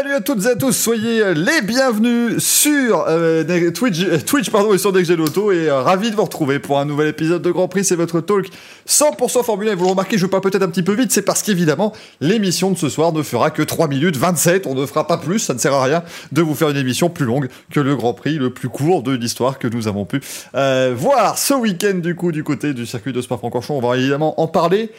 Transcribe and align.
Salut 0.00 0.14
à 0.14 0.22
toutes 0.22 0.46
et 0.46 0.48
à 0.48 0.56
tous, 0.56 0.72
soyez 0.72 1.34
les 1.34 1.60
bienvenus 1.60 2.38
sur 2.38 3.04
euh, 3.06 3.70
Twitch, 3.70 4.00
euh, 4.00 4.18
Twitch 4.18 4.48
pardon, 4.48 4.72
et 4.72 4.78
sur 4.78 4.92
DXG 4.92 5.20
Auto 5.20 5.52
et 5.52 5.68
euh, 5.68 5.82
ravi 5.82 6.10
de 6.10 6.16
vous 6.16 6.24
retrouver 6.24 6.58
pour 6.58 6.78
un 6.78 6.86
nouvel 6.86 7.08
épisode 7.08 7.42
de 7.42 7.50
Grand 7.50 7.68
Prix, 7.68 7.84
c'est 7.84 7.96
votre 7.96 8.22
talk 8.22 8.48
100% 8.88 9.44
Formule 9.44 9.68
1, 9.68 9.74
vous 9.74 9.84
le 9.84 9.90
remarquez, 9.90 10.16
je 10.16 10.24
parle 10.24 10.42
peut-être 10.42 10.62
un 10.62 10.70
petit 10.70 10.82
peu 10.82 10.94
vite, 10.94 11.12
c'est 11.12 11.20
parce 11.20 11.42
qu'évidemment, 11.42 11.92
l'émission 12.22 12.70
de 12.70 12.78
ce 12.78 12.88
soir 12.88 13.12
ne 13.12 13.22
fera 13.22 13.50
que 13.50 13.60
3 13.60 13.88
minutes 13.88 14.16
27, 14.16 14.66
on 14.66 14.74
ne 14.74 14.86
fera 14.86 15.06
pas 15.06 15.18
plus, 15.18 15.38
ça 15.38 15.52
ne 15.52 15.58
sert 15.58 15.74
à 15.74 15.84
rien 15.84 16.02
de 16.32 16.40
vous 16.40 16.54
faire 16.54 16.70
une 16.70 16.78
émission 16.78 17.10
plus 17.10 17.26
longue 17.26 17.50
que 17.70 17.80
le 17.80 17.94
Grand 17.94 18.14
Prix 18.14 18.36
le 18.36 18.48
plus 18.48 18.70
court 18.70 19.02
de 19.02 19.12
l'histoire 19.12 19.58
que 19.58 19.68
nous 19.68 19.86
avons 19.86 20.06
pu 20.06 20.22
voir 20.54 21.36
ce 21.36 21.52
week-end 21.52 21.98
du 21.98 22.14
coup 22.14 22.32
du 22.32 22.42
côté 22.42 22.72
du 22.72 22.86
circuit 22.86 23.12
de 23.12 23.20
Spa-Francorchamps, 23.20 23.76
on 23.76 23.86
va 23.86 23.98
évidemment 23.98 24.40
en 24.40 24.48
parler, 24.48 24.92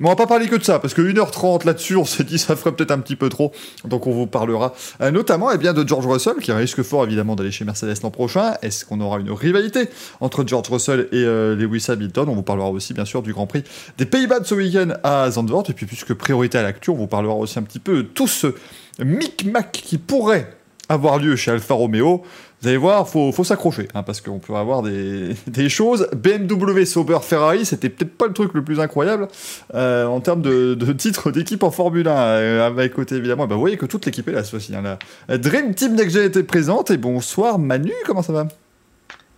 mais 0.00 0.06
on 0.06 0.10
va 0.10 0.16
pas 0.16 0.26
parler 0.26 0.46
que 0.46 0.56
de 0.56 0.62
ça, 0.62 0.78
parce 0.78 0.94
que 0.94 1.02
1h30 1.02 1.66
là-dessus, 1.66 1.96
on 1.96 2.04
s'est 2.04 2.24
dit 2.24 2.38
ça 2.38 2.54
ferait 2.56 2.72
peut-être 2.72 2.90
un 2.90 2.98
petit 2.98 3.16
peu 3.16 3.28
trop. 3.28 3.52
Donc 3.84 4.06
on 4.06 4.12
vous 4.12 4.26
parlera 4.26 4.74
euh, 5.00 5.10
notamment 5.10 5.50
eh 5.50 5.58
bien, 5.58 5.72
de 5.72 5.86
George 5.86 6.06
Russell, 6.06 6.36
qui 6.40 6.52
risque 6.52 6.82
fort 6.82 7.04
évidemment 7.04 7.34
d'aller 7.36 7.50
chez 7.50 7.64
Mercedes 7.64 7.96
l'an 8.02 8.10
prochain. 8.10 8.54
Est-ce 8.62 8.84
qu'on 8.84 9.00
aura 9.00 9.18
une 9.18 9.30
rivalité 9.30 9.88
entre 10.20 10.46
George 10.46 10.68
Russell 10.68 11.08
et 11.12 11.16
euh, 11.16 11.56
Lewis 11.56 11.86
Hamilton? 11.88 12.28
On 12.28 12.34
vous 12.34 12.42
parlera 12.42 12.70
aussi 12.70 12.94
bien 12.94 13.04
sûr 13.04 13.22
du 13.22 13.32
Grand 13.32 13.46
Prix 13.46 13.64
des 13.96 14.06
Pays-Bas 14.06 14.40
de 14.40 14.46
ce 14.46 14.54
week-end 14.54 14.90
à 15.02 15.30
Zandvoort. 15.30 15.64
Et 15.68 15.72
puis 15.72 15.86
puisque 15.86 16.14
priorité 16.14 16.58
à 16.58 16.62
l'actu, 16.62 16.90
on 16.90 16.96
vous 16.96 17.06
parlera 17.06 17.34
aussi 17.34 17.58
un 17.58 17.62
petit 17.62 17.80
peu 17.80 17.96
de 17.96 18.02
tout 18.02 18.28
ce 18.28 18.54
micmac 19.00 19.72
qui 19.72 19.98
pourrait 19.98 20.52
avoir 20.88 21.18
lieu 21.18 21.36
chez 21.36 21.50
Alfa 21.50 21.74
Romeo. 21.74 22.24
Vous 22.60 22.66
allez 22.66 22.76
voir, 22.76 23.08
faut, 23.08 23.30
faut 23.30 23.44
s'accrocher, 23.44 23.86
hein, 23.94 24.02
parce 24.02 24.20
qu'on 24.20 24.40
peut 24.40 24.56
avoir 24.56 24.82
des, 24.82 25.34
des, 25.46 25.68
choses. 25.68 26.08
BMW 26.12 26.84
Sauber 26.84 27.18
Ferrari, 27.22 27.64
c'était 27.64 27.88
peut-être 27.88 28.16
pas 28.16 28.26
le 28.26 28.32
truc 28.32 28.52
le 28.52 28.64
plus 28.64 28.80
incroyable 28.80 29.28
euh, 29.74 30.06
en 30.06 30.20
termes 30.20 30.42
de, 30.42 30.74
de 30.74 30.92
titres 30.92 31.30
d'équipe 31.30 31.62
en 31.62 31.70
Formule 31.70 32.08
1. 32.08 32.16
Euh, 32.16 32.66
avec 32.66 32.94
côté 32.94 33.14
évidemment, 33.14 33.46
bah, 33.46 33.54
vous 33.54 33.60
voyez 33.60 33.76
que 33.76 33.86
toute 33.86 34.04
l'équipe 34.06 34.26
est 34.26 34.32
là 34.32 34.42
ce 34.42 34.50
fois-ci. 34.50 34.74
Hein, 34.74 34.98
la 35.28 35.38
Dream 35.38 35.72
Team 35.72 35.94
Next 35.94 36.16
était 36.16 36.42
présente. 36.42 36.90
Et 36.90 36.96
bonsoir 36.96 37.60
Manu, 37.60 37.92
comment 38.04 38.22
ça 38.22 38.32
va? 38.32 38.48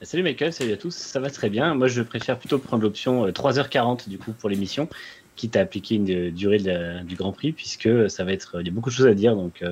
Salut 0.00 0.22
Michael, 0.22 0.55
salut 0.55 0.72
à 0.72 0.78
tous, 0.78 0.94
ça 0.94 1.20
va 1.20 1.28
très 1.28 1.50
bien. 1.50 1.74
Moi 1.74 1.88
je 1.88 2.00
préfère 2.00 2.38
plutôt 2.38 2.58
prendre 2.58 2.82
l'option 2.82 3.27
3h40 3.27 4.00
euh, 4.06 4.10
du 4.10 4.16
coup 4.16 4.32
pour 4.32 4.48
l'émission, 4.48 4.88
quitte 5.36 5.56
à 5.56 5.60
appliquer 5.60 5.96
une 5.96 6.30
durée 6.30 6.62
du 7.05 7.16
Grand 7.16 7.32
Prix, 7.32 7.52
puisque 7.52 8.08
ça 8.08 8.24
va 8.24 8.32
être, 8.32 8.60
il 8.60 8.66
y 8.66 8.70
a 8.70 8.72
beaucoup 8.72 8.88
de 8.88 8.94
choses 8.94 9.08
à 9.08 9.14
dire, 9.14 9.36
donc 9.36 9.62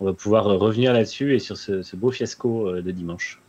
on 0.00 0.04
va 0.04 0.12
pouvoir 0.12 0.46
euh, 0.46 0.56
revenir 0.56 0.92
là-dessus 0.92 1.34
et 1.34 1.38
sur 1.38 1.56
ce, 1.56 1.96
beau 1.96 2.10
fiasco 2.10 2.68
euh, 2.68 2.82
de 2.82 2.90
dimanche. 2.90 3.40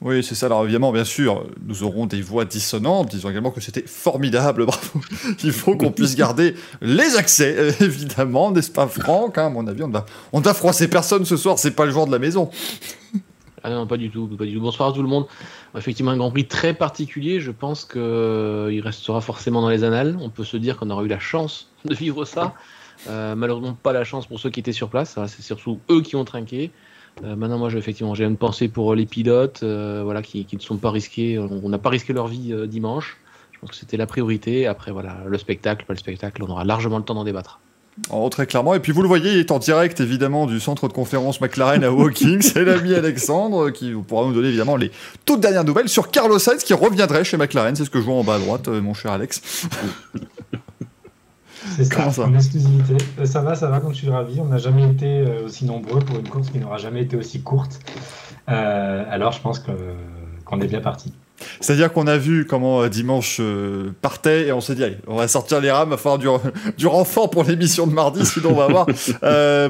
Oui, 0.00 0.22
c'est 0.22 0.36
ça. 0.36 0.46
Alors 0.46 0.62
évidemment, 0.62 0.92
bien 0.92 1.04
sûr, 1.04 1.44
nous 1.66 1.82
aurons 1.82 2.06
des 2.06 2.22
voix 2.22 2.44
dissonantes, 2.44 3.10
disons 3.10 3.30
également 3.30 3.50
que 3.50 3.60
c'était 3.60 3.82
formidable, 3.86 4.64
bravo. 4.66 5.00
Il 5.42 5.52
faut 5.52 5.76
qu'on 5.76 5.90
puisse 5.90 6.14
garder 6.14 6.54
les 6.80 7.16
accès, 7.16 7.54
euh, 7.58 7.72
évidemment, 7.80 8.52
n'est-ce 8.52 8.70
pas, 8.70 8.86
Franck 8.86 9.38
hein, 9.38 9.46
À 9.46 9.50
mon 9.50 9.66
avis, 9.66 9.82
on 9.82 9.88
ne 9.88 9.92
va, 9.92 10.06
on 10.32 10.40
va 10.40 10.54
froisser 10.54 10.88
personne 10.88 11.24
ce 11.24 11.36
soir, 11.36 11.58
c'est 11.58 11.72
pas 11.72 11.84
le 11.84 11.90
genre 11.90 12.06
de 12.06 12.12
la 12.12 12.18
maison. 12.18 12.50
Ah 13.64 13.70
non, 13.70 13.88
pas 13.88 13.96
du 13.96 14.08
tout, 14.08 14.28
pas 14.28 14.44
du 14.44 14.54
tout. 14.54 14.60
Bonsoir 14.60 14.90
à 14.90 14.92
tout 14.92 15.02
le 15.02 15.08
monde. 15.08 15.26
Effectivement, 15.76 16.12
un 16.12 16.16
Grand 16.16 16.30
Prix 16.30 16.46
très 16.46 16.74
particulier. 16.74 17.40
Je 17.40 17.50
pense 17.50 17.84
qu'il 17.84 18.80
restera 18.80 19.20
forcément 19.20 19.60
dans 19.60 19.68
les 19.68 19.82
annales. 19.82 20.16
On 20.20 20.30
peut 20.30 20.44
se 20.44 20.56
dire 20.56 20.76
qu'on 20.76 20.88
aura 20.90 21.02
eu 21.02 21.08
la 21.08 21.18
chance 21.18 21.68
de 21.84 21.92
vivre 21.92 22.24
ça. 22.24 22.54
Euh, 23.08 23.34
malheureusement, 23.34 23.76
pas 23.80 23.92
la 23.92 24.04
chance 24.04 24.26
pour 24.26 24.40
ceux 24.40 24.50
qui 24.50 24.60
étaient 24.60 24.72
sur 24.72 24.88
place. 24.88 25.18
C'est 25.26 25.42
surtout 25.42 25.78
eux 25.90 26.02
qui 26.02 26.16
ont 26.16 26.24
trinqué. 26.24 26.70
Euh, 27.24 27.36
maintenant, 27.36 27.58
moi, 27.58 27.68
j'ai 27.68 27.78
effectivement, 27.78 28.14
j'ai 28.14 28.24
une 28.24 28.36
pensée 28.36 28.68
pour 28.68 28.94
les 28.94 29.06
pilotes, 29.06 29.60
euh, 29.62 30.02
voilà, 30.04 30.22
qui, 30.22 30.46
ne 30.52 30.58
sont 30.58 30.76
pas 30.76 30.90
risqués. 30.90 31.38
On 31.38 31.68
n'a 31.68 31.78
pas 31.78 31.90
risqué 31.90 32.12
leur 32.12 32.26
vie 32.26 32.54
dimanche. 32.66 33.18
Je 33.52 33.58
pense 33.58 33.70
que 33.70 33.76
c'était 33.76 33.96
la 33.96 34.06
priorité. 34.06 34.66
Après, 34.66 34.92
voilà, 34.92 35.18
le 35.26 35.38
spectacle, 35.38 35.84
pas 35.86 35.94
le 35.94 35.98
spectacle, 35.98 36.42
on 36.42 36.50
aura 36.50 36.64
largement 36.64 36.98
le 36.98 37.04
temps 37.04 37.14
d'en 37.14 37.24
débattre. 37.24 37.60
Oh, 38.10 38.28
très 38.30 38.46
clairement. 38.46 38.74
Et 38.74 38.80
puis 38.80 38.92
vous 38.92 39.02
le 39.02 39.08
voyez, 39.08 39.32
il 39.32 39.38
est 39.38 39.50
en 39.50 39.58
direct 39.58 40.00
évidemment 40.00 40.46
du 40.46 40.60
centre 40.60 40.86
de 40.86 40.92
conférence 40.92 41.40
McLaren 41.40 41.82
à 41.82 41.90
Woking. 41.90 42.40
C'est 42.42 42.64
l'ami 42.64 42.94
Alexandre 42.94 43.70
qui 43.70 43.92
pourra 43.92 44.26
nous 44.26 44.32
donner 44.32 44.48
évidemment 44.48 44.76
les 44.76 44.92
toutes 45.24 45.40
dernières 45.40 45.64
nouvelles 45.64 45.88
sur 45.88 46.10
Carlos 46.10 46.38
Sainz 46.38 46.62
qui 46.62 46.74
reviendrait 46.74 47.24
chez 47.24 47.36
McLaren. 47.36 47.74
C'est 47.74 47.84
ce 47.84 47.90
que 47.90 47.98
je 47.98 48.04
vois 48.04 48.14
en 48.14 48.24
bas 48.24 48.36
à 48.36 48.38
droite, 48.38 48.68
mon 48.68 48.94
cher 48.94 49.10
Alex. 49.10 49.66
C'est 51.76 51.84
ça, 51.84 52.10
ça, 52.10 52.24
en 52.24 52.34
exclusivité. 52.34 52.96
Euh, 53.18 53.24
ça 53.24 53.40
va, 53.40 53.54
ça 53.54 53.68
va, 53.68 53.80
comme 53.80 53.92
je 53.92 53.98
suis 53.98 54.10
ravi. 54.10 54.40
On 54.40 54.46
n'a 54.46 54.58
jamais 54.58 54.88
été 54.88 55.06
euh, 55.06 55.46
aussi 55.46 55.64
nombreux 55.64 56.00
pour 56.00 56.18
une 56.18 56.28
course 56.28 56.50
qui 56.50 56.58
n'aura 56.58 56.78
jamais 56.78 57.02
été 57.02 57.16
aussi 57.16 57.42
courte. 57.42 57.80
Euh, 58.48 59.04
alors 59.10 59.32
je 59.32 59.40
pense 59.40 59.58
qu'on 59.58 60.60
est 60.60 60.66
bien 60.66 60.80
parti. 60.80 61.12
C'est-à-dire 61.60 61.92
qu'on 61.92 62.06
a 62.08 62.16
vu 62.16 62.46
comment 62.46 62.88
dimanche 62.88 63.40
partait 64.02 64.48
et 64.48 64.52
on 64.52 64.60
s'est 64.60 64.74
dit, 64.74 64.82
allez, 64.82 64.98
on 65.06 65.16
va 65.16 65.28
sortir 65.28 65.60
les 65.60 65.70
rames, 65.70 65.88
il 65.88 65.90
va 65.92 65.96
falloir 65.96 66.18
du, 66.18 66.26
du 66.76 66.86
renfort 66.88 67.30
pour 67.30 67.44
l'émission 67.44 67.86
de 67.86 67.92
mardi, 67.92 68.26
sinon 68.26 68.50
on 68.50 68.54
va 68.54 68.64
avoir 68.64 68.86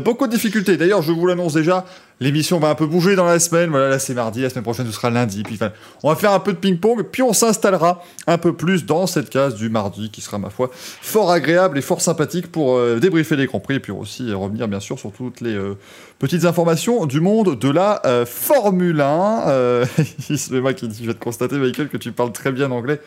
beaucoup 0.01 0.27
de 0.27 0.33
difficultés. 0.33 0.79
D'ailleurs, 0.79 1.03
je 1.03 1.13
vous 1.13 1.27
l'annonce 1.27 1.53
déjà, 1.53 1.85
L'émission 2.21 2.59
va 2.59 2.71
un 2.71 2.75
peu 2.75 2.87
bouger 2.87 3.15
dans 3.15 3.25
la 3.25 3.39
semaine. 3.39 3.71
Voilà, 3.71 3.89
là 3.89 3.99
c'est 3.99 4.15
mardi, 4.15 4.43
la 4.43 4.51
semaine 4.51 4.65
prochaine 4.65 4.87
ce 4.87 4.93
sera 4.93 5.11
lundi. 5.11 5.43
Puis 5.43 5.59
on 6.03 6.09
va 6.09 6.17
faire 6.17 6.33
un 6.33 6.41
peu 6.41 6.53
de 6.53 6.59
ping-pong, 6.59 7.05
puis 7.05 7.23
on 7.23 7.33
s'installera 7.33 8.03
un 8.27 8.39
peu 8.39 8.53
plus 8.53 8.85
dans 8.85 9.07
cette 9.07 9.31
case 9.31 9.55
du 9.55 9.69
mardi 9.69 10.11
qui 10.11 10.21
sera 10.21 10.39
ma 10.39 10.51
foi 10.51 10.71
fort 10.73 11.31
agréable 11.31 11.79
et 11.79 11.83
fort 11.83 12.01
sympathique 12.01 12.51
pour 12.51 12.77
euh, 12.77 12.99
débriefer 12.99 13.37
les 13.37 13.47
grands 13.47 13.61
prix 13.61 13.77
et 13.77 13.81
puis 13.81 13.93
aussi 13.93 14.33
revenir 14.33 14.67
bien 14.69 14.81
sûr 14.81 14.99
sur 14.99 15.13
toutes 15.13 15.41
les 15.41 15.55
euh, 15.55 15.77
petites 16.19 16.45
informations 16.45 17.07
du 17.07 17.21
monde 17.21 17.59
de 17.59 17.71
la 17.71 18.03
euh, 18.05 18.27
Formule 18.27 19.01
1. 19.01 19.85
c'est 20.19 20.61
moi 20.61 20.75
qui 20.75 20.91
je 20.91 21.07
vais 21.07 21.15
te 21.15 21.23
constater 21.23 21.57
Michael 21.57 21.89
que 21.89 21.97
tu 21.97 22.13
parles 22.13 22.33
très 22.33 22.53
bien 22.53 22.71
anglais 22.71 23.01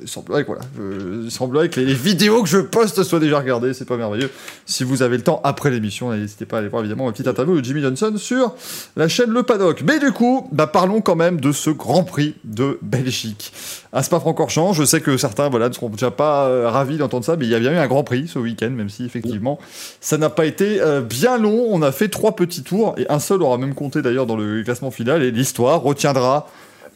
il 0.00 0.08
semblerait, 0.08 0.44
voilà, 0.44 1.68
que 1.68 1.80
les, 1.80 1.94
vidéos 1.94 2.42
que 2.42 2.48
je 2.48 2.58
poste 2.58 3.02
soient 3.02 3.20
déjà 3.20 3.38
regardées, 3.38 3.74
c'est 3.74 3.84
pas 3.84 3.96
merveilleux. 3.96 4.30
Si 4.66 4.84
vous 4.84 5.02
avez 5.02 5.16
le 5.16 5.22
temps 5.22 5.40
après 5.44 5.70
l'émission, 5.70 6.12
n'hésitez 6.12 6.46
pas 6.46 6.56
à 6.56 6.60
aller 6.60 6.68
voir 6.68 6.82
évidemment 6.82 7.06
ma 7.06 7.12
petite 7.12 7.28
interview 7.28 7.60
de 7.60 7.64
Jimmy 7.64 7.82
Johnson 7.82 8.14
sur 8.16 8.54
la 8.96 9.08
chaîne 9.08 9.30
Le 9.30 9.42
Paddock. 9.42 9.82
Mais 9.86 9.98
du 9.98 10.12
coup, 10.12 10.48
bah, 10.52 10.66
parlons 10.66 11.00
quand 11.00 11.16
même 11.16 11.40
de 11.40 11.52
ce 11.52 11.70
Grand 11.70 12.04
Prix 12.04 12.34
de 12.44 12.78
Belgique. 12.82 13.52
À 13.92 14.02
Spa-Francorchamps, 14.02 14.72
je 14.72 14.84
sais 14.84 15.00
que 15.00 15.16
certains 15.16 15.48
voilà, 15.48 15.68
ne 15.68 15.74
seront 15.74 15.88
déjà 15.88 16.10
pas 16.10 16.46
euh, 16.46 16.68
ravis 16.68 16.98
d'entendre 16.98 17.24
ça, 17.24 17.36
mais 17.36 17.46
il 17.46 17.50
y 17.50 17.54
a 17.54 17.58
bien 17.58 17.72
eu 17.72 17.76
un 17.76 17.86
Grand 17.86 18.04
Prix 18.04 18.28
ce 18.28 18.38
week-end, 18.38 18.70
même 18.70 18.88
si 18.90 19.04
effectivement 19.04 19.58
ça 20.00 20.18
n'a 20.18 20.30
pas 20.30 20.46
été 20.46 20.80
euh, 20.80 21.00
bien 21.00 21.38
long. 21.38 21.66
On 21.70 21.82
a 21.82 21.92
fait 21.92 22.08
trois 22.08 22.36
petits 22.36 22.62
tours 22.62 22.94
et 22.98 23.06
un 23.08 23.18
seul 23.18 23.42
aura 23.42 23.58
même 23.58 23.74
compté 23.74 24.02
d'ailleurs 24.02 24.26
dans 24.26 24.36
le 24.36 24.62
classement 24.62 24.90
final 24.90 25.22
et 25.22 25.30
l'histoire 25.30 25.80
retiendra. 25.82 26.46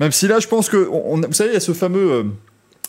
Même 0.00 0.12
si 0.12 0.26
là, 0.28 0.40
je 0.40 0.48
pense 0.48 0.68
que, 0.68 0.76
vous 0.76 1.32
savez, 1.32 1.50
il 1.50 1.54
y 1.54 1.56
a 1.56 1.60
ce 1.60 1.72
fameux. 1.72 2.12
Euh, 2.12 2.22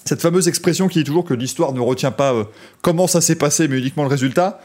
cette 0.05 0.21
fameuse 0.21 0.47
expression 0.47 0.87
qui 0.87 0.99
dit 0.99 1.05
toujours 1.05 1.25
que 1.25 1.33
l'histoire 1.33 1.73
ne 1.73 1.79
retient 1.79 2.11
pas 2.11 2.33
euh, 2.33 2.43
comment 2.81 3.07
ça 3.07 3.21
s'est 3.21 3.35
passé, 3.35 3.67
mais 3.67 3.77
uniquement 3.77 4.03
le 4.03 4.09
résultat. 4.09 4.59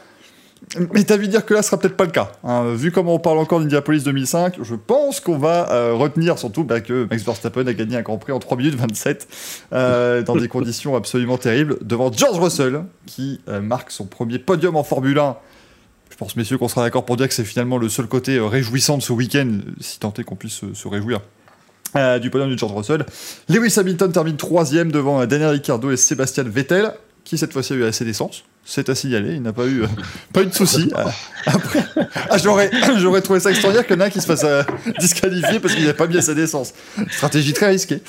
Mais 0.93 1.05
t'as 1.05 1.15
vu 1.15 1.29
dire 1.29 1.45
que 1.45 1.53
là, 1.53 1.61
ce 1.61 1.69
sera 1.69 1.79
peut-être 1.79 1.95
pas 1.95 2.03
le 2.03 2.11
cas. 2.11 2.33
Hein. 2.43 2.73
Vu 2.73 2.91
comment 2.91 3.15
on 3.15 3.19
parle 3.19 3.37
encore 3.37 3.61
d'Indianapolis 3.61 4.03
2005, 4.03 4.57
je 4.61 4.75
pense 4.75 5.21
qu'on 5.21 5.37
va 5.37 5.71
euh, 5.71 5.93
retenir 5.93 6.37
surtout 6.37 6.65
bah, 6.65 6.81
que 6.81 7.07
Max 7.09 7.23
Verstappen 7.23 7.65
a 7.65 7.73
gagné 7.73 7.95
un 7.95 8.01
Grand 8.01 8.17
Prix 8.17 8.33
en 8.33 8.39
3 8.39 8.57
minutes 8.57 8.75
27 8.75 9.27
euh, 9.71 10.21
dans 10.21 10.35
des 10.35 10.49
conditions 10.49 10.97
absolument 10.97 11.37
terribles 11.37 11.77
devant 11.81 12.11
George 12.11 12.37
Russell 12.39 12.83
qui 13.05 13.39
marque 13.61 13.91
son 13.91 14.05
premier 14.05 14.37
podium 14.37 14.75
en 14.75 14.83
Formule 14.83 15.17
1. 15.17 15.37
Je 16.11 16.17
pense, 16.17 16.35
messieurs, 16.35 16.57
qu'on 16.57 16.67
sera 16.67 16.83
d'accord 16.83 17.05
pour 17.05 17.15
dire 17.15 17.29
que 17.29 17.33
c'est 17.33 17.45
finalement 17.45 17.77
le 17.77 17.87
seul 17.87 18.07
côté 18.07 18.37
réjouissant 18.37 18.97
de 18.97 19.01
ce 19.01 19.13
week-end, 19.13 19.59
si 19.79 19.99
tant 19.99 20.13
est 20.17 20.25
qu'on 20.25 20.35
puisse 20.35 20.73
se 20.73 20.87
réjouir. 20.89 21.21
Euh, 21.95 22.19
du 22.19 22.29
podium 22.29 22.51
de 22.51 22.57
George 22.57 22.73
Russell. 22.73 23.05
Lewis 23.47 23.73
Hamilton 23.77 24.11
termine 24.11 24.37
troisième 24.37 24.91
devant 24.91 25.25
Daniel 25.25 25.49
Ricciardo 25.49 25.89
et 25.89 25.97
Sébastien 25.97 26.43
Vettel, 26.43 26.93
qui 27.23 27.37
cette 27.37 27.51
fois-ci 27.51 27.73
a 27.73 27.75
eu 27.77 27.83
assez 27.83 28.05
d'essence 28.05 28.43
c'est 28.69 28.87
à 28.87 28.93
signaler, 28.93 29.33
il 29.33 29.41
n'a 29.41 29.51
pas 29.51 29.65
eu, 29.65 29.81
euh, 29.81 29.87
pas 30.33 30.43
eu 30.43 30.45
de 30.45 30.53
soucis. 30.53 30.91
Euh, 30.99 31.53
après, 31.53 31.85
ah, 32.29 32.37
j'aurais, 32.37 32.69
j'aurais 32.97 33.21
trouvé 33.21 33.39
ça 33.39 33.49
extraordinaire 33.49 33.87
qu'il 33.87 33.95
y 33.95 33.99
en 33.99 34.01
a 34.01 34.07
un 34.07 34.09
qui 34.09 34.19
se 34.19 34.25
fasse 34.25 34.43
euh, 34.43 34.61
disqualifier 34.99 35.61
parce 35.61 35.73
qu'il 35.73 35.85
n'a 35.85 35.93
pas 35.93 36.05
mis 36.05 36.17
assez 36.17 36.35
d'essence. 36.35 36.73
Stratégie 37.09 37.53
très 37.53 37.69
risquée. 37.69 38.01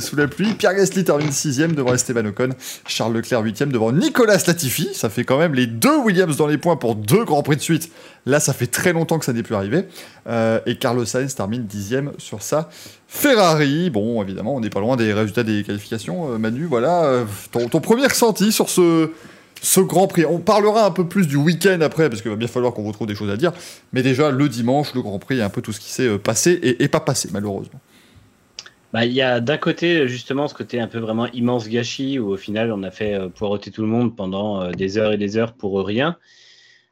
sous 0.00 0.16
la 0.16 0.28
pluie, 0.28 0.54
Pierre 0.54 0.74
Gasly 0.74 1.02
termine 1.02 1.32
6 1.32 1.58
devant 1.74 1.92
Esteban 1.92 2.26
Ocon, 2.26 2.50
Charles 2.86 3.14
Leclerc 3.14 3.42
8 3.42 3.62
devant 3.64 3.90
Nicolas 3.90 4.38
Latifi. 4.46 4.90
Ça 4.94 5.10
fait 5.10 5.24
quand 5.24 5.38
même 5.38 5.54
les 5.54 5.66
deux 5.66 5.96
Williams 5.96 6.36
dans 6.36 6.46
les 6.46 6.58
points 6.58 6.76
pour 6.76 6.94
deux 6.94 7.24
grands 7.24 7.42
prix 7.42 7.56
de 7.56 7.60
suite. 7.60 7.90
Là, 8.24 8.38
ça 8.38 8.52
fait 8.52 8.68
très 8.68 8.92
longtemps 8.92 9.18
que 9.18 9.24
ça 9.24 9.32
n'est 9.32 9.42
plus 9.42 9.56
arrivé. 9.56 9.86
et 10.66 10.76
Carlos 10.76 11.04
Sainz 11.04 11.34
termine 11.34 11.64
10 11.64 11.96
sur 12.18 12.40
sa 12.40 12.68
Ferrari. 13.08 13.90
Bon, 13.90 14.22
évidemment, 14.22 14.54
on 14.54 14.60
n'est 14.60 14.70
pas 14.70 14.80
loin 14.80 14.96
des 14.96 15.12
résultats 15.12 15.42
des 15.42 15.64
qualifications. 15.64 16.38
Manu, 16.38 16.66
voilà, 16.66 17.24
ton, 17.50 17.68
ton 17.68 17.80
premier 17.80 18.06
ressenti 18.06 18.52
sur 18.52 18.70
ce 18.70 19.10
ce 19.62 19.80
Grand 19.80 20.06
Prix. 20.06 20.24
On 20.24 20.38
parlera 20.38 20.86
un 20.86 20.90
peu 20.90 21.06
plus 21.06 21.26
du 21.26 21.36
week-end 21.36 21.80
après, 21.80 22.08
parce 22.08 22.22
qu'il 22.22 22.30
va 22.30 22.36
bien 22.36 22.48
falloir 22.48 22.72
qu'on 22.72 22.84
retrouve 22.84 23.06
des 23.06 23.14
choses 23.14 23.30
à 23.30 23.36
dire. 23.36 23.52
Mais 23.92 24.02
déjà, 24.02 24.30
le 24.30 24.48
dimanche, 24.48 24.94
le 24.94 25.02
Grand 25.02 25.18
Prix, 25.18 25.40
un 25.40 25.50
peu 25.50 25.62
tout 25.62 25.72
ce 25.72 25.80
qui 25.80 25.90
s'est 25.90 26.08
euh, 26.08 26.18
passé 26.18 26.58
et, 26.62 26.88
pas 26.88 27.00
passé, 27.00 27.28
malheureusement. 27.32 27.80
Bah, 28.92 29.04
il 29.04 29.12
y 29.12 29.22
a 29.22 29.40
d'un 29.40 29.58
côté, 29.58 30.08
justement, 30.08 30.48
ce 30.48 30.54
côté 30.54 30.80
un 30.80 30.88
peu 30.88 30.98
vraiment 30.98 31.26
immense 31.32 31.68
gâchis, 31.68 32.18
où 32.18 32.30
au 32.30 32.36
final, 32.36 32.72
on 32.72 32.82
a 32.82 32.90
fait 32.90 33.14
euh, 33.14 33.28
poireauter 33.28 33.70
tout 33.70 33.82
le 33.82 33.88
monde 33.88 34.16
pendant 34.16 34.62
euh, 34.62 34.72
des 34.72 34.98
heures 34.98 35.12
et 35.12 35.18
des 35.18 35.36
heures 35.36 35.52
pour 35.52 35.84
rien. 35.84 36.16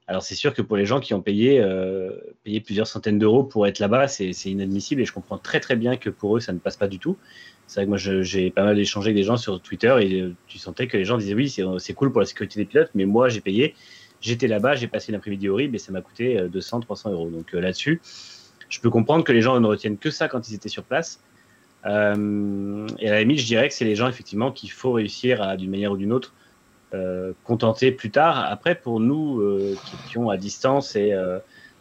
Alors, 0.07 0.23
c'est 0.23 0.35
sûr 0.35 0.55
que 0.55 0.63
pour 0.63 0.77
les 0.77 0.87
gens 0.87 1.01
qui 1.01 1.13
ont 1.13 1.21
payé, 1.21 1.63
payé 2.43 2.63
plusieurs 2.63 2.87
centaines 2.87 3.19
d'euros 3.19 3.45
pour 3.45 3.67
être 3.67 3.79
là-bas, 3.79 4.09
c'est 4.09 4.33
inadmissible 4.47 5.03
et 5.03 5.05
je 5.05 5.13
comprends 5.13 5.37
très 5.37 5.61
très 5.61 5.77
bien 5.77 5.99
que 5.99 6.09
pour 6.09 6.39
eux, 6.39 6.41
ça 6.41 6.55
ne 6.55 6.59
passe 6.59 6.79
pas 6.79 6.89
du 6.89 6.99
tout. 6.99 7.19
C'est 7.69 7.81
vrai 7.81 7.85
que 7.85 7.89
moi, 7.91 8.23
j'ai 8.23 8.51
pas 8.51 8.65
mal 8.65 8.79
échangé 8.79 9.09
avec 9.09 9.17
des 9.17 9.25
gens 9.25 9.37
sur 9.37 9.61
Twitter 9.61 9.95
et 10.01 10.23
euh, 10.23 10.35
tu 10.47 10.59
sentais 10.59 10.87
que 10.87 10.97
les 10.97 11.05
gens 11.05 11.19
disaient 11.19 11.35
oui, 11.35 11.55
c'est 11.79 11.93
cool 11.93 12.11
pour 12.11 12.21
la 12.21 12.27
sécurité 12.27 12.59
des 12.59 12.65
pilotes, 12.65 12.91
mais 12.95 13.05
moi, 13.05 13.29
j'ai 13.29 13.43
payé. 13.43 13.75
j'étais 14.23 14.49
là-bas, 14.49 14.75
j'ai 14.75 14.89
passé 14.89 15.13
une 15.13 15.17
après-midi 15.17 15.51
horrible 15.51 15.77
et 15.77 15.79
ça 15.79 15.93
m'a 15.93 16.01
coûté 16.01 16.41
200, 16.49 16.81
300 16.81 17.13
euros. 17.13 17.29
Donc 17.29 17.53
là-dessus, 17.53 18.01
je 18.71 18.81
peux 18.81 18.89
comprendre 18.89 19.23
que 19.23 19.33
les 19.33 19.43
gens 19.43 19.61
ne 19.61 19.67
retiennent 19.67 19.99
que 19.99 20.11
ça 20.11 20.29
quand 20.29 20.49
ils 20.49 20.55
étaient 20.55 20.71
sur 20.71 20.83
place. 20.83 21.21
et 21.85 21.89
à 21.89 22.17
la 22.17 23.21
limite, 23.21 23.39
je 23.39 23.47
dirais 23.47 23.69
que 23.69 23.75
c'est 23.75 23.85
les 23.85 23.97
gens 23.97 24.09
effectivement 24.09 24.51
qu'il 24.51 24.71
faut 24.71 24.93
réussir 24.93 25.43
à, 25.43 25.59
d'une 25.59 25.71
manière 25.71 25.93
ou 25.93 25.99
d'une 25.99 26.13
autre, 26.13 26.33
contenter 27.45 27.93
plus 27.93 28.11
tard. 28.11 28.47
Après, 28.51 28.77
pour 28.77 28.99
nous 28.99 29.77
qui 29.85 29.97
étions 30.07 30.31
à 30.31 30.39
distance 30.39 30.97
et 30.97 31.13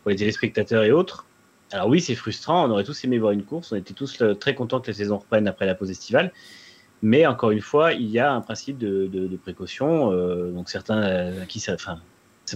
pour 0.04 0.12
les 0.12 0.18
téléspectateurs 0.18 0.84
et 0.84 0.92
autres, 0.92 1.27
alors 1.72 1.88
oui, 1.88 2.00
c'est 2.00 2.16
frustrant, 2.16 2.66
on 2.66 2.72
aurait 2.72 2.84
tous 2.84 3.04
aimé 3.04 3.18
voir 3.18 3.34
une 3.34 3.44
course, 3.44 3.72
on 3.74 3.76
était 3.76 3.94
tous 3.94 4.24
très 4.40 4.56
contents 4.56 4.80
que 4.80 4.88
la 4.88 4.94
saison 4.94 5.18
reprenne 5.18 5.48
après 5.48 5.66
la 5.66 5.76
pause 5.76 5.90
estivale. 5.90 6.32
Mais 7.02 7.26
encore 7.26 7.52
une 7.52 7.62
fois, 7.62 7.94
il 7.94 8.10
y 8.10 8.20
a 8.20 8.32
un 8.32 8.42
principe 8.42 8.78
de, 8.78 9.38
précaution. 9.42 10.12
Euh, 10.12 10.52
donc 10.52 10.70
certains, 10.70 11.04
euh, 11.04 11.46
qui, 11.46 11.64
enfin, 11.70 12.00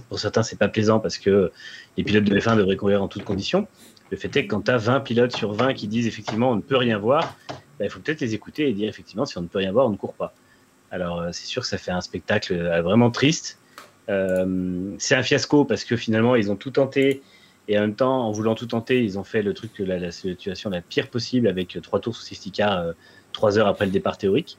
pour 0.10 0.20
certains, 0.20 0.44
c'est 0.44 0.58
pas 0.58 0.68
plaisant 0.68 1.00
parce 1.00 1.18
que 1.18 1.52
les 1.98 2.04
pilotes 2.04 2.24
de 2.24 2.40
F1 2.40 2.58
devraient 2.58 2.78
courir 2.78 3.04
en 3.04 3.08
toutes 3.08 3.24
conditions. 3.24 3.68
Le 4.10 4.18
fait 4.18 4.36
est 4.36 4.46
que 4.46 4.52
quand 4.52 4.62
tu 4.62 4.72
as 4.72 4.78
20 4.78 5.02
pilotes 5.02 5.36
sur 5.36 5.54
20 5.54 5.74
qui 5.74 5.88
disent 5.88 6.08
effectivement 6.08 6.52
on 6.52 6.56
ne 6.56 6.62
peut 6.62 6.76
rien 6.76 6.98
voir, 6.98 7.38
bah, 7.50 7.86
il 7.86 7.90
faut 7.90 8.00
peut-être 8.00 8.20
les 8.22 8.34
écouter 8.34 8.68
et 8.68 8.74
dire 8.74 8.90
effectivement 8.90 9.26
si 9.26 9.38
on 9.38 9.42
ne 9.42 9.48
peut 9.48 9.60
rien 9.60 9.72
voir, 9.72 9.86
on 9.88 9.92
ne 9.92 9.96
court 9.96 10.14
pas. 10.14 10.34
Alors 10.90 11.22
euh, 11.22 11.30
c'est 11.32 11.46
sûr 11.46 11.62
que 11.62 11.68
ça 11.68 11.78
fait 11.78 11.92
un 11.92 12.02
spectacle 12.02 12.56
vraiment 12.82 13.12
triste. 13.12 13.60
c'est 14.08 15.16
un 15.16 15.24
fiasco 15.24 15.64
parce 15.64 15.86
que 15.86 15.96
finalement 15.96 16.36
ils 16.36 16.52
ont 16.52 16.58
tout 16.58 16.72
tenté 16.72 17.22
et 17.68 17.78
en 17.78 17.82
même 17.82 17.96
temps, 17.96 18.28
en 18.28 18.32
voulant 18.32 18.56
tout 18.56 18.66
tenter, 18.68 19.04
ils 19.04 19.20
ont 19.20 19.24
fait 19.24 19.44
le 19.44 19.54
truc, 19.54 19.72
la, 19.80 20.00
la 20.00 20.12
situation 20.12 20.70
la 20.70 20.82
pire 20.82 21.10
possible 21.10 21.48
avec 21.48 21.78
trois 21.82 22.00
tours 22.00 22.16
sous 22.16 22.24
safety 22.24 22.52
car 22.52 22.94
trois 23.32 23.58
heures 23.58 23.68
après 23.68 23.86
le 23.86 23.92
départ 23.92 24.18
théorique. 24.18 24.58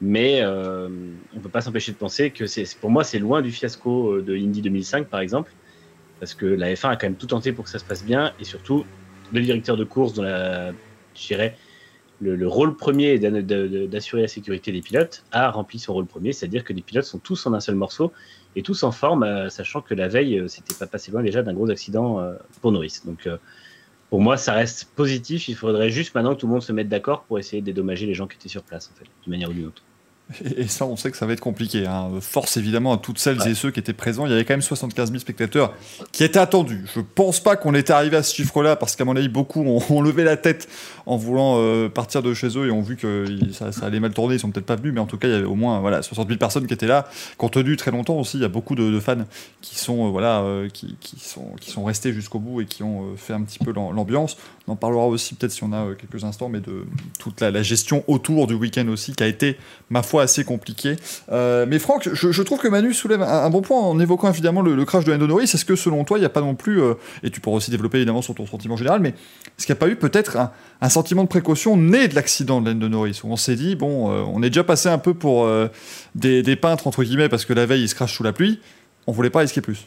Mais 0.00 0.42
euh, 0.42 0.88
on 1.32 1.36
ne 1.36 1.42
peut 1.42 1.48
pas 1.48 1.60
s'empêcher 1.60 1.92
de 1.92 1.96
penser 1.96 2.30
que 2.30 2.46
c'est, 2.46 2.64
pour 2.78 2.90
moi, 2.90 3.02
c'est 3.04 3.18
loin 3.18 3.42
du 3.42 3.50
fiasco 3.50 4.12
euh, 4.14 4.22
de 4.22 4.36
Indy 4.36 4.62
2005, 4.62 5.08
par 5.08 5.20
exemple, 5.20 5.52
parce 6.20 6.34
que 6.34 6.46
la 6.46 6.72
F1 6.72 6.90
a 6.90 6.96
quand 6.96 7.06
même 7.06 7.16
tout 7.16 7.26
tenté 7.26 7.52
pour 7.52 7.64
que 7.64 7.70
ça 7.70 7.78
se 7.78 7.84
passe 7.84 8.04
bien, 8.04 8.32
et 8.38 8.44
surtout, 8.44 8.84
le 9.32 9.40
directeur 9.40 9.76
de 9.76 9.84
course, 9.84 10.14
dont 10.14 10.22
la, 10.22 10.72
je 11.14 11.26
dirais, 11.26 11.56
le, 12.20 12.48
rôle 12.48 12.76
premier 12.76 13.18
d'assurer 13.18 14.22
la 14.22 14.28
sécurité 14.28 14.72
des 14.72 14.80
pilotes, 14.80 15.24
a 15.32 15.50
rempli 15.50 15.78
son 15.78 15.92
rôle 15.92 16.06
premier, 16.06 16.32
c'est-à-dire 16.32 16.64
que 16.64 16.72
les 16.72 16.82
pilotes 16.82 17.04
sont 17.04 17.18
tous 17.18 17.46
en 17.46 17.54
un 17.54 17.60
seul 17.60 17.74
morceau 17.74 18.12
et 18.56 18.62
tous 18.62 18.82
en 18.82 18.92
forme, 18.92 19.22
euh, 19.22 19.48
sachant 19.48 19.80
que 19.80 19.94
la 19.94 20.08
veille, 20.08 20.42
c'était 20.48 20.74
pas 20.74 20.86
passé 20.86 21.10
loin 21.10 21.22
déjà 21.22 21.42
d'un 21.42 21.54
gros 21.54 21.70
accident 21.70 22.22
pour 22.60 22.72
Norris. 22.72 23.00
Donc, 23.04 23.28
pour 24.10 24.20
moi, 24.20 24.36
ça 24.36 24.54
reste 24.54 24.86
positif. 24.94 25.48
Il 25.48 25.54
faudrait 25.54 25.90
juste 25.90 26.14
maintenant 26.14 26.34
que 26.34 26.40
tout 26.40 26.46
le 26.46 26.52
monde 26.52 26.62
se 26.62 26.72
mette 26.72 26.88
d'accord 26.88 27.24
pour 27.24 27.38
essayer 27.38 27.60
de 27.60 27.66
dédommager 27.66 28.06
les 28.06 28.14
gens 28.14 28.26
qui 28.26 28.36
étaient 28.36 28.48
sur 28.48 28.62
place, 28.62 28.90
en 28.92 28.98
fait, 28.98 29.04
d'une 29.22 29.30
manière 29.30 29.50
ou 29.50 29.52
d'une 29.52 29.66
autre. 29.66 29.82
Et, 30.56 30.66
ça, 30.66 30.84
on 30.84 30.96
sait 30.96 31.10
que 31.10 31.16
ça 31.16 31.24
va 31.24 31.32
être 31.32 31.40
compliqué. 31.40 31.86
Hein. 31.86 32.10
Force 32.20 32.58
évidemment 32.58 32.92
à 32.92 32.98
toutes 32.98 33.18
celles 33.18 33.46
et 33.48 33.54
ceux 33.54 33.70
qui 33.70 33.80
étaient 33.80 33.94
présents. 33.94 34.26
Il 34.26 34.30
y 34.30 34.34
avait 34.34 34.44
quand 34.44 34.52
même 34.52 34.62
75 34.62 35.10
000 35.10 35.20
spectateurs 35.20 35.74
qui 36.12 36.22
étaient 36.22 36.38
attendus. 36.38 36.84
Je 36.94 37.00
pense 37.00 37.40
pas 37.40 37.56
qu'on 37.56 37.74
était 37.74 37.94
arrivé 37.94 38.16
à 38.16 38.22
ce 38.22 38.34
chiffre-là 38.34 38.76
parce 38.76 38.94
qu'à 38.94 39.06
mon 39.06 39.16
avis, 39.16 39.28
beaucoup 39.28 39.62
ont, 39.62 40.00
levé 40.02 40.24
la 40.24 40.36
tête 40.36 40.68
en 41.06 41.16
voulant 41.16 41.54
euh, 41.56 41.88
partir 41.88 42.22
de 42.22 42.34
chez 42.34 42.58
eux 42.58 42.66
et 42.66 42.70
ont 42.70 42.82
vu 42.82 42.96
que 42.96 43.24
ça, 43.52 43.70
allait 43.86 44.00
mal 44.00 44.12
tourner. 44.12 44.34
Ils 44.34 44.40
sont 44.40 44.50
peut-être 44.50 44.66
pas 44.66 44.76
venus, 44.76 44.92
mais 44.92 45.00
en 45.00 45.06
tout 45.06 45.16
cas, 45.16 45.28
il 45.28 45.32
y 45.32 45.36
avait 45.36 45.44
au 45.44 45.54
moins 45.54 45.80
voilà 45.80 46.02
60 46.02 46.28
000 46.28 46.38
personnes 46.38 46.66
qui 46.66 46.74
étaient 46.74 46.86
là, 46.86 47.08
ont 47.38 47.48
tenu 47.48 47.76
très 47.76 47.90
longtemps 47.90 48.16
aussi. 48.16 48.36
Il 48.36 48.42
y 48.42 48.46
a 48.46 48.48
beaucoup 48.48 48.74
de, 48.74 49.00
fans 49.00 49.24
qui 49.62 49.78
sont 49.78 50.06
euh, 50.06 50.10
voilà 50.10 50.40
euh, 50.40 50.68
qui, 50.68 50.96
qui, 51.00 51.18
sont 51.20 51.54
qui 51.60 51.70
sont 51.70 51.84
restés 51.84 52.12
jusqu'au 52.12 52.38
bout 52.38 52.60
et 52.60 52.66
qui 52.66 52.82
ont 52.82 53.16
fait 53.16 53.32
un 53.32 53.42
petit 53.42 53.58
peu 53.58 53.72
l'ambiance. 53.72 54.36
On 54.68 54.72
en 54.72 54.76
parlera 54.76 55.06
aussi 55.06 55.34
peut-être 55.34 55.52
si 55.52 55.64
on 55.64 55.72
a 55.72 55.94
quelques 55.94 56.24
instants, 56.24 56.50
mais 56.50 56.60
de 56.60 56.84
toute 57.18 57.40
la, 57.40 57.62
gestion 57.62 58.04
autour 58.06 58.46
du 58.46 58.54
week-end 58.54 58.86
aussi 58.88 59.12
qui 59.12 59.22
a 59.22 59.26
été 59.26 59.56
ma 59.88 60.02
foi 60.02 60.22
assez 60.22 60.44
compliquée. 60.44 60.96
Euh, 61.32 61.64
mais 61.66 61.78
Franck, 61.78 62.08
je, 62.12 62.42
trouve 62.42 62.60
que 62.60 62.68
Manu 62.68 62.92
soulève 62.92 63.22
un, 63.22 63.48
bon 63.48 63.62
point 63.62 63.80
en 63.80 63.98
évoquant 63.98 64.28
évidemment 64.28 64.60
le, 64.60 64.84
crash 64.84 65.04
de 65.04 65.16
Norris. 65.16 65.44
Est-ce 65.44 65.64
que 65.64 65.74
selon 65.74 66.04
toi, 66.04 66.18
il 66.18 66.20
n'y 66.20 66.26
a 66.26 66.30
pas 66.30 66.42
non 66.42 66.54
plus, 66.54 66.82
euh, 66.82 66.94
et 67.22 67.30
tu 67.30 67.40
pourras 67.40 67.56
aussi 67.56 67.70
développer 67.70 67.96
évidemment 67.96 68.20
sur 68.20 68.34
ton 68.34 68.46
sentiment 68.46 68.76
général, 68.76 69.00
mais 69.00 69.10
est-ce 69.10 69.64
qu'il 69.64 69.72
n'y 69.72 69.78
a 69.78 69.80
pas 69.80 69.88
eu 69.88 69.96
peut-être 69.96 70.36
un, 70.80 70.88
sentiment 70.90 71.24
de 71.24 71.28
précaution 71.28 71.76
né 71.78 72.06
de 72.06 72.14
l'accident 72.14 72.60
de 72.60 72.70
Lando 72.70 73.06
où 73.06 73.12
on 73.24 73.36
s'est 73.36 73.56
dit, 73.56 73.74
bon, 73.74 74.12
euh, 74.12 74.22
on 74.26 74.42
est 74.42 74.50
déjà 74.50 74.64
passé 74.64 74.90
un 74.90 74.98
peu 74.98 75.14
pour 75.14 75.48
des, 76.14 76.56
peintres, 76.56 76.86
entre 76.86 77.02
guillemets, 77.04 77.30
parce 77.30 77.46
que 77.46 77.54
la 77.54 77.64
veille 77.64 77.82
il 77.82 77.88
se 77.88 77.94
crache 77.94 78.14
sous 78.14 78.22
la 78.22 78.32
pluie, 78.32 78.60
on 79.06 79.12
voulait 79.12 79.30
pas 79.30 79.40
risquer 79.40 79.62
plus. 79.62 79.86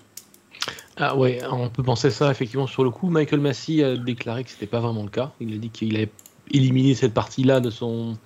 Ah 1.03 1.17
ouais, 1.17 1.39
on 1.49 1.67
peut 1.67 1.81
penser 1.81 2.11
ça 2.11 2.29
effectivement 2.29 2.67
sur 2.67 2.83
le 2.83 2.91
coup. 2.91 3.09
Michael 3.09 3.39
Massey 3.39 3.83
a 3.83 3.97
déclaré 3.97 4.43
que 4.43 4.51
c'était 4.51 4.67
pas 4.67 4.79
vraiment 4.79 5.01
le 5.01 5.09
cas. 5.09 5.31
Il 5.39 5.51
a 5.51 5.57
dit 5.57 5.71
qu'il 5.71 5.95
avait 5.95 6.11
éliminé 6.51 6.93
cette 6.93 7.15
partie-là 7.15 7.59
de 7.59 7.71
son, 7.71 8.17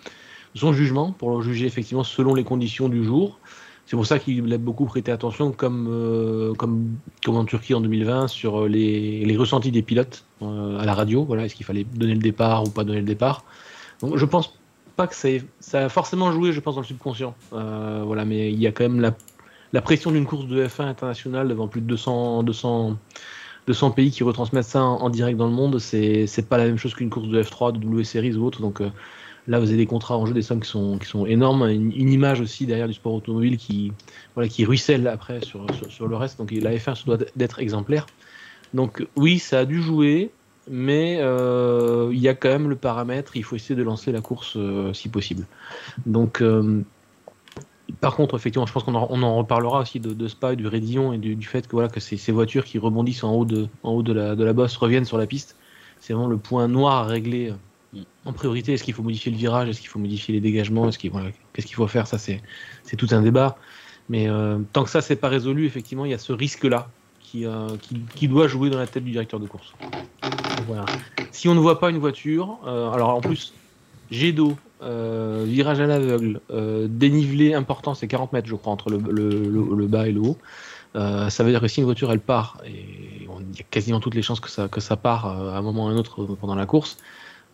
jugement 0.54 1.13
pour 1.13 1.38
le 1.38 1.42
juger 1.42 1.68
effectivement 1.68 2.04
selon 2.04 2.36
les 2.36 2.44
conditions 2.44 2.89
du 2.89 3.06
jour. 3.06 3.39
C'est 3.86 3.95
pour 3.95 4.06
ça 4.06 4.19
qu'il 4.19 4.51
a 4.51 4.57
beaucoup 4.57 4.83
prêté 4.83 5.10
attention, 5.10 5.54
comme, 5.54 5.88
euh, 5.89 6.54
en 7.27 7.45
Turquie 7.45 7.75
en 7.75 7.80
2020, 7.80 8.27
sur 8.27 8.63
euh, 8.63 8.68
les, 8.68 9.38
ressentis 9.38 9.72
des 9.72 9.81
pilotes 9.81 10.25
euh, 10.42 10.77
à 10.77 10.83
la 10.83 10.94
radio. 10.94 11.24
Voilà, 11.24 11.45
est-ce 11.45 11.56
qu'il 11.56 11.66
fallait 11.66 11.86
donner 11.86 12.16
le 12.16 12.19
départ 12.19 12.63
ou 12.63 12.72
pas 12.72 12.83
donner 12.83 13.00
le 13.00 13.06
départ? 13.06 13.45
Donc, 14.01 14.18
Je 14.18 14.25
pense 14.25 14.54
pas 14.98 15.07
que 15.07 15.16
ça, 15.16 15.30
ça 15.62 15.86
a 15.86 15.89
forcément 15.89 16.33
joué, 16.33 16.51
je 16.51 16.60
pense, 16.60 16.75
dans 16.75 16.81
le 16.81 16.88
subconscient. 16.88 17.36
voilà, 17.51 18.25
mais 18.25 18.51
il 18.51 18.60
y 18.60 18.68
a 18.68 18.74
quand 18.74 18.83
même 18.83 19.00
la, 19.00 19.16
la 19.75 19.81
pression 19.81 20.12
d'une 20.12 20.25
course 20.25 20.48
de 20.48 20.66
F1 20.66 20.88
internationale 20.88 21.48
devant 21.48 21.68
plus 21.68 21.81
de 21.81 21.86
200, 21.86 22.44
200, 22.44 22.98
200 23.68 23.92
pays 23.92 24.10
qui 24.10 24.24
retransmettent 24.24 24.66
ça 24.66 24.81
en, 24.83 25.10
direct 25.10 25.38
dans 25.38 25.48
le 25.48 25.54
monde. 25.54 25.77
C'est 25.80 26.50
pas 26.50 26.57
la 26.57 26.66
même 26.66 26.77
chose 26.77 26.95
qu'une 26.95 27.10
course 27.10 27.27
de 27.27 27.44
F3, 27.44 27.74
de 27.74 27.80
W 27.80 28.04
Series 28.04 28.36
ou 28.36 28.45
autre. 28.45 28.62
Donc 28.62 28.81
Là, 29.48 29.60
vous 29.60 29.68
avez 29.68 29.77
des 29.77 29.86
contrats 29.86 30.18
en 30.18 30.25
jeu, 30.25 30.33
des 30.33 30.42
sommes 30.42 30.60
qui 30.60 30.69
sont, 30.69 30.98
qui 30.98 31.06
sont 31.06 31.25
énormes. 31.25 31.69
Une, 31.69 32.10
image 32.10 32.42
aussi 32.42 32.66
derrière 32.66 32.88
du 32.88 32.94
sport 32.94 33.13
automobile 33.13 33.57
qui, 33.57 33.92
voilà, 34.33 34.50
qui 34.50 34.66
ruisselle 34.66 35.07
après 35.07 35.42
sur, 35.42 35.68
sur, 35.89 36.07
le 36.07 36.16
reste. 36.16 36.39
Donc 36.39 36.51
la 36.51 36.74
F1 36.74 36.95
se 36.95 37.06
doit 37.06 37.18
d'être 37.36 37.60
exemplaire. 37.60 38.07
Donc 38.74 39.06
oui, 39.16 39.38
ça 39.38 39.60
a 39.60 39.66
dû 39.66 39.83
jouer, 39.83 40.31
mais 40.69 41.18
euh, 41.19 42.10
il 42.12 42.19
y 42.19 42.27
a 42.27 42.33
quand 42.33 42.50
même 42.50 42.69
le 42.69 42.75
paramètre. 42.75 43.38
Il 43.38 43.44
faut 43.44 43.56
essayer 43.56 43.75
de 43.75 43.83
lancer 43.83 44.12
la 44.12 44.22
course 44.22 44.54
euh, 44.56 44.94
si 44.94 45.10
possible. 45.10 45.45
Donc 46.07 46.42
euh, 46.42 46.81
par 48.02 48.16
contre, 48.16 48.36
effectivement, 48.36 48.66
je 48.66 48.74
pense 48.74 48.84
qu'on 48.84 48.96
en, 48.96 49.08
on 49.10 49.22
en 49.24 49.36
reparlera 49.36 49.82
aussi 49.82 50.00
de, 50.00 50.14
de, 50.14 50.28
Spa, 50.28 50.56
du 50.56 50.68
Rédillon 50.68 51.14
et 51.14 51.18
du, 51.18 51.46
fait 51.46 51.68
que 51.68 51.72
voilà 51.72 51.88
que 51.88 52.00
ces, 52.00 52.18
ces, 52.18 52.32
voitures 52.32 52.66
qui 52.66 52.80
rebondissent 52.80 53.24
en 53.24 53.34
haut 53.34 53.46
de, 53.46 53.68
en 53.84 53.92
haut 53.92 54.04
de 54.04 54.14
la, 54.14 54.36
de 54.36 54.44
la 54.44 54.54
bosse 54.54 54.76
reviennent 54.78 55.06
sur 55.06 55.18
la 55.18 55.28
piste. 55.28 55.56
C'est 56.00 56.14
vraiment 56.14 56.28
le 56.28 56.38
point 56.38 56.68
noir 56.68 56.96
à 56.96 57.04
régler 57.04 57.54
en 58.26 58.34
priorité, 58.34 58.74
est-ce 58.74 58.84
qu'il 58.84 58.94
faut 58.94 59.04
modifier 59.04 59.32
le 59.32 59.38
virage? 59.38 59.70
Est-ce 59.70 59.80
qu'il 59.80 59.90
faut 59.90 60.00
modifier 60.00 60.34
les 60.34 60.42
dégagements? 60.42 60.90
Qu'est-ce 60.90 61.68
qu'il 61.68 61.76
faut 61.76 61.88
faire? 61.88 62.08
Ça, 62.08 62.18
c'est, 62.18 62.42
tout 62.98 63.08
un 63.12 63.22
débat. 63.22 63.58
Mais 64.10 64.28
euh, 64.30 64.60
tant 64.74 64.84
que 64.84 64.90
ça, 64.90 65.02
c'est 65.02 65.16
pas 65.16 65.30
résolu, 65.30 65.66
effectivement, 65.66 66.06
il 66.06 66.12
y 66.12 66.14
a 66.14 66.20
ce 66.20 66.34
risque-là 66.34 66.90
qui, 67.20 67.46
euh, 67.46 67.70
qui, 68.16 68.28
doit 68.28 68.48
jouer 68.48 68.70
dans 68.70 68.78
la 68.78 68.88
tête 68.88 69.04
du 69.04 69.12
directeur 69.12 69.39
de 69.39 69.48
course. 69.48 69.74
Voilà. 70.68 70.86
Si 71.32 71.48
on 71.48 71.56
ne 71.56 71.60
voit 71.60 71.80
pas 71.80 71.89
une 71.89 71.98
voiture, 71.98 72.60
euh, 72.65 72.92
alors 72.92 73.10
en 73.10 73.22
plus, 73.22 73.54
jet 74.12 74.32
d'eau, 74.32 74.56
virage 74.82 75.79
à 75.79 75.88
l'aveugle, 75.88 76.41
dénivelé 76.89 77.53
important, 77.53 77.94
c'est 77.94 78.08
40 78.08 78.34
mètres, 78.34 78.48
je 78.48 78.55
crois, 78.55 78.74
entre 78.74 78.89
le, 78.89 79.88
bas 79.88 80.08
et 80.08 80.12
le 80.12 80.22
haut. 80.22 80.38
ça 80.94 81.44
veut 81.44 81.51
dire 81.51 81.62
que 81.62 81.67
si 81.67 81.79
une 81.79 81.86
voiture 81.86 82.12
elle 82.12 82.20
part, 82.20 82.62
et 82.65 82.72
il 83.22 83.58
y 83.58 83.62
a 83.62 83.65
quasiment 83.72 84.00
toutes 84.00 84.15
les 84.15 84.22
chances 84.22 84.39
que 84.39 84.50
ça, 84.50 84.67
que 84.67 84.82
ça 84.82 84.96
part 84.96 85.25
à 85.25 85.58
un 85.58 85.62
moment 85.62 85.86
ou 85.86 85.88
à 85.89 85.91
un 85.91 85.98
autre 85.98 86.25
pendant 86.39 86.55
la 86.55 86.65
course, 86.65 86.98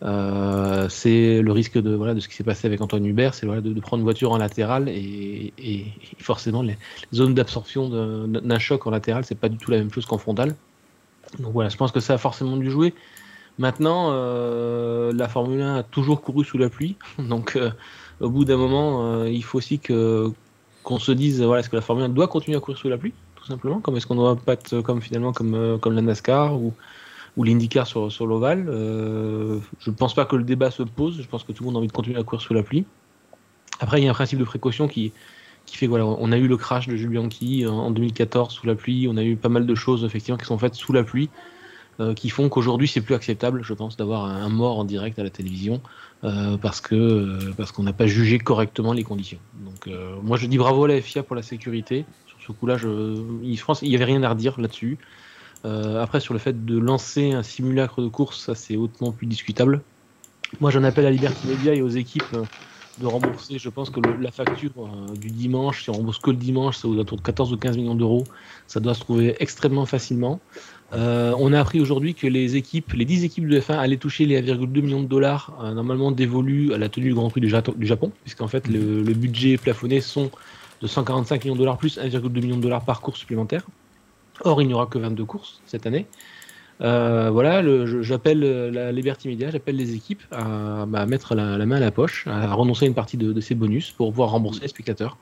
euh, 0.04 0.88
c'est 0.88 1.42
le 1.42 1.52
risque 1.52 1.80
de, 1.80 1.94
voilà, 1.94 2.14
de 2.14 2.20
ce 2.20 2.28
qui 2.28 2.34
s'est 2.34 2.42
passé 2.42 2.66
avec 2.66 2.80
Antoine 2.80 3.06
Hubert, 3.06 3.34
c'est 3.34 3.46
de, 3.46 3.80
prendre 3.80 4.00
une 4.00 4.04
voiture 4.04 4.32
en 4.32 4.38
latéral 4.38 4.88
et, 4.88 5.52
et, 5.58 5.86
forcément 6.18 6.62
les, 6.62 6.76
zones 7.14 7.34
d'absorption 7.34 7.88
d'un 8.26 8.58
choc 8.58 8.86
en 8.86 8.90
latéral, 8.90 9.24
c'est 9.24 9.36
pas 9.36 9.48
du 9.48 9.58
tout 9.58 9.70
la 9.70 9.78
même 9.78 9.92
chose 9.92 10.06
qu'en 10.06 10.18
frontal. 10.18 10.56
Donc 11.38 11.52
voilà, 11.52 11.68
je 11.68 11.76
pense 11.76 11.92
que 11.92 12.00
ça 12.00 12.14
a 12.14 12.18
forcément 12.18 12.56
dû 12.56 12.70
jouer. 12.70 12.94
Maintenant, 13.58 14.10
euh, 14.12 15.12
la 15.14 15.28
Formule 15.28 15.60
1 15.60 15.76
a 15.76 15.82
toujours 15.82 16.22
couru 16.22 16.44
sous 16.44 16.58
la 16.58 16.68
pluie, 16.68 16.96
donc 17.18 17.56
euh, 17.56 17.70
au 18.20 18.30
bout 18.30 18.44
d'un 18.44 18.56
moment, 18.56 19.24
il 19.24 19.42
faut 19.44 19.58
aussi 19.58 19.78
qu'on 19.78 20.98
se 20.98 21.12
dise 21.12 21.42
voilà, 21.42 21.60
est-ce 21.60 21.70
que 21.70 21.76
la 21.76 21.82
Formule 21.82 22.04
1 22.04 22.08
doit 22.10 22.28
continuer 22.28 22.56
à 22.56 22.60
courir 22.60 22.78
sous 22.78 22.88
la 22.88 22.98
pluie, 22.98 23.12
tout 23.36 23.44
simplement, 23.44 23.80
comme 23.80 23.96
est-ce 23.96 24.06
qu'on 24.06 24.14
doit 24.14 24.36
pas 24.36 24.54
être 24.54 24.80
comme 24.80 25.02
finalement 25.02 25.32
comme 25.32 25.94
la 25.94 26.02
NASCAR 26.02 26.54
ou 26.54 26.72
ou 27.36 27.44
l'IndyCar 27.44 27.86
sur, 27.86 28.10
sur 28.12 28.26
l'ovale. 28.26 28.66
Euh, 28.68 29.58
je 29.80 29.90
ne 29.90 29.94
pense 29.94 30.14
pas 30.14 30.24
que 30.24 30.36
le 30.36 30.44
débat 30.44 30.70
se 30.70 30.82
pose. 30.82 31.20
Je 31.20 31.28
pense 31.28 31.44
que 31.44 31.52
tout 31.52 31.62
le 31.62 31.68
monde 31.68 31.76
a 31.76 31.78
envie 31.78 31.88
de 31.88 31.92
continuer 31.92 32.18
à 32.18 32.22
courir 32.22 32.42
sous 32.42 32.54
la 32.54 32.62
pluie. 32.62 32.84
Après, 33.80 34.00
il 34.00 34.04
y 34.04 34.06
a 34.06 34.10
un 34.10 34.14
principe 34.14 34.38
de 34.38 34.44
précaution 34.44 34.86
qui, 34.86 35.12
qui 35.66 35.76
fait 35.76 35.86
voilà, 35.86 36.04
on 36.04 36.30
a 36.30 36.36
eu 36.36 36.46
le 36.46 36.56
crash 36.56 36.88
de 36.88 36.96
Jules 36.96 37.10
Bianchi 37.10 37.66
en 37.66 37.90
2014 37.90 38.52
sous 38.52 38.66
la 38.66 38.74
pluie. 38.74 39.08
On 39.08 39.16
a 39.16 39.24
eu 39.24 39.36
pas 39.36 39.48
mal 39.48 39.66
de 39.66 39.74
choses 39.74 40.04
effectivement 40.04 40.38
qui 40.38 40.44
sont 40.44 40.58
faites 40.58 40.74
sous 40.74 40.92
la 40.92 41.04
pluie. 41.04 41.30
Euh, 42.02 42.14
qui 42.14 42.30
font 42.30 42.48
qu'aujourd'hui 42.48 42.88
c'est 42.88 43.00
plus 43.00 43.14
acceptable, 43.14 43.62
je 43.62 43.74
pense, 43.74 43.96
d'avoir 43.96 44.24
un 44.24 44.48
mort 44.48 44.78
en 44.78 44.84
direct 44.84 45.18
à 45.18 45.22
la 45.22 45.30
télévision 45.30 45.80
euh, 46.24 46.56
parce 46.56 46.80
que 46.80 47.52
parce 47.52 47.70
qu'on 47.70 47.82
n'a 47.82 47.92
pas 47.92 48.06
jugé 48.06 48.38
correctement 48.38 48.92
les 48.92 49.04
conditions. 49.04 49.38
Donc 49.64 49.88
moi 50.22 50.36
je 50.36 50.46
dis 50.46 50.58
bravo 50.58 50.84
à 50.84 50.88
la 50.88 51.00
FIA 51.00 51.22
pour 51.22 51.36
la 51.36 51.42
sécurité. 51.42 52.04
Sur 52.26 52.38
ce 52.46 52.52
coup-là, 52.52 52.76
je, 52.76 53.14
qu'il 53.78 53.88
n'y 53.88 53.94
avait 53.94 54.04
rien 54.04 54.22
à 54.22 54.28
redire 54.30 54.60
là-dessus. 54.60 54.98
Euh, 55.64 56.02
après, 56.02 56.20
sur 56.20 56.34
le 56.34 56.40
fait 56.40 56.64
de 56.64 56.78
lancer 56.78 57.32
un 57.32 57.42
simulacre 57.42 58.02
de 58.02 58.08
course, 58.08 58.44
ça 58.44 58.54
c'est 58.54 58.76
hautement 58.76 59.12
plus 59.12 59.26
discutable. 59.26 59.82
Moi, 60.60 60.70
j'en 60.70 60.84
appelle 60.84 61.06
à 61.06 61.10
Liberty 61.10 61.46
Media 61.46 61.74
et 61.74 61.82
aux 61.82 61.88
équipes 61.88 62.24
euh, 62.34 62.44
de 63.00 63.06
rembourser. 63.06 63.58
Je 63.58 63.68
pense 63.68 63.90
que 63.90 64.00
la 64.00 64.30
facture 64.30 64.72
euh, 64.78 65.14
du 65.14 65.30
dimanche, 65.30 65.84
si 65.84 65.90
on 65.90 65.94
rembourse 65.94 66.18
que 66.18 66.30
le 66.30 66.36
dimanche, 66.36 66.78
c'est 66.78 66.88
autour 66.88 67.16
de 67.16 67.22
14 67.22 67.52
ou 67.52 67.56
15 67.56 67.76
millions 67.76 67.94
d'euros. 67.94 68.24
Ça 68.66 68.80
doit 68.80 68.94
se 68.94 69.00
trouver 69.00 69.36
extrêmement 69.38 69.86
facilement. 69.86 70.40
Euh, 70.94 71.34
on 71.38 71.52
a 71.52 71.60
appris 71.60 71.80
aujourd'hui 71.80 72.14
que 72.14 72.26
les 72.26 72.56
équipes, 72.56 72.92
les 72.92 73.04
10 73.04 73.24
équipes 73.24 73.48
de 73.48 73.58
F1 73.58 73.78
allaient 73.78 73.96
toucher 73.96 74.26
les 74.26 74.42
1,2 74.42 74.82
millions 74.82 75.02
de 75.02 75.08
dollars 75.08 75.56
euh, 75.62 75.72
normalement 75.72 76.12
dévolus 76.12 76.74
à 76.74 76.78
la 76.78 76.88
tenue 76.88 77.08
du 77.08 77.14
Grand 77.14 77.30
Prix 77.30 77.40
du, 77.40 77.48
Japon, 77.48 78.12
puisqu'en 78.22 78.48
fait 78.48 78.68
le, 78.68 79.02
le, 79.02 79.14
budget 79.14 79.56
plafonné 79.56 80.02
sont 80.02 80.30
de 80.82 80.86
145 80.86 81.44
millions 81.44 81.54
de 81.54 81.60
dollars 81.60 81.78
plus 81.78 81.98
1,2 81.98 82.28
million 82.42 82.56
de 82.56 82.62
dollars 82.62 82.84
par 82.84 83.00
course 83.00 83.20
supplémentaire. 83.20 83.64
Or, 84.44 84.60
il 84.60 84.68
n'y 84.68 84.74
aura 84.74 84.86
que 84.86 84.98
22 84.98 85.24
courses 85.24 85.62
cette 85.64 85.86
année. 85.86 86.06
Euh, 86.82 87.30
voilà, 87.30 87.62
j'appelle 88.02 88.40
la 88.70 88.92
Liberty 88.92 89.28
Media, 89.28 89.50
j'appelle 89.50 89.76
les 89.76 89.94
équipes 89.94 90.22
à, 90.32 90.84
bah, 90.86 91.06
mettre 91.06 91.34
la, 91.34 91.64
main 91.64 91.76
à 91.76 91.80
la 91.80 91.92
poche, 91.92 92.26
à 92.26 92.52
renoncer 92.52 92.86
à 92.86 92.88
une 92.88 92.94
partie 92.94 93.16
de, 93.16 93.40
ces 93.40 93.54
bonus 93.54 93.92
pour 93.92 94.10
pouvoir 94.10 94.30
rembourser 94.30 94.62
les 94.62 94.68
spectateurs. 94.68 95.16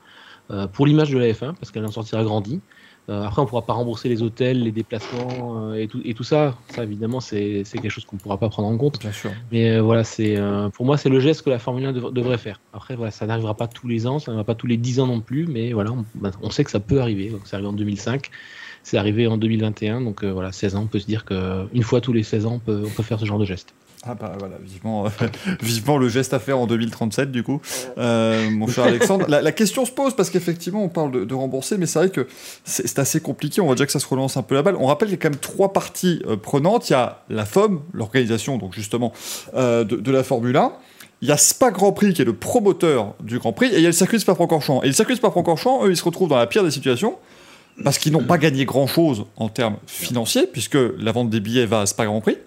Pour 0.73 0.85
l'image 0.85 1.11
de 1.11 1.17
la 1.17 1.27
F1, 1.27 1.53
parce 1.53 1.71
qu'elle 1.71 1.85
en 1.85 1.91
sortira 1.91 2.23
grandie. 2.25 2.59
Après, 3.07 3.41
on 3.41 3.45
ne 3.45 3.49
pourra 3.49 3.65
pas 3.65 3.73
rembourser 3.73 4.07
les 4.07 4.21
hôtels, 4.21 4.63
les 4.63 4.71
déplacements 4.71 5.73
et, 5.73 5.87
tout, 5.87 6.01
et 6.05 6.13
tout 6.13 6.23
ça. 6.23 6.55
Ça, 6.69 6.83
évidemment, 6.83 7.19
c'est 7.19 7.63
quelque 7.71 7.89
chose 7.89 8.05
qu'on 8.05 8.15
ne 8.15 8.21
pourra 8.21 8.37
pas 8.37 8.47
prendre 8.47 8.69
en 8.69 8.77
compte. 8.77 8.99
Bien 8.99 9.11
sûr. 9.11 9.31
Mais 9.51 9.79
voilà, 9.79 10.03
c'est 10.03 10.37
pour 10.73 10.85
moi, 10.85 10.97
c'est 10.97 11.09
le 11.09 11.19
geste 11.19 11.41
que 11.41 11.49
la 11.49 11.59
Formule 11.59 11.85
1 11.85 11.93
devrait 12.11 12.37
faire. 12.37 12.61
Après, 12.73 12.95
voilà, 12.95 13.11
ça 13.11 13.25
n'arrivera 13.25 13.55
pas 13.55 13.67
tous 13.67 13.87
les 13.87 14.07
ans, 14.07 14.19
ça 14.19 14.31
n'arrivera 14.31 14.45
pas 14.45 14.55
tous 14.55 14.67
les 14.67 14.77
10 14.77 15.01
ans 15.01 15.07
non 15.07 15.19
plus, 15.19 15.45
mais 15.45 15.73
voilà, 15.73 15.91
on, 15.91 16.05
bah, 16.15 16.31
on 16.41 16.49
sait 16.51 16.63
que 16.63 16.71
ça 16.71 16.79
peut 16.79 17.01
arriver. 17.01 17.29
Donc, 17.29 17.47
ça 17.47 17.57
arrive 17.57 17.67
en 17.67 17.73
2005. 17.73 18.29
C'est 18.83 18.97
arrivé 18.97 19.27
en 19.27 19.37
2021, 19.37 20.01
donc 20.01 20.23
euh, 20.23 20.31
voilà, 20.31 20.51
16 20.51 20.75
ans, 20.75 20.81
on 20.83 20.87
peut 20.87 20.99
se 20.99 21.05
dire 21.05 21.25
qu'une 21.25 21.83
fois 21.83 22.01
tous 22.01 22.13
les 22.13 22.23
16 22.23 22.45
ans, 22.45 22.53
on 22.55 22.59
peut, 22.59 22.85
faire 23.03 23.19
ce 23.19 23.25
genre 23.25 23.39
de 23.39 23.45
geste. 23.45 23.73
Ah 24.07 24.15
bah 24.15 24.33
voilà, 24.39 24.55
vivement, 24.59 25.05
vivement 25.61 25.97
le 25.97 26.09
geste 26.09 26.33
à 26.33 26.39
faire 26.39 26.57
en 26.57 26.65
2037 26.65 27.31
du 27.31 27.43
coup, 27.43 27.61
euh, 27.99 28.49
mon 28.49 28.65
cher 28.67 28.85
Alexandre. 28.85 29.25
La, 29.27 29.51
question 29.51 29.85
se 29.85 29.91
pose 29.91 30.15
parce 30.15 30.31
qu'effectivement 30.31 30.83
on 30.83 30.89
parle 30.89 31.27
de, 31.27 31.33
rembourser, 31.35 31.77
mais 31.77 31.85
c'est 31.85 31.99
vrai 31.99 32.09
que 32.09 32.27
c'est 32.63 32.97
assez 32.97 33.19
compliqué, 33.19 33.61
on 33.61 33.65
voit 33.65 33.75
déjà 33.75 33.85
que 33.85 33.91
ça 33.91 33.99
se 33.99 34.07
relance 34.07 34.37
un 34.37 34.41
peu 34.41 34.55
la 34.55 34.63
balle. 34.63 34.75
On 34.79 34.87
rappelle 34.87 35.09
qu'il 35.09 35.17
y 35.17 35.19
a 35.19 35.21
quand 35.21 35.29
même 35.29 35.39
trois 35.39 35.71
parties 35.71 36.21
euh, 36.25 36.35
prenantes, 36.35 36.89
il 36.89 36.93
y 36.93 36.95
a 36.95 37.21
la 37.29 37.45
FOM, 37.45 37.81
l'organisation 37.93 38.57
donc 38.57 38.73
justement 38.73 39.13
de, 39.53 39.83
de, 39.83 40.11
la 40.11 40.23
Formule 40.23 40.57
1, 40.57 40.71
il 41.21 41.27
y 41.27 41.31
a 41.31 41.37
Spa 41.37 41.69
Grand 41.69 41.91
Prix 41.91 42.13
qui 42.13 42.23
est 42.23 42.25
le 42.25 42.33
promoteur 42.33 43.13
du 43.21 43.37
Grand 43.37 43.53
Prix, 43.53 43.67
et 43.67 43.75
il 43.75 43.81
y 43.81 43.85
a 43.85 43.89
le 43.89 43.93
circuit 43.93 44.19
Spa-Francorchamps. 44.19 44.81
Et 44.81 44.87
le 44.87 44.93
circuit 44.93 45.15
Spa-Francorchamps, 45.15 45.85
eux, 45.85 45.91
ils 45.91 45.97
se 45.97 46.03
retrouvent 46.03 46.29
dans 46.29 46.37
la 46.37 46.47
pire 46.47 46.63
des 46.63 46.71
situations, 46.71 47.17
parce 47.83 47.99
qu'ils 47.99 48.11
n'ont 48.11 48.23
pas 48.23 48.37
gagné 48.37 48.65
grand-chose 48.65 49.25
en 49.37 49.49
termes 49.49 49.77
financiers, 49.85 50.47
puisque 50.51 50.77
la 50.97 51.11
vente 51.11 51.29
des 51.29 51.39
billets 51.39 51.65
va 51.65 51.81
à 51.81 51.85
Spa 51.85 52.05
Grand 52.05 52.21
Prix. 52.21 52.37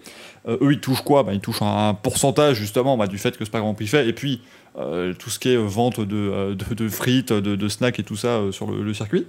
Euh, 0.47 0.57
eux, 0.61 0.73
ils 0.73 0.79
touchent 0.79 1.01
quoi? 1.01 1.23
Bah, 1.23 1.33
Ils 1.33 1.39
touchent 1.39 1.61
un 1.61 1.93
pourcentage, 1.93 2.57
justement, 2.57 2.97
bah, 2.97 3.07
du 3.07 3.17
fait 3.17 3.37
que 3.37 3.45
Spa 3.45 3.59
Grand 3.59 3.73
Prix 3.73 3.87
fait, 3.87 4.07
et 4.07 4.13
puis 4.13 4.41
euh, 4.77 5.13
tout 5.13 5.29
ce 5.29 5.39
qui 5.39 5.49
est 5.49 5.57
vente 5.57 5.99
de, 5.99 6.15
euh, 6.15 6.89
frites, 6.89 7.33
de, 7.33 7.67
snacks 7.67 7.99
et 7.99 8.03
tout 8.03 8.15
ça 8.15 8.41
sur 8.51 8.69
le, 8.69 8.93
circuit. 8.93 9.25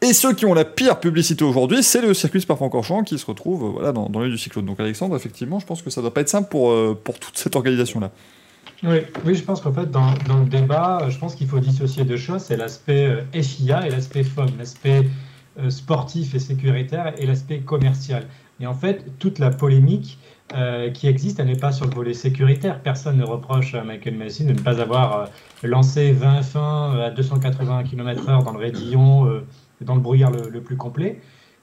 Et 0.00 0.12
ceux 0.12 0.32
qui 0.32 0.46
ont 0.46 0.54
la 0.54 0.64
pire 0.64 1.00
publicité 1.00 1.44
aujourd'hui, 1.44 1.82
c'est 1.82 2.00
le 2.00 2.14
circuit 2.14 2.40
Spa-Francorchamps 2.40 3.02
qui 3.02 3.18
se 3.18 3.26
retrouve 3.26 3.72
voilà, 3.72 3.90
dans, 3.92 4.08
dans 4.08 4.20
l'œil 4.20 4.30
du 4.30 4.38
cyclone. 4.38 4.64
Donc 4.64 4.78
Alexandre, 4.78 5.16
effectivement, 5.16 5.58
je 5.58 5.66
pense 5.66 5.82
que 5.82 5.90
ça 5.90 6.00
ne 6.00 6.04
doit 6.04 6.14
pas 6.14 6.20
être 6.20 6.28
simple 6.28 6.48
pour, 6.48 6.72
pour 7.00 7.18
toute 7.18 7.36
cette 7.36 7.56
organisation-là. 7.56 8.12
Oui, 8.84 8.98
oui, 9.24 9.34
je 9.34 9.42
pense 9.42 9.60
qu'en 9.60 9.72
fait, 9.72 9.90
dans, 9.90 10.14
dans, 10.28 10.38
le 10.38 10.48
débat, 10.48 11.08
je 11.08 11.18
pense 11.18 11.34
qu'il 11.34 11.48
faut 11.48 11.58
dissocier 11.58 12.04
deux 12.04 12.16
choses. 12.16 12.42
C'est 12.42 12.56
l'aspect 12.56 13.06
euh, 13.06 13.42
FIA 13.42 13.86
et 13.86 13.90
l'aspect 13.90 14.22
FOM, 14.22 14.48
l'aspect 14.56 15.08
euh, 15.58 15.68
sportif 15.70 16.34
et 16.34 16.38
sécuritaire 16.38 17.12
et 17.18 17.26
l'aspect 17.26 17.58
commercial. 17.58 18.26
Et 18.60 18.66
en 18.66 18.74
fait, 18.74 19.04
toute 19.18 19.40
la 19.40 19.50
polémique 19.50 20.18
euh, 20.54 20.90
qui 20.90 21.06
existe, 21.08 21.40
elle 21.40 21.46
n'est 21.46 21.56
pas 21.56 21.72
sur 21.72 21.86
le 21.86 21.94
volet 21.94 22.14
sécuritaire. 22.14 22.80
Personne 22.80 23.16
ne 23.16 23.24
reproche 23.24 23.74
à 23.74 23.84
Michael 23.84 24.16
Massey 24.16 24.44
de 24.44 24.52
ne 24.52 24.60
pas 24.60 24.80
avoir 24.80 25.28
lancé 25.62 26.12
20 26.12 26.42
fins 26.42 26.98
à 27.00 27.10
280 27.10 27.84
km/h 27.84 28.44
dans 28.44 28.52
le 28.52 28.58
raidillon, 28.58 29.42
dans 29.80 29.94
le 29.94 30.00
brouillard 30.00 30.30
le 30.30 30.60
plus 30.60 30.76
complet. 30.76 31.20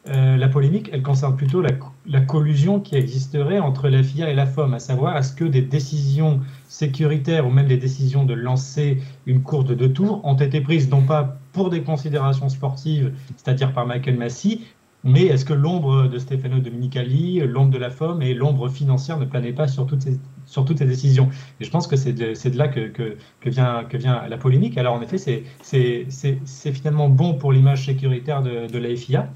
Euh, 0.07 0.37
la 0.37 0.47
polémique, 0.47 0.89
elle 0.93 1.01
concerne 1.01 1.35
plutôt 1.35 1.63
la, 1.63 2.21
collusion 2.21 2.79
qui 2.79 2.95
existerait 2.95 3.57
entre 3.57 3.89
la 3.89 4.03
FIA 4.03 4.29
et 4.29 4.35
la 4.35 4.45
FOM, 4.45 4.73
à 4.75 4.79
savoir 4.79 5.17
est-ce 5.17 5.33
que 5.33 5.45
des 5.45 5.63
décisions 5.63 6.41
sécuritaires 6.67 7.47
ou 7.47 7.49
même 7.49 7.65
des 7.65 7.77
décisions 7.77 8.23
de 8.23 8.35
lancer 8.35 9.01
une 9.25 9.41
course 9.41 9.65
de 9.65 9.73
deux 9.73 9.91
tours 9.91 10.21
ont 10.23 10.35
été 10.35 10.61
prises 10.61 10.89
non 10.89 11.01
pas 11.01 11.39
pour 11.53 11.71
des 11.71 11.81
considérations 11.81 12.49
sportives, 12.49 13.13
c'est-à-dire 13.35 13.73
par 13.73 13.87
Michael 13.87 14.17
Massey, 14.17 14.59
mais 15.05 15.27
est-ce 15.27 15.45
que 15.45 15.53
l'ombre 15.53 16.07
de 16.07 16.17
Stefano 16.17 16.59
Dominicali, 16.59 17.39
l'ombre 17.39 17.71
de 17.71 17.77
la 17.77 17.91
FOM 17.91 18.23
et 18.23 18.33
l'ombre 18.33 18.67
financière 18.69 19.19
ne 19.19 19.25
planaient 19.25 19.53
pas 19.53 19.67
sur 19.67 19.85
toutes 19.85 20.01
ces, 20.01 20.19
sur 20.47 20.65
toutes 20.65 20.79
ces 20.79 20.85
décisions? 20.85 21.29
Et 21.61 21.63
je 21.63 21.69
pense 21.69 21.85
que 21.85 21.95
c'est 21.95 22.11
de, 22.11 22.57
là 22.57 22.67
que, 22.67 23.15
vient, 23.45 23.83
que 23.83 23.97
vient 23.97 24.27
la 24.27 24.37
polémique. 24.37 24.79
Alors 24.79 24.95
en 24.95 25.01
effet, 25.01 25.17
c'est 25.61 26.73
finalement 26.73 27.07
bon 27.07 27.35
pour 27.35 27.53
l'image 27.53 27.85
sécuritaire 27.85 28.41
de, 28.41 28.67
de 28.67 28.77
la 28.79 28.95
FIA, 28.95 29.29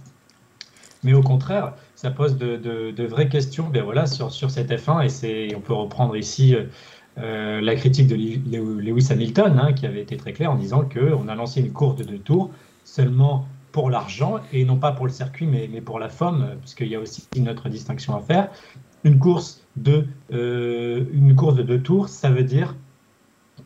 mais 1.03 1.13
au 1.13 1.21
contraire, 1.21 1.73
ça 1.95 2.09
pose 2.09 2.37
de, 2.37 3.05
vraies 3.05 3.29
questions 3.29 3.69
ben 3.69 3.83
voilà, 3.83 4.07
sur, 4.07 4.31
sur 4.31 4.49
cette 4.49 4.71
F1, 4.71 5.25
et 5.25 5.55
on 5.55 5.61
peut 5.61 5.73
reprendre 5.73 6.17
ici 6.17 6.55
euh, 7.19 7.61
la 7.61 7.75
critique 7.75 8.07
de 8.07 8.15
Lewis 8.15 9.07
Hamilton, 9.11 9.59
hein, 9.61 9.73
qui 9.73 9.85
avait 9.85 10.01
été 10.01 10.17
très 10.17 10.33
clair 10.33 10.51
en 10.51 10.55
disant 10.55 10.83
qu'on 10.83 11.27
a 11.27 11.35
lancé 11.35 11.59
une 11.61 11.71
course 11.71 11.95
de 11.97 12.03
deux 12.03 12.17
tours 12.17 12.49
seulement 12.83 13.45
pour 13.71 13.89
l'argent, 13.89 14.39
et 14.51 14.65
non 14.65 14.77
pas 14.77 14.91
pour 14.91 15.05
le 15.05 15.11
circuit, 15.11 15.45
mais, 15.45 15.67
pour 15.81 15.99
la 15.99 16.09
forme, 16.09 16.55
puisqu'il 16.61 16.87
y 16.87 16.95
a 16.95 16.99
aussi 16.99 17.27
une 17.35 17.49
autre 17.49 17.69
distinction 17.69 18.15
à 18.15 18.21
faire. 18.21 18.49
Euh, 19.05 21.05
une 21.13 21.35
course 21.35 21.55
de 21.55 21.63
deux 21.63 21.81
tours, 21.81 22.09
ça 22.09 22.29
veut 22.29 22.43
dire 22.43 22.75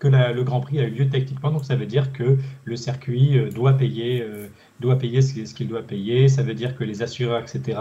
que 0.04 0.34
le 0.34 0.44
Grand 0.44 0.60
Prix 0.60 0.80
a 0.80 0.84
eu 0.84 0.92
lieu 0.92 1.10
techniquement, 1.10 1.52
donc 1.52 1.66
ça 1.66 1.76
veut 1.76 1.86
dire 1.86 2.12
que 2.12 2.38
le 2.66 2.76
circuit 2.76 3.40
doit 3.54 3.74
payer 3.74 4.24
doit 4.84 4.98
payer 4.98 5.22
ce 5.22 5.54
qu'il 5.54 5.68
doit 5.68 5.82
payer. 5.82 6.28
Ça 6.28 6.44
veut 6.44 6.54
dire 6.54 6.76
que 6.76 6.84
les 6.84 7.02
assureurs, 7.02 7.42
etc., 7.42 7.80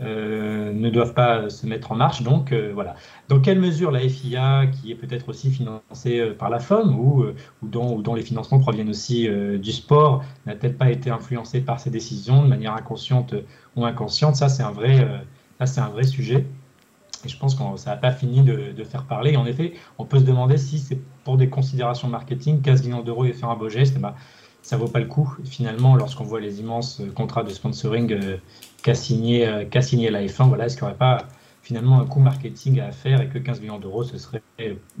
euh, 0.00 0.72
ne 0.72 0.88
doivent 0.88 1.12
pas 1.12 1.50
se 1.50 1.66
mettre 1.66 1.92
en 1.92 1.94
marche. 1.94 2.22
Donc 2.22 2.52
euh, 2.52 2.70
voilà. 2.74 2.94
Dans 3.28 3.40
quelle 3.40 3.60
mesure 3.60 3.90
la 3.90 4.00
FIA, 4.00 4.66
qui 4.66 4.90
est 4.90 4.94
peut-être 4.94 5.28
aussi 5.28 5.50
financée 5.50 6.20
euh, 6.20 6.34
par 6.34 6.48
la 6.50 6.58
FOM 6.58 6.98
ou, 6.98 7.26
dont, 7.62 8.14
les 8.14 8.22
financements 8.22 8.58
proviennent 8.58 8.88
aussi 8.88 9.28
du 9.58 9.72
sport, 9.72 10.24
n'a 10.46 10.54
peut-être 10.56 10.78
pas 10.78 10.90
été 10.90 11.10
influencée 11.10 11.60
par 11.60 11.78
ces 11.78 11.90
décisions 11.90 12.42
de 12.42 12.48
manière 12.48 12.74
inconsciente 12.74 13.34
ou 13.76 13.84
inconsciente? 13.84 14.36
Ça, 14.36 14.48
c'est 14.48 14.62
un 14.62 14.72
vrai, 14.72 15.06
c'est 15.64 15.80
un 15.80 15.90
vrai 15.90 16.04
sujet. 16.04 16.46
Je 17.24 17.36
pense 17.36 17.54
que 17.54 17.62
ça 17.76 17.90
n'a 17.90 17.96
pas 17.96 18.12
fini 18.12 18.42
de, 18.42 18.84
faire 18.84 19.04
parler. 19.04 19.36
En 19.36 19.46
effet, 19.46 19.74
on 19.98 20.04
peut 20.04 20.18
se 20.18 20.24
demander 20.24 20.56
si 20.56 20.78
c'est 20.78 20.98
pour 21.24 21.36
des 21.36 21.48
considérations 21.48 22.08
marketing, 22.08 22.62
15 22.62 22.84
millions 22.84 23.02
d'euros 23.02 23.24
et 23.24 23.32
faire 23.32 23.50
un 23.50 23.56
beau 23.56 23.68
geste, 23.68 23.98
bah, 23.98 24.14
ça 24.62 24.76
vaut 24.76 24.88
pas 24.88 25.00
le 25.00 25.06
coup. 25.06 25.36
Finalement, 25.44 25.96
lorsqu'on 25.96 26.24
voit 26.24 26.40
les 26.40 26.60
immenses 26.60 27.00
euh, 27.00 27.10
contrats 27.10 27.44
de 27.44 27.50
sponsoring 27.50 28.12
euh, 28.12 28.36
qu'a 28.82 28.94
signé, 28.94 29.46
euh, 29.46 29.64
qu'a 29.64 29.82
signé 29.82 30.10
la 30.10 30.24
F1, 30.24 30.48
voilà, 30.48 30.66
est-ce 30.66 30.76
qu'il 30.76 30.84
n'y 30.84 30.90
aurait 30.90 30.98
pas 30.98 31.26
finalement 31.62 32.00
un 32.00 32.06
coût 32.06 32.20
marketing 32.20 32.80
à 32.80 32.90
faire 32.90 33.20
et 33.20 33.28
que 33.28 33.38
15 33.38 33.60
millions 33.60 33.78
d'euros, 33.78 34.04
ce 34.04 34.18
serait 34.18 34.42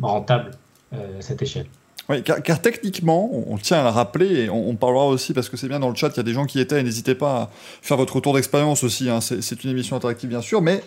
rentable 0.00 0.52
à 0.92 1.20
cette 1.20 1.40
échelle? 1.42 1.66
Oui, 2.08 2.22
car, 2.24 2.60
techniquement, 2.60 3.30
on, 3.32 3.56
tient 3.56 3.78
à 3.78 3.84
le 3.84 3.88
rappeler, 3.90 4.44
et 4.44 4.50
on, 4.50 4.74
parlera 4.74 5.06
aussi, 5.06 5.32
parce 5.32 5.48
que 5.48 5.56
c'est 5.56 5.68
bien 5.68 5.78
dans 5.78 5.88
le 5.88 5.94
chat, 5.94 6.08
il 6.08 6.16
y 6.16 6.20
a 6.20 6.24
des 6.24 6.32
gens 6.32 6.44
qui 6.44 6.58
étaient, 6.58 6.80
et 6.80 6.82
n'hésitez 6.82 7.14
pas 7.14 7.36
à 7.36 7.50
faire 7.82 7.96
votre 7.96 8.16
retour 8.16 8.34
d'expérience 8.34 8.82
aussi, 8.82 9.08
hein, 9.08 9.20
c'est 9.20 9.64
une 9.64 9.70
émission 9.70 9.94
interactive 9.94 10.28
bien 10.28 10.40
sûr, 10.40 10.60
mais 10.60 10.82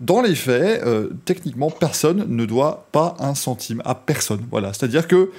dans 0.00 0.22
les 0.22 0.34
faits, 0.34 0.82
techniquement, 1.24 1.70
personne 1.70 2.24
ne 2.28 2.44
doit 2.44 2.86
pas 2.90 3.16
un 3.20 3.34
centime 3.34 3.82
à 3.84 3.94
personne. 3.94 4.40
Voilà, 4.50 4.72
c'est-à-dire 4.72 5.06
que 5.06 5.30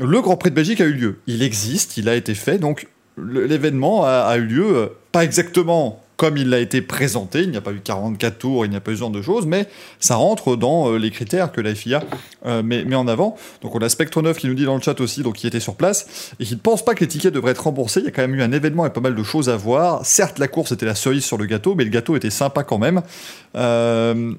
le 0.00 0.20
Grand 0.20 0.36
Prix 0.36 0.50
de 0.50 0.54
Belgique 0.54 0.80
a 0.80 0.84
eu 0.84 0.92
lieu. 0.92 1.18
Il 1.26 1.42
existe, 1.42 1.96
il 1.96 2.08
a 2.08 2.14
été 2.14 2.34
fait, 2.34 2.58
donc 2.58 2.88
l'événement 3.18 4.04
a, 4.04 4.36
eu 4.36 4.46
lieu, 4.46 4.76
euh, 4.76 4.86
pas 5.12 5.24
exactement 5.24 6.02
comme 6.20 6.36
il 6.36 6.52
a 6.52 6.58
été 6.58 6.82
présenté, 6.82 7.44
il 7.44 7.50
n'y 7.50 7.56
a 7.56 7.62
pas 7.62 7.72
eu 7.72 7.80
44 7.80 8.36
tours, 8.36 8.66
il 8.66 8.70
n'y 8.70 8.76
a 8.76 8.80
pas 8.80 8.90
eu 8.90 8.94
ce 8.94 9.00
genre 9.00 9.08
de 9.08 9.22
choses, 9.22 9.46
mais 9.46 9.66
ça 10.00 10.16
rentre 10.16 10.54
dans 10.54 10.92
euh, 10.92 10.98
les 10.98 11.10
critères 11.10 11.50
que 11.50 11.62
la 11.62 11.74
FIA 11.74 12.02
euh, 12.44 12.62
met, 12.62 12.94
en 12.94 13.08
avant. 13.08 13.38
Donc 13.62 13.74
on 13.74 13.78
a 13.78 13.88
Spectre 13.88 14.20
9 14.20 14.36
qui 14.36 14.46
nous 14.46 14.52
dit 14.52 14.66
dans 14.66 14.74
le 14.74 14.82
chat 14.82 15.00
aussi, 15.00 15.22
donc 15.22 15.36
qui 15.36 15.46
était 15.46 15.60
sur 15.60 15.76
place, 15.76 16.34
et 16.38 16.44
qui 16.44 16.52
ne 16.54 16.60
pense 16.60 16.84
pas 16.84 16.94
que 16.94 17.00
les 17.00 17.08
tickets 17.08 17.32
devraient 17.32 17.52
être 17.52 17.64
remboursés. 17.64 18.00
Il 18.00 18.04
y 18.04 18.08
a 18.08 18.10
quand 18.10 18.20
même 18.20 18.34
eu 18.34 18.42
un 18.42 18.52
événement 18.52 18.84
et 18.84 18.90
pas 18.90 19.00
mal 19.00 19.14
de 19.14 19.22
choses 19.22 19.48
à 19.48 19.56
voir. 19.56 20.04
Certes, 20.04 20.38
la 20.38 20.46
course 20.46 20.72
était 20.72 20.84
la 20.84 20.94
cerise 20.94 21.24
sur 21.24 21.38
le 21.38 21.46
gâteau, 21.46 21.74
mais 21.74 21.84
le 21.84 21.90
gâteau 21.90 22.14
était 22.16 22.28
sympa 22.28 22.64
quand 22.64 22.76
même. 22.76 23.00
après, 23.54 24.36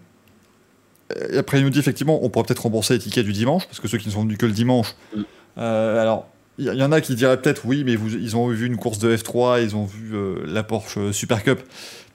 il 1.58 1.64
nous 1.64 1.72
dit 1.72 1.80
effectivement, 1.80 2.24
on 2.24 2.30
pourrait 2.30 2.46
peut-être 2.46 2.62
rembourser 2.62 2.94
les 2.94 3.00
tickets 3.00 3.26
du 3.26 3.34
dimanche, 3.34 3.66
parce 3.66 3.80
que 3.80 3.88
ceux 3.88 3.98
qui 3.98 4.08
ne 4.08 4.14
sont 4.14 4.22
venus 4.22 4.38
que 4.38 4.46
le 4.46 4.52
dimanche, 4.52 4.94
mm. 5.16 5.22
Euh, 5.58 6.02
alors, 6.02 6.28
il 6.58 6.66
y, 6.66 6.84
en 6.84 6.92
a 6.92 7.02
qui 7.02 7.16
diraient 7.16 7.42
peut-être 7.42 7.66
oui, 7.66 7.84
mais 7.86 7.94
ils 7.94 8.36
ont 8.36 8.48
vu 8.50 8.66
une 8.68 8.78
course 8.78 9.00
de 9.00 9.16
F3, 9.16 9.64
ils 9.64 9.76
ont 9.76 9.86
vu 9.86 10.14
euh, 10.14 10.36
la 10.46 10.64
Porsche 10.64 10.98
euh, 10.98 11.12
Super 11.12 11.44
Cup. 11.44 11.60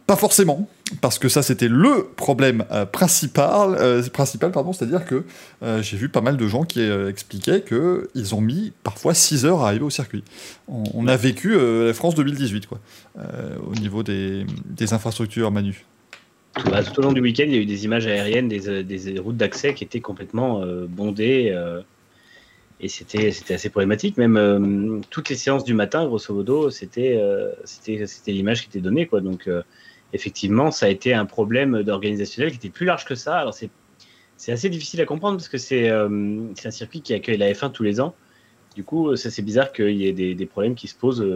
Pas 0.06 0.14
forcément, 0.14 0.68
parce 1.00 1.18
que 1.18 1.28
ça 1.28 1.42
c'était 1.42 1.66
le 1.66 2.06
problème 2.14 2.64
principal, 2.92 4.04
principal 4.12 4.52
pardon, 4.52 4.72
c'est-à-dire 4.72 5.04
que 5.04 5.24
j'ai 5.82 5.96
vu 5.96 6.08
pas 6.08 6.20
mal 6.20 6.36
de 6.36 6.46
gens 6.46 6.62
qui 6.62 6.80
expliquaient 6.80 7.62
qu'ils 7.62 8.32
ont 8.36 8.40
mis 8.40 8.72
parfois 8.84 9.14
6 9.14 9.46
heures 9.46 9.62
à 9.62 9.66
arriver 9.66 9.84
au 9.84 9.90
circuit. 9.90 10.22
On, 10.68 11.08
a 11.08 11.16
vécu 11.16 11.58
la 11.58 11.92
France 11.92 12.14
2018 12.14 12.68
quoi, 12.68 12.78
au 13.66 13.74
niveau 13.80 14.04
des, 14.04 14.46
infrastructures 14.92 15.50
Manu. 15.50 15.84
Bah, 16.66 16.84
tout 16.84 17.00
au 17.00 17.02
long 17.02 17.12
du 17.12 17.20
week-end, 17.20 17.46
il 17.48 17.54
y 17.54 17.58
a 17.58 17.60
eu 17.60 17.66
des 17.66 17.84
images 17.84 18.06
aériennes 18.06 18.46
des 18.46 19.18
routes 19.18 19.36
d'accès 19.36 19.74
qui 19.74 19.82
étaient 19.82 19.98
complètement 19.98 20.62
bondées 20.88 21.52
et 22.80 22.88
c'était 22.88 23.28
assez 23.54 23.70
problématique. 23.70 24.16
Même 24.16 24.36
euh, 24.36 25.00
toutes 25.10 25.28
les 25.28 25.36
séances 25.36 25.64
du 25.64 25.74
matin, 25.74 26.06
grosso 26.06 26.32
modo, 26.34 26.70
c'était 26.70 27.20
c'était 27.64 28.32
l'image 28.32 28.62
qui 28.62 28.68
était 28.68 28.80
donnée. 28.80 29.06
Quoi. 29.06 29.20
Donc, 29.20 29.48
effectivement, 30.12 30.70
ça 30.70 30.86
a 30.86 30.88
été 30.88 31.14
un 31.14 31.26
problème 31.26 31.82
d'organisationnel 31.82 32.50
qui 32.50 32.58
était 32.58 32.70
plus 32.70 32.86
large 32.86 33.04
que 33.04 33.14
ça. 33.14 33.38
Alors, 33.38 33.54
c'est 33.54 34.52
assez 34.52 34.68
difficile 34.68 35.00
à 35.00 35.06
comprendre 35.06 35.36
parce 35.36 35.48
que 35.48 35.58
c'est 35.58 35.90
un 35.90 36.70
circuit 36.70 37.00
qui 37.00 37.14
accueille 37.14 37.38
la 37.38 37.50
F1 37.52 37.72
tous 37.72 37.82
les 37.82 38.00
ans. 38.00 38.14
Du 38.74 38.84
coup, 38.84 39.16
ça 39.16 39.30
c'est 39.30 39.40
bizarre 39.40 39.72
qu'il 39.72 39.96
y 39.96 40.06
ait 40.06 40.12
des, 40.12 40.34
des, 40.34 40.46
problèmes 40.46 40.74
qui 40.74 40.86
se 40.86 40.94
posent, 40.94 41.26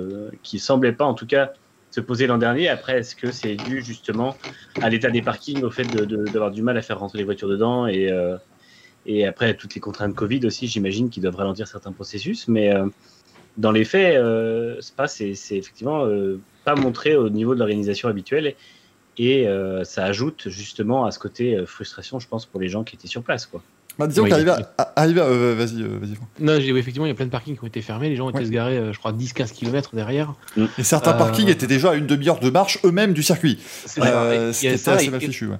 qui 0.42 0.58
semblaient 0.58 0.92
pas, 0.92 1.06
en 1.06 1.14
tout 1.14 1.26
cas, 1.26 1.52
se 1.90 2.00
poser 2.00 2.26
l'an 2.26 2.38
dernier. 2.38 2.68
Après, 2.68 2.98
est-ce 2.98 3.16
que 3.16 3.32
c'est 3.32 3.56
dû 3.56 3.82
justement 3.82 4.36
à 4.80 4.88
l'état 4.88 5.10
des 5.10 5.22
parkings, 5.22 5.62
au 5.62 5.70
fait 5.70 5.84
d'avoir 5.84 6.50
du 6.50 6.62
mal 6.62 6.76
à 6.76 6.82
faire 6.82 6.98
rentrer 6.98 7.18
les 7.18 7.24
voitures 7.24 7.48
dedans 7.48 7.86
et, 7.86 8.10
euh, 8.10 8.36
et 9.06 9.26
après 9.26 9.54
toutes 9.54 9.74
les 9.74 9.80
contraintes 9.80 10.14
Covid 10.14 10.44
aussi, 10.46 10.66
j'imagine, 10.66 11.10
qui 11.10 11.20
doivent 11.20 11.36
ralentir 11.36 11.66
certains 11.68 11.92
processus. 11.92 12.48
Mais 12.48 12.74
euh, 12.74 12.86
dans 13.56 13.72
les 13.72 13.84
faits, 13.84 14.16
euh, 14.16 14.80
Spa, 14.80 15.06
c'est 15.06 15.30
effectivement 15.30 16.04
euh, 16.04 16.40
pas 16.64 16.74
montré 16.74 17.16
au 17.16 17.28
niveau 17.28 17.54
de 17.54 17.58
l'organisation 17.58 18.08
habituelle 18.08 18.54
et 19.18 19.46
ça 19.82 20.04
ajoute 20.04 20.48
justement 20.48 21.04
à 21.04 21.10
ce 21.10 21.18
côté 21.18 21.62
frustration, 21.66 22.18
je 22.20 22.26
pense, 22.26 22.46
pour 22.46 22.58
les 22.58 22.68
gens 22.68 22.84
qui 22.84 22.96
étaient 22.96 23.08
sur 23.08 23.22
place. 23.22 23.44
quoi. 23.44 23.62
Bah, 24.00 24.06
disons 24.06 24.22
oui, 24.22 24.30
qu'arriver 24.30 24.52
à. 24.78 25.04
Euh, 25.04 25.54
vas-y, 25.54 25.82
euh, 25.82 25.98
vas-y. 26.00 26.16
Non, 26.38 26.54
effectivement, 26.54 27.04
il 27.04 27.10
y 27.10 27.12
a 27.12 27.14
plein 27.14 27.26
de 27.26 27.30
parkings 27.30 27.54
qui 27.54 27.62
ont 27.62 27.66
été 27.66 27.82
fermés. 27.82 28.08
Les 28.08 28.16
gens 28.16 28.28
ont 28.28 28.30
été 28.30 28.46
se 28.46 28.50
garer, 28.50 28.78
euh, 28.78 28.92
je 28.94 28.98
crois, 28.98 29.12
10-15 29.12 29.52
km 29.52 29.94
derrière. 29.94 30.32
Et 30.78 30.84
certains 30.84 31.12
parkings 31.12 31.48
étaient 31.48 31.66
déjà 31.66 31.90
à 31.90 31.94
une 31.96 32.06
demi-heure 32.06 32.40
de 32.40 32.48
marche 32.48 32.78
eux-mêmes 32.82 33.12
du 33.12 33.22
circuit. 33.22 33.58
C'était 33.84 34.06
assez 34.06 35.10
mal 35.10 35.20
fichu. 35.20 35.50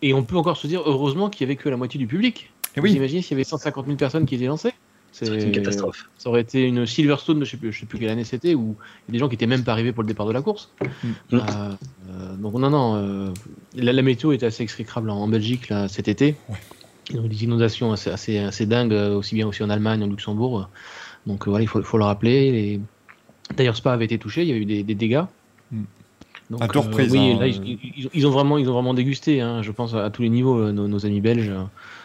Et 0.00 0.14
on 0.14 0.22
peut 0.22 0.36
encore 0.36 0.56
se 0.56 0.66
dire, 0.66 0.82
heureusement 0.86 1.28
qu'il 1.28 1.46
n'y 1.46 1.52
avait 1.52 1.62
que 1.62 1.68
la 1.68 1.76
moitié 1.76 1.98
du 1.98 2.06
public. 2.06 2.50
Et 2.76 2.80
oui. 2.80 2.90
Vous 2.90 2.96
imaginez 2.96 3.22
s'il 3.22 3.32
y 3.32 3.34
avait 3.34 3.44
150 3.44 3.86
000 3.86 3.96
personnes 3.96 4.26
qui 4.26 4.34
étaient 4.34 4.46
lancées 4.46 4.72
c'est 5.12 5.28
une 5.28 5.52
catastrophe. 5.52 6.10
Ça 6.18 6.28
aurait 6.28 6.40
été 6.40 6.64
une 6.64 6.86
Silverstone, 6.86 7.44
je 7.44 7.50
sais 7.50 7.58
je 7.62 7.78
sais 7.78 7.86
plus 7.86 8.00
quelle 8.00 8.08
année 8.08 8.24
c'était, 8.24 8.56
où 8.56 8.74
il 9.06 9.08
y 9.08 9.10
a 9.10 9.12
des 9.12 9.18
gens 9.20 9.28
qui 9.28 9.36
étaient 9.36 9.46
même 9.46 9.62
pas 9.62 9.70
arrivés 9.70 9.92
pour 9.92 10.02
le 10.02 10.08
départ 10.08 10.26
de 10.26 10.32
la 10.32 10.42
course. 10.42 10.72
Mm. 11.30 11.38
donc 12.40 12.54
non, 12.54 12.68
non, 12.68 13.32
la, 13.76 14.02
météo 14.02 14.32
était 14.32 14.46
assez 14.46 14.64
exécrable 14.64 15.10
en, 15.10 15.28
Belgique 15.28 15.68
là, 15.68 15.86
cet 15.86 16.08
été. 16.08 16.34
Ouais. 16.48 16.56
Ils 17.10 17.20
ont 17.20 17.24
eu 17.24 17.28
des 17.28 17.44
inondations 17.44 17.92
assez, 17.92 18.10
assez, 18.10 18.38
assez, 18.38 18.66
dingues, 18.66 18.92
euh, 18.92 19.16
aussi 19.16 19.34
bien 19.34 19.46
aussi 19.46 19.62
en 19.62 19.70
Allemagne, 19.70 20.02
en 20.02 20.06
Luxembourg. 20.06 20.68
Donc 21.26 21.46
euh, 21.46 21.50
voilà, 21.50 21.62
il 21.62 21.68
faut, 21.68 21.82
faut 21.82 21.98
le 21.98 22.04
rappeler. 22.04 22.80
D'ailleurs, 23.56 23.76
Spa 23.76 23.92
avait 23.92 24.06
été 24.06 24.18
touché, 24.18 24.42
il 24.42 24.48
y 24.48 24.52
a 24.52 24.56
eu 24.56 24.64
des, 24.64 24.82
des 24.82 24.94
dégâts. 24.94 25.24
Hmm. 25.70 25.82
Donc, 26.50 26.62
à 26.62 26.66
euh, 26.66 27.08
oui, 27.10 27.38
là, 27.38 27.46
ils, 27.46 27.78
ils, 28.12 28.26
ont 28.26 28.30
vraiment, 28.30 28.58
ils 28.58 28.68
ont 28.68 28.74
vraiment 28.74 28.92
dégusté, 28.92 29.40
hein, 29.40 29.62
je 29.62 29.70
pense, 29.70 29.94
à, 29.94 30.10
tous 30.10 30.22
les 30.22 30.28
niveaux, 30.28 30.72
nos, 30.72 31.06
amis 31.06 31.22
belges. 31.22 31.52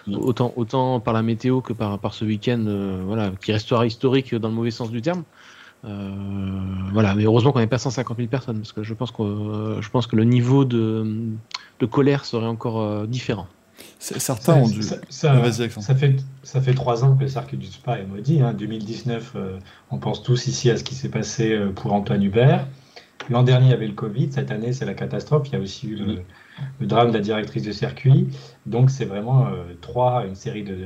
Autant, 0.08 0.53
autant 0.56 1.00
par 1.00 1.13
la 1.13 1.22
météo 1.22 1.62
que 1.62 1.74
par, 1.74 2.00
par 2.00 2.13
ce 2.13 2.25
week-end, 2.25 2.63
voilà, 3.06 3.32
qui 3.41 3.51
restera 3.51 3.86
historique 3.86 4.34
dans 4.36 4.50
le 4.50 4.56
mauvais 4.56 4.72
sens 4.72 4.91
du 4.91 5.01
terme. 5.01 5.24
voilà, 5.84 7.15
mais 7.15 7.24
heureusement 7.24 7.51
qu'on 7.51 7.60
n'est 7.60 7.68
pas 7.68 7.77
150 7.77 8.18
000 8.18 8.29
personnes, 8.29 8.58
parce 8.58 8.74
que 8.74 8.84
je 8.84 8.94
pense 8.94 9.12
que, 9.12 9.77
je 9.82 9.89
pense 9.89 10.08
que 10.08 10.15
le 10.15 10.24
niveau 10.24 10.65
de, 10.65 11.27
de 11.79 11.86
colère 11.86 12.25
serait 12.25 12.48
encore 12.48 13.08
différent. 13.08 13.48
Certains 14.00 14.56
ont 14.56 14.68
dû. 14.68 14.82
Ça, 14.82 14.96
ça, 15.10 15.96
fait, 15.96 16.15
ça 16.44 16.62
fait 16.62 16.74
trois 16.74 17.03
ans 17.03 17.15
que 17.15 17.24
le 17.24 17.27
circuit 17.27 17.58
du 17.58 17.68
Spa 17.68 18.00
est 18.00 18.06
maudit. 18.06 18.41
Hein. 18.41 18.53
2019, 18.53 19.34
euh, 19.36 19.58
on 19.91 19.98
pense 19.98 20.24
tous 20.24 20.48
ici 20.48 20.70
à 20.70 20.77
ce 20.77 20.84
qui 20.84 20.96
s'est 20.96 21.10
passé 21.10 21.51
euh, 21.51 21.72
pour 21.72 21.94
Antoine 21.94 22.24
Hubert. 22.24 22.65
L'an 23.29 23.44
dernier, 23.44 23.68
il 23.68 23.72
y 23.72 23.74
avait 23.74 23.88
le 23.88 23.94
Covid. 23.94 24.32
Cette 24.32 24.51
année, 24.51 24.72
c'est 24.74 24.86
la 24.86 24.94
catastrophe. 24.94 25.48
Il 25.50 25.53
y 25.53 25.56
a 25.58 25.60
aussi 25.60 25.89
eu 25.89 25.96
le, 25.96 26.88
drame 26.88 27.10
de 27.10 27.13
la 27.13 27.20
directrice 27.20 27.63
de 27.63 27.72
circuit. 27.72 28.27
Donc, 28.69 28.89
c'est 28.89 29.05
vraiment 29.05 29.47
euh, 29.47 29.73
trois, 29.81 30.25
une 30.25 30.35
série 30.35 30.63
de, 30.63 30.77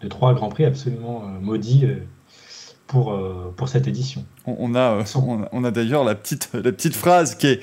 de, 0.00 0.08
trois 0.08 0.34
grands 0.34 0.48
prix 0.48 0.64
absolument 0.64 1.22
maudits 1.40 1.86
pour, 2.86 3.18
pour 3.56 3.68
cette 3.68 3.88
édition. 3.88 4.24
On, 4.46 4.74
a, 4.74 5.04
on, 5.52 5.64
a 5.64 5.70
d'ailleurs 5.70 6.04
la 6.04 6.14
petite, 6.14 6.50
la 6.52 6.72
petite 6.72 6.94
phrase 6.94 7.34
qui 7.34 7.48
est 7.48 7.60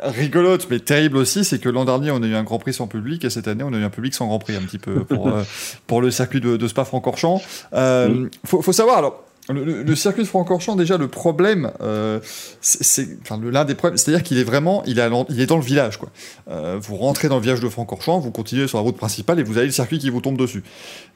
rigolote 0.00 0.68
mais 0.70 0.78
terrible 0.78 1.16
aussi, 1.16 1.44
c'est 1.44 1.58
que 1.58 1.68
l'an 1.68 1.84
dernier 1.84 2.10
on 2.10 2.22
a 2.22 2.26
eu 2.26 2.34
un 2.34 2.44
Grand 2.44 2.58
Prix 2.58 2.74
sans 2.74 2.86
public 2.86 3.24
et 3.24 3.30
cette 3.30 3.48
année 3.48 3.64
on 3.64 3.72
a 3.72 3.78
eu 3.78 3.84
un 3.84 3.90
public 3.90 4.14
sans 4.14 4.26
Grand 4.26 4.38
Prix 4.38 4.56
un 4.56 4.62
petit 4.62 4.78
peu 4.78 5.04
pour, 5.04 5.28
euh, 5.34 5.42
pour 5.86 6.00
le 6.00 6.10
circuit 6.10 6.40
de, 6.40 6.56
de 6.56 6.68
Spa-Francorchamps. 6.68 7.42
Euh, 7.72 8.28
faut, 8.44 8.62
faut, 8.62 8.72
savoir 8.72 8.98
alors 8.98 9.24
le, 9.48 9.94
circuit 9.94 10.22
de 10.22 10.28
Francorchamps, 10.28 10.76
déjà, 10.76 10.98
le 10.98 11.08
problème, 11.08 11.70
euh, 11.80 12.20
c'est 12.60 13.08
l'un 13.30 13.64
des 13.64 13.74
problèmes, 13.74 13.96
c'est-à-dire 13.96 14.22
qu'il 14.22 14.38
est 14.38 14.44
vraiment, 14.44 14.82
il 14.86 14.98
est, 14.98 15.46
dans 15.46 15.56
le 15.56 15.62
village, 15.62 15.96
quoi. 15.96 16.10
Euh, 16.50 16.78
vous 16.80 16.96
rentrez 16.96 17.28
dans 17.28 17.36
le 17.36 17.42
village 17.42 17.60
de 17.60 17.68
Francorchamps, 17.68 18.18
vous 18.18 18.30
continuez 18.30 18.68
sur 18.68 18.76
la 18.78 18.82
route 18.82 18.96
principale 18.96 19.40
et 19.40 19.42
vous 19.42 19.56
avez 19.56 19.66
le 19.66 19.72
circuit 19.72 19.98
qui 19.98 20.10
vous 20.10 20.20
tombe 20.20 20.36
dessus. 20.36 20.62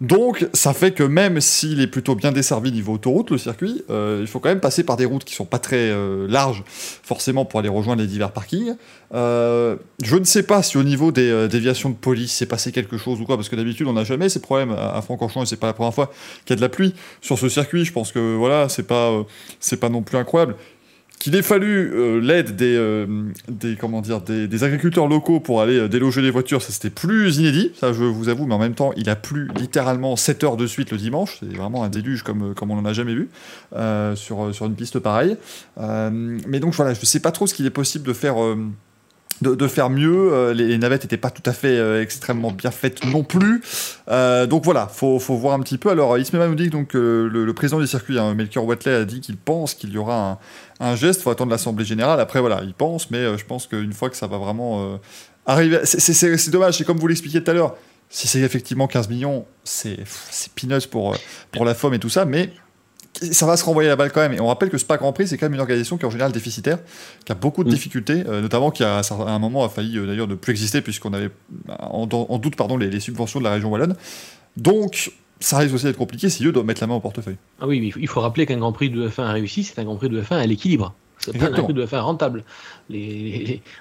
Donc, 0.01 0.47
ça 0.55 0.73
fait 0.73 0.93
que 0.93 1.03
même 1.03 1.41
s'il 1.41 1.81
est 1.81 1.87
plutôt 1.87 2.15
bien 2.15 2.33
desservi 2.33 2.73
niveau 2.73 2.95
autoroute, 2.95 3.31
le 3.31 3.39
circuit, 3.39 3.83
euh, 3.91 4.19
il 4.23 4.27
faut 4.27 4.41
quand 4.41 4.49
même 4.49 4.61
passer 4.61 4.83
par 4.83 4.97
des 4.97 5.05
routes 5.05 5.25
qui 5.25 5.35
sont 5.35 5.45
pas 5.45 5.59
très 5.59 5.93
larges, 6.29 6.65
forcément, 6.67 7.45
pour 7.45 7.61
aller 7.61 7.69
rejoindre 7.69 8.01
les 8.01 8.09
divers 8.09 8.33
parkings. 8.33 8.75
Je 9.13 10.17
ne 10.17 10.25
sais 10.25 10.43
pas 10.43 10.63
si 10.63 10.79
au 10.79 10.83
niveau 10.83 11.13
des 11.13 11.49
déviations 11.49 11.91
de 11.91 11.95
police 11.95 12.33
s'est 12.33 12.47
passé 12.47 12.73
quelque 12.73 12.97
chose 12.97 13.21
ou 13.21 13.25
quoi, 13.25 13.37
parce 13.37 13.49
que 13.49 13.57
d'habitude 13.57 13.87
on 13.87 13.93
n'a 13.93 14.05
jamais 14.05 14.29
ces 14.29 14.41
problèmes 14.41 14.73
à, 14.73 15.01
Francorchamps 15.03 15.43
et 15.43 15.47
c'est 15.47 15.57
pas 15.57 15.67
la 15.67 15.73
première 15.75 15.95
fois 15.95 16.11
qu'il 16.45 16.51
y 16.51 16.53
a 16.55 16.57
de 16.57 16.63
la 16.63 16.69
pluie 16.69 16.95
sur 17.21 17.39
ce 17.39 17.49
circuit. 17.49 17.85
Je 17.85 17.93
pense 17.93 18.11
que 18.11 18.22
voilà, 18.39 18.69
c'est 18.69 18.87
pas 18.87 19.11
euh, 19.11 19.77
pas 19.81 19.89
non 19.89 20.03
plus 20.03 20.19
incroyable. 20.19 20.57
Qu'il 21.19 21.37
ait 21.37 21.43
fallu 21.43 22.21
l'aide 22.21 22.57
des, 22.57 23.07
des, 23.47 23.77
comment 23.77 24.01
dire, 24.01 24.23
des, 24.23 24.65
agriculteurs 24.65 25.07
locaux 25.07 25.39
pour 25.39 25.61
aller 25.61 25.89
déloger 25.89 26.21
les 26.21 26.33
voitures, 26.33 26.61
ça 26.61 26.73
c'était 26.73 26.91
plus 26.91 27.37
inédit, 27.37 27.71
ça 27.79 27.93
je 27.93 28.03
vous 28.03 28.29
avoue, 28.29 28.45
mais 28.45 28.57
en 28.57 28.59
même 28.59 28.75
temps 28.75 28.93
il 28.97 29.09
a 29.09 29.15
plu 29.15 29.49
littéralement 29.55 30.17
7 30.17 30.43
heures 30.43 30.57
de 30.57 30.67
suite 30.67 30.91
le 30.91 30.99
dimanche, 30.99 31.37
c'est 31.39 31.57
vraiment 31.57 31.85
un 31.85 31.91
déluge 31.91 32.25
comme, 32.25 32.55
comme 32.57 32.73
on 32.73 32.75
n'en 32.75 32.85
a 32.85 32.93
jamais 32.93 33.15
vu 33.15 33.29
sur, 34.17 34.53
sur 34.53 34.67
une 34.67 34.75
piste 34.75 34.99
pareille. 34.99 35.37
mais 35.79 36.59
donc 36.59 36.75
voilà, 36.75 36.93
je 36.93 37.07
sais 37.07 37.21
pas 37.21 37.31
trop 37.31 37.47
ce 37.47 37.55
qu'il 37.55 37.67
est 37.67 37.71
possible 37.71 38.05
de 38.05 38.15
faire 38.15 38.35
de, 39.41 39.67
faire 39.67 39.91
mieux. 39.91 40.33
Euh, 40.33 40.55
les, 40.55 40.79
navettes 40.79 41.05
n'étaient 41.05 41.17
pas 41.17 41.31
tout 41.31 41.43
à 41.49 41.53
fait 41.53 41.77
euh, 41.77 42.03
extrêmement 42.03 42.51
bien 42.51 42.71
faites 42.71 43.05
non 43.05 43.25
plus. 43.25 43.63
Euh, 44.09 44.47
donc 44.47 44.65
voilà, 44.65 44.87
faut, 44.87 45.19
faut 45.19 45.37
voir 45.37 45.55
un 45.55 45.61
petit 45.61 45.79
peu. 45.79 45.91
Alors 45.91 46.19
Ismaël 46.19 46.51
nous 46.51 46.55
dit 46.55 46.71
donc 46.71 46.95
le, 46.95 47.53
président 47.53 47.81
du 47.81 47.87
circuit, 47.87 48.19
hein, 48.19 48.35
Melchior 48.35 48.65
Watley, 48.65 48.95
a 48.95 49.05
dit 49.05 49.21
qu'il 49.21 49.37
pense 49.37 49.75
qu'il 49.75 49.91
y 49.93 49.99
aura 49.99 50.39
un, 50.81 50.87
un 50.93 50.97
geste. 50.97 51.23
Faut 51.23 51.31
attendre 51.31 51.51
l'assemblée 51.51 51.85
générale. 51.85 52.21
Après 52.21 52.41
voilà, 52.41 52.61
il 52.63 52.75
pense, 52.75 53.11
mais 53.11 53.37
je 53.37 53.45
pense 53.45 53.67
qu'une 53.67 53.93
fois 53.93 54.11
que 54.11 54.17
ça 54.17 54.27
va 54.27 54.39
vraiment 54.39 54.99
arriver, 55.47 55.81
c'est 55.85 56.51
dommage. 56.51 56.79
C'est 56.79 56.85
comme 56.85 56.99
vous 56.99 57.09
l'expliquiez 57.09 57.43
tout 57.43 57.51
à 57.51 57.55
l'heure. 57.55 57.77
Si 58.09 58.29
c'est 58.29 58.41
effectivement 58.41 58.87
15 58.87 59.09
millions, 59.09 59.47
c'est 59.65 59.97
peanuts 60.55 60.87
pour, 60.91 61.17
pour 61.51 61.65
la 61.65 61.75
FOM 61.75 61.95
et 61.95 61.99
tout 61.99 62.11
ça, 62.11 62.27
mais 62.27 62.51
ça 63.21 63.47
va 63.47 63.57
se 63.57 63.65
renvoyer 63.65 63.89
la 63.89 63.97
balle 63.97 64.11
quand 64.11 64.21
même. 64.21 64.33
Et 64.33 64.41
on 64.41 64.47
rappelle 64.47 64.71
que 64.71 64.79
Spa 64.79 64.97
Grand 64.97 65.13
Prix, 65.13 65.29
c'est 65.29 65.39
quand 65.39 65.47
même 65.47 65.55
une 65.55 65.61
organisation 65.61 65.97
qui 65.97 66.05
est 66.05 66.07
en 66.07 66.11
général 66.11 66.33
déficitaire, 66.33 66.79
qui 67.25 67.33
a 67.33 67.35
beaucoup 67.35 67.63
de 67.63 67.69
mm. 67.69 67.73
difficultés, 67.73 68.25
euh, 68.27 68.41
notamment 68.41 68.71
qui 68.71 68.85
a, 68.85 68.99
à 68.99 69.31
un 69.31 69.39
moment 69.39 69.65
a 69.65 69.69
failli 69.69 69.99
euh, 69.99 70.07
d'ailleurs 70.07 70.29
ne 70.29 70.35
plus 70.35 70.51
exister 70.51 70.81
puisqu'on 70.81 71.13
avait 71.13 71.31
en, 71.79 72.07
doute 72.07 72.57
pardon, 72.57 72.77
les, 72.77 73.01
subventions 73.01 73.39
de 73.39 73.45
la 73.45 73.53
région 73.53 73.71
wallonne. 73.71 73.97
Donc 74.57 75.13
ça 75.41 75.59
risque 75.59 75.75
aussi 75.75 75.85
d'être 75.85 75.99
compliqué 75.99 76.29
si 76.31 76.45
eux 76.47 76.53
doivent 76.53 76.67
mettre 76.67 76.81
la 76.81 76.87
main 76.87 76.95
au 76.95 77.01
portefeuille. 77.01 77.37
Ah 77.61 77.67
oui, 77.67 77.81
mais 77.81 77.93
il 78.01 78.09
faut 78.09 78.21
rappeler 78.21 78.47
qu'un 78.47 78.59
Grand 78.59 78.73
Prix 78.73 78.91
de 78.91 79.09
F1 79.09 79.31
réussi, 79.33 79.65
c'est 79.65 79.79
un 79.79 79.85
Grand 79.85 79.97
Prix 79.97 80.09
de 80.09 80.21
F1 80.21 80.37
à 80.37 80.47
l'équilibre. 80.47 80.95
C'est 81.19 81.37
pas 81.37 81.47
un 81.47 81.51
Grand 81.51 81.65
Prix 81.65 81.75
de 81.75 81.85
F1 81.85 82.01
rentable. 82.01 82.45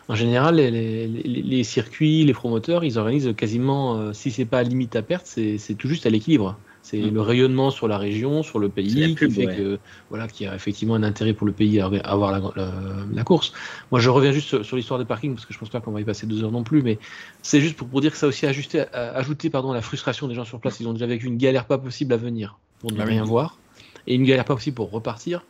en 0.07 0.15
général, 0.15 0.55
les, 0.55 1.63
circuits, 1.63 2.23
les 2.25 2.33
promoteurs, 2.33 2.83
ils 2.83 2.97
organisent 2.97 3.33
quasiment, 3.35 3.97
euh, 3.97 4.13
si 4.13 4.31
c'est 4.31 4.45
pas 4.45 4.59
à 4.59 4.63
limite 4.63 4.95
à 4.95 5.01
perte, 5.01 5.25
c'est 5.25 5.75
tout 5.77 5.87
juste 5.87 6.05
à 6.05 6.09
l'équilibre. 6.09 6.57
C'est 6.91 6.97
mm. 6.97 7.13
le 7.13 7.21
rayonnement 7.21 7.71
sur 7.71 7.87
la 7.87 7.97
région, 7.97 8.43
sur 8.43 8.59
le 8.59 8.67
pays, 8.67 9.15
qui 9.15 9.31
fait 9.31 9.45
que 9.45 9.79
voilà, 10.09 10.27
qu'il 10.27 10.45
y 10.45 10.49
a 10.49 10.53
effectivement 10.53 10.95
un 10.95 11.03
intérêt 11.03 11.33
pour 11.33 11.47
le 11.47 11.53
pays 11.53 11.79
à 11.79 11.85
avoir 12.03 12.31
la, 12.33 13.23
course. 13.23 13.53
Moi, 13.91 14.01
je 14.01 14.09
reviens 14.09 14.33
juste 14.33 14.63
sur, 14.63 14.75
l'histoire 14.75 14.99
des 14.99 15.05
parkings 15.05 15.33
parce 15.33 15.45
que 15.45 15.53
je 15.53 15.59
pense 15.59 15.69
pas 15.69 15.79
qu'on 15.79 15.91
va 15.91 16.01
y 16.01 16.03
passer 16.03 16.27
deux 16.27 16.43
heures 16.43 16.51
non 16.51 16.63
plus, 16.63 16.83
mais 16.83 16.99
c'est 17.43 17.61
juste 17.61 17.77
pour, 17.77 18.01
dire 18.01 18.11
que 18.11 18.17
ça 18.17 18.25
a 18.25 18.29
aussi 18.29 18.45
ajusté, 18.45 18.83
ajouté 18.93 19.49
pardon 19.49 19.71
la 19.71 19.81
frustration 19.81 20.27
des 20.27 20.35
gens 20.35 20.43
sur 20.43 20.59
place. 20.59 20.81
Ils 20.81 20.87
ont 20.87 20.93
déjà 20.93 21.05
vécu 21.05 21.27
une 21.27 21.37
galère 21.37 21.65
pas 21.65 21.77
possible 21.77 22.13
à 22.13 22.17
venir 22.17 22.59
pour 22.79 22.91
ne 22.91 22.99
ah 22.99 23.05
rien 23.05 23.23
voir 23.23 23.57
et 24.05 24.15
une 24.15 24.25
galère 24.25 24.43
pas 24.43 24.55
possible 24.55 24.75
pour 24.75 24.91
repartir. 24.91 25.45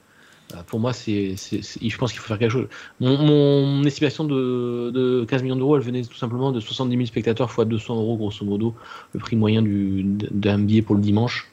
Bah, 0.51 0.63
pour 0.65 0.79
moi, 0.79 0.93
c'est, 0.93 1.35
je 1.35 1.97
pense 1.97 2.11
qu'il 2.11 2.19
faut 2.19 2.27
faire 2.27 2.39
quelque 2.39 2.51
chose. 2.51 2.67
Mon, 2.99 3.83
estimation 3.83 4.23
de, 4.25 5.25
15 5.27 5.43
millions 5.43 5.55
d'euros, 5.55 5.77
elle 5.77 5.83
venait 5.83 6.03
tout 6.03 6.17
simplement 6.17 6.51
de 6.51 6.59
70 6.59 6.95
000 6.95 7.05
spectateurs 7.05 7.49
x 7.49 7.67
200 7.67 7.95
euros, 7.95 8.17
grosso 8.17 8.45
modo, 8.45 8.75
le 9.13 9.19
prix 9.19 9.35
moyen 9.35 9.61
d'un 9.63 10.59
billet 10.59 10.81
pour 10.81 10.95
le 10.95 11.01
dimanche. 11.01 11.49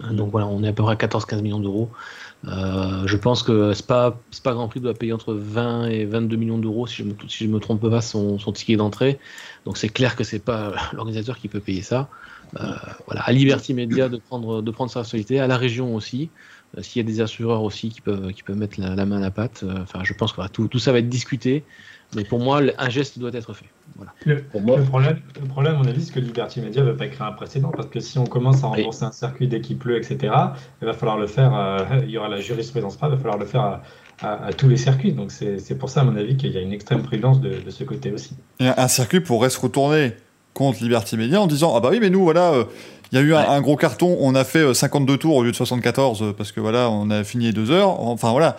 Mmh. 0.00 0.14
Donc 0.16 0.30
voilà, 0.30 0.46
on 0.46 0.62
est 0.62 0.68
à 0.68 0.72
peu 0.72 0.82
près 0.82 0.92
à 0.92 0.96
14-15 0.96 1.42
millions 1.42 1.60
d'euros. 1.60 1.90
Euh, 2.46 3.06
je 3.06 3.16
pense 3.16 3.42
que 3.42 3.74
Spa, 3.74 4.16
Spa 4.30 4.52
Grand 4.52 4.68
Prix 4.68 4.80
doit 4.80 4.94
payer 4.94 5.12
entre 5.12 5.34
20 5.34 5.88
et 5.88 6.04
22 6.06 6.36
millions 6.36 6.58
d'euros, 6.58 6.86
si 6.86 6.96
je 6.96 7.04
me, 7.04 7.14
si 7.28 7.44
je 7.44 7.50
me 7.50 7.58
trompe 7.58 7.88
pas, 7.88 8.00
son, 8.00 8.38
son 8.38 8.52
ticket 8.52 8.76
d'entrée. 8.76 9.18
Donc 9.66 9.76
c'est 9.76 9.90
clair 9.90 10.16
que 10.16 10.24
c'est 10.24 10.38
pas 10.38 10.72
l'organisateur 10.92 11.38
qui 11.38 11.48
peut 11.48 11.60
payer 11.60 11.82
ça. 11.82 12.08
Euh, 12.58 12.72
voilà, 13.06 13.22
à 13.22 13.32
Liberty 13.32 13.74
Media 13.74 14.08
de 14.08 14.16
prendre, 14.16 14.62
de 14.62 14.70
prendre 14.70 14.90
sa 14.90 15.00
responsabilité, 15.00 15.38
à 15.38 15.46
la 15.46 15.56
région 15.56 15.94
aussi. 15.94 16.30
Euh, 16.78 16.82
s'il 16.82 17.02
y 17.02 17.04
a 17.04 17.08
des 17.08 17.20
assureurs 17.20 17.62
aussi 17.62 17.88
qui 17.88 18.00
peuvent, 18.00 18.32
qui 18.32 18.42
peuvent 18.42 18.56
mettre 18.56 18.80
la, 18.80 19.06
main 19.06 19.18
à 19.18 19.20
la 19.20 19.30
pâte, 19.30 19.62
euh, 19.64 19.82
enfin, 19.82 20.00
je 20.04 20.12
pense 20.14 20.32
que 20.32 20.46
tout, 20.48 20.68
tout, 20.68 20.78
ça 20.78 20.92
va 20.92 20.98
être 20.98 21.08
discuté. 21.08 21.64
Mais 22.16 22.24
pour 22.24 22.40
moi, 22.40 22.60
un 22.78 22.88
geste 22.88 23.20
doit 23.20 23.30
être 23.32 23.52
fait. 23.54 23.66
Voilà. 23.96 24.12
Le, 24.24 24.42
problème, 24.42 25.20
le 25.40 25.46
problème, 25.46 25.74
à 25.74 25.78
mon 25.78 25.86
avis, 25.86 26.04
c'est 26.04 26.12
que 26.12 26.18
Liberty 26.18 26.60
Media 26.60 26.82
ne 26.82 26.90
veut 26.90 26.96
pas 26.96 27.06
créer 27.06 27.26
un 27.26 27.32
précédent 27.32 27.70
parce 27.70 27.88
que 27.88 28.00
si 28.00 28.18
on 28.18 28.26
commence 28.26 28.64
à 28.64 28.68
rembourser 28.68 29.04
un 29.04 29.12
circuit 29.12 29.46
dès 29.46 29.60
qu'il 29.60 29.78
pleut, 29.78 29.96
etc., 29.96 30.32
il 30.82 30.86
va 30.86 30.92
falloir 30.92 31.18
le 31.18 31.28
faire. 31.28 31.54
Euh, 31.54 31.78
il 32.02 32.10
y 32.10 32.18
aura 32.18 32.28
la 32.28 32.40
jurisprudence 32.40 32.96
pas, 32.96 33.06
il 33.06 33.12
va 33.12 33.16
falloir 33.16 33.38
le 33.38 33.46
faire 33.46 33.80
à, 34.22 34.52
tous 34.52 34.68
les 34.68 34.76
circuits. 34.76 35.12
Donc 35.12 35.30
c'est 35.30 35.78
pour 35.78 35.88
ça, 35.88 36.00
à 36.00 36.04
mon 36.04 36.16
avis, 36.16 36.36
qu'il 36.36 36.52
y 36.52 36.58
a 36.58 36.60
une 36.60 36.72
extrême 36.72 37.02
prudence 37.02 37.40
de, 37.40 37.70
ce 37.70 37.84
côté 37.84 38.10
aussi. 38.10 38.34
Et 38.58 38.66
un 38.66 38.88
circuit 38.88 39.20
pourrait 39.20 39.50
se 39.50 39.60
retourner 39.60 40.14
contre 40.52 40.82
Liberty 40.82 41.16
Media 41.16 41.40
en 41.40 41.46
disant 41.46 41.74
ah 41.76 41.80
bah 41.80 41.90
oui 41.92 42.00
mais 42.00 42.10
nous 42.10 42.24
voilà 42.24 42.52
euh, 42.52 42.64
il 43.12 43.18
y 43.18 43.18
a 43.18 43.22
eu 43.22 43.34
un, 43.34 43.60
gros 43.60 43.76
carton, 43.76 44.16
on 44.20 44.34
a 44.34 44.44
fait 44.44 44.72
52 44.72 45.12
euh, 45.12 45.16
tours 45.16 45.36
au 45.36 45.42
lieu 45.42 45.50
de 45.50 45.56
74 45.56 46.22
euh, 46.22 46.32
parce 46.32 46.52
que 46.52 46.60
voilà, 46.60 46.88
on 46.90 47.10
a 47.10 47.24
fini 47.24 47.52
deux 47.52 47.70
heures. 47.70 48.00
Enfin 48.00 48.30
voilà, 48.30 48.56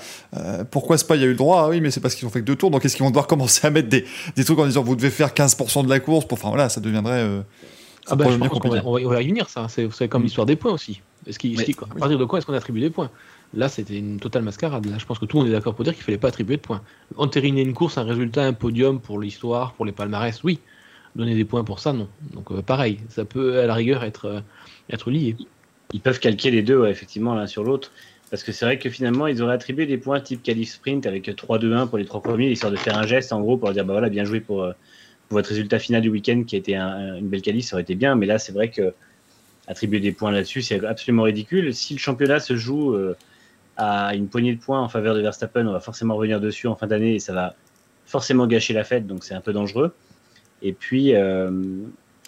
pourquoi 0.71 0.97
c'est 0.97 1.07
pas 1.07 1.15
il 1.15 1.21
y 1.21 1.23
a 1.23 1.27
eu 1.27 1.31
le 1.31 1.35
droit? 1.35 1.63
Ah 1.65 1.69
Oui, 1.69 1.79
mais 1.79 1.89
c'est 1.89 2.01
parce 2.01 2.15
qu'ils 2.15 2.27
ont 2.27 2.31
fait 2.31 2.41
que 2.41 2.45
deux 2.45 2.55
tours. 2.55 2.69
Donc 2.69 2.83
est-ce 2.83 2.95
qu'ils 2.95 3.03
vont 3.03 3.11
devoir 3.11 3.27
commencer 3.27 3.65
à 3.65 3.69
mettre 3.69 3.87
des, 3.87 4.05
des, 4.35 4.43
trucs 4.43 4.59
en 4.59 4.65
disant 4.65 4.83
vous 4.83 4.95
devez 4.95 5.09
faire 5.09 5.29
15% 5.29 5.85
de 5.85 5.89
la 5.89 5.99
course? 5.99 6.25
Pour, 6.25 6.37
Enfin 6.37 6.49
voilà, 6.49 6.69
ça 6.69 6.81
deviendrait. 6.81 7.25
ah 8.07 8.15
bah, 8.15 8.25
je 8.29 8.37
pense 8.37 8.59
qu'on 8.59 8.69
va, 8.69 8.81
on 8.83 9.09
va 9.09 9.21
y 9.21 9.27
venir 9.27 9.49
ça. 9.49 9.67
C'est 9.69 10.07
comme 10.07 10.23
l'histoire 10.23 10.45
des 10.45 10.55
points 10.55 10.71
aussi. 10.71 11.01
Est-ce 11.27 11.39
qu 11.39 11.55
à 11.81 11.99
partir 11.99 12.17
de 12.17 12.25
quoi 12.25 12.39
est-ce 12.39 12.47
qu'on 12.47 12.53
attribue 12.53 12.81
des 12.81 12.89
points? 12.89 13.09
Là, 13.53 13.69
c'était 13.69 13.97
une 13.97 14.19
totale 14.19 14.43
mascarade. 14.43 14.85
Là, 14.85 14.97
je 14.97 15.05
pense 15.05 15.19
que 15.19 15.25
tout 15.25 15.37
le 15.37 15.43
monde 15.43 15.51
est 15.51 15.55
d'accord 15.55 15.75
pour 15.75 15.83
dire 15.83 15.93
qu'il 15.93 16.03
fallait 16.03 16.17
pas 16.17 16.29
attribuer 16.29 16.55
de 16.55 16.61
points. 16.61 16.81
Entériner 17.17 17.61
une 17.61 17.73
course, 17.73 17.97
un 17.97 18.03
résultat, 18.03 18.43
un 18.43 18.53
podium 18.53 18.99
pour 18.99 19.19
l'histoire, 19.19 19.73
pour 19.73 19.85
les 19.85 19.91
palmarès, 19.91 20.41
oui 20.43 20.59
donner 21.15 21.35
des 21.35 21.45
points 21.45 21.63
pour 21.63 21.79
ça, 21.79 21.93
non. 21.93 22.07
Donc 22.33 22.51
euh, 22.51 22.61
pareil, 22.61 22.99
ça 23.09 23.25
peut 23.25 23.59
à 23.59 23.65
la 23.65 23.73
rigueur 23.73 24.03
être, 24.03 24.25
euh, 24.25 24.39
être 24.89 25.11
lié. 25.11 25.35
Ils 25.93 26.01
peuvent 26.01 26.19
calquer 26.19 26.51
les 26.51 26.61
deux, 26.61 26.85
effectivement, 26.87 27.35
l'un 27.35 27.47
sur 27.47 27.63
l'autre. 27.63 27.91
Parce 28.29 28.43
que 28.43 28.53
c'est 28.53 28.63
vrai 28.63 28.79
que 28.79 28.89
finalement, 28.89 29.27
ils 29.27 29.41
auraient 29.41 29.53
attribué 29.53 29.85
des 29.85 29.97
points 29.97 30.21
type 30.21 30.41
qualif 30.41 30.71
sprint 30.71 31.05
avec 31.05 31.27
3-2-1 31.27 31.89
pour 31.89 31.97
les 31.97 32.05
trois 32.05 32.21
premiers, 32.21 32.49
histoire 32.49 32.71
de 32.71 32.77
faire 32.77 32.97
un 32.97 33.05
geste 33.05 33.33
en 33.33 33.41
gros 33.41 33.57
pour 33.57 33.71
dire 33.73 33.83
bah 33.83 33.91
voilà, 33.93 34.07
bien 34.07 34.23
joué 34.23 34.39
pour, 34.39 34.63
euh, 34.63 34.71
votre 35.29 35.49
résultat 35.49 35.79
final 35.79 36.01
du 36.01 36.09
week-end 36.09 36.43
qui 36.45 36.55
a 36.55 36.59
été 36.59 36.75
une 36.75 37.27
belle 37.27 37.41
qualif, 37.41 37.65
ça 37.65 37.75
aurait 37.75 37.83
été 37.83 37.95
bien. 37.95 38.15
Mais 38.15 38.25
là, 38.25 38.37
c'est 38.37 38.51
vrai 38.51 38.69
que 38.69 38.93
attribuer 39.67 39.99
des 40.01 40.11
points 40.11 40.31
là-dessus, 40.31 40.61
c'est 40.61 40.83
absolument 40.85 41.23
ridicule. 41.23 41.73
Si 41.73 41.93
le 41.93 41.99
championnat 41.99 42.41
se 42.41 42.57
joue 42.57 42.97
à 43.77 44.13
une 44.13 44.27
poignée 44.27 44.53
de 44.53 44.59
points 44.59 44.81
en 44.81 44.89
faveur 44.89 45.15
de 45.15 45.21
Verstappen, 45.21 45.65
on 45.65 45.71
va 45.71 45.79
forcément 45.79 46.15
revenir 46.15 46.41
dessus 46.41 46.67
en 46.67 46.75
fin 46.75 46.87
d'année 46.87 47.15
et 47.15 47.19
ça 47.19 47.31
va 47.31 47.55
forcément 48.05 48.45
gâcher 48.45 48.73
la 48.73 48.83
fête, 48.83 49.07
donc 49.07 49.23
c'est 49.23 49.33
un 49.33 49.39
peu 49.39 49.53
dangereux. 49.53 49.93
Et 50.61 50.73
puis, 50.73 51.15
euh, 51.15 51.51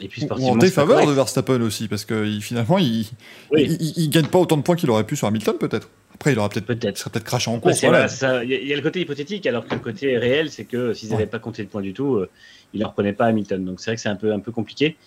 et 0.02 0.08
puis 0.08 0.22
sportivement. 0.22 0.54
en 0.54 0.58
défaveur 0.58 1.06
de 1.06 1.12
Verstappen 1.12 1.62
aussi, 1.62 1.88
parce 1.88 2.06
que 2.06 2.26
finalement, 2.40 2.78
il, 2.78 3.06
il, 3.56 4.10
gagne 4.10 4.26
pas 4.26 4.40
autant 4.40 4.58
de 4.58 4.64
points 4.64 4.76
qu'il 4.76 4.90
aurait 4.90 5.06
pu 5.06 5.16
sur 5.16 5.28
Hamilton, 5.28 5.58
peut-être. 5.60 5.90
Après, 6.16 6.32
il 6.34 6.40
aura 6.40 6.50
peut-être 6.50 6.66
peut 6.66 6.78
serait 6.96 7.10
peut-être 7.12 7.26
craché 7.26 7.52
en 7.52 7.60
course. 7.60 7.82
Il 7.82 7.90
y, 7.90 8.74
a 8.74 8.76
le 8.76 8.82
côté 8.82 9.02
hypothétique, 9.02 9.46
alors 9.46 9.68
que 9.68 9.74
le 9.74 9.80
côté 9.80 10.18
réel, 10.18 10.50
c'est 10.50 10.66
que 10.66 10.94
s'ils 10.94 11.10
n'avaient 11.10 11.26
pas 11.26 11.40
compté 11.40 11.64
de 11.64 11.70
points 11.70 11.82
du 11.82 11.94
tout, 11.94 12.16
euh, 12.16 12.30
ils 12.74 12.80
ne 12.80 12.86
reprenaient 12.86 13.14
pas 13.14 13.26
Hamilton. 13.26 13.64
Donc 13.64 13.80
c'est 13.80 13.92
vrai 13.92 13.96
que 13.96 14.02
c'est 14.02 14.10
un 14.10 14.16
peu, 14.16 14.34
un 14.34 14.40
peu 14.40 14.52
compliqué. 14.52 14.98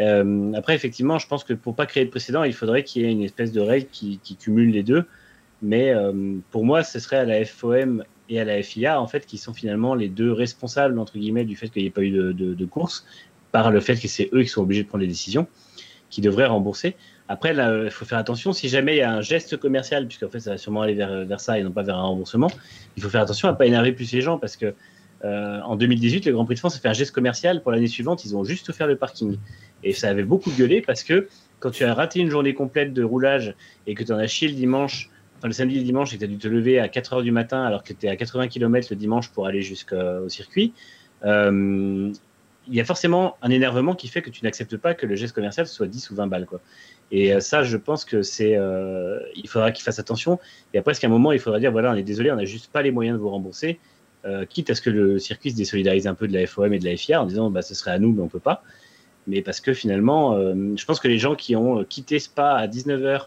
Euh, 0.00 0.52
après, 0.54 0.74
effectivement, 0.74 1.18
je 1.18 1.26
pense 1.26 1.44
que 1.44 1.54
pour 1.54 1.74
pas 1.74 1.86
créer 1.86 2.04
de 2.04 2.10
précédent, 2.10 2.44
il 2.44 2.52
faudrait 2.52 2.84
qu'il 2.84 3.02
y 3.02 3.04
ait 3.06 3.12
une 3.12 3.22
espèce 3.22 3.52
de 3.52 3.60
règle 3.60 3.86
qui, 3.90 4.20
qui 4.22 4.36
cumule 4.36 4.70
les 4.70 4.82
deux. 4.82 5.04
Mais 5.62 5.94
pour 6.50 6.66
moi, 6.66 6.84
ce 6.84 6.98
serait 6.98 7.16
à 7.16 7.24
la 7.24 7.42
FOM 7.46 8.04
et 8.28 8.40
à 8.40 8.44
la 8.44 8.62
FIA, 8.62 9.00
en 9.00 9.06
fait, 9.06 9.26
qui 9.26 9.38
sont 9.38 9.52
finalement 9.52 9.94
les 9.94 10.08
deux 10.08 10.32
responsables, 10.32 10.98
entre 10.98 11.18
guillemets, 11.18 11.44
du 11.44 11.56
fait 11.56 11.68
qu'il 11.68 11.82
n'y 11.82 11.88
ait 11.88 11.92
pas 11.92 12.02
eu 12.02 12.10
de, 12.10 12.64
course, 12.64 13.06
par 13.52 13.70
le 13.70 13.80
fait 13.80 13.96
que 13.96 14.08
c'est 14.08 14.28
eux 14.32 14.42
qui 14.42 14.48
sont 14.48 14.62
obligés 14.62 14.82
de 14.82 14.88
prendre 14.88 15.02
les 15.02 15.08
décisions, 15.08 15.46
qui 16.10 16.20
devraient 16.20 16.46
rembourser. 16.46 16.96
Après, 17.28 17.54
il 17.54 17.90
faut 17.90 18.04
faire 18.04 18.18
attention, 18.18 18.52
si 18.52 18.68
jamais 18.68 18.94
il 18.94 18.98
y 18.98 19.02
a 19.02 19.12
un 19.12 19.20
geste 19.20 19.56
commercial, 19.56 20.06
puisqu'en 20.06 20.28
fait, 20.28 20.40
ça 20.40 20.50
va 20.50 20.58
sûrement 20.58 20.82
aller 20.82 20.94
vers, 20.94 21.24
vers 21.24 21.40
ça 21.40 21.58
et 21.58 21.62
non 21.62 21.72
pas 21.72 21.82
vers 21.82 21.96
un 21.96 22.04
remboursement, 22.04 22.50
il 22.96 23.02
faut 23.02 23.08
faire 23.08 23.22
attention 23.22 23.48
à 23.48 23.52
ne 23.52 23.56
pas 23.56 23.66
énerver 23.66 23.92
plus 23.92 24.12
les 24.12 24.20
gens, 24.20 24.38
parce 24.38 24.56
que 24.56 24.74
euh, 25.24 25.60
en 25.62 25.76
2018, 25.76 26.26
le 26.26 26.32
Grand 26.32 26.44
Prix 26.44 26.54
de 26.54 26.60
France 26.60 26.76
a 26.76 26.78
fait 26.78 26.88
un 26.88 26.92
geste 26.92 27.12
commercial. 27.12 27.62
Pour 27.62 27.72
l'année 27.72 27.86
suivante, 27.86 28.24
ils 28.24 28.36
ont 28.36 28.44
juste 28.44 28.68
offert 28.68 28.86
le 28.86 28.96
parking. 28.96 29.38
Et 29.82 29.92
ça 29.92 30.08
avait 30.08 30.24
beaucoup 30.24 30.50
gueulé 30.50 30.80
parce 30.80 31.02
que 31.02 31.28
quand 31.58 31.70
tu 31.70 31.84
as 31.84 31.94
raté 31.94 32.20
une 32.20 32.30
journée 32.30 32.54
complète 32.54 32.92
de 32.92 33.02
roulage 33.02 33.54
et 33.86 33.94
que 33.94 34.04
tu 34.04 34.12
en 34.12 34.18
as 34.18 34.26
chié 34.26 34.48
le 34.48 34.54
dimanche 34.54 35.10
le 35.44 35.52
samedi 35.52 35.76
et 35.76 35.78
le 35.78 35.84
dimanche, 35.84 36.14
et 36.14 36.18
tu 36.18 36.24
as 36.24 36.28
dû 36.28 36.38
te 36.38 36.48
lever 36.48 36.78
à 36.78 36.88
4 36.88 37.14
heures 37.14 37.22
du 37.22 37.30
matin 37.30 37.62
alors 37.62 37.82
que 37.82 37.92
tu 37.92 38.06
es 38.06 38.08
à 38.08 38.16
80 38.16 38.48
km 38.48 38.88
le 38.90 38.96
dimanche 38.96 39.30
pour 39.30 39.46
aller 39.46 39.62
jusqu'au 39.62 40.28
circuit, 40.28 40.72
euh, 41.24 42.12
il 42.68 42.74
y 42.74 42.80
a 42.80 42.84
forcément 42.84 43.36
un 43.42 43.50
énervement 43.50 43.94
qui 43.94 44.08
fait 44.08 44.22
que 44.22 44.30
tu 44.30 44.44
n'acceptes 44.44 44.76
pas 44.76 44.94
que 44.94 45.06
le 45.06 45.14
geste 45.14 45.34
commercial 45.34 45.66
soit 45.66 45.86
10 45.86 46.10
ou 46.10 46.16
20 46.16 46.26
balles. 46.26 46.46
Quoi. 46.46 46.60
Et 47.12 47.32
euh, 47.32 47.40
ça, 47.40 47.62
je 47.62 47.76
pense 47.76 48.04
que 48.04 48.22
c'est. 48.22 48.56
Euh, 48.56 49.20
il 49.36 49.48
faudra 49.48 49.70
qu'il 49.70 49.84
fasse 49.84 50.00
attention. 50.00 50.40
Et 50.74 50.78
après, 50.78 50.94
qu'à 50.94 51.06
un 51.06 51.10
moment, 51.10 51.32
il 51.32 51.38
faudra 51.38 51.60
dire 51.60 51.70
voilà, 51.70 51.92
on 51.92 51.94
est 51.94 52.02
désolé, 52.02 52.32
on 52.32 52.36
n'a 52.36 52.44
juste 52.44 52.72
pas 52.72 52.82
les 52.82 52.90
moyens 52.90 53.16
de 53.16 53.22
vous 53.22 53.30
rembourser. 53.30 53.78
quitte 54.48 54.70
à 54.70 54.74
ce 54.74 54.80
que 54.80 54.90
le 54.90 55.20
circuit 55.20 55.52
se 55.52 55.56
désolidarise 55.56 56.08
un 56.08 56.14
peu 56.14 56.26
de 56.26 56.32
la 56.32 56.44
FOM 56.48 56.72
et 56.72 56.80
de 56.80 56.84
la 56.84 56.96
FIA 56.96 57.22
en 57.22 57.26
disant 57.26 57.50
bah, 57.50 57.62
ce 57.62 57.74
serait 57.74 57.92
à 57.92 58.00
nous, 58.00 58.12
mais 58.12 58.22
on 58.22 58.28
peut 58.28 58.40
pas. 58.40 58.64
Mais 59.28 59.42
parce 59.42 59.60
que 59.60 59.72
finalement, 59.72 60.36
je 60.76 60.84
pense 60.84 60.98
que 60.98 61.08
les 61.08 61.18
gens 61.18 61.36
qui 61.36 61.54
ont 61.54 61.84
quitté 61.84 62.18
Spa 62.18 62.54
à 62.54 62.66
19h 62.66 63.26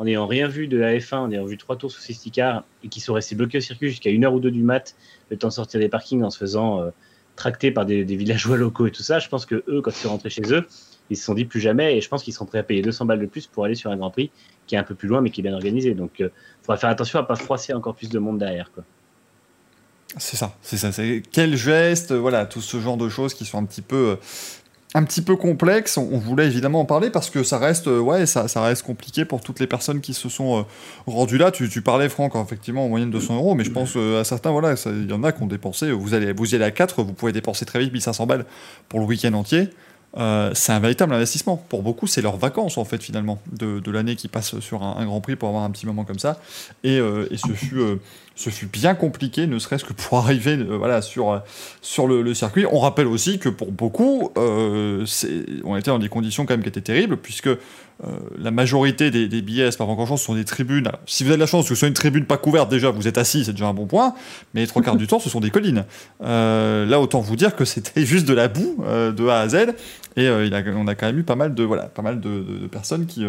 en 0.00 0.04
n'ayant 0.04 0.26
rien 0.26 0.48
vu 0.48 0.66
de 0.66 0.78
la 0.78 0.96
F1, 0.96 1.16
en 1.16 1.30
ayant 1.30 1.44
vu 1.44 1.58
trois 1.58 1.76
tours 1.76 1.92
sous 1.92 2.00
safety 2.00 2.30
car 2.30 2.64
et 2.82 2.88
qui 2.88 3.00
sont 3.00 3.12
restés 3.12 3.34
bloqués 3.34 3.58
au 3.58 3.60
circuit 3.60 3.90
jusqu'à 3.90 4.08
une 4.08 4.24
heure 4.24 4.32
ou 4.32 4.40
deux 4.40 4.50
du 4.50 4.62
mat, 4.62 4.96
le 5.28 5.36
temps 5.36 5.48
de 5.48 5.52
sortir 5.52 5.78
des 5.78 5.90
parkings 5.90 6.22
en 6.22 6.30
se 6.30 6.38
faisant 6.38 6.80
euh, 6.80 6.90
tracter 7.36 7.70
par 7.70 7.84
des, 7.84 8.02
villageois 8.02 8.56
locaux 8.56 8.86
et 8.86 8.92
tout 8.92 9.02
ça, 9.02 9.18
je 9.18 9.28
pense 9.28 9.44
que 9.44 9.62
eux, 9.68 9.82
quand 9.82 9.90
ils 9.90 10.00
sont 10.00 10.08
rentrés 10.08 10.30
chez 10.30 10.54
eux, 10.54 10.66
ils 11.10 11.18
se 11.18 11.24
sont 11.24 11.34
dit 11.34 11.44
plus 11.44 11.60
jamais 11.60 11.98
et 11.98 12.00
je 12.00 12.08
pense 12.08 12.22
qu'ils 12.22 12.32
seront 12.32 12.46
prêts 12.46 12.60
à 12.60 12.62
payer 12.62 12.80
200 12.80 13.04
balles 13.04 13.20
de 13.20 13.26
plus 13.26 13.46
pour 13.46 13.66
aller 13.66 13.74
sur 13.74 13.90
un 13.90 13.96
Grand 13.98 14.10
Prix 14.10 14.30
qui 14.66 14.74
est 14.74 14.78
un 14.78 14.84
peu 14.84 14.94
plus 14.94 15.06
loin 15.06 15.20
mais 15.20 15.28
qui 15.28 15.42
est 15.42 15.44
bien 15.44 15.52
organisé. 15.52 15.92
Donc 15.92 16.12
il 16.18 16.24
euh, 16.24 16.32
faudra 16.62 16.78
faire 16.78 16.88
attention 16.88 17.18
à 17.18 17.22
pas 17.24 17.36
froisser 17.36 17.74
encore 17.74 17.94
plus 17.94 18.08
de 18.08 18.18
monde 18.18 18.38
derrière. 18.38 18.70
C'est 20.16 20.36
ça, 20.36 20.56
c'est 20.62 20.78
ça. 20.78 20.90
Quel 21.30 21.56
geste, 21.56 22.12
voilà, 22.12 22.46
tout 22.46 22.62
ce 22.62 22.80
genre 22.80 22.96
de 22.96 23.10
choses 23.10 23.34
qui 23.34 23.44
sont 23.44 23.58
un 23.58 23.64
petit 23.66 23.82
peu 23.82 23.96
euh, 23.96 24.16
un 24.94 25.04
petit 25.04 25.22
peu 25.22 25.36
complexe. 25.36 25.96
On, 25.96 26.18
voulait 26.18 26.46
évidemment 26.46 26.80
en 26.80 26.84
parler 26.84 27.10
parce 27.10 27.30
que 27.30 27.42
ça 27.42 27.58
reste, 27.58 27.86
euh, 27.86 28.00
ouais, 28.00 28.26
ça, 28.26 28.48
ça, 28.48 28.62
reste 28.62 28.82
compliqué 28.82 29.24
pour 29.24 29.40
toutes 29.40 29.60
les 29.60 29.66
personnes 29.66 30.00
qui 30.00 30.14
se 30.14 30.28
sont 30.28 30.60
euh, 30.60 30.62
rendues 31.06 31.38
là. 31.38 31.50
Tu, 31.50 31.68
tu, 31.68 31.82
parlais, 31.82 32.08
Franck, 32.08 32.34
effectivement, 32.34 32.84
en 32.84 32.88
moyenne 32.88 33.10
200 33.10 33.36
euros, 33.36 33.54
mais 33.54 33.64
je 33.64 33.70
pense 33.70 33.94
euh, 33.96 34.20
à 34.20 34.24
certains, 34.24 34.50
voilà, 34.50 34.74
il 34.86 35.08
y 35.08 35.12
en 35.12 35.22
a 35.22 35.32
qui 35.32 35.42
ont 35.42 35.46
dépensé. 35.46 35.92
Vous 35.92 36.14
allez, 36.14 36.32
vous 36.32 36.52
y 36.52 36.54
allez 36.56 36.64
à 36.64 36.70
4, 36.70 37.02
vous 37.02 37.12
pouvez 37.12 37.32
dépenser 37.32 37.64
très 37.64 37.78
vite 37.78 37.92
1500 37.92 38.26
balles 38.26 38.46
pour 38.88 39.00
le 39.00 39.06
week-end 39.06 39.32
entier. 39.34 39.70
C'est 40.14 40.72
un 40.72 40.80
véritable 40.80 41.14
investissement. 41.14 41.56
Pour 41.56 41.82
beaucoup, 41.82 42.06
c'est 42.06 42.22
leurs 42.22 42.36
vacances, 42.36 42.78
en 42.78 42.84
fait, 42.84 43.02
finalement, 43.02 43.40
de, 43.52 43.78
de 43.80 43.90
l'année 43.90 44.16
qui 44.16 44.28
passe 44.28 44.58
sur 44.60 44.82
un, 44.82 45.04
Grand 45.04 45.20
Prix 45.20 45.36
pour 45.36 45.48
avoir 45.48 45.64
un 45.64 45.70
petit 45.70 45.86
moment 45.86 46.04
comme 46.04 46.18
ça. 46.18 46.40
Et, 46.84 46.96
et 46.96 47.36
ce 47.36 47.52
fut 47.52 47.80
ce 48.40 48.48
fut 48.48 48.66
bien 48.66 48.94
compliqué, 48.94 49.46
ne 49.46 49.58
serait-ce 49.58 49.84
que 49.84 49.92
pour 49.92 50.18
arriver 50.18 50.56
euh, 50.56 50.76
voilà, 50.76 51.02
sur, 51.02 51.30
euh, 51.30 51.38
sur 51.82 52.06
le, 52.06 52.32
circuit. 52.34 52.64
On 52.70 52.80
rappelle 52.80 53.06
aussi 53.06 53.38
que 53.38 53.48
pour 53.48 53.70
beaucoup, 53.70 54.30
euh, 54.38 55.04
on 55.64 55.76
était 55.76 55.90
dans 55.90 55.98
des 55.98 56.08
conditions 56.08 56.46
quand 56.46 56.54
même 56.54 56.62
qui 56.62 56.68
étaient 56.68 56.80
terribles, 56.80 57.18
puisque 57.18 57.50
la 58.38 58.50
majorité 58.50 59.10
des, 59.10 59.42
billets 59.42 59.64
à 59.64 59.70
Spa-Francorchamps 59.70 60.16
sont 60.16 60.34
des 60.34 60.44
tribunes. 60.44 60.90
si 61.06 61.22
vous 61.22 61.30
avez 61.30 61.36
de 61.36 61.40
la 61.40 61.46
chance 61.46 61.64
que 61.64 61.74
ce 61.74 61.78
soit 61.78 61.88
une 61.88 61.94
tribune 61.94 62.24
pas 62.24 62.38
couverte, 62.38 62.70
déjà 62.70 62.90
vous 62.90 63.06
êtes 63.08 63.18
assis, 63.18 63.44
c'est 63.44 63.52
déjà 63.52 63.66
un 63.66 63.74
bon 63.74 63.86
point, 63.86 64.14
mais 64.54 64.62
les 64.62 64.66
trois 64.66 64.82
quarts 64.82 64.96
du 64.96 65.06
temps, 65.06 65.18
ce 65.18 65.28
sont 65.28 65.40
des 65.40 65.50
collines. 65.50 65.84
là, 66.20 67.00
autant 67.00 67.20
vous 67.20 67.36
dire 67.36 67.56
que 67.56 67.64
c'était 67.64 68.04
juste 68.04 68.26
de 68.26 68.34
la 68.34 68.48
boue 68.48 68.82
de 68.86 69.28
A 69.28 69.40
à 69.40 69.48
Z, 69.48 69.74
et 70.16 70.28
on 70.28 70.86
a 70.86 70.94
quand 70.94 71.06
même 71.06 71.18
eu 71.18 71.22
pas 71.22 71.36
mal 71.36 71.54
de, 71.54 71.62
voilà, 71.62 71.84
pas 71.84 72.02
mal 72.02 72.20
de, 72.20 72.66
personnes 72.70 73.06
qui 73.06 73.24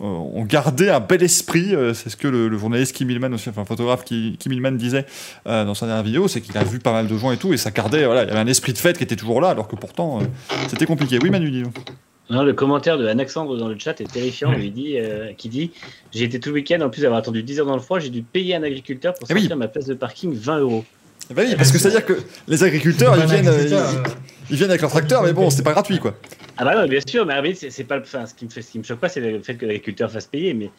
ont 0.00 0.44
gardé 0.44 0.88
un 0.88 1.00
bel 1.00 1.22
esprit. 1.22 1.74
c'est 1.94 2.08
ce 2.08 2.16
que 2.16 2.28
le, 2.28 2.56
journaliste 2.56 2.94
Kim 2.94 3.08
Millman, 3.08 3.32
aussi, 3.34 3.48
enfin 3.48 3.64
photographe 3.64 4.04
Kim 4.04 4.36
Millman 4.46 4.72
disait 4.72 5.06
euh, 5.46 5.64
dans 5.64 5.74
sa 5.74 5.86
dernière 5.86 6.04
vidéo, 6.04 6.28
c'est 6.28 6.40
qu'il 6.40 6.56
a 6.56 6.64
vu 6.64 6.78
pas 6.78 6.92
mal 6.92 7.06
de 7.06 7.18
gens 7.18 7.32
et 7.32 7.36
tout, 7.36 7.52
et 7.52 7.56
ça 7.56 7.70
gardait, 7.70 8.06
voilà, 8.06 8.24
il 8.24 8.28
y 8.28 8.30
avait 8.30 8.40
un 8.40 8.46
esprit 8.46 8.72
de 8.72 8.78
fête 8.78 8.96
qui 8.96 9.04
était 9.04 9.16
toujours 9.16 9.40
là, 9.40 9.50
alors 9.50 9.68
que 9.68 9.76
pourtant, 9.76 10.20
euh, 10.20 10.24
c'était 10.68 10.86
compliqué. 10.86 11.18
Oui, 11.22 11.30
Manu, 11.30 11.50
dis 11.50 11.62
non, 12.30 12.42
le 12.42 12.54
commentaire 12.54 12.96
de 12.96 13.06
Alexandre 13.06 13.56
dans 13.58 13.68
le 13.68 13.78
chat 13.78 14.00
est 14.00 14.10
terrifiant. 14.10 14.52
Il 14.52 14.72
dit, 14.72 14.98
euh, 14.98 15.32
qui 15.36 15.48
dit 15.48 15.72
J'ai 16.12 16.24
été 16.24 16.40
tout 16.40 16.48
le 16.50 16.56
week-end, 16.56 16.80
en 16.80 16.88
plus 16.88 17.02
d'avoir 17.02 17.18
attendu 17.18 17.42
10 17.42 17.60
heures 17.60 17.66
dans 17.66 17.74
le 17.74 17.82
froid, 17.82 17.98
j'ai 17.98 18.08
dû 18.08 18.22
payer 18.22 18.54
un 18.54 18.62
agriculteur 18.62 19.14
pour 19.14 19.28
eh 19.30 19.34
sortir 19.34 19.56
ma 19.56 19.68
place 19.68 19.86
de 19.86 19.94
parking 19.94 20.32
20 20.34 20.58
euros. 20.60 20.84
Ben 21.30 21.46
oui, 21.46 21.54
parce 21.56 21.70
que 21.70 21.78
c'est-à-dire 21.78 22.04
que 22.04 22.18
les 22.48 22.64
agriculteurs, 22.64 23.16
ils 23.18 23.26
viennent, 23.26 23.50
ils, 24.50 24.56
viennent 24.56 24.70
avec 24.70 24.82
leur 24.82 24.90
tracteur, 24.90 25.22
mais 25.22 25.32
bon, 25.32 25.48
c'est 25.48 25.62
pas 25.62 25.72
gratuit, 25.72 25.98
quoi. 25.98 26.14
Ah 26.56 26.64
bah 26.64 26.80
non, 26.80 26.86
bien 26.86 27.00
sûr, 27.06 27.24
mais 27.26 27.54
c'est 27.54 27.84
pas, 27.84 27.98
enfin, 27.98 28.26
ce 28.26 28.34
qui 28.34 28.44
me 28.44 28.50
fait, 28.50 28.62
ce 28.62 28.72
qui 28.72 28.78
me 28.78 28.84
choque 28.84 29.00
pas, 29.00 29.08
c'est 29.08 29.20
le 29.20 29.40
fait 29.40 29.54
que 29.54 29.64
l'agriculteur 29.64 30.10
fasse 30.10 30.26
payer, 30.26 30.52
mais 30.52 30.70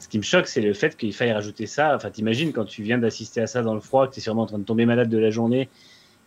ce 0.00 0.08
qui 0.08 0.18
me 0.18 0.22
choque, 0.22 0.46
c'est 0.46 0.60
le 0.60 0.74
fait 0.74 0.96
qu'il 0.96 1.12
faille 1.12 1.32
rajouter 1.32 1.66
ça. 1.66 1.94
Enfin, 1.96 2.10
t'imagines 2.10 2.52
quand 2.52 2.64
tu 2.64 2.82
viens 2.82 2.98
d'assister 2.98 3.40
à 3.40 3.46
ça 3.46 3.62
dans 3.62 3.74
le 3.74 3.80
froid, 3.80 4.06
que 4.06 4.14
tu 4.14 4.20
es 4.20 4.22
sûrement 4.22 4.42
en 4.42 4.46
train 4.46 4.58
de 4.58 4.64
tomber 4.64 4.86
malade 4.86 5.08
de 5.08 5.18
la 5.18 5.30
journée 5.30 5.68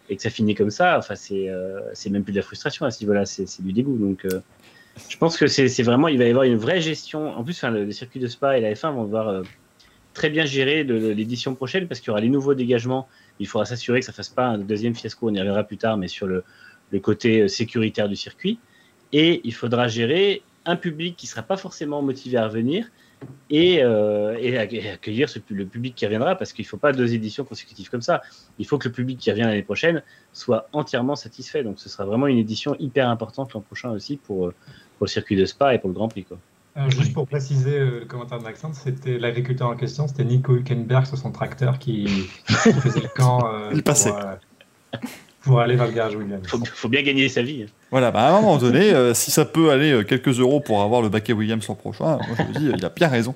et 0.10 0.16
que 0.16 0.22
ça 0.22 0.30
finit 0.30 0.56
comme 0.56 0.70
ça. 0.70 0.98
Enfin, 0.98 1.16
c'est 1.16 1.50
euh, 1.50 1.80
même 2.10 2.24
plus 2.24 2.34
de 2.34 2.38
la 2.38 2.44
frustration 2.44 2.86
à 2.86 2.92
ce 2.92 3.02
niveau-là, 3.02 3.26
c'est 3.26 3.62
du 3.62 3.74
dégoût. 3.74 3.98
Donc, 3.98 4.26
euh, 4.26 4.42
je 5.10 5.18
pense 5.18 5.38
que 5.38 5.48
c'est 5.48 5.84
vraiment, 5.84 6.08
il 6.08 6.18
va 6.18 6.26
y 6.26 6.30
avoir 6.30 6.44
une 6.44 6.58
vraie 6.58 6.82
gestion. 6.82 7.36
En 7.36 7.44
plus, 7.44 7.54
enfin, 7.54 7.72
le, 7.72 7.92
circuit 7.92 8.20
de 8.20 8.28
Spa 8.28 8.58
et 8.58 8.62
la 8.62 8.74
F1 8.74 8.94
vont 8.94 9.06
devoir 9.06 9.28
euh, 9.30 9.44
très 10.14 10.30
bien 10.30 10.46
gérer 10.46 10.84
l'édition 10.84 11.56
prochaine 11.56 11.88
parce 11.88 12.00
qu'il 12.00 12.08
y 12.08 12.12
aura 12.12 12.22
les 12.22 12.30
nouveaux 12.30 12.54
dégagements. 12.54 13.08
Il 13.40 13.48
faudra 13.48 13.66
s'assurer 13.66 14.02
que 14.02 14.06
ça 14.06 14.14
fasse 14.14 14.30
pas 14.30 14.46
un 14.46 14.58
deuxième 14.60 14.94
fiasco. 14.94 15.30
On 15.30 15.34
y 15.34 15.40
reviendra 15.40 15.64
plus 15.64 15.78
tard, 15.78 15.98
mais 15.98 16.08
sur 16.08 16.28
le, 16.28 16.44
le 16.92 17.00
côté 17.00 17.48
sécuritaire 17.48 18.08
du 18.08 18.16
circuit. 18.16 18.60
Et 19.12 19.42
il 19.44 19.54
faudra 19.54 19.88
gérer 19.88 20.44
un 20.66 20.76
public 20.76 21.16
qui 21.18 21.28
sera 21.28 21.42
pas 21.42 21.58
forcément 21.58 22.02
motivé 22.02 22.38
à 22.38 22.48
revenir 22.48 22.88
et, 23.50 23.84
euh, 23.84 24.38
et 24.40 24.58
accueillir 24.58 25.30
ce, 25.30 25.40
le 25.50 25.66
public 25.66 25.96
qui 25.96 26.06
reviendra, 26.06 26.36
parce 26.36 26.54
qu'il 26.54 26.64
ne 26.64 26.68
faut 26.68 26.78
pas 26.78 26.92
deux 26.92 27.14
éditions 27.14 27.44
consécutives 27.44 27.90
comme 27.90 28.02
ça. 28.02 28.22
Il 28.60 28.66
faut 28.66 28.78
que 28.78 28.88
le 28.88 28.94
public 28.94 29.18
qui 29.20 29.32
revient 29.32 29.42
l'année 29.42 29.64
prochaine 29.64 30.04
soit 30.32 30.68
entièrement 30.74 31.16
satisfait. 31.16 31.64
Donc 31.64 31.80
ce 31.80 31.90
sera 31.90 32.06
vraiment 32.06 32.28
une 32.28 32.38
édition 32.38 32.76
hyper 32.80 33.10
importante 33.10 33.54
l'an 33.54 33.62
prochain 33.62 33.92
aussi 33.92 34.18
pour, 34.18 34.48
euh, 34.48 34.56
pour 34.98 35.06
le 35.06 35.10
circuit 35.10 35.36
de 35.36 35.46
Spa 35.46 35.74
et 35.74 35.80
pour 35.80 35.90
le 35.90 35.96
Grand 35.96 36.08
Prix. 36.08 36.24
Quoi. 36.26 36.38
Euh, 36.78 36.90
juste 36.90 37.14
pour 37.14 37.28
préciser 37.28 37.80
le 37.80 38.06
commentaire 38.06 38.40
de 38.40 38.44
Maxence, 38.44 38.80
c'était 38.84 39.20
l'agriculteur 39.20 39.70
en 39.70 39.76
question, 39.76 40.08
c'était 40.08 40.24
Nico 40.24 40.56
Hülkenberg 40.56 41.06
sur 41.06 41.18
son 41.18 41.32
tracteur 41.32 41.78
qui, 41.78 42.08
faisait 42.48 43.02
le 43.02 43.10
camp. 43.16 43.48
Il 43.74 43.84
passait 43.84 44.12
pour 44.12 44.20
aller 45.60 45.76
vers 45.76 45.88
le 45.88 45.94
garage 45.94 46.16
Williams. 46.16 46.42
Il 46.54 46.68
faut, 46.68 46.90
bien 46.90 47.02
gagner 47.02 47.28
sa 47.30 47.42
vie. 47.42 47.66
Voilà, 47.92 48.12
bah 48.12 48.22
à 48.22 48.30
un 48.30 48.42
moment 48.42 48.58
donné, 48.58 48.94
euh, 48.94 49.14
si 49.14 49.30
ça 49.30 49.46
peut 49.46 49.72
aller 49.72 49.92
euh, 49.92 50.04
quelques 50.04 50.40
euros 50.40 50.60
pour 50.60 50.82
avoir 50.82 51.02
le 51.02 51.10
baquet 51.10 51.34
Williams 51.34 51.68
l'an 51.68 51.76
prochain, 51.76 52.18
moi 52.18 52.38
je 52.38 52.44
me 52.44 52.54
dis, 52.60 52.72
il 52.76 52.86
a 52.86 52.90
bien 52.90 53.08
raison, 53.08 53.36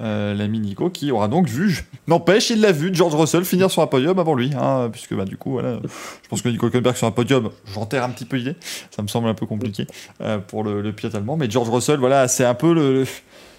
euh, 0.00 0.34
l'ami 0.34 0.60
Nico, 0.60 0.90
qui 0.90 1.12
aura 1.12 1.28
donc 1.28 1.48
vu, 1.48 1.84
n'empêche, 2.08 2.50
il 2.50 2.60
l'a 2.60 2.72
vu, 2.72 2.90
George 2.92 3.14
Russell 3.14 3.44
finir 3.44 3.70
sur 3.70 3.82
un 3.82 3.86
podium 3.86 4.18
avant 4.18 4.34
lui, 4.34 4.50
hein, 4.58 4.88
puisque 4.90 5.14
bah, 5.14 5.24
du 5.24 5.36
coup, 5.36 5.52
voilà, 5.52 5.78
je 6.22 6.28
pense 6.28 6.42
que 6.42 6.48
Nico 6.48 6.66
Hülkenberg 6.66 6.96
sur 6.96 7.06
un 7.06 7.12
podium, 7.12 7.50
j'enterre 7.72 8.04
un 8.04 8.10
petit 8.10 8.24
peu 8.24 8.38
l'idée, 8.38 8.56
ça 8.90 9.02
me 9.02 9.08
semble 9.08 9.28
un 9.28 9.34
peu 9.34 9.46
compliqué 9.46 9.86
pour 10.48 10.64
le, 10.64 10.80
le 10.80 10.92
pilote 10.92 11.14
allemand, 11.14 11.36
mais 11.36 11.50
George 11.50 11.68
Russell, 11.68 11.98
voilà, 11.98 12.28
c'est 12.28 12.44
un 12.44 12.54
peu 12.54 12.72
le 12.72 13.04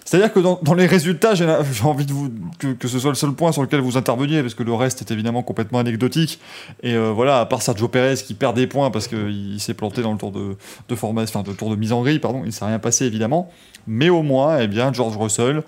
c'est-à-dire 0.04 0.32
que 0.32 0.40
dans, 0.40 0.74
les 0.74 0.86
résultats, 0.86 1.34
j'ai 1.34 1.46
envie 1.84 2.04
de 2.04 2.12
vous, 2.12 2.30
que, 2.58 2.88
ce 2.88 2.98
soit 2.98 3.10
le 3.10 3.16
seul 3.16 3.32
point 3.32 3.52
sur 3.52 3.62
lequel 3.62 3.80
vous 3.80 3.96
interveniez, 3.96 4.42
parce 4.42 4.54
que 4.54 4.62
le 4.62 4.74
reste 4.74 5.00
est 5.00 5.10
évidemment 5.10 5.42
complètement 5.42 5.78
anecdotique. 5.78 6.40
Et 6.82 6.94
euh, 6.94 7.10
voilà, 7.10 7.40
à 7.40 7.46
part 7.46 7.62
Sergio 7.62 7.88
Pérez 7.88 8.16
qui 8.16 8.34
perd 8.34 8.54
des 8.54 8.66
points 8.66 8.90
parce 8.90 9.08
qu'il 9.08 9.56
s'est 9.60 9.74
planté 9.74 10.02
dans 10.02 10.12
le 10.12 10.18
tour 10.18 10.30
de, 10.30 10.56
de 10.88 10.94
formation, 10.94 11.40
enfin, 11.40 11.50
de 11.50 11.56
tour 11.56 11.70
de 11.70 11.76
mise 11.76 11.92
en 11.92 12.02
grille, 12.02 12.18
pardon, 12.18 12.40
il 12.42 12.48
ne 12.48 12.50
s'est 12.50 12.64
rien 12.64 12.78
passé 12.78 13.06
évidemment. 13.06 13.50
Mais 13.86 14.10
au 14.10 14.22
moins, 14.22 14.58
eh 14.58 14.66
bien, 14.66 14.92
George 14.92 15.16
Russell 15.16 15.62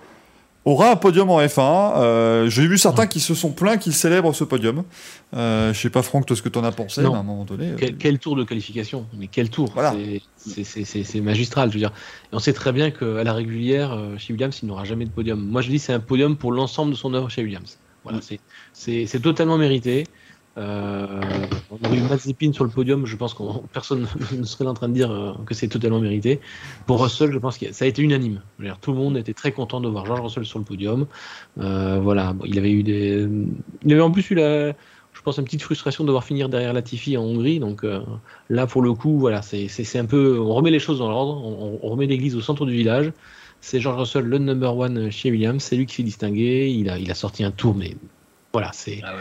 aura 0.67 0.91
un 0.91 0.97
podium 0.97 1.31
en 1.31 1.41
F1. 1.41 1.95
Euh, 1.97 2.51
j'ai 2.51 2.67
vu 2.67 2.77
certains 2.77 3.07
qui 3.07 3.21
se 3.21 3.35
sont 3.35 3.53
plaints 3.53 3.79
qu'il 3.79 3.95
célèbre 3.95 4.35
ce 4.35 4.45
podium. 4.45 4.83
Euh, 5.35 5.73
je 5.73 5.81
sais 5.81 5.91
pas, 5.91 6.03
Franck, 6.03 6.27
ce 6.29 6.43
que 6.43 6.49
tu 6.49 6.59
en 6.59 6.65
as 6.65 6.73
pensé 6.73 7.03
à 7.03 7.09
un 7.09 7.23
moment 7.23 7.45
donné. 7.45 7.71
Euh. 7.71 7.91
Quel, 7.99 8.19
tour 8.19 8.37
de 8.37 8.45
qualification 8.45 9.07
Mais 9.17 9.29
quel 9.29 9.49
tour 9.49 9.73
C'est 10.37 11.21
magistral, 11.21 11.71
je 11.71 11.75
veux 11.75 11.81
dire. 11.81 11.93
on 12.33 12.41
sait 12.41 12.53
très 12.53 12.73
bien 12.73 12.91
qu'à 12.91 13.25
la 13.25 13.33
régulière, 13.33 13.93
euh, 13.93 14.19
chez 14.19 14.33
Williams, 14.33 14.59
il 14.63 14.69
n'aura 14.69 14.85
jamais 14.85 15.05
de 15.05 15.11
podium. 15.11 15.41
Moi, 15.41 15.63
je 15.63 15.71
dis 15.71 15.79
c'est 15.79 15.93
un 15.93 16.01
podium 16.01 16.37
pour 16.37 16.53
l'ensemble 16.53 16.91
de 16.93 16.97
son 16.97 17.15
œuvre 17.15 17.31
chez 17.31 17.43
Williams. 17.43 17.79
Voilà, 18.05 18.21
c'est 18.73 19.21
totalement 19.21 19.59
mérité. 19.59 20.05
Euh, 20.59 21.21
on 21.71 21.87
aurait 21.87 21.99
eu 21.99 22.01
Mazepin 22.01 22.53
sur 22.53 22.65
le 22.65 22.71
podium, 22.71 23.05
je 23.05 23.17
pense 23.17 23.35
que 23.35 23.43
personne 23.73 24.07
ne 24.33 24.45
serait 24.45 24.67
en 24.67 24.75
train 24.75 24.89
de 24.89 24.95
dire 24.95 25.11
euh, 25.11 25.33
que 25.45 25.55
c'est 25.55 25.69
totalement 25.69 26.01
mérité. 26.01 26.41
Pour 26.87 27.03
Russell, 27.03 27.33
je 27.33 27.39
pense 27.39 27.59
que 27.59 27.73
ça 27.73 27.85
a 27.85 27.89
été 27.89 28.03
unanime. 28.03 28.41
tout 28.81 28.93
le 28.93 28.99
monde 28.99 29.17
était 29.17 29.35
très 29.35 29.53
content 29.53 29.81
de 29.81 29.89
voir 29.89 30.07
George 30.07 30.21
Russell 30.21 30.45
sur 30.45 30.59
le 30.59 30.65
podium. 30.65 31.07
Euh, 31.61 31.99
voilà, 32.01 32.35
il 32.45 32.59
avait 32.59 32.73
eu 32.73 32.83
des, 32.83 33.29
il 33.85 33.93
avait 33.93 34.03
en 34.03 34.11
plus 34.11 34.31
eu 34.31 34.35
la, 34.35 34.69
je 34.69 35.23
pense, 35.23 35.39
une 35.39 35.45
petite 35.45 35.63
frustration 35.63 36.05
de 36.05 36.09
devoir 36.09 36.25
finir 36.25 36.49
derrière 36.49 36.73
Latifi 36.73 37.17
en 37.17 37.23
Hongrie. 37.23 37.59
Donc 37.59 37.85
là, 38.49 38.67
pour 38.67 38.83
le 38.83 38.93
coup, 38.95 39.19
voilà, 39.19 39.43
c'est 39.43 39.99
un 39.99 40.05
peu, 40.07 40.39
on 40.39 40.55
remet 40.55 40.71
les 40.71 40.79
choses 40.79 40.99
dans 41.01 41.11
l'ordre, 41.11 41.45
on, 41.45 41.89
remet 41.89 42.07
l'église 42.07 42.35
au 42.35 42.41
centre 42.41 42.65
du 42.65 42.73
village. 42.73 43.13
C'est 43.61 43.81
George 43.81 43.99
Russell, 43.99 44.25
le 44.25 44.39
number 44.39 44.77
one 44.77 45.11
chez 45.11 45.31
Williams. 45.31 45.63
C'est 45.63 45.77
lui 45.77 45.87
qui 45.87 45.97
s'est 45.97 46.03
distingué. 46.03 46.69
Il 46.69 46.91
a, 46.91 47.15
sorti 47.15 47.43
un 47.43 47.51
tour, 47.51 47.75
mais 47.75 47.97
voilà, 48.53 48.71
c'est. 48.73 49.01
Ah 49.03 49.15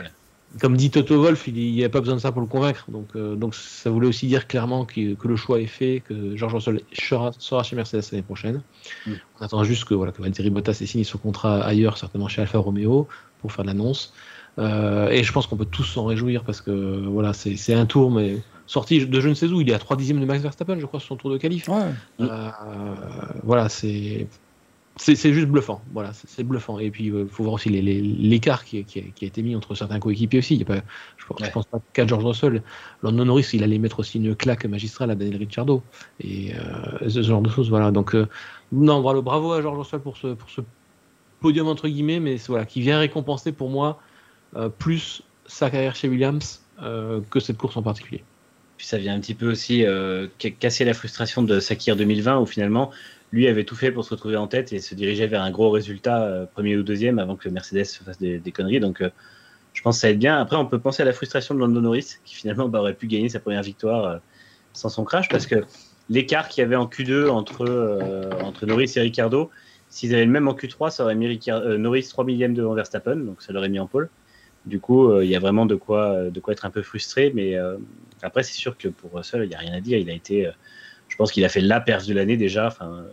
comme 0.60 0.78
dit 0.78 0.89
Toto 0.89 1.22
Wolf, 1.22 1.48
il 1.48 1.74
n'y 1.74 1.84
a 1.84 1.89
pas 1.89 2.00
besoin 2.00 2.15
de 2.15 2.22
ça 2.22 2.32
pour 2.32 2.41
le 2.41 2.48
convaincre. 2.48 2.86
Donc, 2.89 3.10
euh, 3.15 3.36
donc 3.36 3.56
ça 3.56 3.89
voulait 3.89 4.08
aussi 4.08 4.28
dire 4.28 4.48
clairement 4.48 4.86
que, 4.86 5.15
le 5.28 5.36
choix 5.36 5.60
est 5.60 5.65
fait, 5.65 6.02
que 6.08 6.36
George 6.36 6.54
Russell 6.56 6.82
sera, 6.94 7.63
chez 7.63 7.76
Mercedes 7.76 8.04
l'année 8.12 8.24
prochaine. 8.24 8.62
Mm. 9.06 9.12
On 9.39 9.44
attend 9.44 9.63
juste 9.63 9.86
que, 9.86 9.94
voilà, 9.94 10.12
que 10.12 10.22
Valtteri 10.22 10.50
Bottas 10.50 10.80
ait 10.82 10.86
signé 10.86 11.04
son 11.04 11.18
contrat 11.18 11.62
ailleurs, 11.63 11.98
certainement 11.98 12.28
chez 12.28 12.41
Alfa 12.41 12.58
Romeo, 12.58 13.08
pour 13.41 13.52
faire 13.52 13.65
l'annonce. 13.65 14.13
Euh, 14.58 15.10
et 15.10 15.24
je 15.24 15.32
pense 15.34 15.48
qu'on 15.48 15.58
peut 15.58 15.65
tous 15.65 15.84
s'en 15.84 16.06
réjouir 16.06 16.44
parce 16.44 16.62
que 16.62 16.72
voilà, 17.06 17.34
c'est 17.34 17.74
un 17.74 17.86
tour, 17.86 18.10
mais 18.10 18.38
sorti 18.68 19.06
de 19.06 19.20
je 19.20 19.28
ne 19.28 19.34
sais 19.34 19.48
où. 19.48 19.60
Il 19.60 19.70
est 19.70 19.74
à 19.74 19.80
3 19.80 19.98
dixièmes 19.98 20.22
de 20.22 20.26
Max 20.26 20.41
Verstappen, 20.41 20.80
je 20.80 20.86
crois, 20.86 21.02
sur 21.02 21.10
son 21.10 21.15
tour 21.18 21.32
de 21.32 21.38
qualif. 21.38 21.70
Euh, 21.70 22.50
voilà, 23.44 23.68
c'est 23.68 24.28
c'est 24.97 25.34
juste 25.34 25.47
bluffant, 25.47 25.81
voilà, 25.91 26.12
c'est 26.13 26.43
bluffant. 26.43 26.79
Et 26.79 26.89
puis, 26.89 27.05
il 27.05 27.13
euh, 27.13 27.27
faut 27.27 27.43
voir 27.43 27.55
aussi 27.55 27.67
l'écart 27.69 28.63
qui, 28.63 28.86
qui, 28.86 28.99
a 28.99 29.25
été 29.25 29.41
mis 29.41 29.53
entre 29.53 29.75
certains 29.75 29.99
coéquipiers 29.99 30.39
aussi. 30.39 30.55
Il 30.55 30.60
y 30.60 30.63
a 30.63 30.65
pas, 30.65 30.75
je, 31.17 31.25
ne 31.45 31.49
pense 31.51 31.65
pas 31.65 31.79
qu'à 31.91 32.08
George 32.08 32.23
Russell, 32.23 32.63
London 33.03 33.25
Norris, 33.25 33.49
il 33.51 33.63
allait 33.63 33.77
mettre 33.77 33.99
aussi 33.99 34.19
une 34.19 34.36
claque 34.36 34.65
magistrale 34.65 35.12
à 35.12 35.15
Daniel 35.15 35.36
Ricciardo. 35.36 35.84
Et 36.21 36.53
euh, 36.55 37.10
ce 37.10 37.21
genre 37.23 37.41
de 37.41 37.49
choses, 37.49 37.69
voilà. 37.69 37.91
Donc, 37.91 38.15
euh, 38.15 38.27
non, 38.71 39.01
bravo, 39.01 39.21
bravo 39.21 39.51
à 39.51 39.62
George 39.62 39.79
Russell 39.79 39.99
pour 39.99 40.15
ce, 40.15 40.27
pour 40.27 40.49
ce 40.49 40.62
podium, 41.41 41.67
entre 41.67 41.89
guillemets, 41.89 42.21
mais 42.21 42.38
voilà, 42.47 42.65
qui 42.65 42.79
vient 42.79 42.97
récompenser 42.99 43.51
pour 43.51 43.69
moi 43.69 43.99
plus 44.79 45.21
sa 45.45 45.69
carrière 45.69 45.95
chez 45.95 46.08
Williams 46.08 46.62
que 46.79 47.39
cette 47.41 47.58
course 47.58 47.75
en 47.75 47.81
particulier. 47.81 48.23
Puis 48.77 48.88
ça 48.88 48.97
vient 48.97 49.13
un 49.13 49.19
petit 49.19 49.34
peu 49.34 49.51
aussi 49.51 49.84
casser 50.60 50.86
la 50.86 50.93
frustration 50.93 51.43
de 51.43 51.60
Sakir 51.60 51.97
2020 51.97 52.39
où 52.39 52.45
finalement 52.45 52.91
lui 53.36 53.48
avait 53.50 53.65
tout 53.65 53.76
fait 53.76 53.91
pour 53.91 54.06
se 54.06 54.12
retrouver 54.12 54.38
en 54.38 54.48
tête 54.48 54.71
et 54.71 54.80
se 54.80 54.95
dirigeait 54.95 55.28
vers 55.28 55.41
un 55.41 55.52
gros 55.52 55.69
résultat, 55.69 56.24
euh, 56.24 56.45
premier 56.45 56.78
ou 56.78 56.84
deuxième, 56.84 57.19
avant 57.19 57.36
que 57.36 57.50
Mercedes 57.50 57.86
fasse 57.86 58.17
des, 58.17 58.52
conneries. 58.54 58.80
Donc, 58.80 59.02
euh, 59.02 59.10
je 59.74 59.82
pense 59.82 59.98
que 59.98 60.02
ça 60.02 60.10
aide 60.10 60.19
bien. 60.19 60.39
Après, 60.39 60.56
on 60.56 60.65
peut 60.65 60.80
penser 60.80 61.04
à 61.04 61.06
la 61.06 61.12
frustration 61.12 61.54
de 61.54 61.60
Lando 61.60 61.82
Norris, 61.82 62.15
qui 62.24 62.34
finalement 62.34 62.69
bah, 62.69 62.80
aurait 62.80 62.93
pu 62.93 63.08
gagner 63.08 63.28
sa 63.28 63.41
première 63.41 63.62
victoire 63.62 64.06
euh, 64.06 64.17
sans 64.71 64.88
son 64.88 65.04
crash, 65.04 65.28
parce 65.28 65.45
que 65.48 65.65
l'écart 66.10 66.48
qu'il 66.48 66.62
y 66.62 66.65
avait 66.65 66.78
en 66.78 66.86
Q2 66.86 67.30
entre, 67.30 68.39
entre 68.41 68.65
Norris 68.65 68.93
et 68.95 69.02
Ricardo, 69.02 69.52
s'ils 69.89 70.13
avaient 70.13 70.26
le 70.26 70.32
même 70.32 70.48
en 70.48 70.54
Q3, 70.54 70.89
ça 70.91 71.04
aurait 71.04 71.15
mis 71.15 71.39
Norris 71.78 72.08
3 72.10 72.26
millièmes 72.26 72.54
devant 72.54 72.74
Verstappen, 72.74 73.15
donc 73.17 73.41
ça 73.41 73.54
l'aurait 73.54 73.69
mis 73.69 73.80
en 73.80 73.88
pôle. 73.88 74.10
Du 74.65 74.80
coup, 74.80 75.21
il 75.21 75.30
y 75.30 75.36
a 75.36 75.39
vraiment 75.39 75.65
de 75.65 75.76
quoi, 75.76 76.30
de 76.30 76.39
quoi 76.41 76.54
être 76.54 76.65
un 76.65 76.71
peu 76.71 76.82
frustré, 76.82 77.32
mais 77.34 77.56
après, 78.21 78.43
c'est 78.43 78.54
sûr 78.54 78.78
que 78.78 78.89
pour 78.89 79.13
Russell, 79.13 79.43
il 79.43 79.50
n'y 79.50 79.56
a 79.56 79.60
rien 79.60 79.74
à 79.74 79.80
dire. 79.80 79.98
Il 79.98 80.10
a 80.10 80.13
été 80.13 80.52
je 81.15 81.17
pense 81.17 81.32
qu'il 81.32 81.45
a 81.45 81.49
fait 81.49 81.62
la 81.62 81.80
perf 81.80 82.06
de 82.06 82.13
l'année 82.13 82.36
déjà. 82.36 82.67
Enfin, 82.67 83.06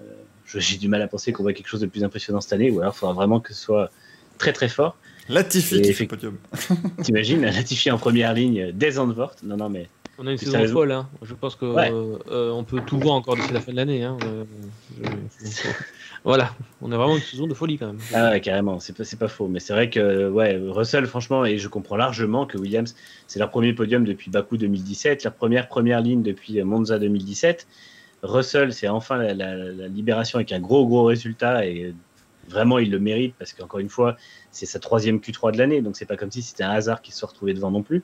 j'ai 0.44 0.76
du 0.76 0.88
mal 0.88 1.00
à 1.02 1.06
penser 1.06 1.32
qu'on 1.32 1.44
voit 1.44 1.52
quelque 1.52 1.68
chose 1.68 1.82
de 1.82 1.86
plus 1.86 2.02
impressionnant 2.02 2.40
cette 2.40 2.52
année, 2.52 2.68
ou 2.68 2.80
alors 2.80 2.92
il 2.92 2.98
faudra 2.98 3.14
vraiment 3.14 3.38
que 3.38 3.54
ce 3.54 3.62
soit 3.62 3.92
très 4.38 4.52
très 4.52 4.68
fort. 4.68 4.96
Latifi 5.28 5.80
qui 5.82 5.92
fait 5.92 6.06
podium. 6.06 6.36
T'imagines, 7.04 7.42
Latifi 7.42 7.92
en 7.92 7.98
première 7.98 8.34
ligne 8.34 8.72
dès 8.72 8.90
Zandvoort 8.90 9.36
Non, 9.44 9.56
non, 9.56 9.68
mais. 9.68 9.88
On 10.18 10.26
a 10.26 10.32
une 10.32 10.36
saison 10.36 10.66
folle, 10.66 10.90
hein. 10.90 11.08
je 11.22 11.32
pense 11.32 11.54
qu'on 11.54 11.76
euh, 11.76 12.62
peut 12.64 12.80
tout 12.84 12.98
voir 12.98 13.14
encore 13.14 13.36
d'ici 13.36 13.52
la 13.52 13.60
fin 13.60 13.70
de 13.70 13.76
l'année. 13.76 14.02
Hein. 14.02 14.18
Euh, 14.24 14.44
voilà, 16.24 16.56
on 16.80 16.90
a 16.90 16.96
vraiment 16.96 17.14
une 17.14 17.22
saison 17.22 17.46
de 17.46 17.54
folie 17.54 17.78
quand 17.78 17.86
même. 17.86 18.00
Ah 18.12 18.30
ouais, 18.30 18.40
carrément, 18.40 18.80
c'est 18.80 18.96
pas, 18.96 19.04
pas 19.18 19.28
faux. 19.28 19.46
Mais 19.46 19.60
c'est 19.60 19.72
vrai 19.72 19.90
que 19.90 20.28
ouais, 20.28 20.60
Russell, 20.68 21.06
franchement, 21.06 21.44
et 21.44 21.56
je 21.58 21.68
comprends 21.68 21.96
largement 21.96 22.46
que 22.46 22.58
Williams, 22.58 22.96
c'est 23.28 23.38
leur 23.38 23.50
premier 23.50 23.74
podium 23.74 24.04
depuis 24.04 24.28
Baku 24.28 24.56
2017, 24.56 25.22
leur 25.22 25.34
première 25.34 25.68
première 25.68 26.00
ligne 26.02 26.22
depuis 26.22 26.60
Monza 26.62 26.98
2017. 26.98 27.66
Russell, 28.22 28.72
c'est 28.72 28.88
enfin 28.88 29.18
la, 29.18 29.88
libération 29.88 30.37
avec 30.38 30.52
un 30.52 30.61
gros, 30.61 30.87
gros 30.87 31.04
résultat 31.04 31.66
et 31.66 31.94
vraiment, 32.48 32.78
il 32.78 32.90
le 32.90 32.98
mérite 32.98 33.35
parce 33.38 33.52
qu'encore 33.52 33.80
une 33.80 33.88
fois, 33.88 34.16
c'est 34.50 34.66
sa 34.66 34.78
troisième 34.78 35.18
Q3 35.18 35.52
de 35.52 35.58
l'année, 35.58 35.80
donc 35.80 35.96
c'est 35.96 36.06
pas 36.06 36.16
comme 36.16 36.30
si 36.30 36.42
c'était 36.42 36.64
un 36.64 36.70
hasard 36.70 37.02
qu'il 37.02 37.14
se 37.14 37.24
retrouvait 37.24 37.54
devant 37.54 37.70
non 37.70 37.82
plus. 37.82 38.02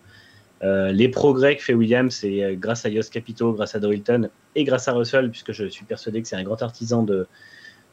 Euh, 0.64 0.90
les 0.90 1.08
progrès 1.08 1.56
que 1.56 1.62
fait 1.62 1.74
Williams, 1.74 2.12
c'est 2.12 2.42
euh, 2.42 2.56
grâce 2.56 2.84
à 2.84 2.88
Yos 2.88 3.02
Capito, 3.12 3.52
grâce 3.52 3.76
à 3.76 3.78
Dorilton 3.78 4.28
et 4.56 4.64
grâce 4.64 4.88
à 4.88 4.92
Russell, 4.92 5.30
puisque 5.30 5.52
je 5.52 5.66
suis 5.66 5.84
persuadé 5.84 6.20
que 6.20 6.26
c'est 6.26 6.36
un 6.36 6.42
grand 6.42 6.60
artisan 6.62 7.04
de, 7.04 7.28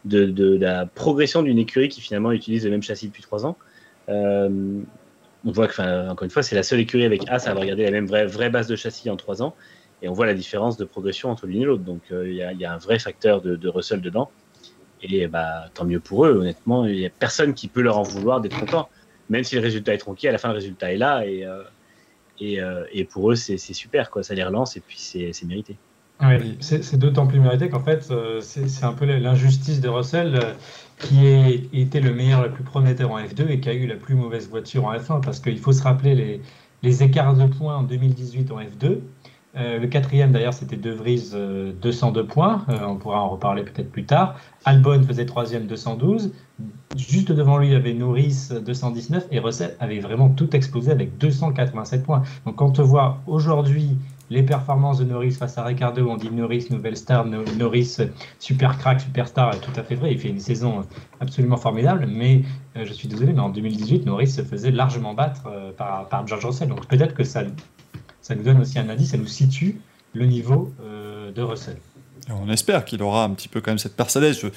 de, 0.06 0.58
la 0.58 0.88
progression 0.88 1.44
d'une 1.44 1.60
écurie 1.60 1.90
qui 1.90 2.02
finalement 2.02 2.32
utilise 2.32 2.66
le 2.66 2.72
même 2.72 2.82
châssis 2.82 3.08
depuis 3.08 3.22
trois 3.22 3.46
ans. 3.46 3.58
Euh, 4.10 4.50
on 5.46 5.52
voit 5.52 5.68
que, 5.68 6.10
encore 6.10 6.24
une 6.24 6.32
fois, 6.32 6.42
c'est 6.42 6.56
la 6.56 6.64
seule 6.64 6.80
écurie 6.80 7.06
avec 7.06 7.30
As 7.30 7.46
à 7.46 7.52
avoir 7.52 7.66
gardé 7.66 7.84
la 7.84 7.92
même 7.92 8.08
vraie, 8.08 8.26
vraie 8.26 8.50
base 8.50 8.68
de 8.68 8.76
châssis 8.76 9.12
en 9.12 9.16
trois 9.16 9.44
ans. 9.44 9.56
Et 10.02 10.10
on 10.10 10.14
voit 10.14 10.26
la 10.26 10.34
différence 10.34 10.78
de 10.78 10.86
progression 10.86 11.30
entre 11.30 11.48
l'une 11.48 11.62
et 11.62 11.66
l'autre. 11.66 11.84
Donc 11.84 12.02
euh, 12.12 12.30
il 12.30 12.36
y, 12.36 12.66
a 12.66 12.74
un 12.74 12.78
vrai 12.78 13.00
facteur 13.00 13.42
de, 13.42 13.68
Russell 13.68 14.02
dedans. 14.02 14.30
Et 15.02 15.28
bah, 15.28 15.66
tant 15.74 15.86
mieux 15.86 16.00
pour 16.00 16.26
eux, 16.26 16.38
honnêtement. 16.38 16.86
Il 16.86 16.96
n'y 16.96 17.06
a 17.06 17.10
personne 17.10 17.54
qui 17.54 17.68
peut 17.68 17.82
leur 17.82 17.98
en 17.98 18.04
vouloir 18.04 18.42
d'être 18.42 18.60
content. 18.60 18.90
Même 19.30 19.44
si 19.44 19.56
le 19.56 19.62
résultat 19.62 19.94
est 19.94 19.98
tronqué, 19.98 20.30
à 20.30 20.32
la 20.32 20.38
fin, 20.38 20.50
le 20.50 20.56
résultat 20.56 20.94
est 20.94 20.98
là. 20.98 21.26
Et, 21.26 21.46
euh, 21.46 21.64
euh, 22.42 22.86
et, 22.92 23.06
pour 23.06 23.32
eux, 23.32 23.36
c'est 23.36 23.58
super. 23.58 24.10
Quoi. 24.10 24.24
Ça 24.24 24.34
les 24.34 24.44
relance 24.44 24.78
et 24.78 24.82
puis 24.82 24.98
c'est 24.98 25.46
mérité. 25.46 25.78
Oui, 26.22 26.58
c'est 26.62 26.98
d'autant 26.98 27.28
plus 27.28 27.40
mérité 27.40 27.70
qu'en 27.70 27.84
fait, 27.84 28.10
c'est 28.42 28.84
un 28.84 28.94
peu 28.94 29.06
l'injustice 29.06 29.82
de 29.82 29.90
Russell 29.90 30.40
qui 30.98 31.28
a 31.28 31.50
été 31.74 32.00
le 32.00 32.14
meilleur, 32.14 32.44
le 32.44 32.52
plus 32.52 32.64
prometteur 32.64 33.12
en 33.12 33.20
F2 33.20 33.50
et 33.50 33.60
qui 33.60 33.70
a 33.70 33.74
eu 33.74 33.86
la 33.86 33.96
plus 33.96 34.16
mauvaise 34.16 34.50
voiture 34.50 34.86
en 34.86 34.96
F1. 34.96 35.22
Parce 35.22 35.40
qu'il 35.40 35.60
faut 35.60 35.74
se 35.74 35.84
rappeler 35.84 36.16
les, 36.16 36.42
les 36.84 37.04
écarts 37.04 37.36
de 37.36 37.46
points 37.48 37.76
en 37.76 37.84
2018 37.84 38.52
en 38.52 38.60
F2. 38.62 39.00
Euh, 39.58 39.80
le 39.80 39.88
quatrième, 39.88 40.32
d'ailleurs, 40.32 40.54
c'était 40.54 40.76
De 40.76 40.92
Vries, 40.92 41.32
202 41.82 42.20
euh, 42.20 42.24
points. 42.24 42.66
Euh, 42.70 42.86
on 42.88 42.96
pourra 42.98 43.22
en 43.22 43.30
reparler 43.30 43.64
peut-être 43.64 43.92
plus 43.92 44.06
tard. 44.06 44.36
Albon 44.66 45.02
faisait 45.04 45.26
troisième, 45.26 45.66
212. 45.66 46.34
Juste 46.96 47.32
devant 47.32 47.58
lui, 47.58 47.68
il 47.68 47.74
y 47.74 47.76
avait 47.76 47.94
Norris, 47.94 48.50
219. 48.66 49.28
Et 49.32 49.40
Russell 49.40 49.76
avait 49.80 50.00
vraiment 50.00 50.30
tout 50.30 50.54
explosé 50.56 50.92
avec 50.92 51.18
287 51.18 52.04
points. 52.04 52.24
Donc, 52.46 52.56
quand 52.56 52.80
on 52.80 52.84
voit 52.84 53.20
aujourd'hui 53.28 53.98
les 54.30 54.44
performances 54.44 54.98
de 54.98 55.06
Norris 55.06 55.34
face 55.34 55.58
à 55.58 55.64
Ricardo, 55.64 56.10
on 56.10 56.18
dit 56.18 56.32
Norris, 56.32 56.68
nouvelle 56.72 56.98
star, 56.98 57.26
Norris, 57.26 57.98
super 58.40 58.78
crack, 58.78 59.00
superstar, 59.00 59.58
tout 59.62 59.72
à 59.80 59.84
fait 59.84 59.96
vrai. 59.96 60.12
Il 60.12 60.20
fait 60.20 60.30
une 60.30 60.40
saison 60.40 60.82
absolument 61.20 61.58
formidable, 61.58 62.08
mais 62.10 62.42
je 62.76 62.92
suis 62.92 63.08
désolé, 63.08 63.34
mais 63.34 63.42
en 63.42 63.50
2018, 63.50 64.08
Norris 64.08 64.30
se 64.30 64.42
faisait 64.42 64.72
largement 64.72 65.14
battre 65.14 65.44
par, 65.78 66.08
par, 66.08 66.26
George 66.26 66.44
Russell. 66.44 66.70
Donc 66.70 66.88
peut-être 66.88 67.14
que 67.14 67.24
ça, 67.24 67.44
ça 68.26 68.36
nous 68.36 68.44
donne 68.44 68.62
aussi 68.62 68.80
un 68.80 68.90
indice, 68.90 69.12
ça 69.12 69.18
nous 69.18 69.28
situe 69.28 69.78
le 70.14 70.26
niveau 70.26 70.74
de 71.36 71.42
Russell. 71.42 71.78
On 72.30 72.50
espère 72.50 72.86
qu'il 72.86 73.04
aura 73.04 73.24
un 73.24 73.30
petit 73.32 73.48
peu 73.48 73.62
quand 73.62 73.72
même 73.72 73.78
cette 73.78 73.96
personnalité. 73.96 74.52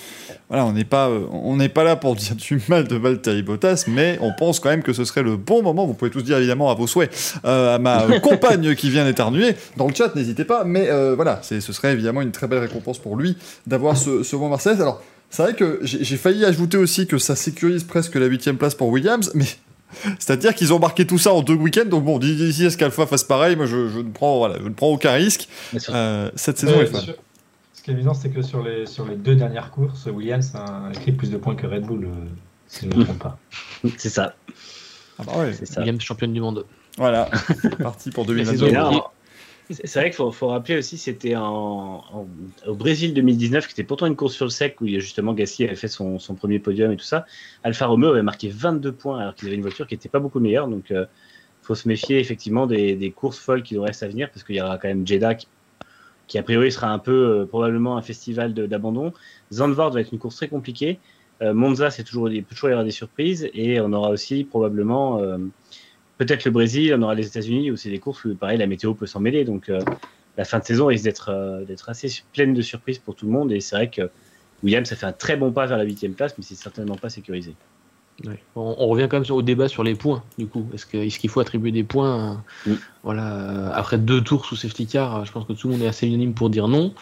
Voilà, 0.49 0.65
on 0.65 0.73
n'est 0.73 0.85
pas, 0.85 1.09
euh, 1.09 1.27
on 1.31 1.57
n'est 1.57 1.69
pas 1.69 1.85
là 1.85 1.97
pour 1.97 2.17
dire 2.17 2.35
du 2.35 2.63
mal 2.69 2.89
de 2.89 2.97
Valtteri 2.97 3.43
Bottas, 3.43 3.85
mais 3.89 4.19
on 4.23 4.33
pense 4.33 4.59
quand 4.61 4.71
même 4.71 4.83
que 4.83 4.93
ce 4.93 5.05
serait 5.05 5.23
le 5.23 5.37
bon 5.37 5.63
moment. 5.63 5.87
Vous 5.87 5.95
pouvez 5.95 6.11
tous 6.11 6.23
dire 6.23 6.39
évidemment 6.39 6.71
à 6.71 6.75
vos 6.75 6.87
souhaits, 6.87 7.41
euh, 7.45 7.75
à 7.75 7.79
ma 7.79 8.21
compagne 8.23 8.75
qui 8.75 8.89
vient 8.91 9.05
d'éternuer 9.05 9.55
dans 9.77 9.87
le 9.87 9.95
chat, 9.95 10.15
n'hésitez 10.15 10.45
pas. 10.45 10.65
Mais 10.65 10.89
euh, 10.89 11.15
voilà, 11.15 11.41
ce 11.43 11.61
serait 11.61 11.93
évidemment 11.93 12.23
une 12.23 12.33
très 12.33 12.47
belle 12.47 12.61
récompense 12.61 12.99
pour 12.99 13.17
lui 13.17 13.37
d'avoir 13.67 13.97
ce, 13.97 14.23
ce 14.23 14.37
bon 14.37 14.49
Mercedes. 14.49 14.81
Alors, 14.81 15.03
c'est 15.29 15.43
vrai 15.43 15.55
que 15.55 15.81
j'ai 15.83 16.17
failli 16.17 16.47
ajouter 16.47 16.79
aussi 16.79 17.07
que 17.07 17.19
ça 17.19 17.37
sécurise 17.37 17.85
presque 17.85 18.15
la 18.15 18.27
huitième 18.27 18.57
place 18.57 18.75
pour 18.75 18.89
Williams, 18.89 19.31
mais 19.35 19.45
c'est-à-dire 20.19 20.55
qu'ils 20.55 20.73
ont 20.73 20.79
marqué 20.79 21.07
tout 21.07 21.19
ça 21.19 21.33
en 21.33 21.43
deux 21.43 21.55
week-ends, 21.55 21.89
donc 21.89 22.05
bon, 22.05 22.19
d'ici 22.19 22.67
à 22.67 22.71
ce 22.71 22.77
qu'Alpha 22.77 23.07
fasse 23.07 23.25
pareil, 23.25 23.57
moi 23.57 23.67
je, 23.67 23.77
ne 23.77 24.11
prends, 24.11 24.39
voilà, 24.39 24.59
je 24.59 24.69
ne 24.69 24.75
prends 24.75 24.89
aucun 24.89 25.13
risque. 25.13 25.49
cette 25.73 26.59
saison 26.59 26.81
est 26.81 26.87
fun 26.87 27.01
qui 27.89 27.93
est 27.93 27.95
amusant, 27.95 28.13
c'est 28.13 28.29
que 28.29 28.43
sur 28.43 28.63
les, 28.63 28.85
sur 28.85 29.07
les 29.07 29.17
deux 29.17 29.35
dernières 29.35 29.71
courses, 29.71 30.07
Williams 30.07 30.53
a 30.55 30.91
écrit 30.95 31.13
plus 31.13 31.31
de 31.31 31.39
points 31.39 31.55
que 31.55 31.67
Red 31.67 31.87
Bull, 31.87 32.05
euh, 32.05 32.11
si 32.67 32.85
je 32.85 32.91
ne 32.91 32.97
me 32.97 33.05
trompe 33.05 33.19
pas. 33.19 33.39
c'est 33.97 34.11
ça. 34.11 34.35
Ah 35.19 35.23
bah 35.25 35.33
ouais. 35.39 35.55
ça. 35.55 35.81
Williams 35.81 36.03
championne 36.03 36.35
du 36.35 36.41
monde. 36.43 36.67
Voilà, 36.99 37.31
parti 37.83 38.11
pour 38.11 38.27
2022. 38.27 38.73
C'est 39.71 39.95
vrai 39.95 40.05
qu'il 40.05 40.15
faut, 40.15 40.31
faut, 40.33 40.49
rappeler 40.49 40.79
aussi, 40.79 40.97
c'était 40.97 41.35
au 41.37 42.75
Brésil 42.75 43.13
2019, 43.13 43.67
qui 43.67 43.73
était 43.73 43.85
pourtant 43.85 44.07
une 44.07 44.17
course 44.17 44.35
sur 44.35 44.47
le 44.47 44.51
sec, 44.51 44.81
où 44.81 44.87
justement 44.87 45.35
Gasly 45.35 45.67
avait 45.67 45.77
fait 45.77 45.89
son, 45.89 46.19
son, 46.19 46.35
premier 46.35 46.59
podium 46.59 46.91
et 46.91 46.97
tout 46.97 47.05
ça. 47.05 47.27
Alfa 47.63 47.87
Romeo 47.87 48.11
avait 48.11 48.23
marqué 48.23 48.49
22 48.49 48.93
points, 48.93 49.21
alors 49.21 49.35
qu'ils 49.35 49.49
avaient 49.49 49.57
une 49.57 49.63
voiture 49.63 49.87
qui 49.87 49.95
n'était 49.95 50.09
pas 50.09 50.21
beaucoup 50.21 50.41
meilleure. 50.41 50.69
Donc, 50.69 50.87
il 50.89 50.97
euh, 50.97 51.05
faut 51.61 51.75
se 51.75 51.87
méfier 51.87 52.19
effectivement 52.19 52.67
des, 52.67 52.97
des 52.97 53.11
courses 53.11 53.39
folles 53.39 53.63
qui 53.63 53.75
nous 53.75 53.83
restent 53.83 54.03
à 54.03 54.09
venir, 54.09 54.31
parce 54.31 54.43
qu'il 54.43 54.57
y 54.57 54.61
aura 54.61 54.79
quand 54.79 54.89
même 54.89 55.07
Jeddah 55.07 55.35
qui 55.35 55.49
qui 56.29 56.39
a 56.39 56.43
priori 56.43 56.71
sera 56.71 56.93
un 56.93 56.99
peu 56.99 57.41
euh, 57.41 57.47
probablement 57.47 57.97
un 57.97 58.03
festival 58.03 58.55
d'abandon. 58.55 59.13
Zandvoort 59.53 59.91
va 59.91 60.03
être 60.03 60.13
une 60.13 60.19
course 60.19 60.37
très 60.37 60.49
compliquée. 60.49 61.01
Euh, 61.41 61.55
Monza, 61.55 61.91
c'est 61.91 62.05
toujours, 62.05 62.29
il 62.31 62.45
peut 62.45 62.55
toujours 62.55 62.69
y 62.69 62.73
avoir 62.73 62.85
des 62.85 62.93
surprises. 62.93 63.49
Et 63.55 63.81
on 63.81 63.93
aura 63.93 64.11
aussi 64.11 64.45
probablement 64.45 65.19
euh, 65.21 65.39
peut-être 66.19 66.45
le 66.45 66.51
Brésil, 66.51 66.95
on 66.99 67.03
aura 67.03 67.15
les 67.15 67.27
États-Unis 67.27 67.71
où 67.71 67.77
c'est 67.77 67.91
des 67.91 67.99
courses 67.99 68.25
où, 68.25 68.35
pareil, 68.35 68.59
la 68.59 68.67
météo 68.67 68.95
peut 68.95 69.07
s'en 69.07 69.21
mêler. 69.21 69.45
Donc 69.45 69.71
la 70.37 70.45
fin 70.45 70.59
de 70.59 70.65
saison 70.65 70.87
risque 70.87 71.05
d'être 71.05 71.65
d'être 71.67 71.89
assez 71.89 72.09
pleine 72.33 72.55
de 72.55 72.63
surprises 72.63 72.99
pour 72.99 73.15
tout 73.15 73.27
le 73.27 73.33
monde. 73.33 73.53
Et 73.53 73.61
c'est 73.61 73.77
vrai 73.77 73.91
que 73.91 74.11
Williams, 74.63 74.89
ça 74.89 74.97
fait 74.97 75.07
un 75.07 75.13
très 75.13 75.37
bon 75.37 75.53
pas 75.53 75.67
vers 75.67 75.79
la 75.79 75.85
huitième 75.85 76.15
place, 76.15 76.35
mais 76.37 76.45
c'est 76.45 76.55
certainement 76.55 76.97
pas 76.97 77.09
sécurisé. 77.09 77.55
On, 78.57 78.89
revient 78.89 79.07
quand 79.09 79.21
même 79.21 79.31
au 79.31 79.43
débat 79.43 79.69
sur 79.69 79.85
les 79.85 79.95
points, 79.95 80.25
du 80.39 80.49
coup. 80.49 80.67
Est-ce 80.75 80.87
qu'il 80.87 81.31
faut 81.31 81.39
attribuer 81.39 81.71
des 81.71 81.85
points 81.85 82.43
voilà, 83.05 83.33
euh, 83.35 83.71
Après 83.73 83.97
deux 83.97 84.21
tours 84.21 84.45
sous 84.45 84.57
safety 84.57 84.87
car, 84.87 85.25
je 85.25 85.31
pense 85.31 85.47
que 85.47 85.53
tout 85.53 85.69
le 85.69 85.75
monde 85.75 85.83
est 85.83 85.87
assez 85.87 86.09
unanime 86.09 86.35
pour 86.35 86.51
dire 86.51 86.67
non. 86.67 86.95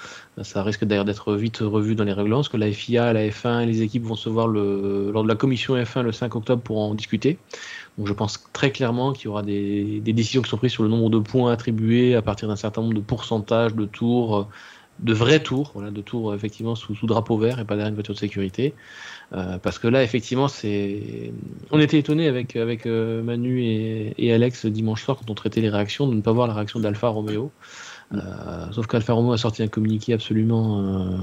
Ça 0.43 0.63
risque 0.63 0.85
d'ailleurs 0.85 1.07
d'être 1.07 1.35
vite 1.35 1.59
revu 1.59 1.95
dans 1.95 2.05
les 2.05 2.13
règlements, 2.13 2.39
parce 2.39 2.51
que 2.51 2.59
la 2.59 2.71
FIA, 2.71 3.15
la 3.15 3.27
F1 3.29 3.63
et 3.63 3.67
les 3.67 3.81
équipes 3.81 4.05
vont 4.05 4.17
se 4.17 4.29
voir 4.29 4.47
le, 4.47 5.11
lors 5.11 5.23
de 5.23 5.29
la 5.29 5.37
commission 5.37 5.75
F1 5.75 6.03
le 6.03 6.13
5 6.13 6.35
octobre 6.37 6.63
pour 6.63 6.79
en 6.79 6.95
discuter. 6.95 7.39
Donc 7.99 8.07
je 8.07 8.13
pense 8.13 8.45
très 8.53 8.71
clairement 8.73 9.13
qu'il 9.13 9.27
y 9.27 9.29
aura 9.29 9.43
des, 9.43 10.01
décisions 10.01 10.43
qui 10.43 10.51
sont 10.51 10.59
prises 10.59 10.73
sur 10.73 10.83
le 10.83 10.89
nombre 10.89 11.09
de 11.09 11.19
points 11.19 11.51
attribués 11.51 12.15
à 12.15 12.23
partir 12.23 12.49
d'un 12.49 12.57
certain 12.57 12.83
nombre 12.83 12.95
de 12.95 13.01
pourcentages 13.01 13.75
de 13.75 13.87
tours, 13.87 14.49
de 15.01 15.13
vrais 15.13 15.43
tours, 15.43 15.71
voilà, 15.75 15.91
de 15.91 16.01
tours 16.03 16.35
effectivement 16.35 16.75
sous, 16.75 16.95
drapeau 17.05 17.39
vert 17.39 17.59
et 17.59 17.65
pas 17.65 17.75
derrière 17.75 17.89
une 17.89 17.95
voiture 17.95 18.15
de 18.15 18.19
sécurité. 18.19 18.75
Euh, 19.33 19.59
parce 19.59 19.79
que 19.79 19.89
là, 19.89 20.03
effectivement, 20.03 20.49
c'est. 20.49 21.33
On 21.71 21.81
était 21.81 21.99
étonné 21.99 22.29
avec, 22.29 22.55
avec 22.57 22.87
euh, 22.87 23.23
Manu 23.23 23.63
et, 23.63 24.33
Alex 24.33 24.67
dimanche 24.67 25.03
soir 25.03 25.17
quand 25.19 25.31
on 25.31 25.35
traitait 25.35 25.61
les 25.61 25.71
réactions 25.71 26.07
de 26.07 26.15
ne 26.15 26.21
pas 26.21 26.33
voir 26.33 26.47
la 26.47 26.55
réaction 26.55 26.81
d'Alfa 26.81 27.09
Romeo. 27.09 27.51
Euh, 28.15 28.71
sauf 28.73 28.87
qu'Alfa 28.87 29.15
Romeo 29.15 29.33
a 29.33 29.39
sorti 29.39 29.63
un 29.63 29.69
communiqué 29.69 30.13
absolument. 30.13 31.19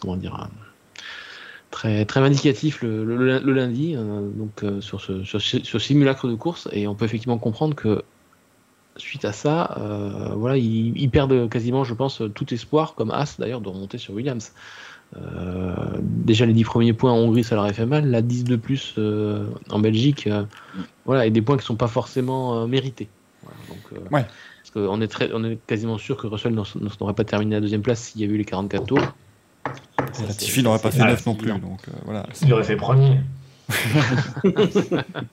comment 0.00 0.16
dire 0.16 0.48
Très, 1.72 2.04
très 2.04 2.20
vindicatif 2.20 2.82
le, 2.82 3.04
le, 3.04 3.52
lundi, 3.52 3.96
donc 3.96 4.62
sur 4.80 5.00
ce, 5.00 5.24
sur, 5.24 5.40
ce 5.40 5.78
simulacre 5.78 6.28
de 6.28 6.34
course, 6.34 6.68
et 6.70 6.86
on 6.86 6.94
peut 6.94 7.06
effectivement 7.06 7.38
comprendre 7.38 7.74
que 7.74 8.04
suite 8.98 9.24
à 9.24 9.32
ça, 9.32 9.78
voilà, 10.36 10.58
ils, 10.58 10.96
ils, 10.96 11.08
perdent 11.08 11.48
quasiment, 11.48 11.82
je 11.82 11.94
pense, 11.94 12.22
tout 12.34 12.52
espoir, 12.52 12.94
comme 12.94 13.10
As 13.10 13.36
d'ailleurs, 13.38 13.62
de 13.62 13.70
remonter 13.70 13.96
sur 13.96 14.12
Williams. 14.12 14.52
Euh, 15.16 15.74
déjà 16.00 16.46
les 16.46 16.54
10 16.54 16.64
premiers 16.64 16.92
points 16.94 17.12
en 17.12 17.18
Hongrie 17.18 17.44
ça 17.44 17.54
leur 17.54 17.64
a 17.64 17.72
fait 17.72 17.84
mal, 17.84 18.10
la 18.10 18.22
10 18.22 18.44
de 18.44 18.56
plus 18.56 18.94
euh, 18.96 19.46
en 19.70 19.78
Belgique, 19.78 20.26
euh, 20.26 20.44
voilà, 21.04 21.26
et 21.26 21.30
des 21.30 21.42
points 21.42 21.58
qui 21.58 21.66
sont 21.66 21.76
pas 21.76 21.88
forcément 21.88 22.66
mérités. 22.66 23.08
donc, 23.68 24.00
Parce 24.10 24.70
qu'on 24.72 25.00
est, 25.00 25.08
très, 25.08 25.30
on 25.34 25.44
est 25.44 25.58
quasiment 25.66 25.98
sûr 25.98 26.16
que 26.16 26.26
Russell 26.26 26.54
n'aurait 26.54 27.14
pas 27.14 27.24
terminé 27.24 27.56
à 27.56 27.58
la 27.58 27.60
deuxième 27.60 27.82
place 27.82 28.00
s'il 28.00 28.20
y 28.22 28.24
avait 28.24 28.34
eu 28.34 28.38
les 28.38 28.44
44 28.44 28.86
tours. 28.86 29.00
Latifi 30.26 30.62
n'aurait 30.62 30.78
pas 30.78 30.90
fait 30.90 31.04
9 31.04 31.26
non 31.26 31.34
plus. 31.34 31.48
Donc, 31.52 31.80
voilà, 32.04 32.26
il 32.42 32.52
aurait 32.52 32.64
fait 32.64 32.76
premier. 32.76 33.20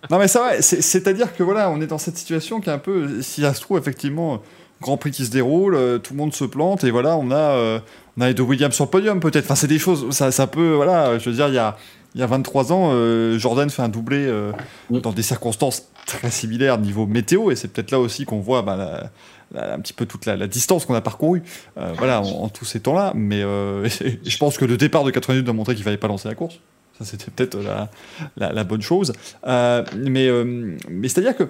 non 0.09 0.17
mais 0.17 0.29
ça 0.29 0.39
va, 0.39 0.61
c'est-à-dire 0.61 1.35
que 1.35 1.43
voilà, 1.43 1.69
on 1.69 1.81
est 1.81 1.87
dans 1.87 1.97
cette 1.97 2.15
situation 2.15 2.61
qui 2.61 2.69
est 2.69 2.73
un 2.73 2.77
peu, 2.77 3.21
si 3.21 3.41
ça 3.41 3.53
se 3.53 3.59
trouve 3.59 3.77
effectivement, 3.77 4.41
Grand 4.81 4.95
Prix 4.95 5.11
qui 5.11 5.25
se 5.25 5.31
déroule, 5.31 5.99
tout 6.01 6.13
le 6.13 6.17
monde 6.17 6.33
se 6.33 6.45
plante 6.45 6.85
et 6.85 6.91
voilà, 6.91 7.17
on 7.17 7.31
a, 7.31 7.81
on 8.17 8.21
a 8.21 8.31
Williams 8.31 8.73
sur 8.73 8.85
le 8.85 8.91
podium 8.91 9.19
peut-être. 9.19 9.45
Enfin, 9.45 9.55
c'est 9.55 9.67
des 9.67 9.79
choses, 9.79 10.11
ça, 10.11 10.31
ça 10.31 10.47
peut, 10.47 10.73
voilà, 10.73 11.17
je 11.19 11.29
veux 11.29 11.35
dire, 11.35 11.49
il 11.49 11.55
y 11.55 11.57
a, 11.57 11.75
il 12.15 12.21
y 12.21 12.23
a 12.23 12.27
23 12.27 12.73
ans, 12.73 12.89
euh, 12.93 13.37
Jordan 13.37 13.69
fait 13.69 13.83
un 13.83 13.89
doublé 13.89 14.25
euh, 14.25 14.51
dans 14.89 15.11
des 15.11 15.21
circonstances 15.21 15.89
très 16.05 16.31
similaires 16.31 16.79
niveau 16.79 17.05
météo, 17.05 17.51
et 17.51 17.55
c'est 17.55 17.67
peut-être 17.67 17.91
là 17.91 17.99
aussi 17.99 18.25
qu'on 18.25 18.39
voit 18.39 18.63
bah, 18.63 19.11
un 19.55 19.79
petit 19.79 19.93
peu 19.93 20.05
toute 20.05 20.25
la, 20.25 20.47
distance 20.47 20.85
qu'on 20.85 20.93
a 20.93 21.01
parcourue 21.01 21.43
euh, 21.77 21.93
voilà, 21.97 22.21
en, 22.21 22.49
tous 22.49 22.65
ces 22.65 22.79
temps-là. 22.79 23.13
Mais 23.15 23.41
je 23.41 24.37
pense 24.37 24.57
que 24.57 24.65
le 24.65 24.77
départ 24.77 25.03
de 25.03 25.11
80 25.11 25.35
minutes 25.35 25.49
a 25.49 25.53
montré 25.53 25.73
qu'il 25.73 25.81
ne 25.81 25.85
fallait 25.85 25.97
pas 25.97 26.07
lancer 26.07 26.27
la 26.27 26.35
course. 26.35 26.59
Ça, 26.97 27.05
c'était 27.05 27.31
peut-être 27.31 27.57
la, 28.37 28.63
bonne 28.63 28.81
chose. 28.81 29.13
mais 29.45 30.29
mais 30.89 31.07
c'est-à-dire 31.07 31.35
que 31.35 31.47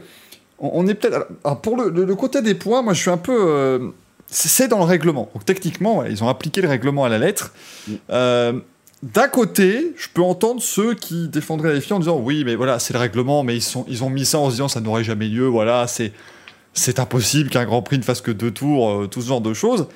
on, 0.59 0.85
est 0.87 0.93
peut-être. 0.93 1.27
Pour 1.61 1.77
le, 1.77 1.89
le, 1.89 2.15
côté 2.15 2.41
des 2.41 2.53
points, 2.53 2.81
moi, 2.81 2.93
je 2.93 3.01
suis 3.01 3.09
un 3.09 3.17
peu 3.17 3.91
c'est 4.29 4.67
dans 4.67 4.77
le 4.77 4.83
règlement. 4.83 5.29
Donc 5.33 5.45
techniquement, 5.45 6.03
ils 6.05 6.23
ont 6.23 6.29
appliqué 6.29 6.61
le 6.61 6.67
règlement 6.67 7.05
à 7.05 7.09
la 7.09 7.17
lettre. 7.17 7.53
Mm. 7.87 7.93
Euh, 8.11 8.53
d'un 9.01 9.27
côté, 9.27 9.93
je 9.97 10.07
peux 10.13 10.21
entendre 10.21 10.61
ceux 10.61 10.93
qui 10.93 11.29
défendraient 11.29 11.73
la 11.73 11.81
FIA 11.81 11.95
en 11.95 11.99
disant 11.99 12.19
oui, 12.19 12.43
mais 12.45 12.55
voilà, 12.55 12.79
c'est 12.79 12.93
le 12.93 12.99
règlement, 12.99 13.43
mais 13.43 13.55
ils, 13.55 13.61
sont, 13.61 13.85
ils 13.87 14.03
ont 14.03 14.09
mis 14.09 14.25
ça 14.25 14.39
en 14.39 14.47
se 14.47 14.55
disant 14.55 14.67
ça 14.67 14.81
n'aurait 14.81 15.03
jamais 15.03 15.27
lieu, 15.27 15.45
voilà, 15.45 15.87
c'est, 15.87 16.11
c'est 16.73 16.99
impossible 16.99 17.49
qu'un 17.49 17.65
Grand 17.65 17.81
Prix 17.81 17.97
ne 17.97 18.03
fasse 18.03 18.21
que 18.21 18.31
deux 18.31 18.51
tours, 18.51 18.89
euh, 18.89 19.07
tout 19.07 19.21
ce 19.21 19.27
genre 19.27 19.41
de 19.41 19.53
choses. 19.53 19.87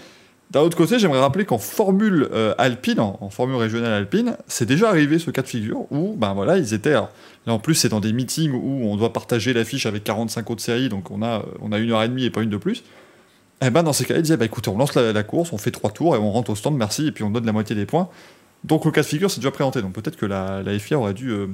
D'un 0.51 0.61
autre 0.61 0.77
côté, 0.77 0.99
j'aimerais 0.99 1.19
rappeler 1.19 1.45
qu'en 1.45 1.57
Formule 1.57 2.29
euh, 2.31 2.53
alpine, 2.57 2.99
en, 2.99 3.29
Formule 3.29 3.55
régionale 3.55 3.93
alpine, 3.93 4.37
c'est 4.47 4.65
déjà 4.65 4.89
arrivé 4.89 5.17
ce 5.17 5.31
cas 5.31 5.41
de 5.41 5.47
figure 5.47 5.91
où, 5.91 6.15
ben 6.15 6.33
voilà, 6.33 6.57
ils 6.57 6.73
étaient. 6.73 6.91
là 6.91 7.09
en 7.47 7.59
plus, 7.59 7.75
c'est 7.75 7.89
dans 7.89 7.99
des 7.99 8.13
meetings 8.13 8.51
où 8.51 8.85
on 8.85 8.95
doit 8.95 9.13
partager 9.13 9.53
l'affiche 9.53 9.85
avec 9.85 10.03
45 10.03 10.49
autres 10.51 10.61
séries, 10.61 10.89
donc 10.89 11.09
on 11.09 11.23
a, 11.23 11.43
on 11.61 11.71
a 11.71 11.79
une 11.79 11.91
heure 11.91 12.03
et 12.03 12.07
demie 12.07 12.25
et 12.25 12.29
pas 12.29 12.41
une 12.41 12.49
de 12.49 12.57
plus. 12.57 12.83
Eh 13.65 13.69
ben, 13.69 13.83
dans 13.83 13.93
ces 13.93 14.05
cas-là, 14.05 14.19
il 14.19 14.23
disait 14.23 14.37
bah, 14.37 14.45
écoutez, 14.45 14.69
on 14.69 14.77
lance 14.77 14.93
la, 14.95 15.23
course, 15.23 15.53
on 15.53 15.57
fait 15.57 15.71
trois 15.71 15.91
tours 15.91 16.15
et 16.15 16.19
on 16.19 16.31
rentre 16.31 16.51
au 16.51 16.55
stand, 16.55 16.75
merci, 16.75 17.07
et 17.07 17.11
puis 17.11 17.23
on 17.23 17.29
donne 17.29 17.45
la 17.45 17.51
moitié 17.51 17.75
des 17.75 17.85
points. 17.85 18.09
Donc 18.63 18.85
le 18.85 18.91
cas 18.91 19.01
de 19.01 19.07
figure, 19.07 19.31
c'est 19.31 19.39
déjà 19.39 19.51
présenté. 19.51 19.81
Donc 19.81 19.93
peut-être 19.93 20.17
que 20.17 20.25
la, 20.25 20.63
FIA 20.79 20.99
aurait 20.99 21.13
dû, 21.13 21.29
euh, 21.29 21.47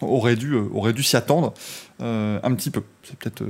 aurait 0.00 0.36
dû, 0.36 0.52
euh, 0.52 0.68
aurait 0.72 0.92
dû 0.92 1.02
s'y 1.02 1.16
attendre 1.16 1.52
euh, 1.52 1.83
un 2.00 2.54
petit 2.54 2.70
peu. 2.70 2.82
C'est 3.02 3.18
peut-être. 3.18 3.44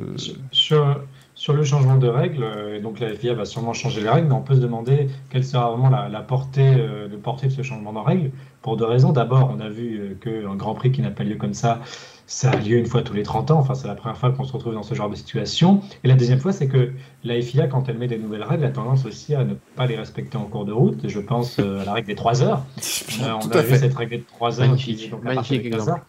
Sur, 0.53 1.01
sur, 1.35 1.53
le 1.53 1.65
changement 1.65 1.97
de 1.97 2.09
règles, 2.09 2.45
donc 2.83 3.01
la 3.01 3.15
FIA 3.15 3.35
va 3.35 3.45
sûrement 3.45 3.73
changer 3.73 4.01
les 4.01 4.09
règles, 4.09 4.29
mais 4.29 4.35
on 4.35 4.43
peut 4.43 4.55
se 4.55 4.61
demander 4.61 5.09
quelle 5.31 5.45
sera 5.45 5.71
vraiment 5.71 5.91
la, 5.91 6.21
portée, 6.21 6.75
le 6.75 7.17
portée 7.17 7.47
de 7.47 7.53
ce 7.53 7.63
changement 7.63 7.93
de 7.93 7.99
règles. 7.99 8.31
Pour 8.63 8.77
deux 8.77 8.87
raisons. 8.87 9.13
D'abord, 9.13 9.55
on 9.55 9.61
a 9.61 9.69
vu 9.69 10.17
qu'un 10.23 10.55
Grand 10.57 10.75
Prix 10.75 10.93
qui 10.93 11.03
n'a 11.03 11.11
pas 11.11 11.25
lieu 11.25 11.37
comme 11.37 11.55
ça 11.55 11.81
ça 12.27 12.51
a 12.51 12.57
lieu 12.57 12.79
une 12.79 12.87
fois 12.87 13.03
tous 13.03 13.13
les 13.13 13.23
30 13.23 13.51
ans. 13.51 13.59
Enfin, 13.59 13.75
c'est 13.75 13.87
la 13.87 13.95
première 13.95 14.17
fois 14.17 14.31
qu'on 14.33 14.45
se 14.45 14.53
retrouve 14.53 14.75
dans 14.75 14.83
ce 14.83 14.95
genre 14.95 15.11
de 15.11 15.15
situation. 15.15 15.81
Et 16.03 16.09
la 16.09 16.15
deuxième 16.15 16.41
fois, 16.41 16.53
c'est 16.53 16.69
que 16.69 16.93
la 17.23 17.41
FIA, 17.41 17.67
quand 17.67 17.89
elle 17.89 17.99
met 17.99 18.07
des 18.07 18.19
nouvelles 18.19 18.43
règles, 18.43 18.65
a 18.65 18.71
tendance 18.71 19.05
aussi 19.05 19.35
à 19.35 19.45
ne 19.45 19.55
pas 19.77 19.87
les 19.87 19.97
respecter 19.97 20.37
en 20.37 20.45
cours 20.45 20.65
de 20.65 20.73
route. 20.73 21.09
Je 21.09 21.21
pense 21.21 21.59
euh, 21.59 21.81
à 21.81 21.85
la 21.85 21.93
règle 21.93 22.09
des 22.09 22.15
3 22.15 22.43
heures. 22.43 22.65
Euh, 23.23 23.33
on 23.45 23.49
a 23.51 23.63
vu 23.63 23.77
cette 23.77 23.95
règle 23.95 24.17
des 24.17 24.23
3 24.23 24.61
heures 24.61 24.69
Magnifique. 24.69 25.11
qui 25.11 25.15
Magnifique 25.23 25.67
exemple. 25.67 26.03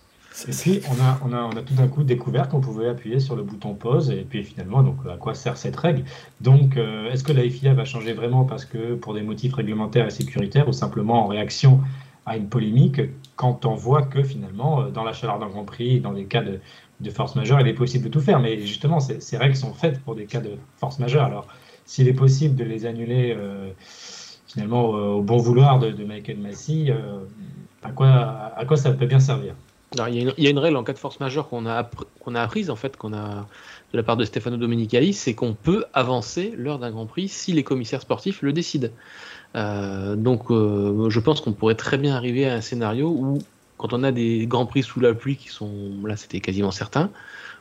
Et 0.47 0.51
puis, 0.51 0.81
on 0.89 1.01
a, 1.01 1.19
on, 1.25 1.33
a, 1.33 1.43
on 1.43 1.57
a 1.57 1.61
tout 1.61 1.73
d'un 1.75 1.88
coup 1.88 2.03
découvert 2.03 2.49
qu'on 2.49 2.59
pouvait 2.59 2.89
appuyer 2.89 3.19
sur 3.19 3.36
le 3.36 3.43
bouton 3.43 3.73
pause. 3.73 4.11
Et 4.11 4.25
puis, 4.29 4.43
finalement, 4.43 4.83
donc, 4.83 4.97
à 5.09 5.15
quoi 5.15 5.33
sert 5.33 5.57
cette 5.57 5.75
règle? 5.75 6.03
Donc, 6.41 6.77
euh, 6.77 7.09
est-ce 7.11 7.23
que 7.23 7.31
la 7.31 7.49
FIA 7.49 7.73
va 7.73 7.86
changer 7.86 8.13
vraiment 8.13 8.43
parce 8.43 8.65
que 8.65 8.95
pour 8.95 9.13
des 9.13 9.21
motifs 9.21 9.53
réglementaires 9.53 10.05
et 10.07 10.11
sécuritaires 10.11 10.67
ou 10.67 10.73
simplement 10.73 11.23
en 11.23 11.27
réaction 11.27 11.79
à 12.25 12.38
une 12.38 12.49
polémique 12.49 13.01
quand 13.36 13.65
on 13.65 13.75
voit 13.75 14.01
que 14.01 14.23
finalement, 14.23 14.81
euh, 14.81 14.89
dans 14.89 15.03
la 15.03 15.13
chaleur 15.13 15.39
d'un 15.39 15.47
Grand 15.47 15.63
Prix, 15.63 16.01
dans 16.01 16.13
des 16.13 16.25
cas 16.25 16.43
de, 16.43 16.59
de 16.99 17.09
force 17.09 17.36
majeure, 17.36 17.61
il 17.61 17.67
est 17.67 17.73
possible 17.73 18.03
de 18.03 18.09
tout 18.09 18.21
faire? 18.21 18.39
Mais 18.39 18.59
justement, 18.59 18.99
ces 18.99 19.38
règles 19.38 19.55
sont 19.55 19.73
faites 19.73 20.01
pour 20.01 20.15
des 20.15 20.25
cas 20.25 20.41
de 20.41 20.57
force 20.77 20.99
majeure. 20.99 21.25
Alors, 21.25 21.47
s'il 21.86 22.07
est 22.09 22.13
possible 22.13 22.55
de 22.55 22.65
les 22.65 22.86
annuler 22.86 23.33
euh, 23.38 23.71
finalement 24.47 24.86
au, 24.89 25.21
bon 25.21 25.38
vouloir 25.38 25.79
de, 25.79 26.03
Michael 26.03 26.39
Massey, 26.39 26.93
à, 27.83 27.91
quoi, 27.91 28.09
à 28.57 28.65
quoi 28.65 28.75
ça 28.75 28.91
peut 28.91 29.05
bien 29.05 29.19
servir? 29.19 29.55
Il, 30.07 30.33
y 30.38 30.47
a 30.47 30.49
une, 30.49 30.59
règle 30.59 30.77
en 30.77 30.83
cas 30.83 30.93
de 30.93 30.97
force 30.97 31.19
majeure 31.19 31.47
qu'on 31.47 31.65
a, 31.65 31.89
a 31.89 32.41
apprise, 32.41 32.69
en 32.69 32.75
fait, 32.75 32.97
de 33.01 33.97
la 33.97 34.03
part 34.03 34.17
de 34.17 34.25
Stefano 34.25 34.57
Domenicali, 34.57 35.13
c'est 35.13 35.33
qu'on 35.33 35.53
peut 35.53 35.86
avancer 35.93 36.53
l'heure 36.57 36.79
d'un 36.79 36.91
Grand 36.91 37.05
Prix 37.05 37.29
si 37.29 37.53
les 37.53 37.63
commissaires 37.63 38.01
sportifs 38.01 38.41
le 38.41 38.51
décident. 38.51 38.89
Euh, 39.55 40.15
donc, 40.15 40.49
je 40.49 41.19
pense 41.19 41.41
qu'on 41.41 41.53
pourrait 41.53 41.75
très 41.75 41.97
bien 41.97 42.15
arriver 42.15 42.45
à 42.47 42.55
un 42.55 42.61
scénario 42.61 43.07
où 43.07 43.39
quand 43.77 43.93
on 43.93 44.03
a 44.03 44.11
des 44.11 44.47
grands 44.47 44.65
prix 44.65 44.83
sous 44.83 44.99
la 44.99 45.13
pluie 45.13 45.36
qui 45.36 45.49
sont 45.49 45.71
là, 46.05 46.15
c'était 46.15 46.39
quasiment 46.39 46.71
certain, 46.71 47.09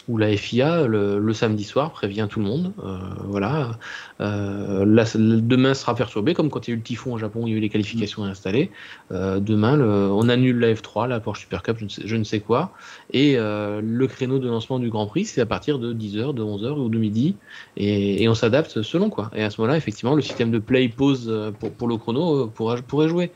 où 0.09 0.19
la 0.19 0.37
FIA 0.37 0.87
le, 0.87 1.33
samedi 1.33 1.65
soir 1.65 1.91
prévient 1.91 2.27
tout 2.31 2.39
le 2.39 2.47
monde. 2.47 2.73
Euh, 2.85 2.99
voilà, 3.25 3.73
euh, 4.21 4.85
demain 4.85 5.75
sera 5.75 5.95
perturbé, 5.95 6.35
comme 6.35 6.51
quand 6.51 6.67
il 6.67 6.71
y 6.71 6.73
a 6.73 6.75
eu 6.75 6.79
le 6.79 6.83
typhon 6.83 7.15
au 7.15 7.19
Japon, 7.19 7.47
il 7.47 7.51
y 7.51 7.55
a 7.55 7.57
eu 7.57 7.61
les 7.61 7.69
qualifications 7.69 8.25
installées. 8.25 8.71
Euh, 9.13 9.41
demain, 9.41 9.81
on 9.81 10.29
annule 10.29 10.59
la 10.59 10.73
F3, 10.73 11.09
la 11.09 11.21
Porsche 11.21 11.41
Super 11.41 11.63
Cup, 11.63 11.79
je 12.05 12.17
ne 12.17 12.25
sais, 12.25 12.41
quoi, 12.41 12.73
et 13.13 13.37
le 13.37 14.07
créneau 14.07 14.39
de 14.39 14.49
lancement 14.49 14.79
du 14.79 14.91
Grand 14.91 15.07
Prix, 15.07 15.25
c'est 15.25 15.41
à 15.41 15.47
partir 15.47 15.79
de 15.79 15.93
10h, 15.93 16.35
de 16.35 16.43
11h 16.43 16.79
ou 16.79 16.89
de 16.89 16.99
midi, 16.99 17.37
et, 17.77 18.29
on 18.29 18.35
s'adapte 18.35 18.83
selon 18.83 19.11
quoi. 19.11 19.31
Et 19.35 19.43
à 19.43 19.51
ce 19.51 19.61
moment-là, 19.61 19.77
effectivement, 19.77 20.15
le 20.15 20.23
système 20.23 20.51
de 20.51 20.59
play 20.59 20.89
pause 20.89 21.33
pour, 21.79 21.89
le 21.89 21.97
chrono 21.97 22.47
pourrait 22.47 23.09
jouer. 23.09 23.31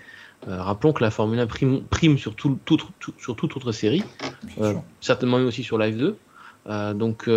Euh, 0.46 0.62
rappelons 0.62 0.92
que 0.92 1.02
la 1.02 1.10
Formule 1.10 1.40
1 1.40 1.46
prime, 1.46 2.18
sur, 2.18 2.34
tout, 2.34 2.58
sur 3.18 3.36
toute 3.36 3.56
autre 3.56 3.72
série, 3.72 4.04
euh, 4.60 4.74
certainement 5.00 5.38
aussi 5.38 5.64
sur 5.64 5.78
Live 5.78 5.96
2. 5.96 6.16
Euh, 6.68 6.94
donc, 6.94 7.28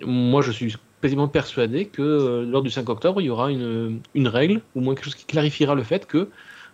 moi, 0.00 0.42
je 0.42 0.50
suis 0.50 0.76
quasiment 1.00 1.28
persuadé 1.28 1.86
que 1.86 2.46
lors 2.48 2.62
du 2.62 2.70
5 2.70 2.88
octobre, 2.88 3.20
il 3.20 3.26
y 3.26 3.30
aura 3.30 3.50
une, 3.50 4.00
règle, 4.28 4.60
ou 4.74 4.80
moins 4.80 4.94
quelque 4.94 5.04
chose 5.04 5.14
qui 5.14 5.26
clarifiera 5.26 5.74
le 5.74 5.82
fait 5.82 6.06
que, 6.06 6.28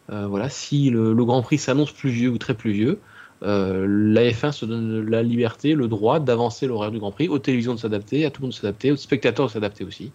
voilà, 0.09 0.49
si 0.49 0.91
le, 0.91 1.15
Grand 1.15 1.43
Prix 1.43 1.59
s'annonce 1.59 1.93
pluvieux 1.93 2.31
ou 2.31 2.39
très 2.39 2.55
pluvieux, 2.55 2.99
la 3.43 4.23
F1 4.31 4.53
se 4.53 4.67
donne 4.67 5.09
la 5.09 5.23
liberté, 5.23 5.75
le 5.75 5.89
droit 5.89 6.21
d'avancer 6.21 6.67
l'horaire 6.67 6.91
du 6.91 6.99
Grand 6.99 7.13
Prix, 7.13 7.29
aux 7.29 7.39
télévisions 7.39 7.75
de 7.75 7.81
s'adapter, 7.81 8.25
à 8.27 8.31
tout 8.31 8.43
le 8.43 8.47
monde 8.47 8.53
de 8.53 8.57
s'adapter, 8.57 8.93
aux 8.93 8.97
spectateurs 8.97 9.47
de 9.47 9.53
s'adapter 9.53 9.85
aussi. 9.85 10.13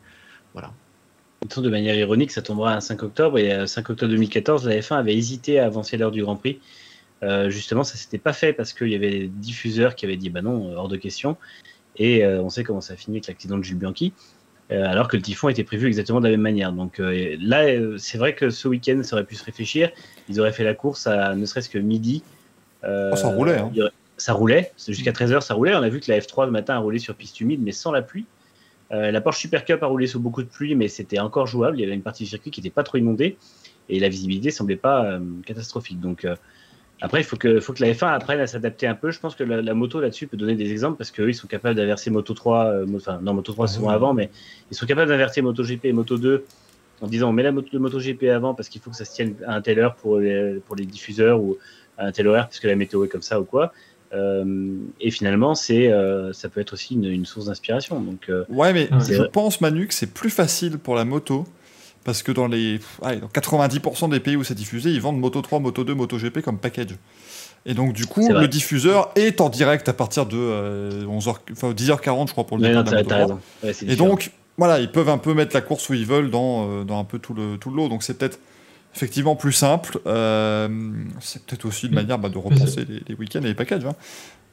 Voilà 0.54 0.72
de 1.62 1.70
manière 1.70 1.96
ironique, 1.96 2.32
ça 2.32 2.42
tombera 2.42 2.74
un 2.74 2.80
5 2.80 3.04
octobre 3.04 3.38
et 3.38 3.56
le 3.58 3.68
5 3.68 3.90
octobre 3.90 4.12
2014, 4.12 4.68
la 4.68 4.80
F1 4.80 4.98
avait 4.98 5.16
hésité 5.16 5.60
à 5.60 5.66
avancer 5.66 5.98
l'heure 5.98 6.12
du 6.12 6.24
Grand 6.24 6.36
Prix. 6.36 6.60
Euh, 7.24 7.50
justement, 7.50 7.84
ça 7.84 7.98
s'était 7.98 8.18
pas 8.18 8.34
fait 8.34 8.54
parce 8.54 8.74
qu'il 8.74 8.90
y 8.90 8.96
avait 8.96 9.10
des 9.10 9.28
diffuseurs 9.28 9.96
qui 9.96 10.06
avaient 10.06 10.18
dit 10.18 10.30
bah 10.30 10.42
non, 10.42 10.76
hors 10.76 10.88
de 10.88 10.98
question. 10.98 11.38
Et 11.98 12.24
euh, 12.24 12.42
on 12.42 12.50
sait 12.50 12.64
comment 12.64 12.82
ça 12.82 12.94
a 12.94 12.96
fini 12.96 13.18
avec 13.18 13.28
l'accident 13.28 13.58
de 13.58 13.64
Jules 13.64 13.78
Bianchi, 13.78 14.14
euh, 14.72 14.86
alors 14.86 15.08
que 15.08 15.16
le 15.16 15.22
typhon 15.22 15.50
était 15.50 15.64
prévu 15.64 15.88
exactement 15.88 16.20
de 16.20 16.26
la 16.26 16.32
même 16.32 16.42
manière. 16.42 16.74
Donc 16.74 17.00
là, 17.00 17.66
c'est 17.98 18.18
vrai 18.18 18.36
que 18.36 18.50
ce 18.50 18.68
week-end, 18.68 19.02
ça 19.04 19.16
aurait 19.16 19.26
pu 19.26 19.36
se 19.36 19.44
réfléchir. 19.44 19.90
Ils 20.30 20.40
auraient 20.40 20.54
fait 20.54 20.64
la 20.64 20.74
course 20.74 21.08
à 21.08 21.36
ne 21.36 21.46
serait-ce 21.46 21.70
que 21.70 21.80
midi. 21.80 22.24
Oh, 22.84 23.16
ça 23.16 23.28
roulait. 23.28 23.58
Hein. 23.58 23.72
Ça 24.18 24.34
roulait. 24.34 24.72
Jusqu'à 24.88 25.12
13h, 25.12 25.42
ça 25.42 25.54
roulait. 25.54 25.76
On 25.76 25.82
a 25.82 25.90
vu 25.90 26.00
que 26.00 26.12
la 26.12 26.20
F3 26.20 26.46
le 26.46 26.52
matin 26.52 26.76
a 26.76 26.80
roulé 26.80 27.00
sur 27.00 27.16
piste 27.16 27.40
humide, 27.42 27.62
mais 27.64 27.72
sans 27.72 27.92
la 27.92 28.02
pluie. 28.02 28.26
Euh, 28.94 29.12
la 29.12 29.22
Porsche 29.22 29.40
Super 29.40 29.66
Cup 29.66 29.82
a 29.82 29.88
roulé 29.88 30.08
sous 30.08 30.20
beaucoup 30.20 30.44
de 30.44 30.48
pluie, 30.48 30.76
mais 30.76 30.88
c'était 30.88 31.20
encore 31.20 31.48
jouable. 31.48 31.78
Il 31.78 31.82
y 31.82 31.86
avait 31.86 31.96
une 31.96 32.04
partie 32.04 32.24
du 32.24 32.30
circuit 32.30 32.52
qui 32.52 32.62
n'était 32.62 32.74
pas 32.74 32.84
trop 32.84 32.98
inondée 32.98 33.38
et 33.90 34.00
la 34.00 34.08
visibilité 34.10 34.52
semblait 34.52 34.76
pas 34.76 35.06
euh, 35.06 35.20
catastrophique. 35.46 36.00
Donc 36.00 36.26
euh, 36.26 36.36
après, 37.02 37.20
il 37.20 37.24
faut 37.24 37.36
que, 37.36 37.60
faut 37.60 37.74
que 37.74 37.84
la 37.84 37.92
F1 37.92 38.14
apprenne 38.14 38.40
à 38.40 38.48
s'adapter 38.48 38.88
un 38.88 38.96
peu. 38.96 39.12
Je 39.12 39.20
pense 39.20 39.36
que 39.36 39.44
la, 39.44 39.74
moto 39.74 40.00
là-dessus 40.00 40.28
peut 40.28 40.38
donner 40.38 40.56
des 40.56 40.72
exemples 40.72 40.98
parce 40.98 41.12
qu'eux, 41.12 41.30
ils 41.30 41.36
sont 41.36 41.48
capables 41.48 41.76
d'inverser 41.76 42.10
Moto 42.10 42.34
3, 42.34 42.84
enfin 42.96 43.20
non, 43.22 43.34
Moto 43.34 43.52
3 43.52 43.68
souvent 43.68 43.90
avant, 43.90 44.14
mais 44.14 44.30
ils 44.72 44.78
sont 44.78 44.86
capables 44.86 45.10
d'inverser 45.10 45.42
Moto 45.42 45.64
GP 45.64 45.86
et 45.86 45.94
Moto 45.94 46.18
2 46.18 46.46
en 47.02 47.08
disant 47.08 47.30
on 47.30 47.34
met 47.34 47.44
la 47.44 47.52
moto, 47.52 47.68
le 47.74 47.80
Moto 47.80 48.00
GP 48.00 48.24
avant 48.34 48.54
parce 48.54 48.70
qu'il 48.70 48.80
faut 48.82 48.90
que 48.90 48.96
ça 48.96 49.04
se 49.04 49.14
tienne 49.14 49.36
à 49.46 49.56
un 49.56 49.62
tel 49.62 49.80
heure 49.80 49.96
pour 49.96 50.20
les, 50.20 50.62
pour 50.66 50.76
les 50.78 50.86
diffuseurs 50.86 51.42
ou 51.42 51.58
à 51.98 52.06
un 52.08 52.12
tel 52.14 52.28
horaire 52.28 52.48
parce 52.48 52.60
que 52.60 52.68
la 52.68 52.76
météo 52.76 53.04
est 53.04 53.10
comme 53.10 53.22
ça 53.22 53.40
ou 53.42 53.44
quoi. 53.44 53.74
Euh, 54.14 54.78
et 55.02 55.12
finalement, 55.12 55.56
c'est, 55.56 55.92
euh, 55.92 56.34
ça 56.34 56.48
peut 56.48 56.62
être 56.62 56.74
aussi 56.74 56.94
une, 56.94 57.26
source 57.26 57.48
d'inspiration. 57.48 58.00
Donc, 58.00 58.30
euh, 58.30 58.46
ouais, 58.50 58.72
mais 58.74 58.88
je 59.10 59.24
pense, 59.24 59.60
Manu, 59.60 59.88
que 59.88 59.94
c'est 59.94 60.14
plus 60.14 60.30
facile 60.30 60.78
pour 60.78 60.96
la 60.96 61.04
moto. 61.04 61.46
Parce 62.04 62.24
que 62.24 62.32
dans 62.32 62.48
les 62.48 62.80
dans 63.02 63.28
90% 63.28 64.10
des 64.10 64.20
pays 64.20 64.36
où 64.36 64.44
c'est 64.44 64.56
diffusé, 64.56 64.90
ils 64.90 65.02
vendent 65.02 65.20
Moto 65.20 65.42
3, 65.42 65.60
Moto 65.60 65.84
2, 65.84 65.94
Moto 65.94 66.18
GP 66.18 66.42
comme 66.42 66.58
package. 66.58 66.96
Et 67.66 67.74
donc, 67.74 67.94
du 67.94 68.06
coup, 68.06 68.28
le 68.30 68.48
diffuseur 68.48 69.12
est 69.16 69.40
en 69.40 69.50
direct 69.50 69.88
à 69.88 69.94
partir 69.94 70.26
de 70.26 71.06
11h, 71.06 71.36
enfin, 71.54 71.72
10h40, 71.72 72.28
je 72.28 72.32
crois, 72.34 72.46
pour 72.46 72.58
le 72.58 72.68
départ 72.68 72.84
de 72.84 73.34
Ouais, 73.64 73.72
et 73.88 73.96
donc, 73.96 74.32
voilà, 74.58 74.80
ils 74.80 74.92
peuvent 74.92 75.08
un 75.08 75.18
peu 75.18 75.34
mettre 75.34 75.56
la 75.56 75.62
course 75.62 75.88
où 75.88 75.94
ils 75.94 76.06
veulent 76.06 76.30
dans, 76.30 76.84
dans 76.84 77.00
un 77.00 77.06
peu 77.06 77.20
tout 77.20 77.34
le, 77.34 77.58
tout 77.58 77.70
le 77.70 77.78
lot. 77.78 77.88
Donc, 77.88 78.04
c'est 78.04 78.18
peut-être 78.18 78.38
effectivement 78.96 79.36
plus 79.36 79.54
simple. 79.54 80.00
Euh, 80.06 80.68
c'est 81.20 81.44
peut-être 81.46 81.66
aussi 81.66 81.88
une 81.88 81.96
manière 81.96 82.20
bah, 82.20 82.30
de 82.30 82.38
repenser 82.38 82.86
les, 82.86 83.16
week-ends 83.16 83.42
et 83.42 83.48
les 83.48 83.56
packages. 83.56 83.86
Hein. 83.86 83.96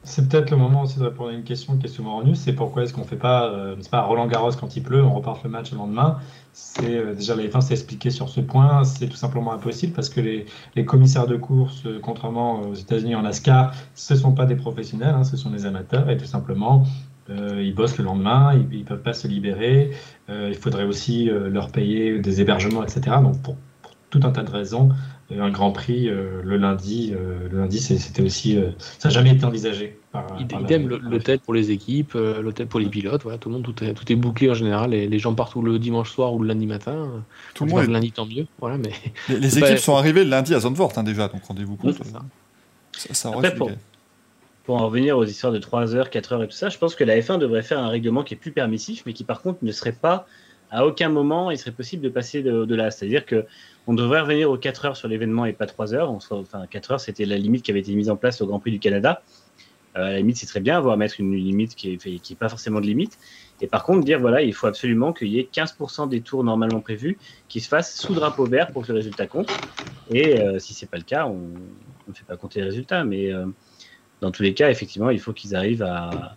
C'est 0.03 0.27
peut-être 0.27 0.49
le 0.49 0.57
moment 0.57 0.81
aussi 0.81 0.97
de 0.97 1.03
répondre 1.03 1.29
à 1.29 1.33
une 1.33 1.43
question 1.43 1.77
qui 1.77 1.85
est 1.85 1.89
souvent 1.89 2.17
revenue, 2.17 2.33
c'est 2.35 2.53
pourquoi 2.53 2.83
est-ce 2.83 2.93
qu'on 2.93 3.03
fait 3.03 3.17
pas, 3.17 3.51
euh, 3.51 3.75
pas 3.91 4.01
Roland 4.01 4.25
Garros 4.25 4.49
quand 4.59 4.75
il 4.75 4.81
pleut, 4.81 5.03
on 5.03 5.13
repart 5.13 5.43
le 5.43 5.49
match 5.51 5.71
le 5.71 5.77
lendemain? 5.77 6.17
C'est 6.53 6.97
euh, 6.97 7.13
déjà 7.13 7.35
la 7.35 7.43
F1 7.43 7.61
s'est 7.61 7.75
expliqué 7.75 8.09
sur 8.09 8.27
ce 8.27 8.41
point, 8.41 8.83
c'est 8.83 9.07
tout 9.07 9.15
simplement 9.15 9.53
impossible 9.53 9.93
parce 9.93 10.09
que 10.09 10.19
les, 10.19 10.45
les 10.75 10.85
commissaires 10.85 11.27
de 11.27 11.37
course, 11.37 11.83
contrairement 12.01 12.61
aux 12.61 12.73
États-Unis 12.73 13.13
en 13.13 13.21
NASCAR, 13.21 13.73
ce 13.93 14.15
sont 14.15 14.31
pas 14.31 14.45
des 14.45 14.55
professionnels, 14.55 15.13
hein, 15.13 15.23
ce 15.23 15.37
sont 15.37 15.51
des 15.51 15.67
amateurs 15.67 16.09
et 16.09 16.17
tout 16.17 16.25
simplement 16.25 16.83
ils 17.29 17.73
bossent 17.73 17.97
le 17.97 18.03
lendemain, 18.03 18.53
ils 18.73 18.79
ne 18.79 18.83
peuvent 18.83 19.03
pas 19.03 19.13
se 19.13 19.25
libérer. 19.25 19.91
il 20.27 20.55
faudrait 20.55 20.83
aussi 20.83 21.29
leur 21.29 21.71
payer 21.71 22.19
des 22.19 22.41
hébergements, 22.41 22.83
etc. 22.83 23.15
Donc 23.23 23.41
pour 23.41 23.55
tout 24.11 24.19
un 24.23 24.31
tas 24.31 24.43
de 24.43 24.51
raisons. 24.51 24.89
Un 25.39 25.49
Grand 25.49 25.71
Prix 25.71 26.09
euh, 26.09 26.41
le 26.43 26.57
lundi, 26.57 27.13
euh, 27.13 27.47
le 27.49 27.59
lundi 27.59 27.79
c'était 27.79 28.21
aussi, 28.21 28.57
euh, 28.57 28.71
ça 28.99 29.09
n'a 29.09 29.13
jamais 29.13 29.31
été 29.31 29.45
envisagé. 29.45 29.97
Par, 30.11 30.25
Idem 30.39 30.87
l'hôtel 30.87 31.39
pour 31.39 31.53
les 31.53 31.71
équipes, 31.71 32.13
l'hôtel 32.13 32.67
pour 32.67 32.79
les 32.79 32.87
pilotes, 32.87 33.23
voilà, 33.23 33.37
tout 33.37 33.49
le 33.49 33.55
monde, 33.55 33.63
tout 33.63 33.83
est, 33.83 33.93
tout 33.93 34.11
est 34.11 34.15
booké 34.15 34.49
en 34.49 34.53
général. 34.53 34.93
Et 34.93 35.07
les 35.07 35.19
gens 35.19 35.33
partent 35.33 35.55
le 35.55 35.79
dimanche 35.79 36.11
soir 36.11 36.33
ou 36.33 36.39
le 36.39 36.47
lundi 36.47 36.65
matin. 36.65 37.09
Tout 37.53 37.65
le 37.65 37.71
monde. 37.71 37.85
Le 37.85 37.93
lundi, 37.93 38.11
tant 38.11 38.25
mieux. 38.25 38.45
Voilà, 38.59 38.77
mais 38.77 38.91
les, 39.29 39.57
équipes 39.57 39.77
sont 39.77 39.95
arrivées 39.95 40.23
le 40.23 40.29
lundi 40.29 40.53
à 40.53 40.59
Zandvoort 40.59 40.93
hein, 40.97 41.03
déjà, 41.03 41.27
donc 41.29 41.43
rendez-vous 41.43 41.77
compte. 41.77 41.95
ça. 42.03 42.21
Ça, 43.13 43.31
pour, 43.51 43.71
pour 44.65 44.75
en 44.75 44.85
revenir 44.85 45.17
aux 45.17 45.25
histoires 45.25 45.53
de 45.53 45.59
3 45.59 45.95
heures, 45.95 46.09
4 46.09 46.33
heures 46.33 46.43
et 46.43 46.47
tout 46.47 46.55
ça, 46.55 46.69
je 46.69 46.77
pense 46.77 46.95
que 46.95 47.03
la 47.03 47.17
F1 47.19 47.39
devrait 47.39 47.63
faire 47.63 47.79
un 47.79 47.89
règlement 47.89 48.23
qui 48.23 48.33
est 48.33 48.37
plus 48.37 48.51
permissif, 48.51 49.03
mais 49.05 49.13
qui 49.13 49.23
par 49.23 49.41
contre 49.41 49.59
ne 49.63 49.71
serait 49.71 49.91
pas 49.93 50.27
à 50.71 50.85
aucun 50.85 51.09
moment 51.09 51.51
il 51.51 51.57
serait 51.57 51.71
possible 51.71 52.01
de 52.01 52.09
passer 52.09 52.47
au-delà. 52.49 52.91
C'est-à-dire 52.91 53.25
que 53.25 53.45
on 53.87 53.93
devrait 53.93 54.21
revenir 54.21 54.49
aux 54.49 54.57
4 54.57 54.85
heures 54.85 54.97
sur 54.97 55.07
l'événement 55.07 55.45
et 55.45 55.53
pas 55.53 55.65
3 55.65 55.93
heures. 55.93 56.11
enfin, 56.11 56.65
4 56.69 56.91
heures, 56.91 56.99
c'était 56.99 57.25
la 57.25 57.37
limite 57.37 57.63
qui 57.63 57.71
avait 57.71 57.79
été 57.79 57.93
mise 57.93 58.09
en 58.09 58.15
place 58.15 58.41
au 58.41 58.47
Grand 58.47 58.59
Prix 58.59 58.71
du 58.71 58.79
Canada. 58.79 59.21
Euh, 59.97 60.05
à 60.05 60.11
la 60.11 60.17
limite, 60.17 60.37
c'est 60.37 60.45
très 60.45 60.59
bien, 60.61 60.79
voire 60.79 60.95
mettre 60.97 61.19
une 61.19 61.35
limite 61.35 61.75
qui 61.75 61.89
n'est 61.89 62.15
est 62.15 62.35
pas 62.35 62.47
forcément 62.47 62.79
de 62.79 62.85
limite. 62.85 63.17
Et 63.59 63.67
par 63.67 63.83
contre, 63.83 64.05
dire, 64.05 64.19
voilà, 64.19 64.41
il 64.41 64.53
faut 64.53 64.67
absolument 64.67 65.13
qu'il 65.13 65.27
y 65.27 65.39
ait 65.39 65.49
15% 65.51 66.07
des 66.07 66.21
tours 66.21 66.43
normalement 66.43 66.79
prévus 66.79 67.17
qui 67.49 67.59
se 67.59 67.67
fassent 67.67 67.95
sous 67.95 68.13
drapeau 68.13 68.45
vert 68.45 68.71
pour 68.71 68.83
que 68.83 68.91
le 68.91 68.99
résultat 68.99 69.27
compte. 69.27 69.51
Et 70.09 70.39
euh, 70.39 70.59
si 70.59 70.73
c'est 70.73 70.89
pas 70.89 70.97
le 70.97 71.03
cas, 71.03 71.25
on 71.25 71.49
ne 72.07 72.13
fait 72.13 72.23
pas 72.25 72.37
compter 72.37 72.59
les 72.59 72.65
résultats. 72.67 73.03
Mais 73.03 73.31
euh, 73.31 73.45
dans 74.21 74.31
tous 74.31 74.43
les 74.43 74.53
cas, 74.53 74.69
effectivement, 74.69 75.09
il 75.09 75.19
faut 75.19 75.33
qu'ils 75.33 75.55
arrivent 75.55 75.83
à, 75.83 76.35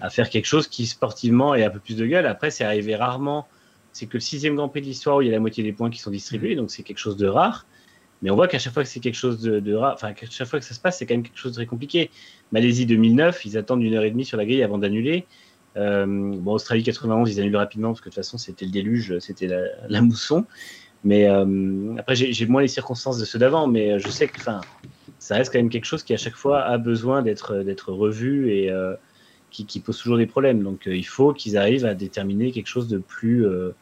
à, 0.00 0.10
faire 0.10 0.28
quelque 0.28 0.46
chose 0.46 0.68
qui 0.68 0.86
sportivement 0.86 1.54
ait 1.54 1.64
un 1.64 1.70
peu 1.70 1.80
plus 1.80 1.96
de 1.96 2.06
gueule. 2.06 2.26
Après, 2.26 2.50
c'est 2.50 2.64
arrivé 2.64 2.94
rarement 2.94 3.48
c'est 3.92 4.06
que 4.06 4.14
le 4.14 4.20
sixième 4.20 4.56
Grand 4.56 4.68
Prix 4.68 4.80
de 4.80 4.86
l'histoire 4.86 5.16
où 5.16 5.22
il 5.22 5.26
y 5.26 5.30
a 5.30 5.32
la 5.32 5.40
moitié 5.40 5.62
des 5.62 5.72
points 5.72 5.90
qui 5.90 5.98
sont 5.98 6.10
distribués, 6.10 6.54
donc 6.54 6.70
c'est 6.70 6.82
quelque 6.82 6.98
chose 6.98 7.16
de 7.16 7.26
rare. 7.26 7.66
Mais 8.22 8.30
on 8.30 8.36
voit 8.36 8.48
qu'à 8.48 8.58
chaque 8.58 8.74
fois 8.74 8.82
que 8.82 8.88
c'est 8.88 9.00
quelque 9.00 9.16
chose 9.16 9.40
de, 9.40 9.74
rare, 9.74 9.94
enfin, 9.94 10.12
chaque 10.30 10.46
fois 10.46 10.58
que 10.58 10.64
ça 10.64 10.74
se 10.74 10.80
passe, 10.80 10.98
c'est 10.98 11.06
quand 11.06 11.14
même 11.14 11.22
quelque 11.22 11.38
chose 11.38 11.52
de 11.52 11.56
très 11.56 11.66
compliqué. 11.66 12.10
Malaisie 12.52 12.84
2009, 12.84 13.46
ils 13.46 13.56
attendent 13.56 13.82
une 13.82 13.94
heure 13.94 14.04
et 14.04 14.10
demie 14.10 14.26
sur 14.26 14.36
la 14.36 14.44
grille 14.44 14.62
avant 14.62 14.78
d'annuler. 14.78 15.26
Euh, 15.76 16.04
bon, 16.06 16.52
Australie 16.52 16.82
91, 16.82 17.30
ils 17.32 17.40
annulent 17.40 17.56
rapidement 17.56 17.88
parce 17.88 18.00
que 18.00 18.10
de 18.10 18.14
toute 18.14 18.22
façon, 18.22 18.36
c'était 18.36 18.66
le 18.66 18.72
déluge, 18.72 19.18
c'était 19.20 19.48
la, 19.88 20.02
mousson. 20.02 20.44
Mais 21.02 21.28
euh, 21.28 21.96
après, 21.96 22.14
j'ai 22.14 22.46
moins 22.46 22.60
les 22.60 22.68
circonstances 22.68 23.18
de 23.18 23.24
ceux 23.24 23.38
d'avant, 23.38 23.66
mais 23.66 23.98
je 23.98 24.08
sais 24.08 24.28
que 24.28 24.38
ça 24.42 24.60
reste 25.30 25.50
quand 25.50 25.58
même 25.58 25.70
quelque 25.70 25.86
chose 25.86 26.02
qui, 26.02 26.12
à 26.12 26.18
chaque 26.18 26.34
fois, 26.34 26.60
a 26.60 26.76
besoin 26.76 27.22
d'être 27.22 27.90
revu 27.90 28.52
et, 28.52 28.70
euh, 28.70 28.94
qui, 29.50 29.66
qui 29.66 29.80
posent 29.80 29.98
toujours 29.98 30.18
des 30.18 30.26
problèmes. 30.26 30.62
Donc 30.62 30.86
euh, 30.86 30.96
il 30.96 31.06
faut 31.06 31.32
qu'ils 31.32 31.56
arrivent 31.56 31.84
à 31.84 31.94
déterminer 31.94 32.52
quelque 32.52 32.66
chose 32.66 32.88
de 32.88 32.98
plus, 32.98 33.46
euh, 33.46 33.74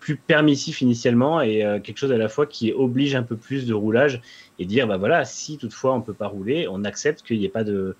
plus 0.00 0.16
permissif 0.16 0.80
initialement 0.80 1.40
et 1.40 1.64
euh, 1.64 1.80
quelque 1.80 1.98
chose 1.98 2.12
à 2.12 2.18
la 2.18 2.28
fois 2.28 2.46
qui 2.46 2.72
oblige 2.72 3.14
un 3.14 3.22
peu 3.22 3.36
plus 3.36 3.66
de 3.66 3.74
roulage 3.74 4.20
et 4.58 4.64
dire 4.64 4.86
bah 4.86 4.96
voilà, 4.96 5.24
si 5.24 5.58
toutefois 5.58 5.94
on 5.94 6.00
peut 6.00 6.14
pas 6.14 6.28
rouler, 6.28 6.66
on 6.70 6.84
accepte 6.84 7.22
qu'il 7.22 7.38
n'y 7.38 7.44
ait 7.44 7.50
pas 7.50 7.64
de, 7.64 7.96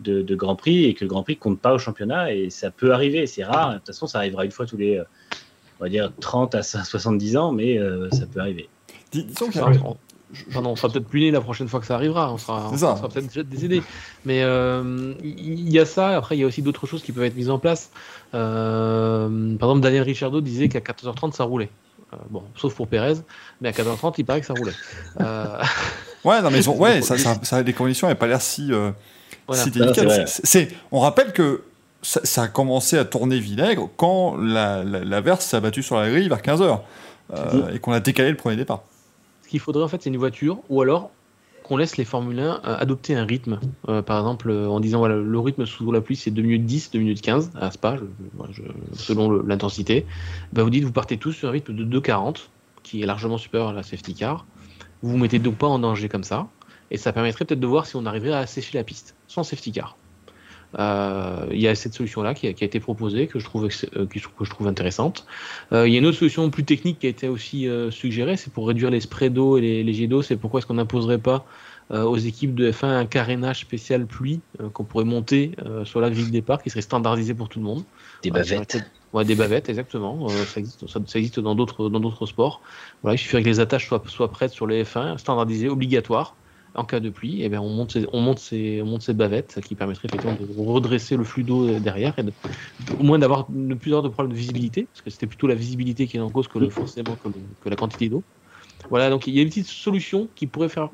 de, 0.00 0.34
Grand 0.34 0.56
Prix 0.56 0.84
et 0.84 0.94
que 0.94 1.04
le 1.04 1.08
Grand 1.08 1.22
Prix 1.22 1.36
compte 1.36 1.60
pas 1.60 1.74
au 1.74 1.78
championnat 1.78 2.32
et 2.32 2.50
ça 2.50 2.70
peut 2.70 2.92
arriver, 2.92 3.26
c'est 3.26 3.44
rare. 3.44 3.72
De 3.72 3.78
toute 3.78 3.86
façon, 3.86 4.06
ça 4.06 4.18
arrivera 4.18 4.44
une 4.44 4.50
fois 4.50 4.66
tous 4.66 4.76
les 4.76 5.00
on 5.80 5.84
va 5.84 5.88
dire 5.88 6.12
30 6.20 6.56
à 6.56 6.62
70 6.62 7.36
ans, 7.36 7.52
mais 7.52 7.78
ça 8.10 8.26
peut 8.26 8.40
arriver. 8.40 8.68
disons 9.12 9.50
Enfin, 10.50 10.60
non, 10.60 10.70
on 10.72 10.76
sera 10.76 10.92
peut-être 10.92 11.06
plus 11.08 11.20
né 11.20 11.30
la 11.30 11.40
prochaine 11.40 11.68
fois 11.68 11.80
que 11.80 11.86
ça 11.86 11.94
arrivera. 11.94 12.30
On 12.32 12.36
sera, 12.38 12.70
peut-être 13.08 13.28
déjà 13.28 13.42
décédé. 13.42 13.82
Mais 14.26 14.42
euh, 14.42 15.14
il 15.22 15.70
y 15.70 15.78
a 15.78 15.86
ça. 15.86 16.16
Après, 16.16 16.36
il 16.36 16.40
y 16.40 16.44
a 16.44 16.46
aussi 16.46 16.60
d'autres 16.62 16.86
choses 16.86 17.02
qui 17.02 17.12
peuvent 17.12 17.24
être 17.24 17.34
mises 17.36 17.48
en 17.50 17.58
place. 17.58 17.90
Euh, 18.34 19.56
par 19.56 19.70
exemple, 19.70 19.82
Daniel 19.82 20.02
Ricciardo 20.02 20.40
disait 20.40 20.68
qu'à 20.68 20.80
14h30, 20.80 21.32
ça 21.34 21.44
roulait. 21.44 21.70
Euh, 22.12 22.16
bon, 22.30 22.42
sauf 22.56 22.74
pour 22.74 22.88
Pérez, 22.88 23.14
mais 23.60 23.68
à 23.68 23.72
14h30, 23.72 24.14
il 24.18 24.24
paraît 24.24 24.40
que 24.40 24.46
ça 24.46 24.54
roulait. 24.54 24.72
Ouais, 26.24 26.42
non, 26.42 26.50
mais 26.50 26.58
ils 26.58 26.68
ont, 26.68 26.76
ouais, 26.76 27.00
ça, 27.00 27.16
ça, 27.16 27.36
ça- 27.42 27.62
les 27.62 27.72
conditions 27.72 28.08
n'avaient 28.08 28.18
pas 28.18 28.26
l'air 28.26 28.42
si, 28.42 28.70
Voilà. 29.46 29.62
si 29.62 29.70
délicates. 29.70 30.26
C'est- 30.26 30.68
on 30.90 30.98
rappelle 30.98 31.32
que 31.32 31.62
ça, 32.02 32.20
ça 32.24 32.42
a 32.42 32.48
commencé 32.48 32.98
à 32.98 33.04
tourner 33.04 33.38
vinaigre 33.38 33.88
quand 33.96 34.36
la, 34.36 34.82
la, 34.82 35.04
la 35.04 35.20
verse 35.20 35.46
s'est 35.46 35.56
abattue 35.56 35.82
sur 35.82 35.96
la 35.96 36.10
grille 36.10 36.28
vers 36.28 36.42
15h 36.42 36.80
Mhm. 37.30 37.68
et 37.72 37.78
qu'on 37.78 37.92
a 37.92 38.00
décalé 38.00 38.30
le 38.30 38.36
premier 38.36 38.56
départ. 38.56 38.82
Ce 39.48 39.50
qu'il 39.50 39.60
faudrait 39.60 39.82
en 39.82 39.88
fait, 39.88 40.02
c'est 40.02 40.10
une 40.10 40.18
voiture, 40.18 40.58
ou 40.68 40.82
alors 40.82 41.10
qu'on 41.62 41.78
laisse 41.78 41.96
les 41.96 42.04
Formule 42.04 42.38
1 42.38 42.42
euh, 42.44 42.58
adopter 42.64 43.14
un 43.14 43.24
rythme. 43.24 43.58
Euh, 43.88 44.02
par 44.02 44.18
exemple, 44.18 44.50
euh, 44.50 44.68
en 44.68 44.78
disant 44.78 44.98
voilà, 44.98 45.16
le 45.16 45.38
rythme 45.38 45.64
sous 45.64 45.90
la 45.90 46.02
pluie 46.02 46.16
c'est 46.16 46.30
2 46.30 46.42
minutes 46.42 46.66
10, 46.66 46.90
2 46.90 46.98
minutes 46.98 47.22
15 47.22 47.52
à 47.54 47.70
Spa, 47.70 47.96
je- 47.96 48.52
je- 48.52 48.62
selon 48.92 49.30
l'intensité. 49.30 50.04
Ben, 50.52 50.64
vous 50.64 50.68
dites 50.68 50.84
vous 50.84 50.92
partez 50.92 51.16
tous 51.16 51.32
sur 51.32 51.48
un 51.48 51.52
rythme 51.52 51.74
de 51.74 51.82
2,40, 51.84 52.50
qui 52.82 53.00
est 53.00 53.06
largement 53.06 53.38
supérieur 53.38 53.70
à 53.70 53.72
la 53.72 53.82
safety 53.82 54.12
car. 54.12 54.44
Vous 55.00 55.12
vous 55.12 55.16
mettez 55.18 55.38
donc 55.38 55.56
pas 55.56 55.66
en 55.66 55.78
danger 55.78 56.10
comme 56.10 56.24
ça, 56.24 56.46
et 56.90 56.98
ça 56.98 57.14
permettrait 57.14 57.46
peut-être 57.46 57.60
de 57.60 57.66
voir 57.66 57.86
si 57.86 57.96
on 57.96 58.04
arriverait 58.04 58.32
à 58.34 58.40
assécher 58.40 58.76
la 58.76 58.84
piste 58.84 59.16
sans 59.28 59.44
safety 59.44 59.72
car. 59.72 59.96
Euh, 60.78 61.46
Il 61.50 61.60
y 61.60 61.68
a 61.68 61.74
cette 61.74 61.94
solution-là 61.94 62.34
qui, 62.34 62.46
a- 62.46 62.52
qui 62.52 62.64
a 62.64 62.66
été 62.66 62.80
proposée, 62.80 63.26
que 63.26 63.38
je 63.38 63.44
trouve, 63.44 63.64
euh, 63.96 64.06
que 64.06 64.18
je- 64.18 64.28
que 64.28 64.44
je 64.44 64.50
trouve 64.50 64.66
intéressante. 64.66 65.24
Euh, 65.72 65.88
il 65.88 65.92
y 65.92 65.96
a 65.96 65.98
une 66.00 66.06
autre 66.06 66.18
solution 66.18 66.48
plus 66.50 66.64
technique 66.64 66.98
qui 66.98 67.06
a 67.06 67.10
été 67.10 67.28
aussi 67.28 67.66
suggérée, 67.90 68.36
c'est 68.36 68.52
pour 68.52 68.68
réduire 68.68 68.90
les 68.90 69.00
sprays 69.00 69.30
d'eau 69.30 69.56
et 69.56 69.60
les, 69.62 69.82
les 69.84 69.92
jets 69.94 70.06
d'eau. 70.08 70.22
C'est 70.22 70.36
pourquoi 70.36 70.58
est-ce 70.58 70.66
qu'on 70.66 70.74
n'imposerait 70.74 71.18
pas 71.18 71.46
aux 71.90 72.18
équipes 72.18 72.54
de 72.54 72.70
F1 72.70 72.98
un 72.98 73.06
carénage 73.06 73.60
spécial 73.60 74.04
pluie 74.04 74.40
qu'on 74.74 74.84
pourrait 74.84 75.06
monter 75.06 75.52
sur 75.84 76.02
la 76.02 76.10
grille 76.10 76.26
de 76.26 76.30
départ, 76.30 76.62
qui 76.62 76.68
serait 76.68 76.82
standardisé 76.82 77.32
pour 77.32 77.48
tout 77.48 77.60
le 77.60 77.64
monde. 77.64 77.82
Des 78.22 78.30
bavettes. 78.30 78.76
Ouais, 79.14 79.24
des 79.24 79.34
bavettes, 79.34 79.70
exactement. 79.70 80.26
Euh, 80.26 80.44
ça, 80.44 80.60
existe, 80.60 80.86
ça, 80.86 81.00
ça 81.06 81.18
existe 81.18 81.40
dans 81.40 81.54
d'autres 81.54 81.88
dans 81.88 81.98
d'autres 81.98 82.26
sports. 82.26 82.60
Voilà, 83.02 83.14
il 83.14 83.18
suffirait 83.18 83.42
que 83.42 83.48
les 83.48 83.58
attaches 83.58 83.88
soient, 83.88 84.02
soient 84.06 84.30
prêtes 84.30 84.50
sur 84.50 84.66
les 84.66 84.84
F1, 84.84 85.16
standardisées, 85.16 85.70
obligatoires. 85.70 86.36
En 86.78 86.84
cas 86.84 87.00
de 87.00 87.10
pluie, 87.10 87.42
et 87.42 87.48
bien 87.48 87.60
on, 87.60 87.70
monte 87.70 87.98
on, 88.12 88.20
monte 88.20 88.38
ces, 88.38 88.80
on 88.82 88.86
monte 88.86 89.02
ces 89.02 89.12
bavettes, 89.14 89.60
qui 89.62 89.74
permettrait 89.74 90.06
effectivement 90.06 90.34
de 90.34 90.44
redresser 90.48 91.16
le 91.16 91.24
flux 91.24 91.42
d'eau 91.42 91.80
derrière 91.80 92.16
et 92.20 92.22
de- 92.22 92.34
au 92.96 93.02
moins 93.02 93.18
d'avoir 93.18 93.50
ne 93.50 93.74
plus 93.74 93.90
de 93.90 94.08
problème 94.08 94.32
de 94.32 94.36
visibilité, 94.38 94.86
parce 94.92 95.02
que 95.02 95.10
c'était 95.10 95.26
plutôt 95.26 95.48
la 95.48 95.56
visibilité 95.56 96.06
qui 96.06 96.16
est 96.18 96.20
en 96.20 96.30
cause 96.30 96.46
que 96.48 96.58
le, 96.60 96.70
forcément 96.70 97.16
que, 97.16 97.28
le- 97.28 97.34
que 97.60 97.68
la 97.68 97.76
quantité 97.76 98.08
d'eau. 98.08 98.24
Voilà, 98.90 99.10
donc 99.10 99.26
il 99.28 99.34
y 99.34 99.40
a 99.40 99.42
une 99.42 99.48
petite 99.48 99.66
solution 99.68 100.28
qui 100.36 100.46
pourrait 100.48 100.68
faire 100.70 100.90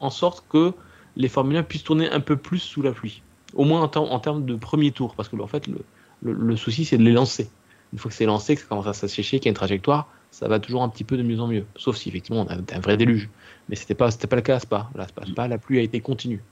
en 0.00 0.10
sorte 0.10 0.48
que 0.48 0.74
les 1.16 1.28
Formule 1.28 1.56
1 1.58 1.62
puissent 1.62 1.84
tourner 1.84 2.10
un 2.10 2.20
peu 2.20 2.36
plus 2.36 2.58
sous 2.58 2.82
la 2.82 2.92
pluie. 2.92 3.24
Au 3.54 3.64
moins 3.64 3.82
en, 3.82 3.96
en 3.98 4.20
termes 4.20 4.44
de 4.46 4.56
premier 4.56 4.92
tour, 4.92 5.16
parce 5.16 5.28
que 5.28 5.36
en 5.36 5.46
fait, 5.46 5.66
le, 5.66 5.86
le, 6.22 6.32
le 6.32 6.56
souci, 6.56 6.84
c'est 6.84 6.98
de 6.98 7.02
les 7.04 7.12
lancer. 7.12 7.52
Une 7.92 7.98
fois 7.98 8.10
que 8.10 8.16
c'est 8.16 8.26
lancé, 8.26 8.54
que 8.54 8.60
ça 8.62 8.66
commence 8.68 8.86
à 8.86 8.92
s'assécher, 8.94 9.38
qu'il 9.40 9.46
y 9.46 9.48
a 9.48 9.52
une 9.52 9.56
trajectoire, 9.56 10.12
ça 10.30 10.48
va 10.48 10.60
toujours 10.60 10.82
un 10.82 10.88
petit 10.90 11.04
peu 11.04 11.16
de 11.16 11.22
mieux 11.22 11.40
en 11.40 11.48
mieux. 11.48 11.68
Sauf 11.76 11.96
si 11.96 12.08
effectivement 12.10 12.42
on 12.42 12.46
a 12.48 12.56
un 12.56 12.80
vrai 12.80 12.96
déluge. 12.96 13.30
Mais 13.68 13.76
c'était 13.76 13.94
pas, 13.94 14.10
c'était 14.10 14.26
pas 14.26 14.36
le 14.36 14.42
cas 14.42 14.56
à 14.56 14.60
Spa. 14.60 14.88
Là, 14.94 15.06
Spa, 15.08 15.26
Spa, 15.26 15.48
la 15.48 15.58
pluie 15.58 15.78
a 15.78 15.82
été 15.82 16.00
continue. 16.00 16.42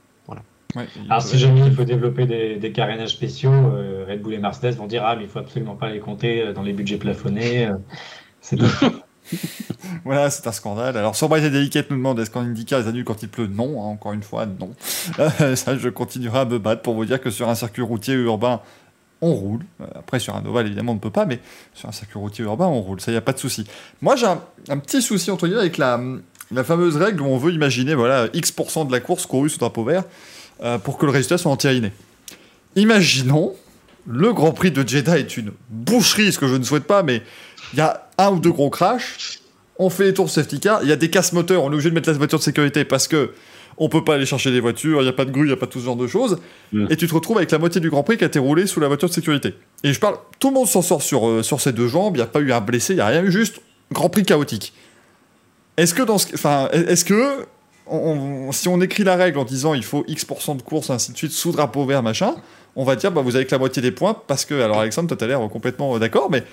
Ouais, 0.75 0.85
Alors, 1.09 1.21
si 1.21 1.39
jamais 1.39 1.61
il 1.65 1.73
faut 1.73 1.85
développer 1.85 2.25
des, 2.25 2.57
des 2.57 2.71
carénages 2.73 3.11
spéciaux, 3.11 3.51
euh, 3.53 4.05
Red 4.07 4.21
Bull 4.21 4.33
et 4.33 4.37
Mercedes 4.37 4.75
vont 4.75 4.85
dire 4.85 5.01
Ah, 5.05 5.15
mais 5.15 5.23
il 5.23 5.29
faut 5.29 5.39
absolument 5.39 5.75
pas 5.75 5.89
les 5.89 5.99
compter 5.99 6.41
euh, 6.41 6.53
dans 6.53 6.61
les 6.61 6.73
budgets 6.73 6.97
plafonnés. 6.97 7.67
euh, 7.67 7.77
C'est 8.41 8.57
Voilà, 10.03 10.29
c'est 10.29 10.45
un 10.47 10.51
scandale. 10.51 10.97
Alors, 10.97 11.15
Sobriété 11.15 11.49
Délicate 11.49 11.89
nous 11.89 11.97
demande 11.97 12.19
est-ce 12.19 12.29
qu'en 12.29 12.41
IndyCar 12.41 12.81
ils 12.81 12.87
annulent 12.87 13.05
quand 13.05 13.21
il 13.23 13.29
pleut 13.29 13.47
Non, 13.47 13.81
hein, 13.81 13.85
encore 13.87 14.13
une 14.13 14.23
fois, 14.23 14.45
non. 14.45 14.71
Euh, 15.19 15.55
ça, 15.55 15.77
je 15.77 15.89
continuerai 15.89 16.39
à 16.39 16.45
me 16.45 16.59
battre 16.59 16.81
pour 16.81 16.95
vous 16.95 17.05
dire 17.05 17.19
que 17.21 17.29
sur 17.29 17.47
un 17.49 17.55
circuit 17.55 17.81
routier 17.81 18.13
urbain, 18.15 18.61
on 19.21 19.33
roule. 19.33 19.61
Euh, 19.81 19.85
Après, 19.95 20.19
sur 20.19 20.35
un 20.35 20.45
ovale, 20.45 20.67
évidemment, 20.67 20.91
on 20.91 20.95
ne 20.95 20.99
peut 20.99 21.09
pas, 21.11 21.25
mais 21.25 21.39
sur 21.73 21.87
un 21.89 21.93
circuit 21.93 22.19
routier 22.19 22.43
urbain, 22.43 22.67
on 22.67 22.81
roule. 22.81 22.99
Ça, 23.01 23.11
il 23.11 23.15
n'y 23.15 23.19
a 23.19 23.21
pas 23.21 23.33
de 23.33 23.39
souci. 23.39 23.65
Moi, 24.01 24.15
j'ai 24.17 24.27
un, 24.27 24.41
un 24.69 24.77
petit 24.79 25.01
souci, 25.01 25.31
entre 25.31 25.47
guillemets, 25.47 25.61
avec 25.61 25.77
la, 25.77 25.99
la 26.51 26.63
fameuse 26.63 26.95
règle 26.95 27.21
où 27.21 27.25
on 27.25 27.37
veut 27.37 27.51
imaginer 27.51 27.95
voilà, 27.95 28.27
X% 28.33 28.85
de 28.85 28.91
la 28.91 28.99
course 28.99 29.25
courue 29.25 29.49
sous 29.49 29.59
drapeau 29.59 29.83
vert 29.83 30.03
euh, 30.63 30.77
pour 30.77 30.97
que 30.97 31.05
le 31.05 31.11
résultat 31.11 31.37
soit 31.37 31.51
entériné. 31.51 31.91
Imaginons, 32.75 33.53
le 34.07 34.33
Grand 34.33 34.51
Prix 34.51 34.71
de 34.71 34.87
Jeddah 34.87 35.19
est 35.19 35.37
une 35.37 35.51
boucherie, 35.69 36.31
ce 36.31 36.39
que 36.39 36.47
je 36.47 36.55
ne 36.55 36.63
souhaite 36.63 36.85
pas, 36.85 37.03
mais 37.03 37.21
il 37.73 37.79
y 37.79 37.81
a 37.81 38.07
un 38.17 38.31
ou 38.31 38.39
deux 38.39 38.51
gros 38.51 38.69
crashs. 38.69 39.39
On 39.79 39.89
fait 39.89 40.05
les 40.05 40.13
tours 40.13 40.29
safety 40.29 40.59
car, 40.59 40.81
il 40.83 40.89
y 40.89 40.91
a 40.91 40.95
des 40.95 41.09
casse 41.09 41.33
moteurs, 41.33 41.63
on 41.63 41.69
est 41.69 41.73
obligé 41.73 41.89
de 41.89 41.95
mettre 41.95 42.09
la 42.09 42.17
voiture 42.17 42.39
de 42.39 42.43
sécurité 42.43 42.85
parce 42.85 43.07
que 43.07 43.31
on 43.79 43.89
peut 43.89 44.03
pas 44.03 44.15
aller 44.15 44.25
chercher 44.25 44.51
des 44.51 44.59
voitures, 44.59 45.01
il 45.01 45.03
n'y 45.03 45.09
a 45.09 45.13
pas 45.13 45.25
de 45.25 45.31
grue, 45.31 45.43
il 45.43 45.47
n'y 45.47 45.53
a 45.53 45.57
pas 45.57 45.67
tout 45.67 45.79
ce 45.79 45.85
genre 45.85 45.95
de 45.95 46.07
choses. 46.07 46.39
Et 46.89 46.95
tu 46.95 47.07
te 47.07 47.13
retrouves 47.13 47.37
avec 47.37 47.51
la 47.51 47.59
moitié 47.59 47.79
du 47.79 47.91
Grand 47.91 48.01
Prix 48.01 48.17
qui 48.17 48.23
a 48.23 48.27
été 48.27 48.39
roulé 48.39 48.65
sous 48.65 48.79
la 48.79 48.87
voiture 48.87 49.07
de 49.07 49.13
sécurité. 49.13 49.53
Et 49.83 49.93
je 49.93 49.99
parle, 49.99 50.17
tout 50.39 50.47
le 50.47 50.55
monde 50.55 50.67
s'en 50.67 50.81
sort 50.81 51.03
sur, 51.03 51.27
euh, 51.27 51.43
sur 51.43 51.61
ses 51.61 51.73
deux 51.73 51.87
jambes, 51.87 52.15
il 52.15 52.17
n'y 52.17 52.23
a 52.23 52.27
pas 52.27 52.39
eu 52.39 52.51
un 52.51 52.61
blessé, 52.61 52.93
il 52.93 52.95
n'y 52.95 53.01
a 53.03 53.07
rien 53.07 53.23
eu, 53.23 53.31
juste 53.31 53.61
Grand 53.91 54.09
Prix 54.09 54.23
chaotique. 54.23 54.73
Est-ce 55.77 55.93
que 55.93 56.01
dans 56.03 56.17
ce, 56.17 56.33
enfin, 56.33 56.69
est-ce 56.71 57.05
que 57.05 57.45
on- 57.85 57.97
on- 58.47 58.51
si 58.51 58.67
on 58.67 58.81
écrit 58.81 59.03
la 59.03 59.15
règle 59.15 59.37
en 59.39 59.45
disant 59.45 59.73
il 59.73 59.83
faut 59.83 60.03
X% 60.07 60.55
de 60.55 60.61
course, 60.61 60.89
ainsi 60.89 61.11
de 61.11 61.17
suite, 61.17 61.31
sous 61.31 61.51
drapeau 61.51 61.85
vert, 61.85 62.03
machin, 62.03 62.35
on 62.75 62.83
va 62.83 62.95
dire 62.95 63.11
bah, 63.11 63.21
vous 63.21 63.35
avez 63.35 63.45
que 63.45 63.51
la 63.51 63.59
moitié 63.59 63.81
des 63.81 63.91
points 63.91 64.15
parce 64.27 64.43
que, 64.45 64.59
alors 64.61 64.79
Alexandre, 64.79 65.07
toi 65.07 65.17
t'as 65.17 65.27
l'air 65.27 65.39
complètement 65.49 65.95
euh, 65.95 65.99
d'accord, 65.99 66.29
mais 66.29 66.43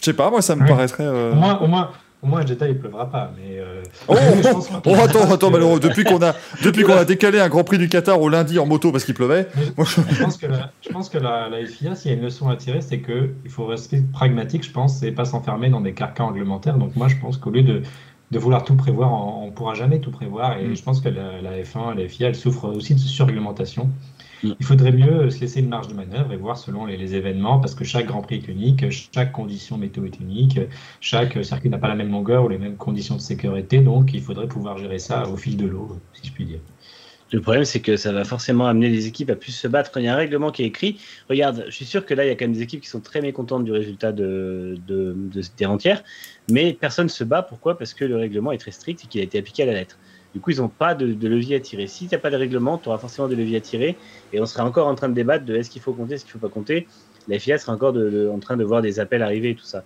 je 0.00 0.04
sais 0.04 0.12
pas, 0.12 0.30
moi 0.30 0.42
ça 0.42 0.54
me 0.54 0.62
Ouais. 0.62 0.68
paraîtrait. 0.68 1.04
euh, 1.04 1.32
Au 1.32 1.34
moins, 1.36 1.58
au 1.60 1.66
moins, 1.66 1.90
au 2.22 2.26
moins, 2.26 2.44
Jeddah, 2.44 2.68
il 2.68 2.78
pleuvra 2.78 3.08
pas. 3.10 3.32
Mais, 3.36 3.58
euh, 3.58 3.82
Oh, 4.08 4.14
je 4.42 4.48
pense 4.48 4.68
Oh, 4.86 4.94
attends, 4.94 5.32
attends, 5.32 5.50
malheureux. 5.50 5.78
Depuis 5.80 6.04
qu'on 6.04 6.20
a, 6.22 6.34
depuis 6.64 6.82
qu'on 6.82 6.96
a 6.96 7.04
décalé 7.04 7.38
un 7.40 7.48
Grand 7.48 7.64
Prix 7.64 7.78
du 7.78 7.88
Qatar 7.88 8.20
au 8.20 8.28
lundi 8.28 8.58
en 8.58 8.66
moto 8.66 8.90
parce 8.92 9.04
qu'il 9.04 9.14
pleuvait. 9.14 9.46
Moi, 9.76 9.86
je- 9.86 10.14
Je 10.14 10.22
pense 10.22 10.36
que 10.36 10.46
la, 10.46 10.72
je 10.82 10.88
pense 10.90 11.08
que 11.08 11.18
la, 11.18 11.48
la 11.48 11.64
FIA, 11.64 11.94
s'il 11.94 12.10
y 12.10 12.14
a 12.14 12.16
une 12.16 12.24
leçon 12.24 12.48
à 12.48 12.56
tirer, 12.56 12.80
c'est 12.80 12.98
que 12.98 13.30
il 13.44 13.50
faut 13.50 13.66
rester 13.66 14.02
pragmatique, 14.12 14.64
je 14.64 14.72
pense, 14.72 15.02
et 15.02 15.12
pas 15.12 15.24
s'enfermer 15.24 15.70
dans 15.70 15.80
des 15.80 15.92
carcans 15.94 16.28
réglementaires. 16.28 16.76
Donc 16.78 16.96
moi, 16.96 17.08
je 17.08 17.16
pense 17.16 17.36
qu'au 17.36 17.50
lieu 17.50 17.62
de, 17.62 17.82
de 18.30 18.38
vouloir 18.38 18.64
tout 18.64 18.74
prévoir, 18.74 19.12
on 19.12 19.46
ne 19.46 19.50
pourra 19.52 19.74
jamais 19.74 20.00
tout 20.00 20.10
prévoir. 20.10 20.58
Et 20.58 20.64
Mm. 20.66 20.76
je 20.76 20.82
pense 20.82 21.00
que 21.00 21.08
la, 21.08 21.40
la 21.40 21.62
F1, 21.62 21.94
la 21.96 22.08
FIA, 22.08 22.28
elle 22.28 22.34
souffre 22.34 22.64
aussi 22.68 22.94
de 22.94 22.98
surréglementation. 23.00 23.88
Mm. 24.42 24.52
Il 24.58 24.66
faudrait 24.66 24.92
mieux 24.92 25.30
se 25.30 25.40
laisser 25.40 25.60
une 25.60 25.68
marge 25.68 25.88
de 25.88 25.94
manœuvre 25.94 26.32
et 26.32 26.36
voir 26.36 26.56
selon 26.56 26.86
les, 26.86 26.96
les 26.96 27.14
événements, 27.14 27.58
parce 27.58 27.74
que 27.74 27.84
chaque 27.84 28.06
Grand 28.06 28.22
Prix 28.22 28.36
est 28.36 28.48
unique, 28.48 28.84
chaque 28.90 29.32
condition 29.32 29.78
météo 29.78 30.04
est 30.04 30.20
unique, 30.20 30.60
chaque 31.00 31.44
circuit 31.44 31.70
n'a 31.70 31.78
pas 31.78 31.88
la 31.88 31.94
même 31.94 32.10
longueur 32.10 32.44
ou 32.44 32.48
les 32.48 32.58
mêmes 32.58 32.76
conditions 32.76 33.16
de 33.16 33.20
sécurité. 33.20 33.80
Donc 33.80 34.14
il 34.14 34.22
faudrait 34.22 34.48
pouvoir 34.48 34.78
gérer 34.78 34.98
ça 34.98 35.28
au 35.28 35.36
fil 35.36 35.56
de 35.56 35.66
l'eau, 35.66 35.98
si 36.14 36.28
je 36.28 36.32
puis 36.32 36.44
dire. 36.44 36.60
Le 37.30 37.42
problème, 37.42 37.64
c'est 37.64 37.80
que 37.80 37.98
ça 37.98 38.10
va 38.10 38.24
forcément 38.24 38.66
amener 38.66 38.88
les 38.88 39.06
équipes 39.06 39.28
à 39.28 39.36
plus 39.36 39.52
se 39.52 39.68
battre 39.68 39.90
il 39.96 40.04
y 40.04 40.08
a 40.08 40.14
un 40.14 40.16
règlement 40.16 40.50
qui 40.50 40.62
est 40.62 40.66
écrit. 40.66 40.98
Regarde, 41.28 41.64
je 41.66 41.74
suis 41.74 41.84
sûr 41.84 42.06
que 42.06 42.14
là, 42.14 42.24
il 42.24 42.28
y 42.28 42.30
a 42.30 42.34
quand 42.34 42.46
même 42.46 42.54
des 42.54 42.62
équipes 42.62 42.80
qui 42.80 42.88
sont 42.88 43.00
très 43.00 43.20
mécontentes 43.20 43.64
du 43.64 43.72
résultat 43.72 44.12
de, 44.12 44.78
de, 44.86 45.14
de 45.14 45.42
des 45.42 45.94
mais 46.50 46.72
personne 46.72 47.06
ne 47.06 47.10
se 47.10 47.24
bat. 47.24 47.42
Pourquoi? 47.42 47.76
Parce 47.76 47.92
que 47.92 48.06
le 48.06 48.16
règlement 48.16 48.50
est 48.52 48.58
très 48.58 48.70
strict 48.70 49.04
et 49.04 49.08
qu'il 49.08 49.20
a 49.20 49.24
été 49.24 49.38
appliqué 49.38 49.64
à 49.64 49.66
la 49.66 49.74
lettre. 49.74 49.98
Du 50.38 50.42
coup, 50.42 50.52
ils 50.52 50.58
n'ont 50.60 50.68
pas 50.68 50.94
de, 50.94 51.12
de 51.14 51.26
levier 51.26 51.56
à 51.56 51.60
tirer. 51.60 51.88
Si 51.88 52.06
tu 52.06 52.14
n'as 52.14 52.20
pas 52.20 52.30
de 52.30 52.36
règlement, 52.36 52.78
tu 52.78 52.88
auras 52.88 52.98
forcément 52.98 53.26
des 53.26 53.34
leviers 53.34 53.56
à 53.56 53.60
tirer, 53.60 53.96
et 54.32 54.40
on 54.40 54.46
sera 54.46 54.64
encore 54.64 54.86
en 54.86 54.94
train 54.94 55.08
de 55.08 55.14
débattre 55.14 55.44
de 55.44 55.56
est-ce 55.56 55.68
qu'il 55.68 55.82
faut 55.82 55.92
compter, 55.92 56.14
est-ce 56.14 56.24
qu'il 56.24 56.36
ne 56.36 56.40
faut 56.40 56.46
pas 56.46 56.52
compter. 56.54 56.86
La 57.26 57.40
FIA 57.40 57.58
sera 57.58 57.72
encore 57.72 57.92
de- 57.92 58.08
de- 58.08 58.28
en 58.28 58.38
train 58.38 58.56
de 58.56 58.62
voir 58.62 58.80
des 58.80 59.00
appels 59.00 59.24
arriver 59.24 59.50
et 59.50 59.54
tout 59.56 59.64
ça. 59.64 59.82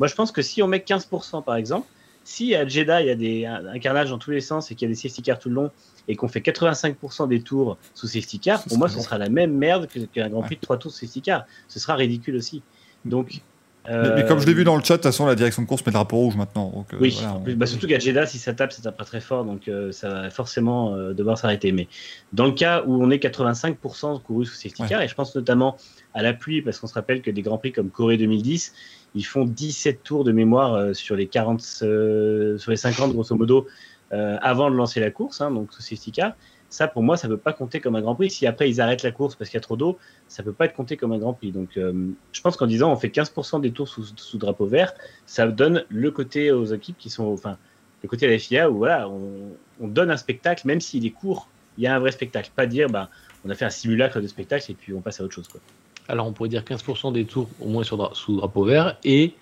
Moi, 0.00 0.08
je 0.08 0.16
pense 0.16 0.32
que 0.32 0.42
si 0.42 0.60
on 0.60 0.66
met 0.66 0.80
15% 0.80 1.40
par 1.42 1.54
exemple, 1.54 1.86
si 2.24 2.56
à 2.56 2.66
Jeddah, 2.66 3.00
il 3.02 3.06
y 3.06 3.10
a 3.10 3.14
des, 3.14 3.46
un, 3.46 3.64
un 3.64 3.78
carnage 3.78 4.10
dans 4.10 4.18
tous 4.18 4.32
les 4.32 4.40
sens 4.40 4.72
et 4.72 4.74
qu'il 4.74 4.88
y 4.88 4.90
a 4.90 4.92
des 4.92 5.00
safety 5.00 5.22
cars 5.22 5.38
tout 5.38 5.48
le 5.50 5.54
long, 5.54 5.70
et 6.08 6.16
qu'on 6.16 6.26
fait 6.26 6.40
85% 6.40 7.28
des 7.28 7.42
tours 7.42 7.78
sous 7.94 8.08
safety 8.08 8.40
car, 8.40 8.64
pour 8.64 8.78
moi, 8.78 8.88
ce 8.88 8.98
sera 9.04 9.18
la 9.18 9.28
même 9.28 9.56
merde 9.56 9.86
qu'un 10.12 10.28
Grand 10.30 10.42
Prix 10.42 10.56
de 10.56 10.60
3 10.60 10.78
tours 10.78 10.90
safety 10.90 11.22
car. 11.22 11.44
Ce 11.68 11.78
sera 11.78 11.94
ridicule 11.94 12.34
aussi. 12.34 12.64
Donc, 13.04 13.40
Mais, 13.88 14.14
mais 14.14 14.24
comme 14.26 14.38
je 14.38 14.46
l'ai 14.46 14.54
vu 14.54 14.62
dans 14.64 14.76
le 14.76 14.82
chat, 14.84 14.94
de 14.94 14.98
toute 14.98 15.04
façon, 15.04 15.26
la 15.26 15.34
direction 15.34 15.62
de 15.62 15.66
course 15.66 15.82
met 15.84 15.90
le 15.90 15.94
drapeau 15.94 16.16
rouge 16.16 16.36
maintenant. 16.36 16.70
Donc, 16.70 16.94
euh, 16.94 16.98
oui, 17.00 17.10
voilà, 17.18 17.34
on- 17.36 17.52
bah, 17.56 17.66
surtout 17.66 17.88
qu'à 17.88 17.98
Jeddah, 17.98 18.26
si 18.26 18.38
ça 18.38 18.52
tape, 18.52 18.72
ça 18.72 18.80
tape 18.80 18.96
pas 18.96 19.04
très 19.04 19.20
fort, 19.20 19.44
donc 19.44 19.66
euh, 19.66 19.90
ça 19.90 20.08
va 20.08 20.30
forcément 20.30 20.94
euh, 20.94 21.14
devoir 21.14 21.36
s'arrêter. 21.36 21.72
Mais 21.72 21.88
dans 22.32 22.46
le 22.46 22.52
cas 22.52 22.84
où 22.86 23.02
on 23.02 23.10
est 23.10 23.18
85% 23.18 24.20
couru 24.22 24.44
sous 24.46 24.54
safety 24.54 24.82
Ouais. 24.82 24.88
car, 24.88 25.02
et 25.02 25.08
je 25.08 25.14
pense 25.14 25.34
notamment 25.34 25.76
à 26.14 26.22
la 26.22 26.32
pluie, 26.32 26.62
parce 26.62 26.78
qu'on 26.78 26.86
se 26.86 26.94
rappelle 26.94 27.22
que 27.22 27.30
des 27.30 27.42
grands 27.42 27.58
prix 27.58 27.72
comme 27.72 27.90
Corée 27.90 28.16
2010, 28.18 28.72
ils 29.14 29.24
font 29.26 29.44
17 29.44 30.02
tours 30.02 30.24
de 30.24 30.32
mémoire 30.32 30.74
euh, 30.74 30.94
sur 30.94 31.16
les 31.16 31.26
40, 31.26 31.62
euh, 31.82 32.56
sur 32.58 32.70
les 32.70 32.76
50 32.76 33.12
grosso 33.12 33.34
modo, 33.34 33.66
euh, 34.12 34.36
avant 34.42 34.70
de 34.70 34.76
lancer 34.76 35.00
la 35.00 35.10
course, 35.10 35.40
hein, 35.40 35.50
donc 35.50 35.72
sous 35.72 35.82
safety 35.82 36.12
car. 36.12 36.32
Ça, 36.72 36.88
pour 36.88 37.02
moi, 37.02 37.16
ça 37.16 37.28
peut 37.28 37.36
pas 37.36 37.52
compter 37.52 37.80
comme 37.80 37.96
un 37.96 38.00
Grand 38.00 38.14
Prix. 38.14 38.30
Si 38.30 38.46
après 38.46 38.68
ils 38.68 38.80
arrêtent 38.80 39.02
la 39.02 39.12
course 39.12 39.34
parce 39.34 39.50
qu'il 39.50 39.58
y 39.58 39.62
a 39.62 39.62
trop 39.62 39.76
d'eau, 39.76 39.98
ça 40.26 40.42
peut 40.42 40.52
pas 40.52 40.64
être 40.64 40.74
compté 40.74 40.96
comme 40.96 41.12
un 41.12 41.18
Grand 41.18 41.34
Prix. 41.34 41.52
Donc, 41.52 41.76
euh, 41.76 41.92
je 42.32 42.40
pense 42.40 42.56
qu'en 42.56 42.66
disant 42.66 42.90
on 42.90 42.96
fait 42.96 43.08
15% 43.08 43.60
des 43.60 43.72
tours 43.72 43.88
sous, 43.88 44.38
drapeau 44.38 44.66
vert, 44.66 44.94
ça 45.26 45.46
donne 45.46 45.84
le 45.90 46.10
côté 46.10 46.50
aux 46.50 46.64
équipes 46.64 46.96
qui 46.98 47.10
sont, 47.10 47.26
enfin, 47.26 47.58
le 48.02 48.08
côté 48.08 48.26
à 48.26 48.30
la 48.30 48.38
FIA 48.38 48.70
où 48.70 48.78
voilà, 48.78 49.08
on, 49.08 49.52
on 49.80 49.88
donne 49.88 50.10
un 50.10 50.16
spectacle, 50.16 50.66
même 50.66 50.80
s'il 50.80 51.04
est 51.06 51.10
court, 51.10 51.48
il 51.76 51.84
y 51.84 51.86
a 51.86 51.94
un 51.94 51.98
vrai 51.98 52.10
spectacle. 52.10 52.50
Pas 52.56 52.66
dire, 52.66 52.88
bah, 52.88 53.10
on 53.44 53.50
a 53.50 53.54
fait 53.54 53.64
un 53.64 53.70
simulacre 53.70 54.20
de 54.20 54.26
spectacle 54.26 54.70
et 54.70 54.74
puis 54.74 54.94
on 54.94 55.00
passe 55.00 55.20
à 55.20 55.24
autre 55.24 55.34
chose. 55.34 55.48
Quoi. 55.48 55.60
Alors 56.08 56.26
on 56.26 56.32
pourrait 56.32 56.48
dire 56.48 56.62
15% 56.62 57.12
des 57.12 57.24
tours 57.24 57.48
au 57.60 57.68
moins 57.68 57.84
sous 57.84 58.36
drapeau 58.36 58.64
vert 58.64 58.96
et 59.04 59.34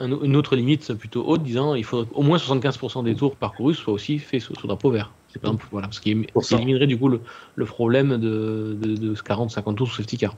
une 0.00 0.36
autre 0.36 0.56
limite 0.56 0.94
plutôt 0.94 1.24
haute, 1.26 1.42
disant 1.42 1.74
il 1.74 1.84
faut 1.84 2.06
au 2.12 2.22
moins 2.22 2.38
75% 2.38 3.04
des 3.04 3.14
tours 3.14 3.36
parcourus 3.36 3.74
soient 3.74 3.92
aussi 3.92 4.18
faits 4.18 4.40
sous, 4.40 4.54
drapeau 4.66 4.90
vert. 4.90 5.12
C'est 5.32 5.40
voilà, 5.70 5.88
ce 5.90 6.00
qui, 6.00 6.10
éliminerait 6.10 6.86
du 6.86 6.98
coup 6.98 7.08
le, 7.08 7.64
problème 7.64 8.18
de, 8.18 8.76
de, 8.80 9.14
40-50 9.14 9.74
tours 9.74 9.88
sous 9.88 9.96
safety 9.96 10.18
car. 10.18 10.36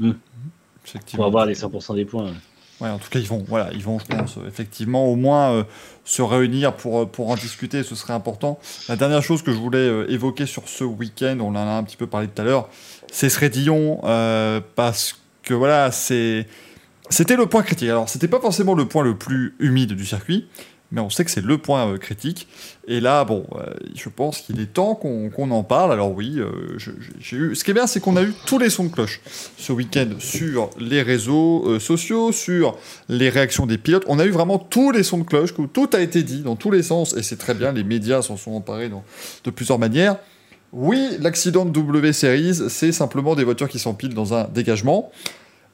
Mmh. 0.00 0.12
Pour 1.14 1.24
avoir 1.24 1.46
les 1.46 1.54
100% 1.54 1.94
des 1.94 2.04
points. 2.04 2.32
Ouais, 2.80 2.90
en 2.90 2.98
tout 2.98 3.08
cas, 3.08 3.18
ils 3.18 3.26
vont, 3.26 3.42
voilà, 3.48 3.70
ils 3.72 3.82
vont, 3.82 3.98
je 3.98 4.04
pense, 4.04 4.38
effectivement, 4.46 5.06
au 5.06 5.16
moins 5.16 5.50
euh, 5.52 5.64
se 6.04 6.20
réunir 6.20 6.74
pour, 6.74 7.00
euh, 7.00 7.06
pour 7.06 7.30
en 7.30 7.34
discuter, 7.34 7.82
ce 7.82 7.94
serait 7.94 8.12
important. 8.12 8.58
La 8.88 8.96
dernière 8.96 9.22
chose 9.22 9.42
que 9.42 9.50
je 9.50 9.56
voulais 9.56 9.78
euh, 9.78 10.10
évoquer 10.10 10.44
sur 10.44 10.68
ce 10.68 10.84
week-end, 10.84 11.38
on 11.40 11.48
en 11.48 11.56
a 11.56 11.60
un 11.60 11.82
petit 11.84 11.96
peu 11.96 12.06
parlé 12.06 12.28
tout 12.28 12.42
à 12.42 12.44
l'heure, 12.44 12.68
c'est 13.10 13.30
ce 13.30 13.38
Rédillon, 13.38 14.00
parce 14.74 15.18
que 15.42 15.54
voilà, 15.54 15.90
c'est, 15.90 16.46
c'était 17.08 17.36
le 17.36 17.46
point 17.46 17.62
critique. 17.62 17.88
Alors, 17.88 18.10
c'était 18.10 18.28
pas 18.28 18.40
forcément 18.40 18.74
le 18.74 18.86
point 18.86 19.02
le 19.02 19.16
plus 19.16 19.54
humide 19.58 19.92
du 19.92 20.04
circuit, 20.04 20.46
mais 20.92 21.00
on 21.00 21.10
sait 21.10 21.24
que 21.24 21.30
c'est 21.30 21.44
le 21.44 21.58
point 21.58 21.88
euh, 21.88 21.98
critique. 21.98 22.46
Et 22.86 23.00
là, 23.00 23.24
bon, 23.24 23.44
euh, 23.56 23.74
je 23.94 24.08
pense 24.08 24.38
qu'il 24.38 24.60
est 24.60 24.72
temps 24.72 24.94
qu'on 24.94 25.50
en 25.50 25.62
parle. 25.64 25.92
Alors 25.92 26.12
oui, 26.12 26.38
euh, 26.38 26.78
j'ai 27.20 27.36
eu. 27.36 27.54
Ce 27.54 27.64
qui 27.64 27.72
est 27.72 27.74
bien, 27.74 27.86
c'est 27.86 28.00
qu'on 28.00 28.16
a 28.16 28.22
eu 28.22 28.32
tous 28.46 28.58
les 28.58 28.70
sons 28.70 28.84
de 28.84 28.90
cloche 28.90 29.20
ce 29.58 29.72
week-end 29.72 30.08
sur 30.18 30.70
les 30.78 31.02
réseaux 31.02 31.78
sociaux, 31.80 32.32
sur 32.32 32.78
les 33.08 33.28
réactions 33.28 33.66
des 33.66 33.78
pilotes. 33.78 34.04
On 34.06 34.18
a 34.18 34.24
eu 34.24 34.30
vraiment 34.30 34.58
tous 34.58 34.92
les 34.92 35.02
sons 35.02 35.18
de 35.18 35.24
cloche, 35.24 35.54
tout 35.72 35.90
a 35.92 36.00
été 36.00 36.22
dit 36.22 36.42
dans 36.42 36.56
tous 36.56 36.70
les 36.70 36.82
sens, 36.82 37.16
et 37.16 37.22
c'est 37.22 37.36
très 37.36 37.54
bien. 37.54 37.72
Les 37.72 37.84
médias 37.84 38.22
s'en 38.22 38.36
sont 38.36 38.52
emparés 38.52 38.90
de 39.44 39.50
plusieurs 39.50 39.78
manières. 39.78 40.16
Oui, 40.72 41.16
l'accident 41.20 41.64
de 41.64 41.70
W 41.70 42.12
Series, 42.12 42.68
c'est 42.68 42.92
simplement 42.92 43.34
des 43.34 43.44
voitures 43.44 43.68
qui 43.68 43.78
s'empilent 43.78 44.14
dans 44.14 44.34
un 44.34 44.44
dégagement. 44.44 45.10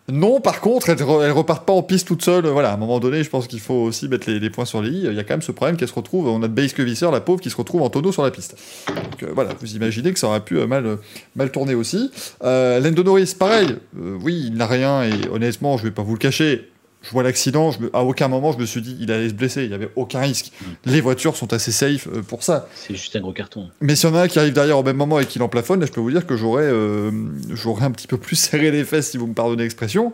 Non, 0.09 0.40
par 0.40 0.61
contre, 0.61 0.88
elles, 0.88 1.30
repartent 1.30 1.64
pas 1.64 1.72
en 1.72 1.82
piste 1.82 2.09
toutes 2.09 2.24
seules. 2.24 2.46
Voilà, 2.46 2.70
à 2.70 2.74
un 2.74 2.76
moment 2.76 2.98
donné, 2.98 3.22
je 3.22 3.30
pense 3.30 3.46
qu'il 3.46 3.61
faut 3.61 3.74
aussi 3.74 4.09
mettre 4.09 4.28
les, 4.28 4.50
points 4.50 4.64
sur 4.64 4.82
les 4.82 4.90
i. 4.90 5.05
Il 5.05 5.14
y 5.14 5.18
a 5.18 5.22
quand 5.22 5.34
même 5.34 5.42
ce 5.42 5.53
problème 5.53 5.76
qu'elle 5.76 5.88
se 5.88 5.94
retrouve. 5.94 6.26
On 6.26 6.42
a 6.42 6.48
de 6.48 6.53
Base 6.53 6.74
Visser, 6.74 7.09
la 7.12 7.20
pauvre, 7.20 7.40
qui 7.40 7.50
se 7.50 7.57
retrouve 7.57 7.82
en 7.82 7.88
tonneau 7.88 8.11
sur 8.11 8.24
la 8.24 8.32
piste. 8.32 8.57
Donc 8.88 9.22
euh, 9.22 9.30
voilà, 9.32 9.55
vous 9.61 9.76
imaginez 9.76 10.12
que 10.12 10.18
ça 10.18 10.26
aurait 10.26 10.40
pu 10.40 10.59
euh, 10.59 10.66
mal, 10.66 10.98
mal 11.36 11.53
tourner 11.53 11.74
aussi. 11.74 12.11
Euh, 12.42 12.80
Lando 12.80 13.05
Norris, 13.05 13.34
pareil. 13.38 13.76
Euh, 14.00 14.18
oui, 14.20 14.44
il 14.48 14.55
n'a 14.55 14.66
rien 14.66 15.05
et 15.05 15.28
honnêtement, 15.30 15.76
je 15.76 15.84
vais 15.84 15.92
pas 15.92 16.03
vous 16.03 16.14
le 16.14 16.18
cacher 16.18 16.71
je 17.03 17.11
vois 17.11 17.22
l'accident, 17.22 17.70
à 17.92 18.05
aucun 18.05 18.28
moment 18.28 18.53
je 18.53 18.59
me 18.59 18.66
suis 18.66 18.80
dit 18.80 18.96
il 19.00 19.11
allait 19.11 19.28
se 19.28 19.34
blesser, 19.34 19.64
il 19.64 19.68
n'y 19.68 19.74
avait 19.74 19.90
aucun 19.96 20.20
risque. 20.20 20.53
Mm. 20.61 20.64
Les 20.86 21.00
voitures 21.00 21.36
sont 21.36 21.53
assez 21.53 21.72
safe 21.72 22.07
euh, 22.07 22.22
pour 22.22 22.42
ça. 22.42 22.68
C'est 22.74 22.94
juste 22.94 23.14
un 23.16 23.20
gros 23.20 23.32
carton. 23.32 23.68
Mais 23.80 23.96
s'il 23.96 24.09
y 24.09 24.12
en 24.12 24.16
a 24.16 24.22
un 24.22 24.28
qui 24.28 24.38
arrive 24.38 24.53
derrière 24.53 24.78
au 24.78 24.82
même 24.82 24.96
moment 24.96 25.18
et 25.18 25.26
qui 25.26 25.40
en 25.40 25.48
plafonne, 25.48 25.84
je 25.84 25.90
peux 25.90 26.00
vous 26.00 26.11
dire 26.11 26.26
que 26.26 26.36
j'aurais 26.36 26.64
euh, 26.64 27.11
j'aurais 27.50 27.84
un 27.84 27.90
petit 27.90 28.07
peu 28.07 28.18
plus 28.18 28.36
serré 28.36 28.70
les 28.70 28.84
fesses 28.84 29.11
si 29.11 29.16
vous 29.16 29.26
me 29.26 29.34
pardonnez 29.34 29.64
l'expression. 29.64 30.12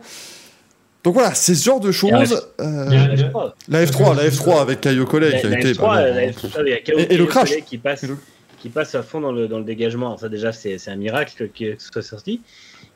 Donc 1.03 1.13
voilà, 1.13 1.33
c'est 1.33 1.55
ce 1.55 1.63
genre 1.63 1.79
de 1.79 1.91
choses. 1.91 2.41
Euh, 2.59 2.85
la 3.69 3.85
F3, 3.85 4.15
la 4.17 4.29
F3 4.29 4.61
avec 4.61 4.81
Caio 4.81 5.05
Collet 5.05 5.39
qui 5.39 5.47
a 5.47 5.57
été. 5.57 5.69
et, 5.69 7.17
le 7.17 7.25
crash 7.25 7.51
qui 7.65 7.77
passe, 7.77 8.05
qui 8.59 8.67
passe 8.67 8.95
à 8.95 9.03
fond 9.03 9.21
dans 9.21 9.31
le, 9.31 9.47
dans 9.47 9.59
le 9.59 9.63
dégagement. 9.63 10.17
Ça 10.17 10.27
déjà 10.27 10.51
c'est 10.51 10.77
un 10.87 10.95
miracle 10.97 11.49
qu'il 11.53 11.77
soit 11.79 12.01
sorti. 12.01 12.41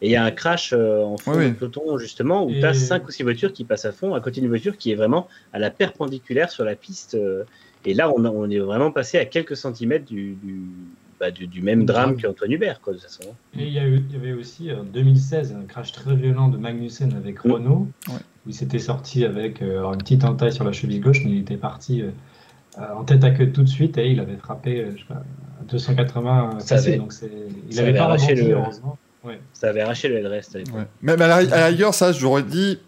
Et 0.04 0.08
il 0.08 0.12
y 0.12 0.18
a 0.18 0.26
un 0.26 0.32
crash 0.32 0.74
euh, 0.74 1.01
en 1.01 1.16
fond 1.16 1.38
de 1.38 1.51
peloton, 1.51 1.97
justement, 1.97 2.45
où 2.45 2.51
tu 2.51 2.66
as 2.66 2.74
5 2.74 3.08
ou 3.08 3.12
6 3.12 3.24
voitures 3.24 3.54
qui 3.54 3.64
passent 3.64 3.86
à 3.86 3.93
fond 3.93 4.14
à 4.14 4.20
côté 4.20 4.41
d'une 4.41 4.49
voiture 4.49 4.78
qui 4.78 4.91
est 4.91 4.95
vraiment 4.95 5.30
à 5.54 5.60
la 5.60 5.72
perpendiculaire 5.72 6.49
sur 6.49 6.66
la 6.66 6.76
piste. 6.76 7.16
Euh. 7.16 7.45
et 7.86 7.93
là, 7.93 8.12
on, 8.14 8.26
on, 8.26 8.49
est 8.49 8.60
vraiment 8.60 8.91
passé 8.91 9.18
à 9.18 9.24
quelques 9.24 9.56
centimètres 9.56 10.04
du, 10.04 10.34
du, 10.43 10.60
bah, 11.22 11.32
du, 11.32 11.62
même 11.62 11.86
drame 11.86 12.18
qu'Antoine 12.22 12.51
Hubert, 12.51 12.82
quoi, 12.82 12.91
de 12.91 12.97
toute 12.97 13.08
façon. 13.08 13.30
Et 13.58 13.64
il 13.64 13.70
y, 13.70 13.76
y, 13.76 14.16
avait 14.18 14.34
aussi 14.34 14.74
en 14.74 14.84
2016 14.84 15.56
un 15.58 15.66
crash 15.66 15.93
très 15.93 16.14
violent 16.18 16.49
de 16.49 16.58
Magnussen 16.58 17.14
avec 17.14 17.45
mm. 17.45 17.51
Renault, 17.54 17.88
où 18.10 18.49
il 18.49 18.54
s'était 18.54 18.80
sorti 18.80 19.24
avec 19.24 19.62
euh, 19.62 19.89
une 19.89 19.99
petite 19.99 20.26
entaille 20.26 20.51
sur 20.51 20.66
la 20.66 20.74
cheville 20.74 20.99
gauche, 20.99 21.24
mais 21.24 21.32
il 21.32 21.39
était 21.39 21.56
parti 21.56 22.04
en 22.78 23.06
tête 23.06 23.24
à 23.24 23.32
queue 23.32 23.54
tout 23.54 23.64
de 23.64 23.70
suite 23.70 23.97
et 23.97 24.12
il 24.12 24.20
avait 24.20 24.36
frappé 24.36 24.86
je 24.95 24.97
sais 24.97 25.08
pas, 25.08 25.24
280 25.70 26.60
ça 26.60 26.76
avait, 26.76 26.97
donc 26.97 27.14
il 27.70 27.80
avait, 27.80 27.93
pas 27.93 28.06
arraché 28.06 28.36
le, 28.36 28.51
heureusement. 28.51 28.97
Ça 29.53 29.69
avait 29.69 29.82
arraché 29.82 30.07
le 30.07 30.17
headrest. 30.17 30.57
Mais, 31.01 31.13
à 31.13 31.43
la 31.43 31.67
rigueur, 31.67 31.93
ça, 31.93 32.11
j'aurais 32.11 32.43
dit. 32.43 32.80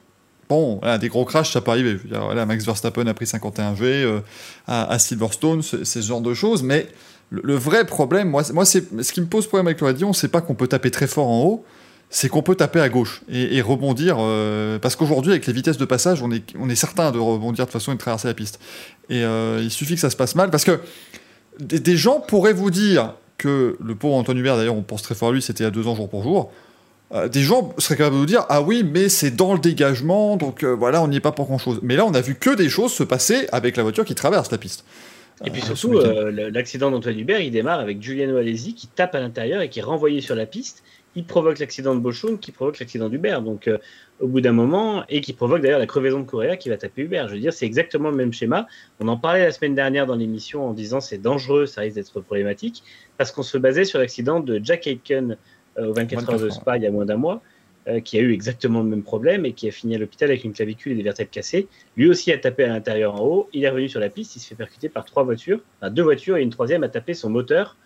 Bon, 0.47 0.79
des 1.01 1.09
gros 1.09 1.25
crashs, 1.25 1.51
ça 1.51 1.61
peut 1.61 1.71
arriver. 1.71 1.97
Max 2.45 2.65
Verstappen 2.65 3.07
a 3.07 3.13
pris 3.15 3.25
51 3.25 3.75
G 3.75 3.83
euh, 3.83 4.19
à, 4.67 4.99
Silverstone, 4.99 5.63
c'est 5.63 5.85
ce 5.85 6.01
genre 6.01 6.21
de 6.21 6.35
choses. 6.35 6.61
Mais 6.61 6.87
le, 7.31 7.55
vrai 7.55 7.85
problème, 7.85 8.29
moi, 8.29 8.43
moi 8.53 8.63
ce 8.63 8.79
qui 8.79 9.21
me 9.21 9.25
pose 9.25 9.47
problème 9.47 9.65
avec 9.65 9.81
le 9.81 9.87
Radion, 9.87 10.13
c'est 10.13 10.27
pas 10.27 10.41
qu'on 10.41 10.53
peut 10.53 10.67
taper 10.67 10.91
très 10.91 11.07
fort 11.07 11.27
en 11.27 11.43
haut, 11.45 11.65
c'est 12.11 12.29
qu'on 12.29 12.43
peut 12.43 12.53
taper 12.53 12.79
à 12.79 12.89
gauche 12.89 13.23
et, 13.27 13.59
rebondir. 13.61 14.17
Euh, 14.19 14.77
parce 14.77 14.95
qu'aujourd'hui, 14.95 15.31
avec 15.31 15.47
les 15.47 15.53
vitesses 15.53 15.77
de 15.77 15.85
passage, 15.85 16.21
on 16.21 16.31
est, 16.31 16.43
on 16.59 16.69
est 16.69 16.75
certain 16.75 17.11
de 17.11 17.17
rebondir 17.17 17.65
de 17.65 17.71
façon 17.71 17.91
et 17.91 17.95
de 17.95 17.99
traverser 17.99 18.27
la 18.27 18.35
piste. 18.35 18.59
Et 19.09 19.23
euh, 19.23 19.61
il 19.63 19.71
suffit 19.71 19.95
que 19.95 20.01
ça 20.01 20.11
se 20.11 20.15
passe 20.15 20.35
mal. 20.35 20.51
Parce 20.51 20.63
que 20.63 20.79
des 21.59 21.97
gens 21.97 22.19
pourraient 22.19 22.53
vous 22.53 22.69
dire 22.69 23.15
que 23.37 23.77
le 23.83 23.95
pauvre 23.95 24.15
Antoine 24.15 24.37
Hubert, 24.37 24.57
d'ailleurs, 24.57 24.75
on 24.75 24.81
pense 24.81 25.01
très 25.01 25.15
fort 25.15 25.29
à 25.29 25.31
lui, 25.31 25.41
c'était 25.41 25.63
il 25.63 25.67
y 25.67 25.67
a 25.67 25.71
deux 25.71 25.87
ans 25.87 25.95
jour 25.95 26.09
pour 26.09 26.23
jour. 26.23 26.51
Euh, 27.13 27.27
des 27.27 27.41
gens 27.41 27.73
seraient 27.77 27.97
capables 27.97 28.15
de 28.15 28.19
vous 28.19 28.25
dire 28.25 28.45
ah 28.49 28.63
oui 28.63 28.83
mais 28.83 29.09
c'est 29.09 29.29
dans 29.29 29.53
le 29.53 29.59
dégagement 29.59 30.37
donc 30.37 30.63
euh, 30.63 30.71
voilà 30.73 31.03
on 31.03 31.07
n'y 31.07 31.17
est 31.17 31.19
pas 31.19 31.31
pour 31.31 31.45
grand 31.45 31.59
chose 31.59 31.79
mais 31.83 31.95
là 31.95 32.03
on 32.03 32.15
a 32.15 32.21
vu 32.21 32.33
que 32.33 32.55
des 32.55 32.67
choses 32.67 32.91
se 32.93 33.03
passer 33.03 33.47
avec 33.51 33.77
la 33.77 33.83
voiture 33.83 34.05
qui 34.05 34.15
traverse 34.15 34.51
la 34.51 34.57
piste. 34.57 34.85
Et 35.45 35.51
puis 35.51 35.61
surtout 35.61 35.99
l'accident 36.51 36.89
d'Antoine 36.89 37.19
Hubert 37.19 37.41
il 37.41 37.51
démarre 37.51 37.79
avec 37.79 38.01
Giuliano 38.01 38.37
Alesi 38.37 38.73
qui 38.73 38.87
tape 38.87 39.13
à 39.13 39.19
l'intérieur 39.19 39.61
et 39.61 39.69
qui 39.69 39.79
est 39.79 39.83
renvoyé 39.83 40.19
sur 40.19 40.33
la 40.33 40.47
piste 40.47 40.83
il 41.15 41.25
provoque 41.25 41.59
l'accident 41.59 41.95
de 41.95 41.99
Bochum 41.99 42.39
qui 42.39 42.51
provoque 42.51 42.79
l'accident 42.79 43.09
d'Hubert. 43.09 43.41
Donc 43.41 43.67
euh, 43.67 43.77
au 44.19 44.27
bout 44.27 44.41
d'un 44.41 44.51
moment 44.51 45.03
et 45.09 45.21
qui 45.21 45.33
provoque 45.33 45.61
d'ailleurs 45.61 45.79
la 45.79 45.87
crevaison 45.87 46.19
de 46.19 46.25
Correa 46.25 46.57
qui 46.57 46.69
va 46.69 46.77
taper 46.77 47.03
Hubert. 47.03 47.27
Je 47.27 47.33
veux 47.33 47.39
dire 47.39 47.53
c'est 47.53 47.65
exactement 47.65 48.09
le 48.09 48.15
même 48.15 48.33
schéma. 48.33 48.67
On 48.99 49.07
en 49.07 49.17
parlait 49.17 49.43
la 49.43 49.51
semaine 49.51 49.75
dernière 49.75 50.05
dans 50.05 50.15
l'émission 50.15 50.67
en 50.67 50.73
disant 50.73 51.01
c'est 51.01 51.17
dangereux 51.17 51.65
ça 51.65 51.81
risque 51.81 51.95
d'être 51.95 52.21
problématique 52.21 52.83
parce 53.17 53.31
qu'on 53.31 53.43
se 53.43 53.57
basait 53.57 53.85
sur 53.85 53.99
l'accident 53.99 54.39
de 54.39 54.59
Jack 54.63 54.87
Aitken 54.87 55.37
euh, 55.77 55.89
au 55.89 55.93
24 55.93 56.29
heures 56.29 56.39
de 56.39 56.49
Spa 56.49 56.77
il 56.77 56.83
y 56.83 56.87
a 56.87 56.91
moins 56.91 57.05
d'un 57.05 57.17
mois, 57.17 57.41
euh, 57.87 57.99
qui 57.99 58.17
a 58.17 58.21
eu 58.21 58.31
exactement 58.31 58.81
le 58.81 58.89
même 58.89 59.03
problème 59.03 59.45
et 59.45 59.53
qui 59.53 59.67
a 59.67 59.71
fini 59.71 59.95
à 59.95 59.97
l'hôpital 59.97 60.29
avec 60.29 60.43
une 60.43 60.53
clavicule 60.53 60.93
et 60.93 60.95
des 60.95 61.03
vertèbres 61.03 61.31
cassées. 61.31 61.67
Lui 61.97 62.09
aussi 62.09 62.31
a 62.31 62.37
tapé 62.37 62.63
à 62.63 62.67
l'intérieur 62.67 63.15
en 63.15 63.25
haut. 63.25 63.49
Il 63.53 63.63
est 63.63 63.69
revenu 63.69 63.89
sur 63.89 63.99
la 63.99 64.09
piste, 64.09 64.35
il 64.35 64.39
se 64.39 64.47
fait 64.47 64.55
percuter 64.55 64.89
par 64.89 65.05
trois 65.05 65.23
voitures, 65.23 65.59
enfin 65.79 65.91
deux 65.91 66.03
voitures 66.03 66.37
et 66.37 66.41
une 66.41 66.49
troisième 66.49 66.83
a 66.83 66.89
tapé 66.89 67.13
son 67.13 67.29
moteur, 67.29 67.77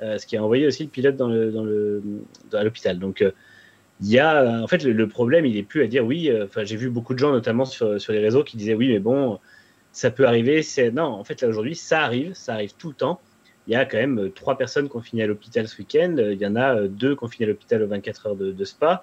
ce 0.00 0.26
qui 0.26 0.36
a 0.36 0.42
envoyé 0.42 0.66
aussi 0.66 0.84
le 0.84 0.88
pilote 0.88 1.20
à 2.52 2.64
l'hôpital. 2.64 2.98
Donc 2.98 3.24
il 4.00 4.08
y 4.08 4.18
a, 4.18 4.60
en 4.62 4.66
fait, 4.66 4.82
le, 4.84 5.08
problème, 5.08 5.46
il 5.46 5.56
est 5.56 5.62
plus 5.62 5.82
à 5.82 5.86
dire 5.86 6.04
oui. 6.04 6.30
Enfin, 6.42 6.64
j'ai 6.64 6.76
vu 6.76 6.90
beaucoup 6.90 7.14
de 7.14 7.18
gens, 7.18 7.32
notamment 7.32 7.64
sur, 7.64 7.96
les 8.08 8.18
réseaux, 8.18 8.44
qui 8.44 8.56
disaient 8.56 8.74
oui, 8.74 8.88
mais 8.88 8.98
bon, 8.98 9.38
ça 9.92 10.10
peut 10.10 10.26
arriver. 10.26 10.62
Non, 10.92 11.04
en 11.04 11.24
fait, 11.24 11.40
là 11.42 11.48
aujourd'hui, 11.48 11.74
ça 11.74 12.00
arrive, 12.02 12.34
ça 12.34 12.54
arrive 12.54 12.74
tout 12.74 12.88
le 12.88 12.94
temps 12.94 13.20
il 13.66 13.72
y 13.72 13.76
a 13.76 13.84
quand 13.84 13.96
même 13.96 14.18
euh, 14.18 14.28
trois 14.30 14.58
personnes 14.58 14.88
fini 15.02 15.22
à 15.22 15.26
l'hôpital 15.26 15.66
ce 15.68 15.78
week-end. 15.78 16.16
Il 16.18 16.38
y 16.38 16.46
en 16.46 16.56
a 16.56 16.76
euh, 16.76 16.88
deux 16.88 17.16
fini 17.30 17.44
à 17.44 17.48
l'hôpital 17.48 17.82
aux 17.82 17.86
24 17.86 18.26
heures 18.26 18.36
de, 18.36 18.64
Spa. 18.64 19.02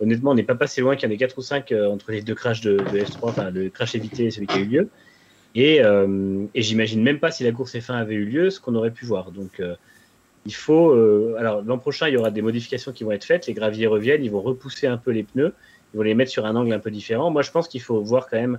Honnêtement, 0.00 0.30
on 0.30 0.34
n'est 0.34 0.44
pas 0.44 0.54
passé 0.54 0.80
loin 0.80 0.96
qu'il 0.96 1.08
y 1.08 1.12
en 1.12 1.14
ait 1.14 1.18
quatre 1.18 1.38
ou 1.38 1.42
cinq 1.42 1.72
euh, 1.72 1.88
entre 1.88 2.12
les 2.12 2.22
deux 2.22 2.34
crashs 2.34 2.60
de, 2.60 2.78
F3, 2.78 3.18
enfin 3.22 3.50
le 3.50 3.68
crash 3.68 3.94
évité 3.94 4.26
et 4.26 4.30
celui 4.30 4.46
qui 4.46 4.56
a 4.56 4.60
eu 4.60 4.66
lieu. 4.66 4.88
Et, 5.54 5.80
et 6.54 6.62
j'imagine 6.62 7.02
même 7.02 7.18
pas 7.18 7.32
si 7.32 7.42
la 7.42 7.50
course 7.50 7.74
F1 7.74 7.94
avait 7.94 8.14
eu 8.14 8.26
lieu, 8.26 8.50
ce 8.50 8.60
qu'on 8.60 8.76
aurait 8.76 8.92
pu 8.92 9.06
voir. 9.06 9.32
Donc 9.32 9.60
il 10.48 10.54
faut. 10.54 10.92
alors 11.38 11.62
l'an 11.62 11.78
prochain, 11.78 12.08
il 12.08 12.14
y 12.14 12.16
aura 12.16 12.30
des 12.30 12.42
modifications 12.42 12.90
qui 12.90 13.04
vont 13.04 13.12
être 13.12 13.24
faites. 13.24 13.46
Les 13.46 13.54
graviers 13.54 13.86
reviennent, 13.86 14.24
ils 14.24 14.30
vont 14.30 14.40
repousser 14.40 14.86
un 14.86 14.96
peu 14.96 15.10
les 15.12 15.22
pneus, 15.22 15.54
ils 15.92 15.96
vont 15.98 16.02
les 16.02 16.14
mettre 16.14 16.30
sur 16.30 16.46
un 16.46 16.56
angle 16.56 16.72
un 16.72 16.78
peu 16.78 16.90
différent. 16.90 17.30
Moi, 17.30 17.42
je 17.42 17.50
pense 17.50 17.68
qu'il 17.68 17.82
faut 17.82 18.00
voir 18.00 18.28
quand 18.28 18.38
même 18.38 18.58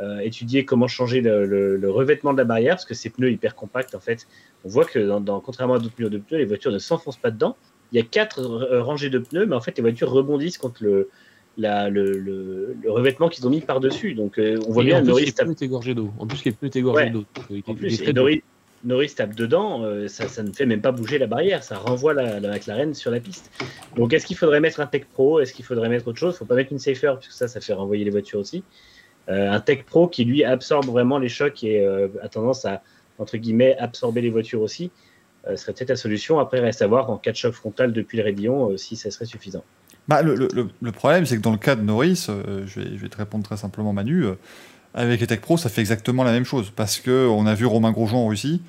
euh, 0.00 0.20
étudier 0.20 0.64
comment 0.64 0.88
changer 0.88 1.20
le, 1.20 1.78
revêtement 1.90 2.32
de 2.32 2.38
la 2.38 2.44
barrière, 2.44 2.76
parce 2.76 2.86
que 2.86 2.94
ces 2.94 3.10
pneus 3.10 3.30
hyper 3.30 3.54
compacts, 3.54 3.94
en 3.94 4.00
fait, 4.00 4.26
on 4.64 4.68
voit 4.68 4.86
que 4.86 4.98
dans, 4.98 5.40
contrairement 5.40 5.74
à 5.74 5.78
d'autres 5.78 5.94
pneus 5.94 6.08
de 6.08 6.18
pneus, 6.18 6.38
les 6.38 6.44
voitures 6.46 6.72
ne 6.72 6.78
s'enfoncent 6.78 7.18
pas 7.18 7.30
dedans. 7.30 7.56
Il 7.92 7.98
y 7.98 8.00
a 8.00 8.04
quatre 8.04 8.40
euh, 8.40 8.82
rangées 8.82 9.10
de 9.10 9.18
pneus, 9.18 9.44
mais 9.44 9.54
en 9.54 9.60
fait, 9.60 9.76
les 9.76 9.82
voitures 9.82 10.10
rebondissent 10.10 10.56
contre 10.56 10.82
le, 10.82 11.10
le, 11.58 12.74
revêtement 12.86 13.28
qu'ils 13.28 13.46
ont 13.46 13.50
mis 13.50 13.60
par-dessus. 13.60 14.14
Donc, 14.14 14.38
euh, 14.38 14.58
on 14.66 14.72
voit 14.72 14.82
bien 14.82 15.02
Norris. 15.02 15.26
Les 15.26 15.32
tape... 15.32 15.48
pneus 15.54 15.94
d'eau. 15.94 16.10
En 16.18 16.26
plus, 16.26 16.42
les 16.44 16.52
pneus 16.52 16.74
égorgés 16.74 17.10
d'eau. 17.10 17.24
En 17.66 17.74
plus, 17.74 18.02
Norris, 18.14 18.42
tape 19.16 19.34
dedans, 19.34 19.84
ça, 20.08 20.42
ne 20.42 20.52
fait 20.52 20.66
même 20.66 20.80
pas 20.80 20.92
bouger 20.92 21.18
la 21.18 21.26
barrière, 21.26 21.62
ça 21.62 21.78
renvoie 21.78 22.14
la, 22.14 22.40
la 22.40 22.48
McLaren 22.50 22.94
sur 22.94 23.10
la 23.10 23.20
piste. 23.20 23.50
Donc, 23.96 24.12
est-ce 24.12 24.26
qu'il 24.26 24.36
faudrait 24.36 24.60
mettre 24.60 24.80
un 24.80 24.86
Tech 24.86 25.04
Pro? 25.12 25.40
Est-ce 25.40 25.52
qu'il 25.52 25.64
faudrait 25.64 25.88
mettre 25.88 26.08
autre 26.08 26.18
chose? 26.18 26.34
Il 26.34 26.38
faut 26.38 26.44
pas 26.44 26.54
mettre 26.54 26.72
une 26.72 26.78
Safer, 26.78 27.14
puisque 27.18 27.32
ça, 27.32 27.48
ça 27.48 27.60
fait 27.60 27.72
renvoyer 27.72 28.04
les 28.04 28.10
voitures 28.10 28.40
aussi. 28.40 28.64
Euh, 29.28 29.50
un 29.50 29.60
Tech 29.60 29.84
Pro 29.84 30.08
qui 30.08 30.24
lui 30.24 30.44
absorbe 30.44 30.86
vraiment 30.86 31.18
les 31.18 31.28
chocs 31.28 31.62
et 31.62 31.80
euh, 31.80 32.08
a 32.22 32.28
tendance 32.28 32.64
à 32.64 32.82
entre 33.18 33.36
guillemets 33.36 33.76
absorber 33.78 34.20
les 34.20 34.30
voitures 34.30 34.62
aussi 34.62 34.90
euh, 35.46 35.56
serait 35.56 35.72
peut-être 35.72 35.90
la 35.90 35.96
solution. 35.96 36.40
Après, 36.40 36.58
reste 36.58 36.82
à 36.82 36.86
voir 36.86 37.08
en 37.10 37.18
cas 37.18 37.30
de 37.30 37.36
choc 37.36 37.52
frontal 37.52 37.92
depuis 37.92 38.18
le 38.18 38.24
raidillon 38.24 38.76
si 38.76 38.96
ça 38.96 39.10
serait 39.10 39.26
suffisant. 39.26 39.64
Bah, 40.08 40.22
le, 40.22 40.34
le, 40.34 40.92
problème, 40.92 41.24
c'est 41.26 41.36
que 41.36 41.42
dans 41.42 41.52
le 41.52 41.58
cas 41.58 41.76
de 41.76 41.82
Norris, 41.82 42.26
je, 42.26 42.80
vais, 42.80 42.96
je, 42.96 43.02
vais, 43.02 43.08
te 43.08 43.16
répondre 43.16 43.44
très 43.44 43.56
simplement, 43.56 43.92
Manu, 43.92 44.26
avec 44.94 45.20
les 45.20 45.26
Tech 45.26 45.40
Pro, 45.40 45.56
ça 45.56 45.68
fait 45.68 45.80
exactement 45.80 46.24
la 46.24 46.32
même 46.32 46.44
chose. 46.44 46.72
Parce 46.74 47.00
qu'on 47.00 47.46
a 47.46 47.54
vu 47.54 47.66
Romain 47.66 47.92
Grosjean 47.92 48.18
en 48.18 48.28
Russie, 48.28 48.60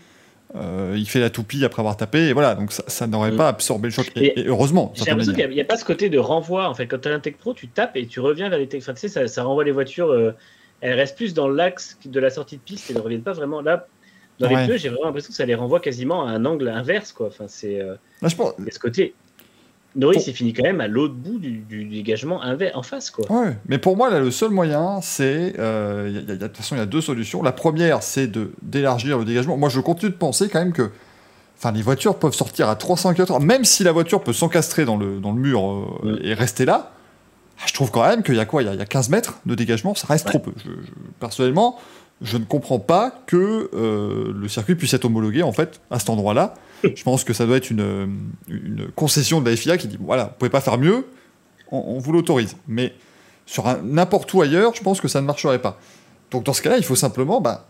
euh, 0.55 0.93
il 0.95 1.07
fait 1.07 1.19
la 1.19 1.29
toupie 1.29 1.65
après 1.65 1.81
avoir 1.81 1.97
tapé, 1.97 2.27
et 2.27 2.33
voilà, 2.33 2.53
donc 2.55 2.71
ça, 2.71 3.07
n'aurait 3.07 3.31
mm. 3.31 3.37
pas 3.37 3.47
absorbé 3.47 3.87
le 3.87 3.93
choc. 3.93 4.11
Et, 4.15 4.45
heureusement. 4.45 4.93
J'ai 4.95 5.05
l'impression 5.05 5.33
qu'il 5.33 5.49
n'y 5.49 5.61
a, 5.61 5.65
pas 5.65 5.77
ce 5.77 5.85
côté 5.85 6.09
de 6.09 6.19
renvoi. 6.19 6.69
En 6.69 6.75
fait, 6.75 6.87
quand 6.87 6.99
tu 7.01 7.09
as 7.09 7.13
un 7.13 7.19
Tech 7.19 7.35
Pro, 7.35 7.53
tu 7.53 7.67
tapes 7.67 7.95
et 7.95 8.05
tu 8.05 8.19
reviens 8.19 8.49
vers 8.49 8.59
les 8.59 8.67
Tech. 8.67 8.81
Enfin, 8.83 8.93
tu 8.93 9.07
sais, 9.07 9.27
ça, 9.27 9.43
renvoie 9.43 9.63
les 9.63 9.71
voitures. 9.71 10.11
Euh, 10.11 10.35
elles 10.81 10.93
restent 10.93 11.15
plus 11.15 11.33
dans 11.33 11.47
l'axe 11.47 11.97
de 12.05 12.19
la 12.19 12.29
sortie 12.29 12.57
de 12.57 12.61
piste 12.61 12.91
et 12.91 12.93
ne 12.93 12.99
reviennent 12.99 13.23
pas 13.23 13.33
vraiment 13.33 13.61
là. 13.61 13.87
Dans 14.39 14.49
les 14.49 14.65
pneus, 14.65 14.77
j'ai 14.77 14.89
vraiment 14.89 15.05
l'impression 15.05 15.29
que 15.29 15.35
ça 15.35 15.45
les 15.45 15.55
renvoie 15.55 15.79
quasiment 15.79 16.27
à 16.27 16.31
un 16.31 16.43
angle 16.45 16.67
inverse, 16.67 17.13
quoi. 17.13 17.27
Enfin, 17.27 17.45
c'est 17.47 17.79
euh, 17.79 17.95
Là, 18.21 18.27
je 18.27 18.35
pense. 18.35 18.59
de 18.59 18.69
ce 18.69 18.79
côté. 18.79 19.13
Norris, 19.95 20.17
Pour- 20.17 20.27
il 20.29 20.33
finit 20.33 20.53
quand 20.53 20.63
même 20.63 20.81
à 20.81 20.87
l'autre 20.87 21.13
bout 21.13 21.37
du, 21.37 21.57
du 21.59 21.85
dégagement 21.85 22.41
inverse, 22.41 22.75
en 22.75 22.81
face, 22.83 23.11
quoi. 23.11 23.31
Ouais, 23.31 23.55
mais 23.67 23.77
pour 23.77 23.95
moi, 23.95 24.09
là, 24.09 24.19
le 24.19 24.31
seul 24.31 24.49
moyen, 24.49 24.99
c'est. 25.01 25.53
euh, 25.59 26.21
de 26.21 26.35
toute 26.47 26.57
façon, 26.57 26.75
il 26.75 26.79
y 26.79 26.81
a 26.81 26.85
deux 26.87 27.01
solutions. 27.01 27.43
La 27.43 27.51
première, 27.51 28.01
c'est 28.01 28.27
de 28.27 28.51
d'élargir 28.63 29.17
le 29.19 29.25
dégagement. 29.25 29.55
Moi, 29.57 29.69
je 29.69 29.79
continue 29.79 30.11
de 30.11 30.17
penser 30.17 30.49
quand 30.49 30.59
même 30.59 30.73
que. 30.73 30.89
Enfin, 31.57 31.71
les 31.71 31.81
voitures 31.83 32.17
peuvent 32.17 32.33
sortir 32.33 32.67
à 32.69 32.75
300 32.75 33.13
km 33.13 33.39
même 33.39 33.63
si 33.63 33.83
la 33.83 33.91
voiture 33.93 34.21
peut 34.23 34.33
s'encastrer 34.33 34.83
dans 34.83 34.97
le, 34.97 35.19
dans 35.19 35.31
le 35.31 35.39
mur 35.39 35.61
euh, 35.65 35.85
Mm. 36.03 36.19
et 36.23 36.33
rester 36.33 36.65
là. 36.65 36.91
ah, 37.59 37.63
Je 37.67 37.73
trouve 37.73 37.89
quand 37.91 38.05
même 38.05 38.21
qu'il 38.23 38.35
y 38.35 38.39
a 38.39 38.45
quoi? 38.45 38.63
Il 38.63 38.65
y 38.65 38.69
a, 38.69 38.73
il 38.73 38.79
y 38.79 38.81
a 38.81 38.85
15 38.85 39.09
mètres 39.09 39.35
de 39.45 39.55
dégagement, 39.55 39.95
ça 39.95 40.07
reste 40.07 40.25
Ouais. 40.25 40.31
trop 40.31 40.39
peu. 40.39 40.51
Je- 40.57 40.71
je- 40.71 40.91
personnellement, 41.21 41.77
je 42.21 42.37
ne 42.37 42.43
comprends 42.43 42.79
pas 42.79 43.13
que 43.27 43.69
euh, 43.73 44.33
le 44.35 44.47
circuit 44.49 44.75
puisse 44.75 44.93
être 44.93 45.05
homologué 45.05 45.43
en 45.43 45.53
fait 45.53 45.79
à 45.89 45.99
cet 45.99 46.09
endroit-là. 46.09 46.55
Je 46.95 47.03
pense 47.03 47.23
que 47.23 47.33
ça 47.33 47.45
doit 47.45 47.57
être 47.57 47.69
une, 47.69 48.27
une 48.47 48.87
concession 48.95 49.41
de 49.41 49.49
la 49.49 49.55
FIA 49.55 49.77
qui 49.77 49.87
dit 49.87 49.97
voilà, 49.99 50.25
vous 50.25 50.31
pouvez 50.39 50.49
pas 50.49 50.61
faire 50.61 50.77
mieux, 50.77 51.05
on, 51.71 51.95
on 51.95 51.99
vous 51.99 52.11
l'autorise. 52.11 52.55
Mais 52.67 52.93
sur 53.45 53.65
n'importe 53.83 54.33
où 54.33 54.41
ailleurs, 54.41 54.73
je 54.75 54.81
pense 54.81 55.01
que 55.01 55.07
ça 55.07 55.21
ne 55.21 55.25
marcherait 55.25 55.61
pas. 55.61 55.79
Donc 56.31 56.43
dans 56.43 56.53
ce 56.53 56.61
cas-là, 56.61 56.77
il 56.77 56.83
faut 56.83 56.95
simplement 56.95 57.41
bah, 57.41 57.67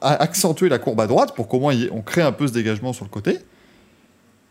accentuer 0.00 0.68
la 0.68 0.78
courbe 0.78 1.00
à 1.00 1.06
droite 1.06 1.34
pour 1.34 1.48
qu'au 1.48 1.60
moins 1.60 1.76
on 1.92 2.02
crée 2.02 2.22
un 2.22 2.32
peu 2.32 2.46
ce 2.46 2.52
dégagement 2.52 2.92
sur 2.92 3.04
le 3.04 3.10
côté. 3.10 3.38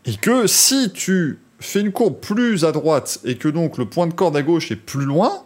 Et 0.04 0.14
que 0.14 0.46
si 0.46 0.92
tu 0.92 1.38
fais 1.60 1.80
une 1.80 1.92
courbe 1.92 2.18
plus 2.20 2.64
à 2.64 2.72
droite 2.72 3.20
et 3.24 3.36
que 3.36 3.48
donc 3.48 3.78
le 3.78 3.86
point 3.86 4.06
de 4.06 4.14
corde 4.14 4.36
à 4.36 4.42
gauche 4.42 4.70
est 4.70 4.76
plus 4.76 5.04
loin, 5.04 5.44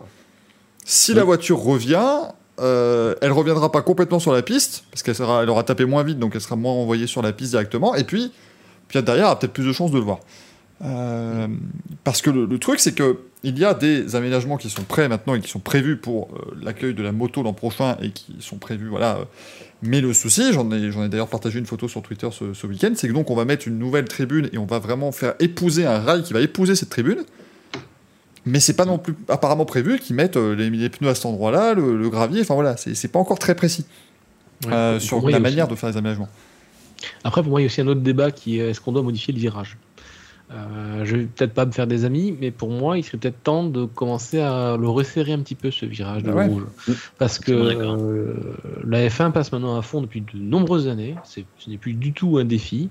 si 0.85 1.15
la 1.15 1.25
voiture 1.25 1.59
revient, 1.59 2.29
euh, 2.59 3.15
elle 3.21 3.33
reviendra 3.33 3.71
pas 3.71 3.83
complètement 3.83 4.19
sur 4.19 4.33
la 4.33 4.43
piste 4.43 4.85
parce 4.91 5.03
qu'elle 5.03 5.15
sera, 5.15 5.43
elle 5.43 5.51
aura 5.51 5.63
tapé 5.63 5.85
moins 5.85 6.03
vite, 6.03 6.19
donc 6.19 6.35
elle 6.35 6.41
sera 6.41 6.57
moins 6.57 6.73
envoyée 6.73 7.07
sur 7.07 7.23
la 7.23 7.33
piste 7.33 7.51
directement. 7.51 7.95
Et 7.95 8.05
puis, 8.05 8.33
puis 8.89 9.03
derrière, 9.03 9.27
elle 9.27 9.33
a 9.33 9.37
peut-être 9.37 9.53
plus 9.53 9.67
de 9.67 9.73
chances 9.73 9.91
de 9.91 9.99
le 9.99 10.05
voir. 10.05 10.21
Euh, 10.85 11.49
parce 12.05 12.21
que 12.21 12.31
le, 12.31 12.59
truc, 12.59 12.81
c'est 12.81 12.95
que 12.95 13.19
il 13.43 13.59
y 13.59 13.65
a 13.65 13.75
des 13.75 14.15
aménagements 14.17 14.57
qui 14.57 14.69
sont 14.69 14.83
prêts 14.83 15.09
maintenant 15.09 15.35
et 15.35 15.41
qui 15.41 15.49
sont 15.49 15.61
prévus 15.61 15.97
pour 15.97 16.29
euh, 16.35 16.57
l'accueil 16.63 16.95
de 16.95 17.03
la 17.03 17.13
moto 17.13 17.43
l'an 17.43 17.53
prochain 17.53 17.97
et 18.03 18.11
qui 18.11 18.37
sont 18.41 18.57
prévus, 18.57 18.89
voilà. 18.89 19.21
mais 19.83 20.01
le 20.01 20.13
souci, 20.13 20.53
j'en 20.53 20.71
ai, 20.73 20.91
j'en 20.91 21.05
ai 21.05 21.09
d'ailleurs 21.09 21.29
partagé 21.29 21.59
une 21.59 21.67
photo 21.67 21.89
sur 21.89 22.03
Twitter 22.03 22.29
ce, 22.31 22.53
ce 22.53 22.67
week-end, 22.67 22.93
c'est 22.95 23.09
que 23.09 23.13
donc 23.13 23.31
on 23.31 23.35
va 23.35 23.45
mettre 23.45 23.69
une 23.69 23.79
nouvelle 23.79 24.07
tribune 24.07 24.51
et 24.53 24.59
on 24.59 24.67
va 24.67 24.79
vraiment 24.79 25.13
faire 25.13 25.35
épouser 25.39 25.87
un 25.87 26.01
rail 26.01 26.23
qui 26.23 26.33
va 26.33 26.41
épouser 26.41 26.75
cette 26.75 26.91
tribune. 26.91 27.25
Mais 28.47 28.61
c'est 28.61 28.75
pas 28.77 28.85
non 28.85 28.97
plus 28.99 29.15
apparemment 29.29 29.65
prévu 29.65 29.99
qu'ils 29.99 30.15
mettent 30.17 30.37
euh, 30.37 30.55
les, 30.55 30.71
les 30.71 30.89
pneus 30.89 31.09
à 31.11 31.15
cet 31.15 31.27
endroit-là, 31.27 31.75
le, 31.75 31.97
le 31.97 32.09
gravier, 32.09 32.41
enfin 32.43 32.55
voilà, 32.55 32.77
c'est 32.77 33.09
pas 33.11 33.19
encore 33.19 33.39
très 33.39 33.55
précis 33.55 33.85
Ouais. 34.67 34.73
euh, 34.73 34.99
sur 35.01 35.21
la 35.21 35.25
aussi- 35.37 35.41
manière 35.41 35.69
de 35.69 35.75
faire 35.75 35.91
les 35.91 35.97
aménagements. 35.99 36.29
Après, 37.25 37.43
pour 37.43 37.51
moi, 37.51 37.61
il 37.61 37.65
y 37.65 37.67
a 37.67 37.69
aussi 37.69 37.81
un 37.83 37.89
autre 37.89 38.01
débat 38.01 38.31
qui 38.31 38.59
est 38.59 38.71
est-ce 38.71 38.81
qu'on 38.81 38.93
doit 38.93 39.03
modifier 39.03 39.35
le 39.35 39.39
virage? 39.41 39.77
Euh, 40.53 41.05
Je 41.05 41.17
vais 41.17 41.25
peut-être 41.25 41.53
pas 41.53 41.67
me 41.67 41.73
faire 41.73 41.87
des 41.87 42.05
amis, 42.07 42.35
mais 42.41 42.51
pour 42.53 42.71
moi, 42.71 42.97
il 42.97 43.03
serait 43.05 43.19
peut-être 43.19 43.43
temps 43.43 43.65
de 43.65 43.85
commencer 43.85 44.41
à 44.41 44.77
le 44.81 44.89
resserrer 44.89 45.33
un 45.33 45.41
petit 45.41 45.57
peu 45.57 45.71
ce 45.71 45.85
virage 45.85 46.23
de 46.23 46.31
Ah 46.31 46.35
ouais. 46.37 46.47
rouge. 46.47 46.63
Parce 47.19 47.39
que 47.39 47.53
euh, 47.53 48.33
la 48.87 49.07
F1 49.09 49.33
passe 49.33 49.53
maintenant 49.53 49.77
à 49.77 49.83
fond 49.83 50.01
depuis 50.01 50.21
de 50.23 50.39
nombreuses 50.39 50.89
années. 50.89 51.17
C'est- 51.25 51.45
Ce 51.59 51.69
n'est 51.69 51.79
plus 51.79 51.93
du 51.95 52.13
tout 52.13 52.39
un 52.39 52.45
défi. 52.45 52.89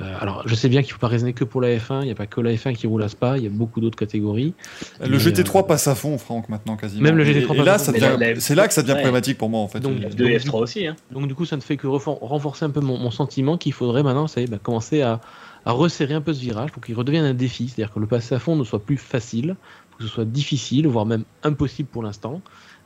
Euh, 0.00 0.14
alors, 0.20 0.42
je 0.46 0.54
sais 0.54 0.70
bien 0.70 0.80
qu'il 0.80 0.88
ne 0.88 0.92
faut 0.94 1.00
pas 1.00 1.08
raisonner 1.08 1.34
que 1.34 1.44
pour 1.44 1.60
la 1.60 1.68
F1. 1.76 2.00
Il 2.00 2.06
n'y 2.06 2.10
a 2.10 2.14
pas 2.14 2.26
que 2.26 2.40
la 2.40 2.52
F1 2.54 2.74
qui 2.74 2.86
roule 2.86 3.02
à 3.02 3.08
Spa. 3.10 3.36
Il 3.36 3.44
y 3.44 3.46
a 3.46 3.50
beaucoup 3.50 3.80
d'autres 3.80 3.98
catégories. 3.98 4.54
Le 5.02 5.10
Mais, 5.10 5.18
GT3 5.18 5.66
passe 5.66 5.86
à 5.86 5.94
fond, 5.94 6.16
Franck, 6.16 6.48
maintenant 6.48 6.76
quasiment. 6.76 7.02
Même 7.02 7.16
le 7.18 7.26
Et- 7.28 7.34
GT3 7.42 7.54
et, 7.54 7.58
là, 7.58 7.64
passe 7.72 7.82
à 7.82 7.84
ça 7.84 7.92
fond. 7.92 7.98
devient- 7.98 8.16
Mais 8.18 8.26
la- 8.28 8.34
la- 8.34 8.40
c'est 8.40 8.54
là 8.54 8.68
que 8.68 8.72
ça 8.74 8.80
devient 8.82 8.92
ouais. 8.94 8.98
problématique 9.00 9.36
pour 9.36 9.50
moi 9.50 9.60
en 9.60 9.68
fait. 9.68 9.80
Donc, 9.80 9.92
Euh, 10.02 10.08
F2 10.08 10.26
et 10.28 10.38
F3 10.38 10.60
aussi, 10.62 10.86
hein. 10.86 10.96
Donc 11.10 11.26
du 11.28 11.34
coup, 11.34 11.44
ça 11.44 11.56
ne 11.56 11.60
fait 11.60 11.76
que 11.76 11.86
renforcer 11.86 12.64
un 12.64 12.70
peu 12.70 12.80
mon, 12.80 12.96
mon 12.96 13.10
sentiment 13.10 13.58
qu'il 13.58 13.74
faudrait 13.74 14.02
maintenant, 14.02 14.26
ça 14.28 14.40
y 14.40 14.44
est, 14.44 14.46
bah, 14.50 14.58
commencer 14.62 15.02
à, 15.02 15.20
à 15.66 15.72
resserrer 15.72 16.14
un 16.14 16.22
peu 16.22 16.32
ce 16.32 16.40
virage 16.40 16.72
pour 16.72 16.82
qu'il 16.82 16.94
redevienne 16.94 17.24
un 17.26 17.34
défi, 17.34 17.68
c'est-à-dire 17.68 17.92
que 17.92 18.00
le 18.00 18.06
passer 18.06 18.34
à 18.34 18.38
fond 18.38 18.56
ne 18.56 18.64
soit 18.64 18.82
plus 18.82 18.96
facile, 18.96 19.56
pour 19.90 19.98
que 19.98 20.04
ce 20.04 20.08
soit 20.10 20.24
difficile, 20.24 20.86
voire 20.88 21.04
même 21.06 21.24
impossible 21.42 21.88
pour 21.92 22.02
l'instant. 22.02 22.40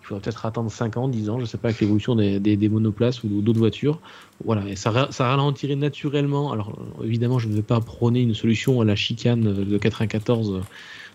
Il 0.07 0.11
faudrait 0.11 0.23
peut-être 0.23 0.47
attendre 0.47 0.71
5 0.71 0.99
ans, 0.99 1.09
10 1.09 1.31
ans, 1.31 1.39
je 1.39 1.43
ne 1.43 1.47
sais 1.47 1.59
pas, 1.59 1.67
avec 1.67 1.81
l'évolution 1.81 2.15
des, 2.15 2.69
monoplaces 2.69 3.25
ou 3.25 3.43
d'autres 3.43 3.59
voitures. 3.59 4.01
Voilà, 4.45 4.65
et 4.69 4.77
ça, 4.77 4.93
ra- 4.93 5.09
ça 5.11 5.27
ralentirait 5.27 5.75
naturellement. 5.75 6.53
Alors 6.53 6.79
euh, 7.01 7.05
évidemment, 7.05 7.41
je 7.41 7.49
ne 7.49 7.55
vais 7.55 7.63
pas 7.63 7.81
prôner 7.81 8.21
une 8.21 8.33
solution 8.33 8.81
à 8.81 8.85
la 8.85 8.95
chicane 8.95 9.41
de 9.41 9.79
94 9.79 10.53
euh, 10.53 10.61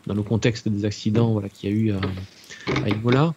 dans 0.07 0.13
le 0.13 0.23
contexte 0.23 0.67
des 0.67 0.83
accidents 0.83 1.31
voilà, 1.31 1.47
qu'il 1.47 1.69
y 1.69 1.73
a 1.73 1.75
eu 1.75 1.91
à, 1.93 2.01
à 2.83 2.89
Imola. 2.89 3.33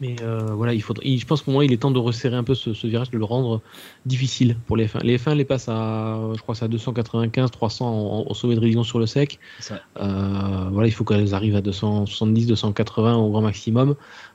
Mais 0.00 0.16
euh, 0.22 0.48
voilà, 0.54 0.74
il 0.74 0.82
faudrait, 0.82 1.06
il- 1.06 1.18
je 1.18 1.26
pense 1.26 1.40
pour 1.42 1.52
moi, 1.54 1.64
il 1.64 1.72
est 1.72 1.78
temps 1.78 1.90
de 1.90 1.98
resserrer 1.98 2.36
un 2.36 2.44
peu 2.44 2.54
ce, 2.54 2.74
ce 2.74 2.86
virage, 2.86 3.10
de 3.10 3.16
le 3.18 3.24
rendre 3.24 3.62
difficile 4.04 4.56
pour 4.66 4.76
les 4.76 4.86
F1. 4.86 5.02
Les 5.02 5.16
F1 5.16 5.34
les 5.34 5.44
passent 5.46 5.68
à, 5.70 6.18
je 6.34 6.40
crois, 6.42 6.54
à 6.62 6.68
295, 6.68 7.50
300 7.50 7.86
en, 7.86 8.30
en 8.30 8.34
sommet 8.34 8.54
de 8.56 8.60
révision 8.60 8.82
sur 8.84 8.98
le 8.98 9.06
sec. 9.06 9.38
Euh, 9.98 10.68
voilà, 10.70 10.86
il 10.88 10.92
faut 10.92 11.04
qu'elles 11.04 11.34
arrivent 11.34 11.56
à 11.56 11.62
270, 11.62 12.46
280 12.46 13.14
au 13.16 13.30
grand 13.30 13.40
maximum. 13.40 13.94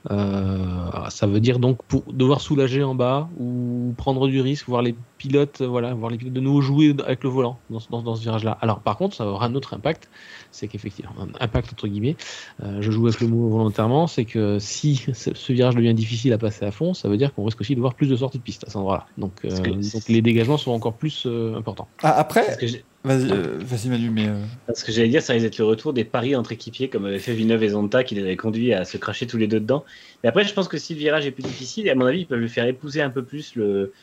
Euh, 0.09 0.65
ça 1.09 1.27
veut 1.27 1.39
dire 1.39 1.59
donc 1.59 1.83
pour 1.87 2.11
devoir 2.11 2.41
soulager 2.41 2.83
en 2.83 2.95
bas 2.95 3.29
ou 3.39 3.93
prendre 3.97 4.27
du 4.27 4.41
risque, 4.41 4.67
voir 4.67 4.81
les 4.81 4.95
pilotes, 5.19 5.61
voilà, 5.61 5.93
voir 5.93 6.09
les 6.09 6.17
pilotes 6.17 6.33
de 6.33 6.39
nouveau 6.39 6.61
jouer 6.61 6.95
avec 7.05 7.23
le 7.23 7.29
volant 7.29 7.59
dans, 7.69 7.79
ce- 7.79 7.89
dans, 7.89 8.01
dans 8.01 8.15
ce 8.15 8.23
virage-là. 8.23 8.57
Alors 8.61 8.79
par 8.79 8.97
contre, 8.97 9.15
ça 9.15 9.27
aura 9.27 9.45
un 9.45 9.53
autre 9.53 9.75
impact, 9.75 10.09
c'est 10.51 10.67
qu'effectivement, 10.67 11.13
un 11.19 11.29
impact 11.39 11.71
entre 11.73 11.87
guillemets, 11.87 12.17
euh, 12.63 12.81
je 12.81 12.91
joue 12.91 13.07
avec 13.07 13.19
le 13.21 13.27
mot 13.27 13.49
volontairement, 13.49 14.07
c'est 14.07 14.25
que 14.25 14.59
si 14.59 14.97
ce, 15.13 15.53
virage 15.53 15.75
devient 15.75 15.93
difficile 15.93 16.33
à 16.33 16.37
passer 16.37 16.65
à 16.65 16.71
fond, 16.71 16.93
ça 16.93 17.09
veut 17.09 17.17
dire 17.17 17.33
qu'on 17.33 17.43
risque 17.43 17.61
aussi 17.61 17.75
de 17.75 17.79
voir 17.79 17.95
plus 17.95 18.07
de 18.07 18.15
sorties 18.15 18.37
de 18.37 18.43
piste 18.43 18.63
à 18.65 18.67
cet 18.67 18.75
endroit-là. 18.75 19.05
Donc, 19.17 19.33
euh, 19.45 19.49
Parce 19.49 19.61
que- 19.61 19.69
donc 19.69 20.07
les 20.09 20.21
dégagements 20.21 20.57
sont 20.57 20.71
encore 20.71 20.97
plus 20.97 21.23
euh, 21.25 21.55
importants. 21.55 21.87
ah, 22.03 22.13
après, 22.19 22.57
vas-y, 23.03 23.31
euh, 23.31 23.57
vas-y 23.61 23.89
Manu, 23.89 24.09
mais 24.11 24.27
euh, 24.27 24.35
Parce 24.67 24.83
que 24.83 24.91
j'allais 24.91 25.09
dire, 25.09 25.21
ça 25.21 25.33
risque 25.33 25.45
d'être 25.45 25.57
le 25.57 25.65
retour 25.65 25.93
des 25.93 26.03
paris 26.05 26.35
entre 26.35 26.51
équipiers, 26.51 26.89
comme 26.89 27.05
avait 27.05 27.19
fait 27.19 27.33
Villeneuve 27.33 27.63
et 27.63 27.69
Zonta, 27.69 28.03
qui 28.03 28.15
les 28.15 28.21
avait 28.21 28.37
conduits 28.37 28.73
à 28.73 28.85
se 28.85 28.97
cracher 28.97 29.25
tous 29.25 29.37
les 29.37 29.47
deux 29.47 29.59
dedans. 29.59 29.85
Mais 30.23 30.29
après, 30.29 30.43
je 30.43 30.53
pense 30.53 30.67
que 30.67 30.77
si 30.77 30.93
le 30.93 30.99
virage 30.99 31.25
est 31.25 31.31
plus 31.31 31.43
difficile, 31.43 31.89
à 31.89 31.95
mon 31.95 32.05
avis, 32.05 32.21
ils 32.21 32.27
peuvent 32.27 32.39
lui 32.39 32.49
faire 32.49 32.65
épouser 32.65 33.01
un 33.01 33.09
peu 33.09 33.23
plus 33.23 33.55
le, 33.55 33.93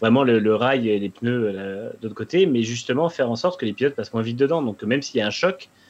vraiment 0.00 0.24
le, 0.24 0.38
le 0.38 0.54
rail 0.54 0.88
et 0.88 0.98
les 0.98 1.10
pneus 1.10 1.52
euh, 1.54 1.90
de 2.00 2.04
l'autre 2.04 2.14
côté, 2.14 2.46
mais 2.46 2.62
justement 2.62 3.08
faire 3.08 3.30
en 3.30 3.36
sorte 3.36 3.60
que 3.60 3.66
les 3.66 3.72
pilotes 3.72 3.94
passent 3.94 4.12
moins 4.12 4.22
vite 4.22 4.36
dedans. 4.38 4.62
Donc, 4.62 4.82
même 4.82 5.02
s'il 5.02 5.18
y 5.18 5.22
a 5.22 5.26
un 5.26 5.30
choc, 5.30 5.68
euh, 5.68 5.85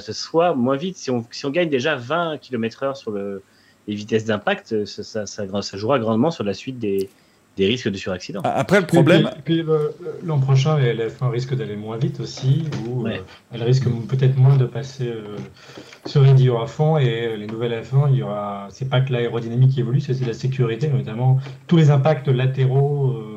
ce 0.00 0.12
soit 0.12 0.54
moins 0.54 0.76
vite. 0.76 0.96
Si 0.96 1.10
on, 1.10 1.24
si 1.30 1.46
on 1.46 1.50
gagne 1.50 1.68
déjà 1.68 1.96
20 1.96 2.38
km/h 2.38 2.94
sur 2.96 3.10
le, 3.10 3.42
les 3.88 3.94
vitesses 3.94 4.24
d'impact, 4.24 4.84
ça, 4.84 5.02
ça, 5.02 5.26
ça- 5.26 5.62
ça 5.62 5.76
jouera 5.78 5.98
grandement 5.98 6.30
sur 6.30 6.44
la 6.44 6.54
suite 6.54 6.78
des, 6.78 7.08
des 7.56 7.66
risques 7.66 7.88
de 7.88 7.96
suraccident. 7.96 8.40
a- 8.42 8.50
après 8.58 8.80
le 8.80 8.86
problème, 8.86 9.30
Puis, 9.44 9.56
puis, 9.56 9.62
le- 9.62 9.92
l'an 10.24 10.38
prochain, 10.38 10.78
la 10.78 11.08
F1 11.08 11.30
risque 11.30 11.54
d'aller 11.56 11.76
moins 11.76 11.96
vite 11.96 12.20
aussi, 12.20 12.64
ou 12.86 13.02
Ouais. 13.04 13.16
euh, 13.18 13.22
elle 13.52 13.62
risque 13.62 13.84
peut-être 14.08 14.36
moins 14.36 14.56
de 14.56 14.66
passer 14.66 15.08
euh, 15.08 15.36
sur 16.06 16.26
idiot 16.26 16.58
à 16.58 16.66
fond. 16.66 16.96
Et 16.98 17.26
euh, 17.26 17.36
les 17.36 17.46
nouvelles 17.46 17.72
F1, 17.82 18.08
il 18.10 18.16
y 18.18 18.22
aura. 18.22 18.68
C'est 18.70 18.88
pas 18.88 19.00
que 19.00 19.12
l'aérodynamique 19.12 19.72
qui 19.72 19.80
évolue, 19.80 20.00
c'est 20.00 20.12
aussi 20.12 20.24
la 20.24 20.34
sécurité, 20.34 20.88
notamment 20.88 21.38
tous 21.66 21.76
les 21.76 21.90
impacts 21.90 22.28
latéraux. 22.28 23.08
euh, 23.12 23.36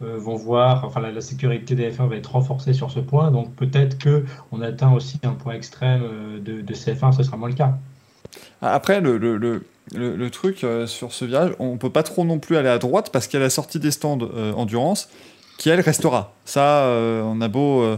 vont 0.00 0.36
voir, 0.36 0.84
enfin 0.84 1.00
la, 1.00 1.20
sécurité 1.20 1.74
des 1.74 1.90
F1 1.90 2.08
va 2.08 2.16
être 2.16 2.32
renforcée 2.32 2.74
sur 2.74 2.90
ce 2.90 3.00
point, 3.00 3.30
donc 3.30 3.54
peut-être 3.54 3.98
que 3.98 4.24
on 4.52 4.60
atteint 4.60 4.92
aussi 4.92 5.18
un 5.22 5.32
point 5.32 5.54
extrême 5.54 6.02
euh, 6.04 6.38
de, 6.38 6.60
de 6.60 6.74
CF1, 6.74 7.12
ce 7.12 7.22
sera 7.22 7.36
moins 7.36 7.48
le 7.48 7.54
cas. 7.54 7.78
Après, 8.60 9.00
le, 9.00 9.16
le, 9.16 9.62
le, 9.94 10.30
truc 10.30 10.64
euh, 10.64 10.86
sur 10.86 11.12
ce 11.12 11.24
virage, 11.24 11.52
on 11.58 11.76
peut 11.76 11.90
pas 11.90 12.02
trop 12.02 12.24
non 12.24 12.38
plus 12.38 12.56
aller 12.56 12.68
à 12.68 12.78
droite 12.78 13.10
parce 13.12 13.26
qu'il 13.26 13.38
y 13.38 13.42
a 13.42 13.44
la 13.44 13.50
sortie 13.50 13.78
des 13.78 13.90
stands 13.90 14.18
euh, 14.22 14.52
endurance 14.52 15.08
qui, 15.58 15.70
elle, 15.70 15.80
restera. 15.80 16.34
Ça, 16.44 16.80
euh, 16.84 17.22
on 17.22 17.40
a 17.40 17.48
beau, 17.48 17.96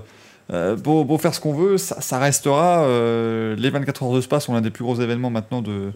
euh, 0.52 0.76
beau, 0.76 1.04
beau 1.04 1.18
faire 1.18 1.34
ce 1.34 1.40
qu'on 1.40 1.52
veut, 1.52 1.76
ça, 1.78 2.00
ça 2.00 2.18
restera. 2.18 2.80
euh, 2.84 3.54
les 3.56 3.68
24 3.70 4.02
heures 4.02 4.12
de 4.12 4.20
Spa 4.20 4.40
sont 4.40 4.54
l'un 4.54 4.60
des 4.62 4.70
plus 4.70 4.82
gros 4.84 4.94
événements 5.00 5.28
maintenant 5.30 5.60
de, 5.60 5.92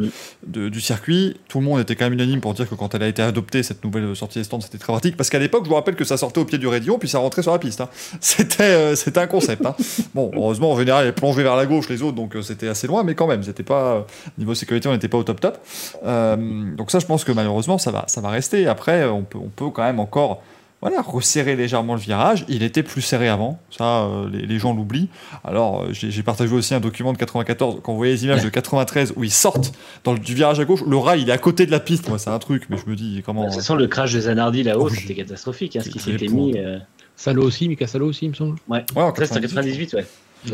de- 0.47 0.69
du 0.69 0.81
circuit. 0.81 1.37
Tout 1.49 1.59
le 1.61 1.65
monde 1.65 1.81
était 1.81 1.97
quand 1.97 2.05
même 2.05 2.13
unanime 2.13 2.41
pour 2.41 2.53
dire 2.55 2.69
que 2.69 2.75
quand 2.75 2.95
elle 2.95 3.03
a 3.03 3.09
été 3.09 3.23
adoptée, 3.23 3.63
cette 3.63 3.83
nouvelle 3.85 4.15
sortie 4.15 4.39
des 4.41 4.45
stands, 4.45 4.61
c'était 4.61 4.79
très 4.79 4.93
pratique. 4.93 5.17
Parce 5.17 5.31
qu'à 5.31 5.39
l'époque, 5.39 5.65
je 5.65 5.69
vous 5.71 5.75
rappelle 5.75 5.95
que 5.97 6.05
ça 6.05 6.17
sortait 6.17 6.41
au 6.41 6.45
pied 6.45 6.59
du 6.59 6.67
radio, 6.67 6.99
puis 6.99 7.09
ça 7.09 7.19
rentrait 7.19 7.43
sur 7.43 7.53
la 7.53 7.59
piste. 7.59 7.81
hein. 7.81 7.89
C'était 8.21 8.63
euh, 8.63 8.95
c'était 8.95 9.21
un 9.21 9.27
concept. 9.27 9.65
hein. 9.65 9.75
Bon, 10.15 10.31
heureusement, 10.35 10.73
en 10.73 10.77
général, 10.79 11.07
elle 11.07 11.15
plongeait 11.15 11.43
vers 11.43 11.57
la 11.57 11.65
gauche, 11.67 11.89
les 11.89 12.03
autres, 12.03 12.17
donc 12.17 12.37
euh, 12.37 12.43
c'était 12.43 12.69
assez 12.69 12.87
loin, 12.87 13.03
mais 13.05 13.15
quand 13.15 13.27
même, 13.27 13.43
c'était 13.43 13.63
pas. 13.63 14.07
niveau 14.39 14.55
sécurité, 14.55 14.89
on 14.89 14.93
n'était 14.93 15.09
pas 15.09 15.19
au 15.19 15.25
top 15.25 15.41
top. 15.41 15.59
Donc 16.05 16.91
ça, 16.91 16.99
je 16.99 17.07
pense 17.07 17.25
que 17.25 17.33
malheureusement, 17.33 17.79
ça 17.79 17.91
va, 17.91 18.05
ça 18.07 18.21
va 18.21 18.29
rester. 18.31 18.67
Après, 18.67 19.05
on 19.07 19.23
peut, 19.23 19.39
on 19.39 19.49
peut 19.49 19.71
quand 19.71 19.83
même 19.85 20.01
encore 20.01 20.43
voilà, 20.83 21.01
resserrer 21.01 21.57
légèrement 21.57 21.95
le 21.95 22.01
virage. 22.01 22.45
Il 22.49 22.63
était 22.63 22.83
plus 22.83 23.01
serré 23.01 23.29
avant, 23.29 23.59
ça, 23.71 24.03
euh, 24.03 24.29
les, 24.31 24.45
les 24.47 24.59
gens 24.59 24.75
l'oublient. 24.75 25.09
Alors, 25.45 25.83
euh, 25.85 25.93
j'ai 25.93 26.11
j'ai 26.11 26.23
partagé 26.23 26.53
aussi 26.55 26.75
un 26.75 26.81
document 26.81 27.13
de 27.15 27.19
94, 27.19 27.81
quand 27.83 27.93
vous 27.93 27.97
voyez 27.99 28.13
les 28.13 28.25
images 28.25 28.43
de 28.43 28.49
93 28.51 29.15
où 29.17 29.25
ils 29.25 29.31
sortent 29.31 29.73
dans 30.05 30.13
le, 30.13 30.19
du 30.19 30.35
virage 30.35 30.61
à 30.61 30.65
gauche, 30.67 30.83
le 30.87 30.97
rail, 30.99 31.23
il 31.23 31.31
est 31.31 31.33
à 31.33 31.39
côté 31.39 31.65
de 31.65 31.71
la 31.71 31.81
piste. 31.81 32.09
Moi, 32.09 32.19
c'est 32.19 32.31
un 32.31 32.39
truc, 32.39 32.65
mais 32.69 32.77
je 32.77 32.91
me 32.91 32.97
dis, 32.97 33.23
comment... 33.25 33.43
De 33.45 33.47
toute 33.47 33.57
façon, 33.57 33.75
le 33.77 33.87
crash 33.87 34.13
de 34.13 34.21
Zanardi 34.21 34.63
là-haut, 34.65 34.89
c'était 34.91 35.15
catastrophique. 35.15 35.77
Hein, 35.77 35.83
ce 35.85 35.89
qui 35.89 35.99
s'était 36.01 36.29
mis. 36.29 36.59
euh, 36.59 36.79
Salo 37.17 37.43
aussi, 37.45 37.69
Mika 37.69 37.87
Salo 37.87 38.09
aussi, 38.09 38.25
il 38.27 38.31
me 38.31 38.35
semble. 38.35 38.57
Ouais, 38.69 38.85
Ouais, 38.97 39.03
en 39.03 39.15
ça 39.15 39.27
c'était 39.27 39.39
en 39.39 39.43
98. 39.43 39.91
98, 39.91 39.95
ouais. 39.95 40.07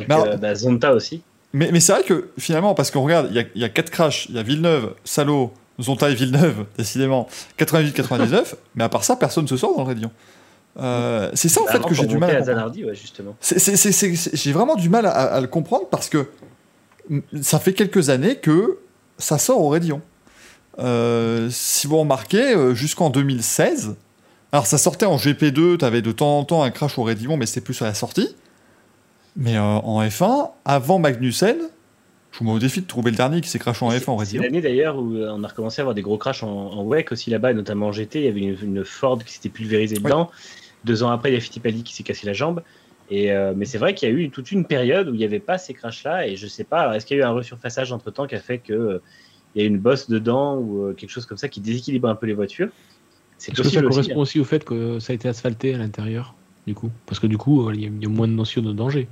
Donc, 0.07 0.27
euh, 0.27 0.37
bah, 0.37 0.55
Zonta 0.55 0.93
aussi. 0.93 1.23
Mais, 1.55 1.71
mais 1.73 1.81
c'est 1.81 1.93
vrai 1.95 2.03
que 2.03 2.29
finalement, 2.39 2.75
parce 2.75 2.91
qu'on 2.91 3.03
regarde, 3.03 3.29
il 3.31 3.37
y 3.37 3.41
a, 3.41 3.45
il 3.55 3.63
y 3.63 3.65
a 3.65 3.71
quatre 3.71 3.89
crashs, 3.91 4.27
il 4.29 4.35
y 4.35 4.39
a 4.39 4.43
Villeneuve, 4.43 4.93
Salo, 5.05 5.55
Zonta 5.81 6.11
et 6.11 6.15
Villeneuve, 6.15 6.65
décidément, 6.77 7.29
98-99, 7.59 8.55
mais 8.75 8.85
à 8.85 8.89
part 8.89 9.05
ça, 9.05 9.17
personne 9.17 9.45
ne 9.45 9.49
se 9.49 9.57
sort 9.57 9.77
dans 9.77 9.83
le 9.83 9.89
Raidillon. 9.89 10.11
Euh, 10.81 11.31
c'est 11.35 11.49
ça 11.49 11.61
en 11.63 11.65
Bah, 11.65 11.73
fait 11.73 11.81
que 11.87 11.95
j'ai 11.95 12.07
du 12.07 12.19
mal 12.19 12.35
à. 12.37 12.43
Zanardi, 12.43 12.85
ouais, 12.85 12.95
justement. 12.95 13.37
J'ai 13.43 14.53
vraiment 14.53 14.77
du 14.77 14.89
mal 14.89 15.07
à, 15.07 15.11
à 15.11 15.41
le 15.41 15.47
comprendre 15.49 15.87
parce 15.91 16.09
que 16.09 16.29
ça 17.41 17.59
fait 17.59 17.73
quelques 17.73 18.11
années 18.11 18.37
que 18.37 18.79
ça 19.19 19.39
sort 19.39 19.61
au 19.61 19.69
Raidillon. 19.71 20.01
Euh, 20.79 21.49
si 21.51 21.87
vous 21.89 21.99
remarquez, 21.99 22.55
euh, 22.55 22.75
jusqu'en 22.75 23.11
2016, 23.11 23.97
alors 24.53 24.67
ça 24.67 24.79
sortait 24.79 25.07
en 25.07 25.17
GP2, 25.17 25.79
tu 25.79 25.85
avais 25.85 26.03
de 26.03 26.13
temps 26.13 26.39
en 26.39 26.45
temps 26.45 26.63
un 26.63 26.71
crash 26.71 26.99
au 26.99 27.03
Raidillon, 27.03 27.37
mais 27.37 27.47
c'était 27.47 27.61
plus 27.61 27.81
à 27.83 27.87
la 27.87 27.95
sortie. 27.95 28.37
Mais 29.37 29.57
euh, 29.57 29.61
en 29.63 30.03
F1, 30.03 30.51
avant 30.65 30.99
Magnussen, 31.01 31.57
je 32.33 32.39
vous 32.39 32.45
mets 32.45 32.53
au 32.53 32.59
défi 32.59 32.81
de 32.83 32.87
trouver 32.87 33.11
le 33.11 33.17
dernier 33.17 33.41
qui 33.41 33.49
s'est 33.49 33.59
crashé 33.59 33.85
en 33.85 33.91
F1 33.91 33.95
au 33.95 33.99
C'est 33.99 34.11
Raidillon. 34.19 34.43
l'année 34.43 34.61
d'ailleurs 34.61 34.97
où 34.99 35.15
euh, 35.15 35.31
on 35.35 35.43
a 35.45 35.49
recommencé 35.49 35.81
à 35.81 35.83
avoir 35.83 35.95
des 35.95 36.03
gros 36.03 36.19
crashs 36.19 36.43
en, 36.43 36.49
en 36.49 36.85
WEC 36.85 37.11
aussi 37.13 37.31
là-bas, 37.31 37.53
notamment 37.55 37.87
en 37.89 37.93
GT. 37.93 38.21
Il 38.21 38.25
y 38.27 38.29
avait 38.29 38.41
une, 38.41 38.57
une 38.77 38.85
Ford 38.85 39.19
qui 39.25 39.33
s'était 39.33 39.49
pulvérisée 39.49 39.97
dedans. 39.97 40.31
Deux 40.85 41.03
ans 41.03 41.11
après, 41.11 41.31
il 41.31 41.35
y 41.35 41.37
a 41.37 41.41
Fittipaldi 41.41 41.83
qui 41.83 41.95
s'est 41.95 42.03
cassé 42.05 42.27
la 42.27 42.33
jambe. 42.35 42.63
Et, 43.11 43.33
euh, 43.33 43.55
mais 43.57 43.65
c'est 43.65 43.79
vrai 43.79 43.95
qu'il 43.95 44.09
y 44.09 44.13
a 44.13 44.15
eu 44.15 44.29
toute 44.31 44.53
une 44.53 44.67
période 44.67 45.09
où 45.09 45.15
il 45.15 45.19
n'y 45.19 45.25
avait 45.25 45.41
pas 45.41 45.57
ces 45.59 45.73
crashs-là. 45.75 46.29
Et 46.29 46.37
je 46.37 46.47
sais 46.47 46.65
pas, 46.65 46.95
est-ce 46.95 47.07
qu'il 47.07 47.17
y 47.17 47.21
a 47.21 47.25
eu 47.25 47.27
un 47.27 47.33
resurfaçage 47.33 47.91
entre 47.93 48.11
temps 48.11 48.27
qui 48.27 48.35
a 48.35 48.41
fait 48.41 48.59
qu'il 48.59 49.01
il 49.55 49.63
y 49.63 49.65
a 49.65 49.67
une 49.67 49.79
bosse 49.79 50.11
dedans 50.11 50.57
ou 50.59 50.85
euh, 50.85 50.93
quelque 50.93 51.09
chose 51.11 51.25
comme 51.25 51.39
ça 51.39 51.49
qui 51.49 51.61
déséquilibre 51.61 52.09
un 52.09 52.15
peu 52.15 52.27
les 52.27 52.35
voitures? 52.35 52.69
C'est 53.39 53.53
Est-ce 53.53 53.63
que 53.63 53.69
ça 53.69 53.79
aussi. 53.79 53.89
correspond 53.89 54.15
hein. 54.15 54.19
aussi 54.23 54.41
au 54.41 54.45
fait 54.45 54.63
que 54.65 54.99
ça 54.99 55.13
a 55.13 55.15
été 55.15 55.27
asphalté 55.29 55.75
à 55.75 55.79
l'intérieur, 55.79 56.35
du 56.67 56.75
coup? 56.75 56.91
Parce 57.07 57.19
que 57.19 57.27
du 57.27 57.39
coup, 57.39 57.67
euh, 57.69 57.75
il 57.75 57.81
y, 57.83 57.87
a- 57.87 57.89
il 57.89 58.03
y 58.03 58.07
a 58.07 58.09
moins 58.11 58.29
de 58.29 58.33
notion 58.35 58.61
de 58.63 58.73
danger. 58.73 59.09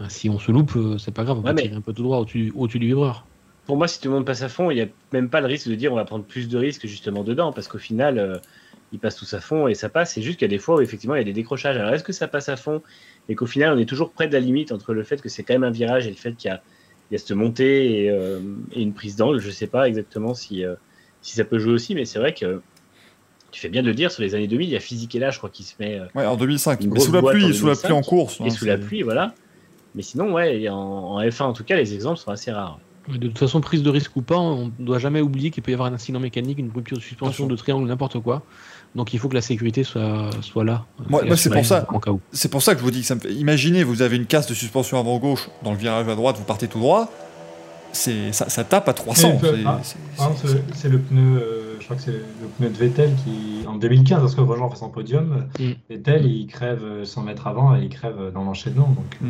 Euh, 0.00 0.04
Si 0.08 0.28
on 0.30 0.38
se 0.38 0.50
loupe, 0.52 0.72
euh, 0.76 0.98
c'est 0.98 1.12
pas 1.12 1.24
grave, 1.24 1.38
on 1.38 1.42
Ouais, 1.42 1.50
peut 1.50 1.56
mais- 1.56 1.62
tirer 1.62 1.74
un 1.76 1.80
peu 1.80 1.92
tout 1.92 2.02
droit 2.02 2.18
au-dessus 2.18 2.78
du 2.78 2.86
vibreur. 2.86 3.26
Pour 3.66 3.76
moi, 3.76 3.86
si 3.86 4.00
tout 4.00 4.08
le 4.08 4.14
monde 4.14 4.24
passe 4.26 4.42
à 4.42 4.48
fond, 4.48 4.70
il 4.70 4.74
n'y 4.76 4.80
a 4.80 4.86
même 5.12 5.28
pas 5.28 5.40
le 5.40 5.46
risque 5.46 5.68
de 5.68 5.74
dire 5.76 5.92
on 5.92 5.96
va 5.96 6.04
prendre 6.04 6.24
plus 6.24 6.48
de 6.48 6.58
risques 6.58 6.86
justement 6.86 7.22
dedans, 7.22 7.52
parce 7.52 7.68
qu'au 7.68 7.78
final, 7.78 8.18
euh, 8.18 8.36
ils 8.92 8.98
passent 8.98 9.16
tous 9.16 9.32
à 9.34 9.40
fond 9.40 9.68
et 9.68 9.74
ça 9.74 9.88
passe. 9.88 10.12
C'est 10.14 10.22
juste 10.22 10.38
qu'il 10.38 10.46
y 10.46 10.50
a 10.50 10.54
des 10.56 10.58
fois 10.58 10.76
où 10.76 10.80
effectivement 10.80 11.14
il 11.14 11.18
y 11.18 11.20
a 11.20 11.24
des 11.24 11.32
décrochages. 11.32 11.76
Alors 11.76 11.94
est-ce 11.94 12.02
que 12.04 12.12
ça 12.12 12.26
passe 12.26 12.48
à 12.48 12.56
fond 12.56 12.82
et 13.28 13.34
qu'au 13.36 13.46
final 13.46 13.72
on 13.74 13.78
est 13.78 13.86
toujours 13.86 14.10
près 14.10 14.26
de 14.26 14.32
la 14.32 14.40
limite 14.40 14.72
entre 14.72 14.92
le 14.94 15.02
fait 15.04 15.20
que 15.22 15.28
c'est 15.28 15.44
quand 15.44 15.54
même 15.54 15.62
un 15.64 15.70
virage 15.70 16.06
et 16.06 16.10
le 16.10 16.16
fait 16.16 16.34
qu'il 16.34 16.48
y 16.50 16.52
a, 16.52 16.60
il 17.10 17.14
y 17.14 17.16
a 17.16 17.18
cette 17.18 17.30
montée 17.32 18.02
et, 18.04 18.10
euh, 18.10 18.40
et 18.72 18.82
une 18.82 18.92
prise 18.94 19.14
d'angle? 19.16 19.38
Je 19.38 19.50
sais 19.50 19.66
pas 19.68 19.86
exactement 19.88 20.34
si, 20.34 20.64
euh, 20.64 20.74
si 21.22 21.34
ça 21.36 21.44
peut 21.44 21.58
jouer 21.60 21.72
aussi, 21.74 21.94
mais 21.94 22.04
c'est 22.04 22.18
vrai 22.18 22.34
que 22.34 22.60
tu 23.52 23.60
fais 23.60 23.68
bien 23.68 23.82
de 23.82 23.86
le 23.86 23.94
dire, 23.94 24.10
sur 24.10 24.22
les 24.22 24.34
années 24.34 24.48
2000, 24.48 24.68
il 24.68 24.72
y 24.72 24.76
a 24.76 24.80
Physique 24.80 25.14
et 25.14 25.18
là, 25.20 25.30
je 25.30 25.38
crois, 25.38 25.50
qui 25.50 25.62
se 25.62 25.74
met 25.78 25.98
euh, 26.00 26.06
Ouais, 26.14 26.26
en 26.26 26.36
2005. 26.36 26.80
Une 26.82 26.90
Mais 26.92 27.00
sous 27.00 27.12
la 27.12 27.22
pluie, 27.22 27.44
en 27.44 27.52
sous 27.52 27.66
la 27.66 27.74
pluie 27.76 27.92
en 27.92 28.00
2005, 28.00 28.02
course. 28.08 28.40
et 28.40 28.44
hein, 28.44 28.50
sous 28.50 28.64
la 28.64 28.78
pluie, 28.78 29.02
voilà. 29.02 29.34
Mais 29.94 30.02
sinon, 30.02 30.32
ouais, 30.32 30.68
en, 30.68 30.74
en 30.76 31.20
F1 31.22 31.42
en 31.42 31.52
tout 31.52 31.64
cas, 31.64 31.76
les 31.76 31.94
exemples 31.94 32.18
sont 32.18 32.30
assez 32.30 32.50
rares. 32.52 32.78
De 33.08 33.26
toute 33.26 33.38
façon, 33.38 33.60
prise 33.60 33.82
de 33.82 33.90
risque 33.90 34.14
ou 34.16 34.22
pas, 34.22 34.38
on 34.38 34.66
ne 34.66 34.70
doit 34.86 34.98
jamais 35.00 35.20
oublier 35.20 35.50
qu'il 35.50 35.62
peut 35.62 35.72
y 35.72 35.74
avoir 35.74 35.90
un 35.90 35.94
incident 35.94 36.20
mécanique, 36.20 36.58
une 36.58 36.70
rupture 36.72 36.96
de 36.98 37.02
suspension, 37.02 37.46
de 37.48 37.56
triangle, 37.56 37.86
n'importe 37.88 38.20
quoi. 38.20 38.42
Donc 38.94 39.12
il 39.12 39.18
faut 39.18 39.28
que 39.28 39.34
la 39.34 39.40
sécurité 39.40 39.82
soit, 39.84 40.30
soit 40.40 40.64
là. 40.64 40.84
Moi- 41.08 41.22
c'est 41.36 41.50
pour 41.50 41.64
ça. 41.64 41.86
En. 41.90 42.20
C'est 42.30 42.48
pour 42.50 42.62
ça 42.62 42.74
que 42.74 42.78
je 42.80 42.84
vous 42.84 42.90
dis 42.92 43.00
que 43.00 43.06
ça 43.06 43.14
me 43.16 43.20
fait. 43.20 43.32
Imaginez, 43.32 43.82
vous 43.82 44.02
avez 44.02 44.16
une 44.16 44.26
casse 44.26 44.46
de 44.46 44.54
suspension 44.54 45.00
avant 45.00 45.18
gauche 45.18 45.48
dans 45.64 45.72
le 45.72 45.78
virage 45.78 46.06
à 46.08 46.14
droite, 46.14 46.36
vous 46.38 46.44
partez 46.44 46.68
tout 46.68 46.78
droit. 46.78 47.10
C'est 47.94 48.32
ça, 48.32 48.48
ça 48.48 48.64
tape 48.64 48.88
à 48.88 48.94
300. 48.94 49.38
Mais, 49.42 49.48
c'est- 49.48 49.56
ah, 49.66 49.80
c'est- 49.82 49.96
Par 50.16 50.30
exemple, 50.32 50.48
c'est- 50.72 50.74
c'est 50.78 50.88
le 50.88 50.98
pneu, 50.98 51.20
euh, 51.40 51.76
je 51.78 51.84
crois 51.84 51.96
que 51.96 52.02
c'est 52.02 52.12
le 52.12 52.48
pneu 52.58 52.70
de 52.70 52.76
Vettel 52.76 53.10
qui, 53.24 53.66
en 53.66 53.74
2015, 53.76 54.20
parce 54.20 54.34
que 54.34 54.40
Grosjean 54.40 54.70
fait 54.70 54.76
son 54.78 54.88
podium, 54.88 55.46
Mm. 55.58 55.70
Vettel 55.90 56.24
il 56.26 56.46
crève 56.46 56.82
euh, 56.84 57.04
100 57.04 57.22
mètres 57.22 57.46
avant 57.46 57.76
et 57.76 57.82
il 57.82 57.88
crève 57.90 58.16
euh, 58.18 58.30
dans 58.30 58.44
l'enchaînement. 58.44 58.86
Donc, 58.88 59.18
euh, 59.22 59.26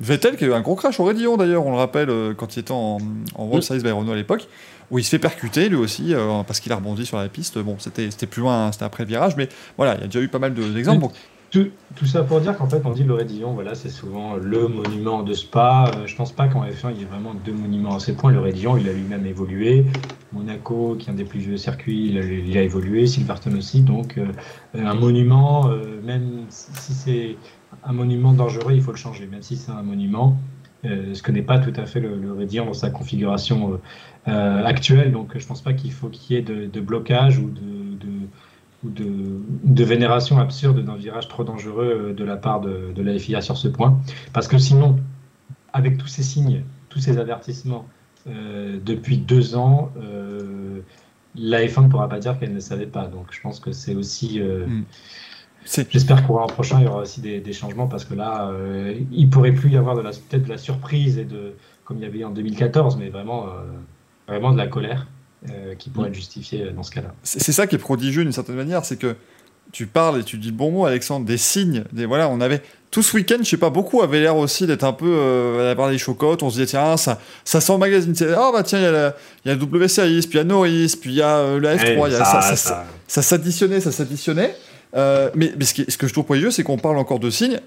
Vettel 0.00 0.36
qui 0.36 0.44
a 0.44 0.48
eu 0.48 0.52
un 0.52 0.60
gros 0.60 0.74
crash 0.74 0.98
au 1.00 1.04
Raidillon 1.04 1.36
d'ailleurs, 1.36 1.64
on 1.66 1.70
le 1.70 1.76
rappelle, 1.78 2.10
euh, 2.10 2.34
quand 2.34 2.56
il 2.56 2.60
était 2.60 2.72
en, 2.72 2.98
en 3.36 3.44
World 3.44 3.62
Series 3.62 3.82
by 3.82 3.90
Renault 3.90 4.12
à 4.12 4.16
l'époque, 4.16 4.48
où 4.90 4.98
il 4.98 5.04
se 5.04 5.10
fait 5.10 5.18
percuter 5.18 5.68
lui 5.68 5.76
aussi, 5.76 6.14
euh, 6.14 6.42
parce 6.46 6.60
qu'il 6.60 6.72
a 6.72 6.76
rebondi 6.76 7.06
sur 7.06 7.16
la 7.16 7.28
piste. 7.28 7.58
Bon, 7.58 7.76
c'était 7.78 8.26
plus 8.26 8.42
loin, 8.42 8.66
hein, 8.66 8.72
c'était 8.72 8.84
après 8.84 9.04
le 9.04 9.08
virage, 9.08 9.36
mais 9.36 9.48
voilà, 9.76 9.94
il 9.94 10.00
y 10.00 10.04
a 10.04 10.06
déjà 10.06 10.20
eu 10.20 10.28
pas 10.28 10.38
mal 10.38 10.52
de- 10.54 10.62
d'exemples. 10.68 11.00
Donc, 11.02 11.12
tout, 11.50 11.68
tout 11.94 12.06
ça 12.06 12.24
pour 12.24 12.40
dire 12.40 12.58
qu'en 12.58 12.68
fait, 12.68 12.82
on 12.84 12.90
dit 12.90 13.04
le 13.04 13.14
Raidillon, 13.14 13.52
voilà, 13.52 13.76
c'est 13.76 13.88
souvent 13.88 14.34
le 14.34 14.66
monument 14.66 15.22
de 15.22 15.32
Spa. 15.34 15.84
Euh, 15.96 16.06
je 16.06 16.16
pense 16.16 16.32
pas 16.32 16.48
qu'en 16.48 16.64
F1, 16.64 16.90
il 16.92 16.98
y 16.98 17.02
ait 17.02 17.06
vraiment 17.06 17.32
deux 17.32 17.52
monuments 17.52 17.94
à 17.94 18.00
ces 18.00 18.14
points. 18.14 18.32
Le 18.32 18.40
Raidillon, 18.40 18.76
il 18.76 18.88
a 18.88 18.92
lui-même 18.92 19.24
évolué. 19.24 19.84
Monaco, 20.32 20.96
qui 20.98 21.08
est 21.08 21.12
un 21.12 21.14
des 21.14 21.24
plus 21.24 21.38
vieux 21.38 21.56
circuits, 21.56 22.08
il 22.08 22.18
a, 22.18 22.22
il 22.24 22.58
a 22.58 22.62
évolué. 22.62 23.06
Silverstone 23.06 23.56
aussi. 23.56 23.82
Donc, 23.82 24.18
euh, 24.18 24.26
un 24.74 24.94
monument, 24.94 25.68
euh, 25.70 26.00
même 26.02 26.46
si 26.48 26.92
c'est 26.92 27.36
un 27.84 27.92
monument 27.92 28.32
dangereux, 28.32 28.72
il 28.72 28.82
faut 28.82 28.92
le 28.92 28.96
changer, 28.96 29.26
même 29.26 29.42
si 29.42 29.56
c'est 29.56 29.72
un 29.72 29.82
monument. 29.82 30.36
Euh, 30.84 31.14
ce 31.14 31.22
que 31.22 31.32
n'est 31.32 31.42
pas 31.42 31.58
tout 31.58 31.72
à 31.76 31.86
fait 31.86 32.00
le, 32.00 32.16
le 32.16 32.46
dans 32.64 32.74
sa 32.74 32.90
configuration 32.90 33.72
euh, 33.72 33.76
euh, 34.28 34.64
actuelle. 34.64 35.12
Donc, 35.12 35.36
je 35.36 35.46
pense 35.46 35.62
pas 35.62 35.72
qu'il 35.72 35.92
faut 35.92 36.08
qu'il 36.08 36.36
y 36.36 36.38
ait 36.38 36.42
de, 36.42 36.80
blocage 36.80 37.38
ou 37.38 37.50
de, 38.82 39.84
vénération 39.84 40.38
absurde 40.38 40.84
d'un 40.84 40.96
virage 40.96 41.28
trop 41.28 41.44
dangereux 41.44 42.10
euh, 42.10 42.12
de 42.12 42.24
la 42.24 42.36
part 42.36 42.60
de, 42.60 42.92
de 42.94 43.02
la 43.02 43.18
FIA 43.18 43.40
sur 43.40 43.56
ce 43.56 43.68
point. 43.68 43.98
Parce 44.32 44.46
que 44.46 44.58
sinon, 44.58 44.98
avec 45.72 45.96
tous 45.96 46.08
ces 46.08 46.22
signes, 46.22 46.64
tous 46.88 47.00
ces 47.00 47.18
avertissements, 47.18 47.86
depuis 48.26 49.18
deux 49.18 49.54
ans, 49.54 49.92
la 51.36 51.64
F1 51.64 51.84
ne 51.84 51.88
pourra 51.88 52.08
pas 52.08 52.18
dire 52.18 52.38
qu'elle 52.38 52.54
ne 52.54 52.60
savait 52.60 52.86
pas. 52.86 53.06
Donc 53.06 53.26
je 53.30 53.40
pense 53.40 53.60
que 53.60 53.72
c'est 53.72 53.94
aussi... 53.94 54.40
euh, 54.40 54.66
Mm. 54.66 54.84
J'espère 55.90 56.26
qu'au 56.26 56.38
prochain, 56.46 56.78
il 56.80 56.84
y 56.84 56.88
aura 56.88 57.02
aussi 57.02 57.20
des, 57.20 57.40
des 57.40 57.52
changements 57.52 57.86
parce 57.86 58.04
que 58.04 58.14
là, 58.14 58.48
euh, 58.50 58.94
il 59.12 59.30
pourrait 59.30 59.52
plus 59.52 59.70
y 59.70 59.76
avoir 59.76 59.94
la- 59.96 60.10
peut-être 60.10 60.44
de 60.44 60.50
la 60.50 60.58
surprise 60.58 61.18
et 61.18 61.24
de, 61.24 61.54
comme 61.84 61.96
il 61.98 62.02
y 62.02 62.06
avait 62.06 62.24
en 62.24 62.30
2014, 62.30 62.96
mais 62.98 63.08
vraiment, 63.08 63.46
euh, 63.46 63.48
vraiment 64.28 64.52
de 64.52 64.58
la 64.58 64.66
colère 64.66 65.06
euh, 65.50 65.74
qui 65.74 65.90
pourrait 65.90 66.08
être 66.08 66.14
justifiée 66.14 66.70
dans 66.74 66.82
ce 66.82 66.90
cas-là. 66.90 67.12
c'est 67.22 67.52
ça 67.52 67.66
qui 67.66 67.74
est 67.76 67.78
prodigieux 67.78 68.22
d'une 68.24 68.32
certaine 68.32 68.56
manière, 68.56 68.84
c'est 68.84 68.96
que 68.98 69.16
tu 69.72 69.86
parles 69.86 70.20
et 70.20 70.24
tu 70.24 70.36
dis 70.38 70.48
le 70.50 70.54
bon 70.56 70.70
mot, 70.70 70.84
Alexandre, 70.84 71.24
des 71.26 71.38
signes. 71.38 71.84
Des, 71.92 72.04
voilà, 72.06 72.28
on 72.28 72.40
avait 72.40 72.62
tout 72.90 73.02
ce 73.02 73.16
week-end, 73.16 73.38
je 73.40 73.48
sais 73.48 73.56
pas, 73.56 73.70
beaucoup 73.70 74.02
avaient 74.02 74.20
l'air 74.20 74.36
aussi 74.36 74.66
d'être 74.66 74.84
un 74.84 74.92
peu 74.92 75.06
euh, 75.08 75.68
à 75.68 75.70
avoir 75.72 75.90
des 75.90 75.98
chocottes. 75.98 76.42
On 76.42 76.50
se 76.50 76.54
disait, 76.56 76.66
tiens, 76.66 76.96
ça, 76.98 77.18
ça 77.44 77.60
sent 77.62 77.76
magazine. 77.78 78.14
Oh, 78.38 78.50
bah 78.52 78.62
tiens, 78.62 78.78
il 78.78 78.82
y, 78.82 78.86
a 78.86 78.92
la- 78.92 79.16
il 79.44 79.48
y 79.48 79.50
a 79.50 79.54
le 79.54 79.60
W 79.60 79.88
Series, 79.88 80.20
puis 80.20 80.32
il 80.34 80.36
y 80.36 80.38
a 80.40 80.44
Norris, 80.44 80.96
puis 81.00 81.10
il 81.10 81.16
y 81.16 81.22
a 81.22 81.38
euh, 81.38 81.58
la 81.60 81.76
F3. 81.76 82.08
il 82.08 82.12
y 82.12 82.16
a 82.16 82.24
ça, 82.24 82.40
ça, 82.42 82.56
ça, 82.56 82.84
ça 83.08 83.22
s'additionnait, 83.22 83.80
ça 83.80 83.90
s'additionnait. 83.90 84.54
Euh, 84.94 85.30
mais 85.34 85.52
mais 85.58 85.64
ce, 85.64 85.74
qui, 85.74 85.84
ce 85.88 85.96
que 85.98 86.06
je 86.06 86.12
trouve 86.12 86.24
prodigieux, 86.24 86.50
c'est 86.50 86.62
qu'on 86.62 86.78
parle 86.78 86.98
encore 86.98 87.18
de 87.20 87.30
signes, 87.30 87.60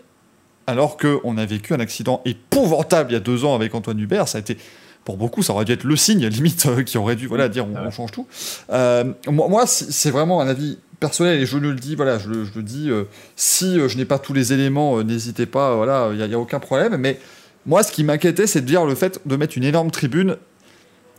alors 0.65 0.97
qu'on 0.97 1.38
a 1.38 1.45
vécu 1.45 1.73
un 1.73 1.80
accident 1.80 2.21
épouvantable 2.25 3.11
il 3.11 3.13
y 3.13 3.17
a 3.17 3.21
deux 3.21 3.45
ans 3.45 3.55
avec 3.55 3.73
Antoine 3.75 3.99
Hubert. 3.99 4.28
Ça 4.28 4.38
a 4.38 4.41
été, 4.41 4.57
pour 5.05 5.17
beaucoup, 5.17 5.43
ça 5.43 5.53
aurait 5.53 5.65
dû 5.65 5.71
être 5.71 5.84
le 5.84 5.95
signe, 5.95 6.25
limite, 6.28 6.65
euh, 6.65 6.84
qui 6.84 6.97
aurait 6.97 7.15
dû 7.15 7.28
voilà, 7.28 7.49
dire 7.49 7.65
on, 7.65 7.73
Ah 7.75 7.82
ouais. 7.82 7.88
on 7.88 7.91
change 7.91 8.11
tout. 8.11 8.28
Euh, 8.71 9.03
moi, 9.30 9.65
c'est 9.67 10.11
vraiment 10.11 10.41
un 10.41 10.47
avis 10.47 10.78
personnel 10.99 11.39
et 11.39 11.45
je 11.45 11.57
le 11.57 11.73
dis, 11.75 11.95
voilà, 11.95 12.17
je 12.17 12.30
le, 12.30 12.43
je 12.45 12.51
le 12.55 12.63
dis. 12.63 12.89
si 13.36 13.75
je 13.88 13.97
n'ai 13.97 14.05
pas 14.05 14.19
tous 14.19 14.34
les 14.34 14.51
éléments, 14.53 15.03
n'hésitez 15.03 15.45
pas, 15.45 15.75
voilà, 15.75 16.09
il 16.11 16.17
n'y 16.17 16.34
a, 16.34 16.38
a 16.38 16.39
aucun 16.39 16.59
problème. 16.59 16.97
Mais 16.97 17.19
moi, 17.65 17.84
ce 17.84 17.91
qui 17.91 18.03
m'inquiétait, 18.03 18.47
c'est 18.47 18.61
de 18.61 18.65
dire 18.65 18.86
le 18.86 18.95
fait 18.95 19.19
de 19.25 19.36
mettre 19.36 19.57
une 19.57 19.63
énorme 19.65 19.91
tribune. 19.91 20.38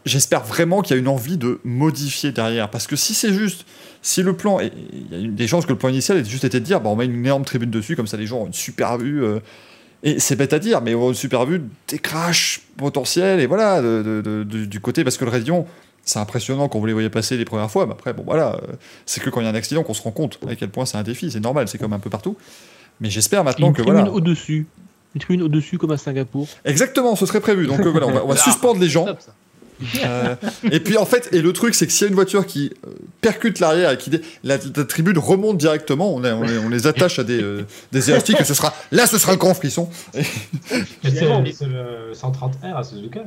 J'espère 0.05 0.45
vraiment 0.45 0.81
qu'il 0.83 0.95
y 0.95 0.99
a 0.99 1.01
une 1.01 1.09
envie 1.09 1.37
de 1.37 1.61
modifier 1.65 2.33
derrière. 2.33 2.71
Parce 2.71 2.87
que 2.87 2.97
si 2.97 3.15
c'est 3.15 3.33
juste, 3.33 3.67
si 4.01 4.23
le 4.23 4.35
plan, 4.35 4.61
et 4.61 4.73
il 5.13 5.21
y 5.21 5.25
a 5.27 5.29
des 5.29 5.47
chances 5.49 5.67
que 5.67 5.73
le 5.73 5.79
plan 5.79 5.89
initial 5.91 6.17
ait 6.19 6.25
juste 6.25 6.45
été 6.45 6.61
de 6.61 6.65
dire, 6.65 6.81
bah, 6.81 6.89
on 6.91 6.97
met 6.97 7.05
une 7.07 7.25
énorme 7.25 7.45
tribune 7.45 7.71
dessus, 7.71 7.97
comme 7.97 8.07
ça 8.07 8.17
les 8.17 8.27
gens 8.27 8.39
ont 8.43 8.47
une 8.47 8.53
super 8.53 8.97
vue. 8.99 9.23
euh, 9.25 9.41
et 10.05 10.21
c'est 10.21 10.37
bête 10.37 10.53
à 10.53 10.61
dire, 10.61 10.81
mais 10.81 10.95
on 10.95 11.07
a 11.07 11.09
une 11.09 11.15
super 11.15 11.45
vue, 11.45 11.61
des 11.89 11.99
crashs 11.99 12.61
potentiels, 12.77 13.41
et 13.41 13.47
voilà, 13.47 13.83
de- 13.83 14.03
de- 14.05 14.21
de- 14.23 14.45
de- 14.45 14.65
du 14.65 14.79
côté, 14.81 15.03
parce 15.03 15.17
que 15.17 15.25
le 15.25 15.31
Raidillon, 15.33 15.67
c'est 16.05 16.21
impressionnant 16.21 16.69
quand 16.69 16.79
vous 16.79 16.87
les 16.87 16.93
voyez 16.93 17.11
passer 17.11 17.37
les 17.37 17.45
premières 17.45 17.71
fois, 17.71 17.85
mais 17.85 17.93
après, 17.93 18.13
bon 18.15 18.23
voilà, 18.25 18.55
euh, 18.63 18.75
c'est 19.07 19.21
que 19.21 19.29
quand 19.29 19.41
il 19.41 19.45
y 19.45 19.47
a 19.49 19.51
un 19.51 19.55
accident 19.57 19.83
qu'on 19.83 19.95
se 19.95 20.03
rend 20.03 20.13
compte 20.13 20.39
à 20.49 20.55
quel 20.55 20.69
point 20.71 20.87
c'est 20.87 20.97
un 20.97 21.03
défi, 21.03 21.31
c'est 21.33 21.41
normal, 21.41 21.67
c'est 21.67 21.79
comme 21.79 21.93
un 21.93 21.99
peu 21.99 22.11
partout. 22.11 22.37
Mais 23.01 23.11
j'espère 23.11 23.43
maintenant 23.45 23.67
une 23.69 23.73
que 23.75 23.83
tribune 23.83 24.01
voilà. 24.03 24.13
au-dessus. 24.15 24.67
Une 25.17 25.21
tribune 25.21 25.43
au-dessus 25.43 25.79
comme 25.79 25.91
à 25.91 25.97
Singapour. 25.99 26.47
Exactement, 26.65 27.17
ce 27.17 27.27
serait 27.27 27.41
prévu. 27.41 27.67
Donc 27.67 27.81
euh, 27.81 27.91
voilà, 27.91 28.07
on 28.07 28.13
va, 28.13 28.25
on 28.25 28.29
va 28.29 28.37
suspendre 28.37 28.79
les 28.81 28.89
gens. 28.89 29.05
Euh, 30.05 30.35
et 30.73 30.81
puis 30.81 30.97
en 30.97 31.07
fait, 31.07 31.29
et 31.33 31.41
le 31.41 31.53
truc, 31.53 31.75
c'est 31.75 31.87
que 31.87 31.93
s'il 31.93 32.03
y 32.03 32.05
a 32.07 32.09
une 32.09 32.15
voiture 32.15 32.47
qui 32.47 32.73
euh, 32.87 32.91
percute 33.21 33.61
l'arrière 33.61 33.91
et 33.93 33.97
qui 33.97 34.11
dé- 34.11 34.21
la, 34.45 34.57
la 34.77 34.85
tribune 34.85 35.19
remonte 35.19 35.59
directement, 35.59 36.15
on, 36.15 36.21
les- 36.21 36.33
on 36.33 36.43
les- 36.43 36.59
on 36.59 36.69
les 36.69 36.87
attache 36.87 37.19
à 37.19 37.25
des, 37.25 37.41
euh, 37.43 37.65
des 37.93 38.11
élastiques 38.11 38.41
et 38.41 38.45
ce 38.45 38.55
sera 38.55 38.75
là, 38.91 39.07
ce 39.07 39.19
sera 39.19 39.33
le 39.33 39.39
grand 39.39 39.55
frisson. 39.55 39.89
Et- 41.45 41.53
c'est 41.53 41.67
le 41.67 42.13
130R 42.13 42.77
à 42.77 42.83
Suzuka. 42.83 43.21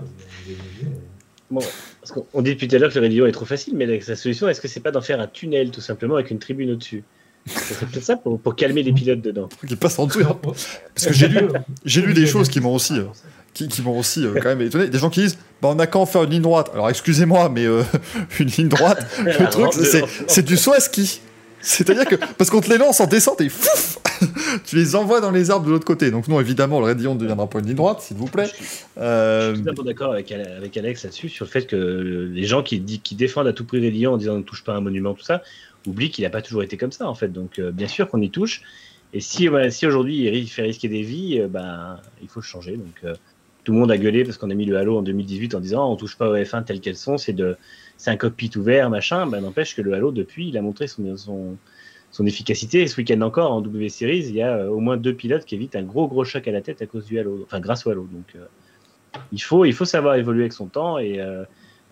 Bon, 1.49 1.61
parce 2.01 2.17
on 2.33 2.41
dit 2.41 2.51
depuis 2.51 2.67
tout 2.67 2.75
à 2.75 2.79
l'heure 2.79 2.89
que 2.89 2.95
le 2.95 3.01
Raidillon 3.01 3.25
est 3.27 3.31
trop 3.33 3.45
facile, 3.45 3.73
mais 3.75 3.85
la, 3.85 3.99
sa 4.01 4.15
solution, 4.15 4.47
est-ce 4.47 4.61
que 4.61 4.67
c'est 4.69 4.79
pas 4.79 4.91
d'en 4.91 5.01
faire 5.01 5.19
un 5.19 5.27
tunnel 5.27 5.71
tout 5.71 5.81
simplement 5.81 6.15
avec 6.15 6.31
une 6.31 6.39
tribune 6.39 6.71
au-dessus? 6.71 7.03
C'est 7.45 7.79
peut-être 7.79 8.03
ça 8.03 8.15
pour, 8.15 8.39
pour 8.39 8.55
calmer 8.55 8.83
les 8.83 8.93
pilotes 8.93 9.21
dedans. 9.21 9.49
qui 9.67 9.75
passe 9.75 9.97
en 9.99 10.05
dessous. 10.05 10.19
Parce 10.23 11.07
que 11.07 11.13
j'ai 11.13 11.27
lu, 11.27 11.47
j'ai 11.85 12.01
lu 12.01 12.13
des 12.13 12.27
choses 12.27 12.49
qui 12.49 12.59
m'ont 12.59 12.75
aussi, 12.75 12.99
euh, 12.99 13.05
qui, 13.53 13.67
qui 13.67 13.81
m'ont 13.81 13.97
aussi 13.97 14.25
euh, 14.25 14.33
quand 14.35 14.49
même 14.49 14.61
étonné. 14.61 14.87
Des 14.87 14.99
gens 14.99 15.09
qui 15.09 15.21
disent, 15.21 15.37
bah, 15.61 15.69
on 15.69 15.75
n'a 15.75 15.87
qu'à 15.87 15.99
en 15.99 16.05
faire 16.05 16.23
une 16.23 16.31
ligne 16.31 16.41
droite. 16.41 16.69
Alors 16.73 16.89
excusez-moi, 16.89 17.49
mais 17.49 17.65
euh, 17.65 17.83
une 18.39 18.47
ligne 18.47 18.69
droite, 18.69 19.05
le 19.25 19.49
truc, 19.49 19.73
c'est, 19.73 20.03
c'est 20.27 20.45
du 20.45 20.57
saut 20.57 20.73
à 20.73 20.79
ski. 20.79 21.21
C'est-à-dire 21.61 22.05
que, 22.05 22.15
parce 22.37 22.49
qu'on 22.49 22.61
te 22.61 22.69
les 22.69 22.77
lance 22.77 22.99
en 23.01 23.07
descente 23.07 23.41
et 23.41 23.49
fouf 23.49 23.99
tu 24.65 24.75
les 24.75 24.95
envoies 24.95 25.21
dans 25.21 25.31
les 25.31 25.51
arbres 25.51 25.65
de 25.65 25.71
l'autre 25.71 25.85
côté. 25.85 26.11
Donc 26.11 26.27
non, 26.27 26.39
évidemment, 26.39 26.79
le 26.79 26.85
Raidillon 26.85 27.15
ne 27.15 27.19
deviendra 27.19 27.49
pas 27.49 27.59
une 27.59 27.65
ligne 27.65 27.75
droite, 27.75 28.01
s'il 28.01 28.17
vous 28.17 28.27
plaît. 28.27 28.49
Euh... 28.97 29.55
Je 29.55 29.61
suis 29.61 29.75
tout 29.75 29.83
d'accord 29.83 30.13
avec, 30.13 30.31
avec, 30.31 30.77
Alex 30.77 31.03
là-dessus, 31.03 31.29
sur 31.29 31.45
le 31.45 31.51
fait 31.51 31.65
que 31.65 32.29
les 32.31 32.43
gens 32.43 32.63
qui, 32.63 32.81
qui 32.81 33.15
défendent 33.15 33.47
à 33.47 33.53
tout 33.53 33.65
prix 33.65 33.79
Raidillon 33.79 34.13
en 34.13 34.17
disant 34.17 34.37
ne 34.37 34.43
touche 34.43 34.63
pas 34.63 34.73
un 34.73 34.81
monument, 34.81 35.13
tout 35.13 35.23
ça, 35.23 35.41
oublient 35.87 36.11
qu'il 36.11 36.23
n'a 36.23 36.29
pas 36.29 36.41
toujours 36.41 36.63
été 36.63 36.77
comme 36.77 36.91
ça, 36.91 37.07
en 37.07 37.15
fait. 37.15 37.29
Donc 37.29 37.59
euh, 37.59 37.71
bien 37.71 37.87
sûr 37.87 38.07
qu'on 38.07 38.21
y 38.21 38.29
touche. 38.29 38.61
Et 39.13 39.19
si, 39.19 39.49
si 39.71 39.87
aujourd'hui 39.87 40.27
il 40.27 40.47
fait 40.47 40.61
risquer 40.61 40.87
des 40.87 41.01
vies, 41.01 41.39
euh, 41.39 41.47
ben, 41.47 41.99
il 42.21 42.29
faut 42.29 42.41
changer. 42.41 42.77
Donc 42.77 42.95
euh, 43.03 43.13
tout 43.63 43.73
le 43.73 43.79
monde 43.79 43.91
a 43.91 43.97
gueulé 43.97 44.23
parce 44.23 44.37
qu'on 44.37 44.49
a 44.49 44.53
mis 44.53 44.65
le 44.65 44.77
Halo 44.77 44.97
en 44.97 45.01
2018 45.01 45.55
en 45.55 45.59
disant 45.59 45.91
on 45.91 45.95
touche 45.95 46.17
pas 46.17 46.29
aux 46.29 46.35
F1 46.35 46.63
telles 46.63 46.81
qu'elles 46.81 46.95
sont, 46.95 47.17
c'est 47.17 47.35
un 48.07 48.17
cockpit 48.17 48.51
ouvert, 48.55 48.89
machin. 48.89 49.27
Ben, 49.27 49.41
n'empêche 49.41 49.75
que 49.75 49.81
le 49.81 49.93
Halo, 49.93 50.11
depuis, 50.11 50.49
il 50.49 50.57
a 50.57 50.61
montré 50.61 50.87
son, 50.87 51.17
son, 51.17 51.57
son 52.11 52.25
efficacité. 52.25 52.85
ce 52.87 52.97
week-end 52.97 53.21
encore, 53.21 53.51
en 53.51 53.61
W 53.61 53.89
Series, 53.89 54.25
il 54.27 54.35
y 54.35 54.41
a 54.41 54.57
euh, 54.57 54.69
au 54.69 54.79
moins 54.79 54.97
deux 54.97 55.13
pilotes 55.13 55.45
qui 55.45 55.55
évitent 55.55 55.75
un 55.75 55.83
gros, 55.83 56.07
gros 56.07 56.25
choc 56.25 56.47
à 56.47 56.51
la 56.51 56.61
tête 56.61 56.81
à 56.81 56.85
cause 56.85 57.05
du 57.05 57.19
Halo, 57.19 57.41
enfin 57.43 57.59
grâce 57.59 57.85
au 57.87 57.91
Halo. 57.91 58.07
Donc, 58.11 58.35
euh, 58.35 58.45
il, 59.31 59.41
faut, 59.41 59.65
il 59.65 59.73
faut 59.73 59.85
savoir 59.85 60.15
évoluer 60.15 60.43
avec 60.43 60.53
son 60.53 60.67
temps. 60.67 60.97
Et 60.97 61.21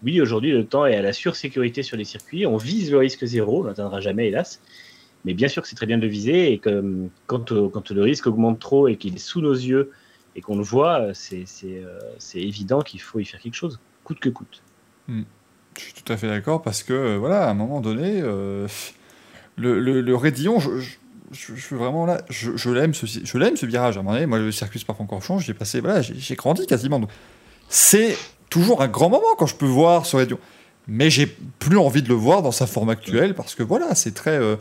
oui, 0.03 0.21
aujourd'hui, 0.21 0.51
le 0.51 0.65
temps 0.65 0.85
est 0.85 0.95
à 0.95 1.01
la 1.01 1.13
sursécurité 1.13 1.83
sur 1.83 1.97
les 1.97 2.03
circuits. 2.03 2.45
On 2.45 2.57
vise 2.57 2.91
le 2.91 2.97
risque 2.97 3.25
zéro, 3.25 3.63
on 3.63 3.67
n'atteindra 3.67 4.01
jamais, 4.01 4.27
hélas. 4.27 4.61
Mais 5.25 5.33
bien 5.33 5.47
sûr 5.47 5.61
que 5.61 5.67
c'est 5.67 5.75
très 5.75 5.85
bien 5.85 5.97
de 5.97 6.07
viser. 6.07 6.53
Et 6.53 6.57
que 6.59 6.83
quand, 7.27 7.53
quand 7.69 7.91
le 7.91 8.01
risque 8.01 8.27
augmente 8.27 8.59
trop 8.59 8.87
et 8.87 8.95
qu'il 8.95 9.15
est 9.15 9.19
sous 9.19 9.41
nos 9.41 9.53
yeux 9.53 9.91
et 10.35 10.41
qu'on 10.41 10.57
le 10.57 10.63
voit, 10.63 11.13
c'est 11.13 11.45
évident 12.35 12.81
qu'il 12.81 13.01
faut 13.01 13.19
y 13.19 13.25
faire 13.25 13.39
quelque 13.39 13.55
chose, 13.55 13.79
coûte 14.03 14.19
que 14.19 14.29
coûte. 14.29 14.61
Hmm. 15.07 15.23
Je 15.77 15.83
suis 15.83 15.93
tout 15.93 16.11
à 16.11 16.17
fait 16.17 16.27
d'accord 16.27 16.61
parce 16.61 16.83
que, 16.83 17.17
voilà, 17.17 17.47
à 17.47 17.51
un 17.51 17.53
moment 17.53 17.81
donné 17.81 18.21
le, 18.21 18.67
le, 19.79 20.01
le 20.01 20.17
je, 21.31 21.55
suis 21.55 21.75
vraiment 21.75 22.05
là, 22.05 22.21
je, 22.29 22.69
l'aime 22.69 22.93
ce, 22.93 23.05
ce 23.05 23.65
virage. 23.65 23.97
À 23.97 23.99
un 23.99 24.03
moment 24.03 24.15
donné, 24.15 24.25
moi, 24.25 24.39
le 24.39 24.51
circuit 24.51 24.79
Spa 24.79 24.95
encore 24.97 25.21
change, 25.21 25.45
j'ai 25.45 25.53
passé, 25.53 25.79
voilà, 25.79 26.01
j'ai 26.01 26.35
grandi 26.35 26.65
quasiment. 26.65 27.01
C'est 27.67 28.17
toujours 28.49 28.81
un 28.81 28.87
grand 28.87 29.09
moment 29.09 29.35
quand 29.37 29.45
je 29.45 29.55
peux 29.55 29.65
voir 29.65 30.05
ce 30.05 30.17
Raidillon. 30.17 30.39
Mais 30.91 31.11
j'ai 31.11 31.27
plus 31.59 31.77
envie 31.77 32.01
de 32.01 32.09
le 32.09 32.15
voir 32.15 32.41
dans 32.41 32.51
sa 32.51 32.65
forme 32.65 32.89
actuelle 32.89 33.35
parce 33.35 33.53
que 33.53 33.61
voilà, 33.61 33.93
c'est 33.93 34.13
très, 34.13 34.39
euh, 34.39 34.55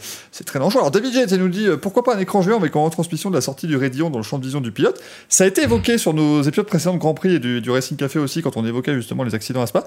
très 0.45 0.59
dangereux. 0.59 0.81
Alors 0.81 0.91
David 0.91 1.13
J 1.13 1.39
nous 1.39 1.49
dit 1.49 1.67
euh, 1.67 1.79
pourquoi 1.79 2.05
pas 2.05 2.17
un 2.17 2.19
écran 2.19 2.43
géant 2.43 2.59
avec 2.59 2.77
en 2.77 2.85
retransmission 2.85 3.31
de 3.31 3.35
la 3.35 3.41
sortie 3.41 3.67
du 3.67 3.77
Raidillon 3.77 4.11
dans 4.11 4.19
le 4.19 4.25
champ 4.25 4.39
de 4.39 4.45
vision 4.45 4.61
du 4.61 4.71
pilote? 4.71 5.01
Ça 5.31 5.45
a 5.45 5.47
été 5.47 5.63
évoqué 5.63 5.97
sur 5.97 6.13
nos 6.13 6.43
épisodes 6.43 6.67
précédents 6.67 6.93
de 6.93 6.99
Grand 6.99 7.15
Prix 7.15 7.37
et 7.37 7.39
du 7.39 7.71
Racing 7.71 7.97
Café 7.97 8.19
aussi 8.19 8.43
quand 8.43 8.59
on 8.59 8.67
évoquait 8.67 8.95
justement 8.95 9.25
les 9.25 9.35
accidents 9.35 9.63
à 9.63 9.67
Spa. 9.67 9.85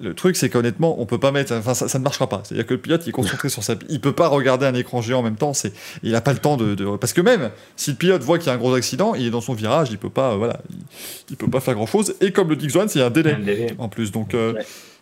Le 0.00 0.14
truc, 0.14 0.36
c'est 0.36 0.48
qu'honnêtement, 0.48 1.00
on 1.00 1.06
peut 1.06 1.18
pas 1.18 1.32
mettre. 1.32 1.52
Enfin, 1.54 1.74
ça, 1.74 1.98
ne 1.98 2.04
marchera 2.04 2.28
pas. 2.28 2.42
C'est-à-dire 2.44 2.66
que 2.66 2.74
le 2.74 2.80
pilote, 2.80 3.02
il 3.06 3.08
est 3.08 3.12
concentré 3.12 3.48
sur 3.48 3.64
sa. 3.64 3.74
Il 3.88 4.00
peut 4.00 4.12
pas 4.12 4.28
regarder 4.28 4.66
un 4.66 4.74
écran 4.74 5.02
géant 5.02 5.20
en 5.20 5.22
même 5.22 5.36
temps. 5.36 5.54
C'est, 5.54 5.72
il 6.02 6.14
a 6.14 6.20
pas 6.20 6.32
le 6.32 6.38
temps 6.38 6.56
de, 6.56 6.96
Parce 6.96 7.12
que 7.12 7.20
même 7.20 7.50
si 7.76 7.90
le 7.90 7.96
pilote 7.96 8.22
voit 8.22 8.38
qu'il 8.38 8.46
y 8.46 8.50
a 8.50 8.54
un 8.54 8.58
gros 8.58 8.74
accident, 8.74 9.14
il 9.14 9.26
est 9.26 9.30
dans 9.30 9.40
son 9.40 9.54
virage, 9.54 9.88
il 9.90 9.98
peut 9.98 10.10
pas. 10.10 10.36
voilà, 10.36 10.60
il, 11.30 11.36
peut 11.36 11.50
pas 11.50 11.60
faire 11.60 11.74
grand 11.74 11.86
chose. 11.86 12.14
Et 12.20 12.32
comme 12.32 12.48
le 12.48 12.56
dit 12.56 12.68
c'est 12.88 13.02
un 13.02 13.10
délai, 13.10 13.74
en 13.78 13.88
plus. 13.88 14.12
Donc, 14.12 14.34
euh, 14.34 14.54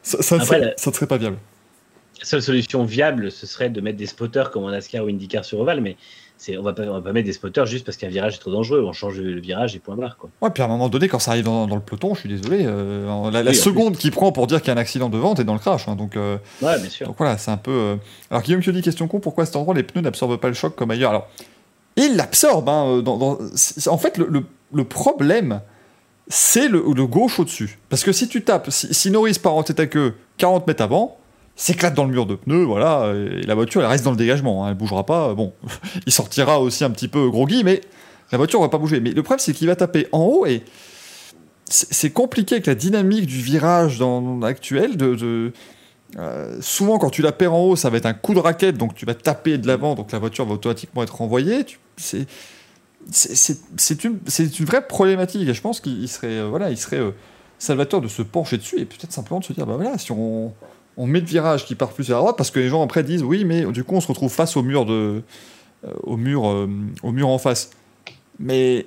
ça, 0.03 0.39
ne 0.39 0.45
serait, 0.45 1.07
pas 1.07 1.17
viable. 1.19 1.37
La 2.19 2.25
seule 2.25 2.43
solution 2.43 2.85
viable, 2.85 3.31
ce 3.31 3.47
serait 3.47 3.69
de 3.69 3.81
mettre 3.81 3.99
des 3.99 4.07
spotters 4.07 4.51
comme 4.51 4.65
en 4.65 4.71
NASCAR 4.71 5.05
ou 5.05 5.09
IndyCar 5.09 5.45
sur 5.45 5.61
Oval, 5.61 5.81
mais 5.81 5.97
on 6.59 6.63
va 6.63 6.73
pas, 6.73 6.85
va 6.85 7.01
pas 7.01 7.13
mettre 7.13 7.27
des 7.27 7.33
spotters 7.33 7.67
juste 7.67 7.85
parce 7.85 7.97
qu'un 7.97 8.09
virage 8.09 8.37
est 8.37 8.39
trop 8.39 8.51
dangereux. 8.51 8.85
On 8.87 8.93
change 8.93 9.19
le 9.19 9.41
virage 9.41 9.75
et 9.75 9.79
point 9.79 9.97
barre. 9.97 10.17
Quoi. 10.17 10.31
Ouais, 10.41 10.51
puis 10.51 10.63
à 10.63 10.67
un 10.67 10.69
moment 10.69 10.89
donné, 10.89 11.09
quand 11.09 11.19
ça 11.19 11.33
arrive 11.33 11.45
dans, 11.45 11.67
le 11.67 11.81
peloton, 11.81 12.15
je 12.15 12.21
suis 12.21 12.29
désolé, 12.29 12.65
euh, 12.67 13.31
la, 13.31 13.55
seconde 13.55 13.97
qui 13.97 14.11
prend 14.11 14.33
pour 14.33 14.47
dire 14.47 14.61
qu'il 14.61 14.69
y 14.69 14.71
a 14.71 14.75
un 14.75 14.81
accident 14.81 15.09
devant, 15.09 15.35
t'es 15.35 15.45
dans 15.45 15.55
le 15.55 15.59
crash. 15.59 15.89
Hein, 15.89 15.97
donc, 15.97 16.17
euh, 16.17 16.39
ouais, 16.63 16.79
bien 16.79 16.91
sûr. 16.91 17.07
Donc 17.07 17.17
voilà, 17.19 17.39
c'est 17.39 17.51
un 17.51 17.57
peu. 17.57 17.71
Euh, 17.71 17.97
alors 18.31 18.43
Guillaume 18.43 18.61
qui 18.61 18.73
dit 18.73 18.83
question 18.83 19.09
con, 19.09 19.21
pourquoi 19.21 19.43
à 19.43 19.47
cet 19.47 19.57
endroit 19.57 19.75
les 19.75 19.83
pneus 19.83 20.03
n'absorbent 20.03 20.37
pas 20.37 20.49
le 20.49 20.55
choc 20.55 20.75
comme 20.77 20.91
ailleurs? 20.91 21.11
Alors, 21.11 21.29
ils 21.97 22.17
l'absorbent. 22.17 22.69
Hein, 22.69 23.03
dans, 23.03 23.39
En 23.87 23.99
fait, 23.99 24.19
le, 24.19 24.85
problème, 24.85 25.61
c'est 26.29 26.69
le, 26.69 26.81
gauche 27.07 27.41
au-dessus. 27.41 27.79
Parce 27.89 28.05
que 28.05 28.13
si 28.13 28.29
tu 28.29 28.43
tapes, 28.43 28.71
si, 28.71 28.93
si 28.93 29.11
Norris 29.11 29.39
part 29.43 29.55
en 29.55 29.63
tête 29.63 29.81
à 29.81 29.87
queue 29.87 30.15
40 30.39 30.67
mètres 30.67 30.83
avant, 30.83 31.19
s'éclate 31.57 31.95
dans 31.95 32.05
le 32.05 32.11
mur 32.11 32.27
de 32.27 32.35
pneus, 32.35 32.65
voilà, 32.65 33.13
et 33.15 33.43
la 33.43 33.55
voiture 33.55 33.81
elle 33.81 33.89
reste 33.89 34.05
dans 34.05 34.11
le 34.11 34.17
dégagement, 34.17 34.65
hein, 34.65 34.69
elle 34.71 34.75
bougera 34.77 35.05
pas. 35.05 35.35
Bon, 35.35 35.53
il 36.07 36.13
sortira 36.13 36.61
aussi 36.61 36.85
un 36.85 36.91
petit 36.91 37.09
peu 37.09 37.29
groggy, 37.31 37.65
mais 37.65 37.81
la 38.31 38.39
voiture 38.39 38.61
va 38.61 38.69
pas 38.69 38.79
bouger. 38.79 39.01
Mais 39.01 39.11
le 39.11 39.23
problème 39.23 39.41
c'est 39.41 39.53
qu'il 39.53 39.67
va 39.67 39.77
taper 39.77 40.07
en 40.13 40.21
haut 40.21 40.47
et 40.47 40.63
c'est 41.69 42.11
compliqué 42.11 42.57
avec 42.57 42.67
la 42.67 42.75
dynamique 42.75 43.27
du 43.27 43.41
virage 43.41 43.99
dans, 43.99 44.43
actuel. 44.43 44.97
Euh, 46.19 46.59
souvent 46.61 46.99
quand 46.99 47.11
tu 47.11 47.23
la 47.23 47.33
perds 47.33 47.53
en 47.53 47.65
haut, 47.65 47.77
ça 47.77 47.91
va 47.91 47.97
être 47.97 48.07
un 48.07 48.15
coup 48.15 48.35
de 48.35 48.39
raquette, 48.39 48.79
donc 48.79 48.95
tu 48.95 49.05
vas 49.05 49.15
taper 49.15 49.59
de 49.59 49.67
l'avant, 49.67 49.95
donc 49.95 50.13
la 50.13 50.19
voiture 50.19 50.47
va 50.47 50.55
automatiquement 50.55 51.03
être 51.03 51.17
renvoyée. 51.17 51.67
C'est 51.97 52.27
une, 54.05 54.19
vraie 54.61 54.87
problématique 54.87 55.49
et 55.49 55.55
je 55.55 55.61
pense 55.61 55.81
qu'il 55.81 56.09
serait, 56.09 56.39
euh, 56.39 56.47
voilà, 56.49 56.71
il 56.71 56.79
serait 56.79 57.01
euh, 57.01 57.11
salvateur 57.59 58.01
de 58.01 58.09
se 58.09 58.23
pencher 58.23 58.59
dessus 58.59 58.79
et 58.79 58.85
peut-être 58.85 59.13
simplement 59.13 59.41
de 59.41 59.45
se 59.45 59.53
dire 59.53 59.67
bah 59.67 59.77
voilà, 59.77 59.99
si 59.99 60.13
on 60.13 60.53
on 60.97 61.07
met 61.07 61.21
le 61.21 61.27
virage 61.27 61.67
qui 61.67 61.75
part 61.75 61.93
plus 61.93 62.09
vers 62.09 62.17
la 62.17 62.23
droite 62.23 62.37
parce 62.37 62.51
que 62.51 62.59
les 62.59 62.69
gens 62.69 62.83
après 62.83 63.03
disent 63.03 63.23
oui, 63.23 63.45
mais 63.45 63.65
du 63.67 63.85
coup 63.85 63.95
on 63.95 64.01
se 64.01 64.09
retrouve 64.09 64.33
face 64.33 64.57
au 64.57 64.63
mur 64.63 64.87
de, 64.87 65.23
euh, 65.85 65.93
au 66.03 66.17
mur, 66.17 66.49
euh, 66.49 66.69
au 67.03 67.13
mur 67.13 67.29
en 67.29 67.39
face. 67.39 67.71
Mais 68.39 68.87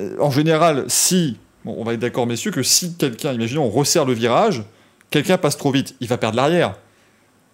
euh, 0.00 0.16
en 0.20 0.30
général, 0.30 0.84
si, 0.88 1.36
on 1.64 1.84
va 1.84 1.94
être 1.94 2.00
d'accord 2.00 2.26
messieurs, 2.26 2.50
que 2.50 2.62
si 2.62 2.94
quelqu'un, 2.94 3.32
imaginons, 3.32 3.64
on 3.64 3.70
resserre 3.70 4.04
le 4.04 4.14
virage, 4.14 4.64
quelqu'un 5.10 5.38
passe 5.38 5.56
trop 5.56 5.70
vite, 5.70 5.94
il 6.00 6.08
va 6.08 6.16
perdre 6.16 6.36
l'arrière. 6.36 6.76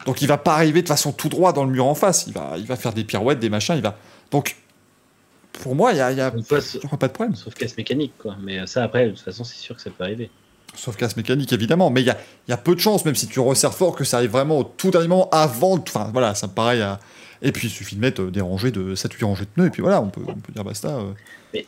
Donc 0.06 0.22
il 0.22 0.28
va 0.28 0.38
pas 0.38 0.54
arriver 0.54 0.82
de 0.82 0.88
façon 0.88 1.12
tout 1.12 1.28
droit 1.28 1.52
dans 1.52 1.64
le 1.64 1.70
mur 1.70 1.86
en 1.86 1.94
face. 1.94 2.26
Il 2.26 2.32
va, 2.32 2.54
il 2.58 2.66
va 2.66 2.76
faire 2.76 2.92
des 2.92 3.04
pirouettes, 3.04 3.40
des 3.40 3.50
machins. 3.50 3.74
Il 3.76 3.82
va. 3.82 3.96
Donc 4.30 4.56
pour 5.52 5.74
moi, 5.74 5.92
il 5.92 5.98
y 5.98 6.00
a, 6.00 6.12
y 6.12 6.20
a 6.20 6.30
pas 6.30 7.08
de 7.08 7.12
problème. 7.12 7.34
Sauf 7.34 7.54
casse 7.54 7.76
mécanique, 7.76 8.12
quoi. 8.18 8.36
Mais 8.42 8.66
ça 8.66 8.84
après, 8.84 9.06
de 9.06 9.10
toute 9.10 9.20
façon, 9.20 9.44
c'est 9.44 9.56
sûr 9.56 9.74
que 9.74 9.82
ça 9.82 9.90
peut 9.90 10.04
arriver. 10.04 10.30
Sauf 10.76 10.96
casse 10.96 11.16
mécanique, 11.16 11.52
évidemment. 11.52 11.90
Mais 11.90 12.02
il 12.02 12.06
y 12.06 12.10
a, 12.10 12.18
y 12.48 12.52
a, 12.52 12.56
peu 12.56 12.74
de 12.74 12.80
chances, 12.80 13.04
même 13.04 13.14
si 13.14 13.26
tu 13.26 13.40
resserres 13.40 13.74
fort, 13.74 13.94
que 13.94 14.04
ça 14.04 14.18
arrive 14.18 14.30
vraiment 14.30 14.58
au 14.58 14.64
tout 14.64 14.90
dernier 14.90 15.08
moment 15.08 15.28
avant. 15.30 15.78
Enfin, 15.78 16.10
voilà, 16.12 16.34
ça 16.34 16.46
me 16.46 16.52
paraît. 16.52 16.80
À... 16.80 17.00
Et 17.42 17.52
puis, 17.52 17.68
il 17.68 17.70
suffit 17.70 17.96
de 17.96 18.00
mettre 18.00 18.22
euh, 18.22 18.30
des 18.30 18.40
rangées 18.40 18.70
de 18.70 18.94
7-8 18.94 19.24
rangées 19.24 19.44
de 19.44 19.50
pneus, 19.50 19.66
et 19.66 19.70
puis 19.70 19.82
voilà, 19.82 20.00
on 20.00 20.08
peut, 20.08 20.22
on 20.26 20.34
peut 20.34 20.52
dire 20.52 20.64
basta. 20.64 20.98
Euh. 20.98 21.60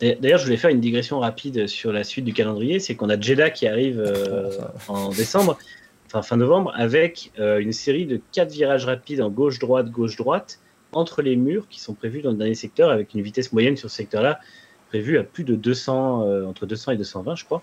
D'ailleurs, 0.00 0.38
je 0.38 0.44
voulais 0.44 0.56
faire 0.56 0.70
une 0.70 0.80
digression 0.80 1.20
rapide 1.20 1.66
sur 1.66 1.92
la 1.92 2.04
suite 2.04 2.24
du 2.24 2.34
calendrier. 2.34 2.78
C'est 2.80 2.94
qu'on 2.94 3.08
a 3.08 3.18
Jeddah 3.18 3.50
qui 3.50 3.66
arrive 3.66 4.00
euh, 4.00 4.50
en 4.88 5.10
décembre, 5.10 5.56
enfin 6.06 6.20
fin 6.20 6.36
novembre, 6.36 6.74
avec 6.76 7.32
une 7.38 7.72
série 7.72 8.04
de 8.04 8.20
4 8.32 8.50
virages 8.50 8.84
rapides 8.84 9.22
en 9.22 9.30
gauche-droite, 9.30 9.90
gauche-droite, 9.90 10.58
entre 10.92 11.22
les 11.22 11.36
murs 11.36 11.68
qui 11.68 11.80
sont 11.80 11.94
prévus 11.94 12.20
dans 12.20 12.32
le 12.32 12.36
dernier 12.36 12.54
secteur, 12.54 12.90
avec 12.90 13.14
une 13.14 13.22
vitesse 13.22 13.52
moyenne 13.52 13.76
sur 13.76 13.88
ce 13.88 13.96
secteur-là 13.96 14.40
prévue 14.88 15.16
à 15.16 15.22
plus 15.22 15.44
de 15.44 15.54
200, 15.54 16.48
entre 16.48 16.66
200 16.66 16.92
et 16.92 16.96
220, 16.96 17.36
je 17.36 17.44
crois. 17.44 17.62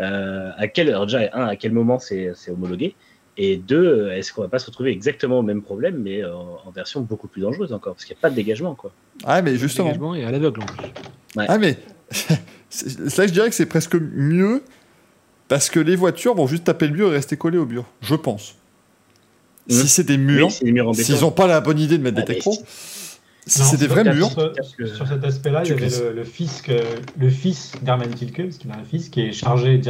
Euh, 0.00 0.50
à 0.56 0.68
quel, 0.68 0.88
alors 0.88 1.06
déjà, 1.06 1.30
un, 1.32 1.46
à 1.46 1.56
quel 1.56 1.72
moment 1.72 1.98
c'est 1.98 2.34
homologué 2.48 2.94
et 3.36 3.56
deux, 3.56 4.10
est-ce 4.12 4.32
qu'on 4.32 4.42
va 4.42 4.48
pas 4.48 4.60
se 4.60 4.66
retrouver 4.66 4.92
exactement 4.92 5.40
au 5.40 5.42
même 5.42 5.62
problème, 5.62 5.98
mais 5.98 6.24
en, 6.24 6.70
version 6.72 7.00
beaucoup 7.00 7.26
plus 7.26 7.42
dangereuse 7.42 7.72
encore, 7.72 7.94
parce 7.94 8.04
qu'il 8.04 8.14
n'y 8.14 8.18
a 8.18 8.22
pas 8.22 8.30
de 8.30 8.36
dégagement, 8.36 8.76
quoi. 8.76 8.92
Ah, 9.24 9.42
mais 9.42 9.56
justement. 9.56 9.88
Dégagement 9.88 10.14
et 10.14 10.24
à 10.24 10.30
l'aveugle 10.30 10.62
en 10.62 10.66
plus. 10.66 10.88
Ah, 11.36 11.58
mais 11.58 11.76
ça, 12.70 13.26
je 13.26 13.32
dirais 13.32 13.48
que 13.48 13.54
c'est 13.54 13.66
presque 13.66 13.96
mieux, 13.96 14.62
parce 15.48 15.68
que 15.68 15.80
les 15.80 15.96
voitures 15.96 16.34
vont 16.34 16.46
juste 16.46 16.64
taper 16.64 16.86
le 16.86 16.94
mur 16.94 17.08
et 17.08 17.16
rester 17.16 17.36
collées 17.36 17.58
au 17.58 17.66
mur, 17.66 17.84
je 18.02 18.14
pense. 18.14 18.56
Si 19.68 19.82
mmh. 19.82 19.86
c'est 19.86 20.04
des 20.04 20.18
murs, 20.18 20.52
s'ils 20.52 21.20
n'ont 21.20 21.30
pas 21.30 21.46
la 21.46 21.60
bonne 21.60 21.78
idée 21.80 21.98
de 21.98 22.02
mettre 22.02 22.16
des 22.16 22.24
techros. 22.24 22.58
C'est 23.46 23.76
des 23.76 23.86
vrais 23.86 24.04
murs. 24.04 24.30
Sur, 24.30 25.06
cet 25.06 25.24
aspect-là, 25.24 25.62
il 25.64 25.70
y 25.70 25.72
avait 25.72 26.12
le, 26.12 26.24
fils, 26.24 26.62
le 27.18 27.28
fils 27.28 27.72
d'Herman 27.82 28.10
Tilke, 28.10 28.44
parce 28.44 28.58
qu'il 28.58 28.70
a 28.70 28.76
un 28.76 28.84
fils 28.84 29.08
qui 29.08 29.20
est 29.22 29.32
chargé 29.32 29.80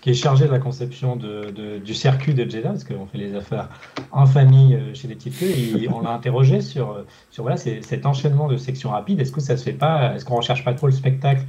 qui 0.00 0.10
est 0.10 0.14
chargé 0.14 0.46
de 0.46 0.52
la 0.52 0.58
conception 0.58 1.16
de, 1.16 1.78
du 1.78 1.94
circuit 1.94 2.34
de 2.34 2.48
Jeddah, 2.48 2.70
parce 2.70 2.84
qu'on 2.84 3.06
fait 3.06 3.18
les 3.18 3.34
affaires 3.34 3.68
en 4.12 4.26
famille 4.26 4.74
euh, 4.74 4.94
chez 4.94 5.08
les 5.08 5.16
Tilke, 5.16 5.42
et 5.42 5.88
on 5.88 6.02
l'a 6.02 6.10
interrogé 6.10 6.60
sur, 6.60 7.04
sur 7.30 7.42
voilà, 7.42 7.56
cet 7.56 8.06
enchaînement 8.06 8.46
de 8.48 8.56
sections 8.56 8.90
rapides. 8.90 9.20
Est-ce 9.20 9.32
que 9.32 9.40
ça 9.40 9.56
se 9.56 9.64
fait 9.64 9.72
pas 9.72 10.14
Est-ce 10.14 10.24
qu'on 10.24 10.34
ne 10.34 10.38
recherche 10.38 10.64
pas 10.64 10.74
trop 10.74 10.86
le 10.86 10.92
spectacle 10.92 11.42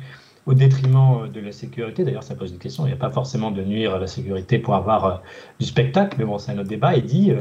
au 0.45 0.55
détriment 0.55 1.23
euh, 1.23 1.27
de 1.27 1.39
la 1.39 1.51
sécurité? 1.51 2.03
D'ailleurs, 2.03 2.23
ça 2.23 2.33
pose 2.35 2.51
une 2.51 2.57
question. 2.57 2.85
Il 2.85 2.89
n'y 2.89 2.93
a 2.93 2.97
pas 2.97 3.11
forcément 3.11 3.51
de 3.51 3.61
nuire 3.61 3.93
à 3.93 3.99
la 3.99 4.07
sécurité 4.07 4.57
pour 4.57 4.73
avoir 4.73 5.05
euh, 5.05 5.15
du 5.59 5.67
spectacle, 5.67 6.15
mais 6.17 6.25
bon, 6.25 6.39
c'est 6.39 6.51
un 6.51 6.57
autre 6.57 6.69
débat. 6.69 6.95
Il 6.95 7.05
dit 7.05 7.31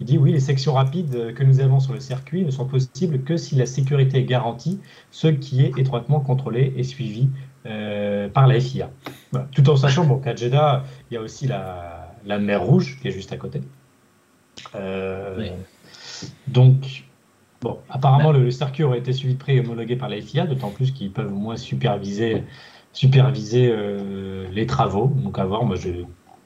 il 0.00 0.06
dit 0.06 0.18
oui, 0.18 0.32
les 0.32 0.40
sections 0.40 0.72
rapides 0.72 1.34
que 1.34 1.44
nous 1.44 1.60
avons 1.60 1.78
sur 1.78 1.92
le 1.92 2.00
circuit 2.00 2.44
ne 2.44 2.50
sont 2.50 2.64
possibles 2.64 3.22
que 3.22 3.36
si 3.36 3.54
la 3.54 3.66
sécurité 3.66 4.18
est 4.18 4.24
garantie, 4.24 4.80
ce 5.10 5.28
qui 5.28 5.62
est 5.62 5.78
étroitement 5.78 6.20
contrôlé 6.20 6.72
et 6.76 6.84
suivi 6.84 7.28
euh, 7.66 8.30
par 8.30 8.46
la 8.46 8.58
FIA. 8.58 8.90
Tout 9.52 9.68
en 9.68 9.76
sachant 9.76 10.06
bon, 10.06 10.18
qu'à 10.18 10.34
Jeddah, 10.34 10.84
il 11.10 11.14
y 11.14 11.16
a 11.18 11.20
aussi 11.20 11.46
la, 11.46 12.14
la, 12.24 12.38
mer 12.38 12.62
Rouge 12.62 12.98
qui 13.00 13.08
est 13.08 13.10
juste 13.10 13.34
à 13.34 13.36
côté. 13.36 13.60
Euh, 14.74 15.50
donc, 16.48 17.04
bon, 17.60 17.78
apparemment, 17.90 18.32
le, 18.32 18.50
circuit 18.50 18.82
aurait 18.82 19.00
été 19.00 19.12
suivi 19.12 19.34
de 19.34 19.38
près 19.38 19.56
et 19.56 19.60
homologué 19.60 19.96
par 19.96 20.08
la 20.08 20.18
FIA, 20.22 20.46
d'autant 20.46 20.70
plus 20.70 20.90
qu'ils 20.92 21.12
peuvent 21.12 21.30
au 21.30 21.36
moins 21.36 21.58
superviser, 21.58 22.44
superviser 22.94 23.70
euh, 23.70 24.48
les 24.50 24.64
travaux. 24.64 25.08
Donc, 25.08 25.38
à 25.38 25.44
voir, 25.44 25.64
moi, 25.64 25.76
je 25.76 25.90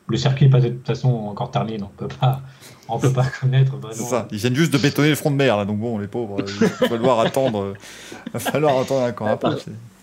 le 0.09 0.17
circuit 0.17 0.47
n'est 0.47 0.51
pas 0.51 0.61
de 0.61 0.69
toute 0.69 0.87
façon 0.87 1.09
encore 1.09 1.51
terminé, 1.51 1.79
donc 1.79 1.91
on 1.95 2.07
peut 2.07 2.15
pas, 2.21 2.43
on 2.89 2.99
peut 2.99 3.13
pas 3.13 3.25
connaître 3.41 3.77
vraiment. 3.77 3.95
C'est 3.95 4.03
ça. 4.05 4.29
Ils 4.31 4.39
viennent 4.39 4.55
juste 4.55 4.73
de 4.73 4.79
bétonner 4.79 5.09
le 5.09 5.15
front 5.15 5.31
de 5.31 5.37
mer, 5.37 5.57
là, 5.57 5.65
donc 5.65 5.79
bon, 5.79 5.99
les 5.99 6.09
pauvres, 6.09 6.37
il 6.47 6.55
va 6.55 6.69
falloir 6.89 7.21
attendre, 7.21 7.63
euh, 7.63 7.75
va 8.33 8.39
falloir 8.39 8.79
attendre 8.79 9.03
encore 9.09 9.29
un 9.29 9.37
peu. 9.37 9.49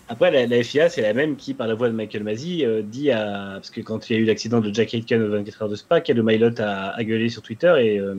Après, 0.08 0.30
la, 0.30 0.46
la 0.46 0.62
FIA, 0.62 0.88
c'est 0.90 1.00
la 1.00 1.14
même 1.14 1.36
qui, 1.36 1.54
par 1.54 1.66
la 1.68 1.74
voix 1.74 1.88
de 1.88 1.94
Michael 1.94 2.22
Masi, 2.24 2.66
euh, 2.66 2.82
dit 2.82 3.10
à. 3.12 3.52
Parce 3.54 3.70
que 3.70 3.80
quand 3.80 4.10
il 4.10 4.12
y 4.14 4.16
a 4.16 4.18
eu 4.20 4.24
l'accident 4.26 4.60
de 4.60 4.74
Jack 4.74 4.92
Aitken 4.92 5.22
aux 5.22 5.30
24 5.30 5.62
heures 5.62 5.68
de 5.70 5.76
Spa, 5.76 6.00
Calum 6.02 6.26
Milot 6.26 6.60
a, 6.60 6.90
a 6.90 7.04
gueulé 7.04 7.28
sur 7.30 7.40
Twitter 7.40 7.72
et 7.80 7.98
euh, 7.98 8.16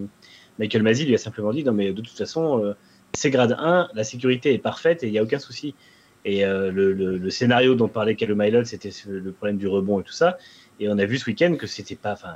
Michael 0.58 0.82
Masi 0.82 1.06
lui 1.06 1.14
a 1.14 1.18
simplement 1.20 1.52
dit 1.52 1.64
Non, 1.64 1.74
mais 1.74 1.92
de 1.92 2.02
toute 2.02 2.18
façon, 2.18 2.64
euh, 2.64 2.74
c'est 3.14 3.30
grade 3.30 3.56
1, 3.60 3.90
la 3.94 4.04
sécurité 4.04 4.54
est 4.54 4.58
parfaite 4.60 5.04
et 5.04 5.08
il 5.08 5.12
n'y 5.12 5.20
a 5.20 5.24
aucun 5.24 5.38
souci. 5.40 5.76
Et 6.26 6.46
euh, 6.46 6.72
le, 6.72 6.94
le- 6.94 7.18
le 7.18 7.30
scénario 7.30 7.76
dont 7.76 7.90
parlait 7.90 8.16
Calum 8.16 8.40
Milot, 8.42 8.64
c'était 8.64 8.90
le 9.08 9.32
problème 9.32 9.58
du 9.58 9.68
rebond 9.68 10.00
et 10.00 10.04
tout 10.04 10.14
ça. 10.14 10.38
Et 10.80 10.90
on 10.90 10.98
a 10.98 11.06
vu 11.06 11.18
ce 11.18 11.26
week-end 11.26 11.56
que 11.58 11.68
c'était 11.68 11.96
pas. 11.96 12.14
Enfin, 12.14 12.36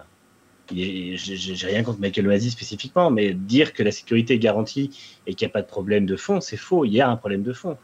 j'ai 0.74 1.68
rien 1.68 1.84
contre 1.84 2.00
Michael 2.00 2.28
Masi 2.28 2.52
spécifiquement, 2.52 3.10
mais 3.10 3.34
dire 3.34 3.74
que 3.74 3.84
la 3.84 3.92
sécurité 3.92 4.34
est 4.36 4.40
garantie 4.40 4.92
et 5.26 5.34
qu'il 5.34 5.46
n'y 5.48 5.52
a 5.52 5.54
pas 5.54 5.62
de 5.62 5.68
problème 5.68 6.06
de 6.06 6.16
fond, 6.16 6.42
c'est 6.42 6.58
faux. 6.58 6.86
Il 6.86 6.94
y 6.94 7.02
a 7.02 7.10
un 7.10 7.16
problème 7.16 7.44
de 7.44 7.54
fond. 7.54 7.78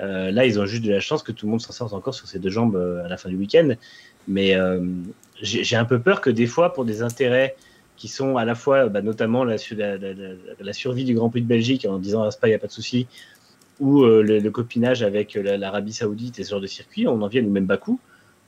Euh, 0.00 0.30
là, 0.30 0.46
ils 0.46 0.58
ont 0.58 0.64
juste 0.64 0.84
de 0.84 0.90
la 0.90 1.00
chance 1.00 1.22
que 1.22 1.32
tout 1.32 1.44
le 1.46 1.50
monde 1.50 1.60
s'en 1.60 1.72
sorte 1.72 1.92
encore 1.92 2.14
sur 2.14 2.26
ses 2.26 2.38
deux 2.38 2.48
jambes 2.48 2.76
euh, 2.76 3.04
à 3.04 3.08
la 3.08 3.18
fin 3.18 3.28
du 3.28 3.36
week-end. 3.36 3.68
Mais 4.26 4.54
euh, 4.54 4.80
j'ai 5.42 5.76
un 5.76 5.84
peu 5.84 5.98
peur 5.98 6.20
que 6.22 6.30
des 6.30 6.46
fois, 6.46 6.72
pour 6.72 6.84
des 6.86 7.02
intérêts 7.02 7.56
qui 7.96 8.08
sont 8.08 8.38
à 8.38 8.46
la 8.46 8.54
fois, 8.54 8.88
bah, 8.88 9.02
notamment 9.02 9.44
la, 9.44 9.58
su- 9.58 9.74
la- 9.74 9.98
la- 9.98 10.14
la- 10.14 10.34
la 10.58 10.72
survie 10.72 11.04
du 11.04 11.12
Grand 11.14 11.28
Prix 11.28 11.42
de 11.42 11.46
Belgique 11.46 11.84
en 11.86 11.98
disant 11.98 12.22
à 12.22 12.30
Spa, 12.30 12.46
il 12.48 12.52
n'y 12.52 12.54
a 12.56 12.58
pas 12.58 12.66
de 12.66 12.72
souci, 12.72 13.06
ou 13.78 14.04
le, 14.04 14.40
copinage 14.50 15.02
avec 15.02 15.34
la- 15.34 15.58
l'Arabie 15.58 15.92
Saoudite 15.92 16.38
et 16.38 16.44
ce 16.44 16.50
genre 16.50 16.60
de 16.62 16.66
circuit, 16.66 17.06
on 17.06 17.20
en 17.20 17.28
vienne, 17.28 17.46
ou 17.46 17.50
même 17.50 17.66
Bakou, 17.66 18.00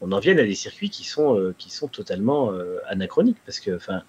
on 0.02 0.10
en 0.12 0.18
vienne 0.18 0.38
à 0.38 0.44
des 0.44 0.54
circuits 0.54 0.90
qui 0.90 1.04
sont, 1.04 1.38
euh, 1.38 1.54
qui 1.56 1.70
sont 1.70 1.86
totalement 1.88 2.52
euh, 2.52 2.78
anachroniques. 2.88 3.38
Parce 3.46 3.60
que, 3.60 3.74
enfin, 3.76 4.02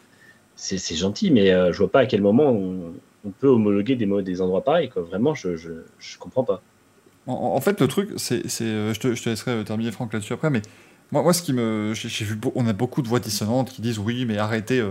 c'est 0.56 0.96
gentil, 0.96 1.32
mais 1.32 1.52
euh, 1.52 1.72
je 1.72 1.78
vois 1.78 1.92
pas 1.92 2.00
à 2.00 2.06
quel 2.06 2.22
moment 2.22 2.50
on, 2.50 2.94
peut 3.40 3.48
homologuer 3.48 3.96
des, 3.96 4.06
des 4.22 4.42
endroits 4.42 4.64
pareils. 4.64 4.90
Quoi. 4.90 5.04
Vraiment, 5.04 5.34
je, 5.34 5.56
je, 5.56 5.72
je 6.00 6.18
comprends 6.18 6.44
pas. 6.44 6.62
En, 7.26 7.62
fait, 7.62 7.80
le 7.80 7.88
truc, 7.88 8.10
c'est. 8.18 8.44
euh, 8.62 8.94
je, 8.94 9.00
te, 9.00 9.16
je 9.16 9.24
te 9.24 9.30
laisserai 9.30 9.64
terminer, 9.64 9.92
Franck, 9.92 10.12
là-dessus 10.12 10.34
après, 10.34 10.50
mais 10.50 10.62
moi, 11.12 11.22
moi 11.22 11.32
ce 11.32 11.42
qui 11.42 11.54
me. 11.54 11.94
J'ai 11.94 12.26
vu, 12.26 12.38
on 12.56 12.68
a 12.68 12.74
beaucoup 12.74 13.02
de 13.02 13.08
voix 13.08 13.20
dissonantes 13.22 13.72
qui 13.72 13.82
disent 13.82 14.00
oui, 14.00 14.26
mais 14.26 14.38
arrêtez. 14.38 14.84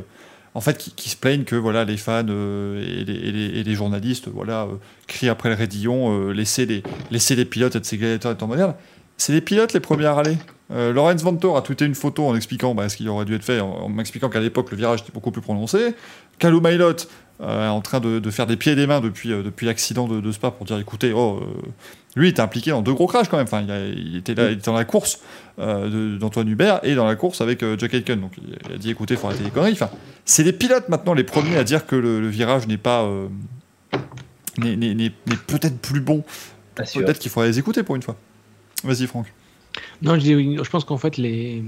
en 0.54 0.60
fait, 0.62 0.78
qui, 0.78 1.10
se 1.10 1.16
plaignent 1.16 1.44
que 1.44 1.56
voilà, 1.56 1.84
les 1.84 1.98
fans 1.98 2.26
et, 2.26 3.04
les, 3.04 3.58
et 3.58 3.64
les- 3.64 3.74
journalistes 3.74 4.28
voilà, 4.28 4.68
crient 5.08 5.28
après 5.28 5.50
le 5.50 5.56
raidillon, 5.56 6.28
euh, 6.28 6.32
laissez, 6.32 6.64
les, 6.64 6.82
les 7.10 7.44
pilotes 7.44 7.76
être 7.76 7.84
ces 7.84 7.98
gladiateurs 7.98 8.32
et 8.32 8.36
temps 8.36 8.46
moderne. 8.46 8.74
C'est 9.18 9.32
les 9.32 9.40
pilotes 9.40 9.72
les 9.72 9.80
premiers 9.80 10.06
à 10.06 10.14
râler. 10.14 10.36
Euh, 10.72 10.92
Lorenz 10.92 11.22
Vantor 11.22 11.56
a 11.56 11.62
tweeté 11.62 11.84
une 11.84 11.94
photo 11.94 12.24
en 12.26 12.34
expliquant 12.34 12.74
bah, 12.74 12.88
ce 12.88 12.96
qu'il 12.96 13.08
aurait 13.08 13.24
dû 13.26 13.34
être 13.34 13.44
fait, 13.44 13.60
en, 13.60 13.68
en 13.70 13.88
m'expliquant 13.88 14.28
qu'à 14.30 14.40
l'époque 14.40 14.70
le 14.70 14.76
virage 14.76 15.02
était 15.02 15.12
beaucoup 15.12 15.30
plus 15.30 15.42
prononcé. 15.42 15.94
Calou 16.38 16.60
Mailot 16.60 16.96
euh, 17.42 17.68
en 17.68 17.80
train 17.80 18.00
de, 18.00 18.18
de 18.20 18.30
faire 18.30 18.46
des 18.46 18.56
pieds 18.56 18.72
et 18.72 18.76
des 18.76 18.86
mains 18.86 19.00
depuis, 19.00 19.32
euh, 19.32 19.42
depuis 19.42 19.66
l'accident 19.66 20.06
de, 20.08 20.20
de 20.20 20.32
Spa 20.32 20.50
pour 20.50 20.64
dire 20.64 20.78
écoutez, 20.78 21.12
oh, 21.12 21.40
euh, 21.42 21.68
lui 22.16 22.28
il 22.28 22.30
était 22.30 22.40
impliqué 22.40 22.70
dans 22.70 22.80
deux 22.82 22.94
gros 22.94 23.06
crashs 23.06 23.28
quand 23.28 23.36
même. 23.36 23.44
Enfin, 23.46 23.62
il, 23.62 23.70
a- 23.70 23.86
il 23.86 24.16
était 24.16 24.34
là, 24.34 24.46
il 24.50 24.54
était 24.54 24.66
dans 24.70 24.74
la 24.74 24.84
course 24.84 25.20
d'Antoine 25.58 26.48
Hubert 26.48 26.80
et 26.82 26.94
dans 26.94 27.04
la 27.06 27.16
course 27.16 27.40
avec 27.42 27.62
Jack 27.78 27.92
Aitken. 27.92 28.20
Donc 28.20 28.32
il, 28.38 28.74
a 28.74 28.78
dit 28.78 28.90
écoutez, 28.90 29.14
il 29.14 29.20
faut 29.20 29.26
arrêter 29.26 29.44
les 29.44 29.50
conneries. 29.50 29.72
Enfin, 29.72 29.90
c'est 30.24 30.42
les 30.44 30.52
pilotes 30.52 30.88
maintenant 30.88 31.12
les 31.14 31.24
premiers 31.24 31.56
à 31.58 31.64
dire 31.64 31.84
que 31.86 31.96
le, 31.96 32.20
le 32.20 32.28
virage 32.28 32.66
n'est 32.66 32.78
pas. 32.78 33.06
n'est- 34.58 35.10
peut-être 35.46 35.78
plus 35.78 36.00
bon. 36.00 36.24
Peut-être 37.04 37.18
qu'il 37.18 37.30
faudrait 37.30 37.48
les 37.48 37.58
écouter 37.58 37.82
pour 37.82 37.96
une 37.96 38.02
fois. 38.02 38.16
Vas-y, 38.84 39.06
Franck. 39.06 39.26
Non, 40.02 40.14
je, 40.14 40.20
dis 40.20 40.56
je 40.62 40.70
pense 40.70 40.84
qu'en 40.84 40.98
fait, 40.98 41.16
les, 41.16 41.62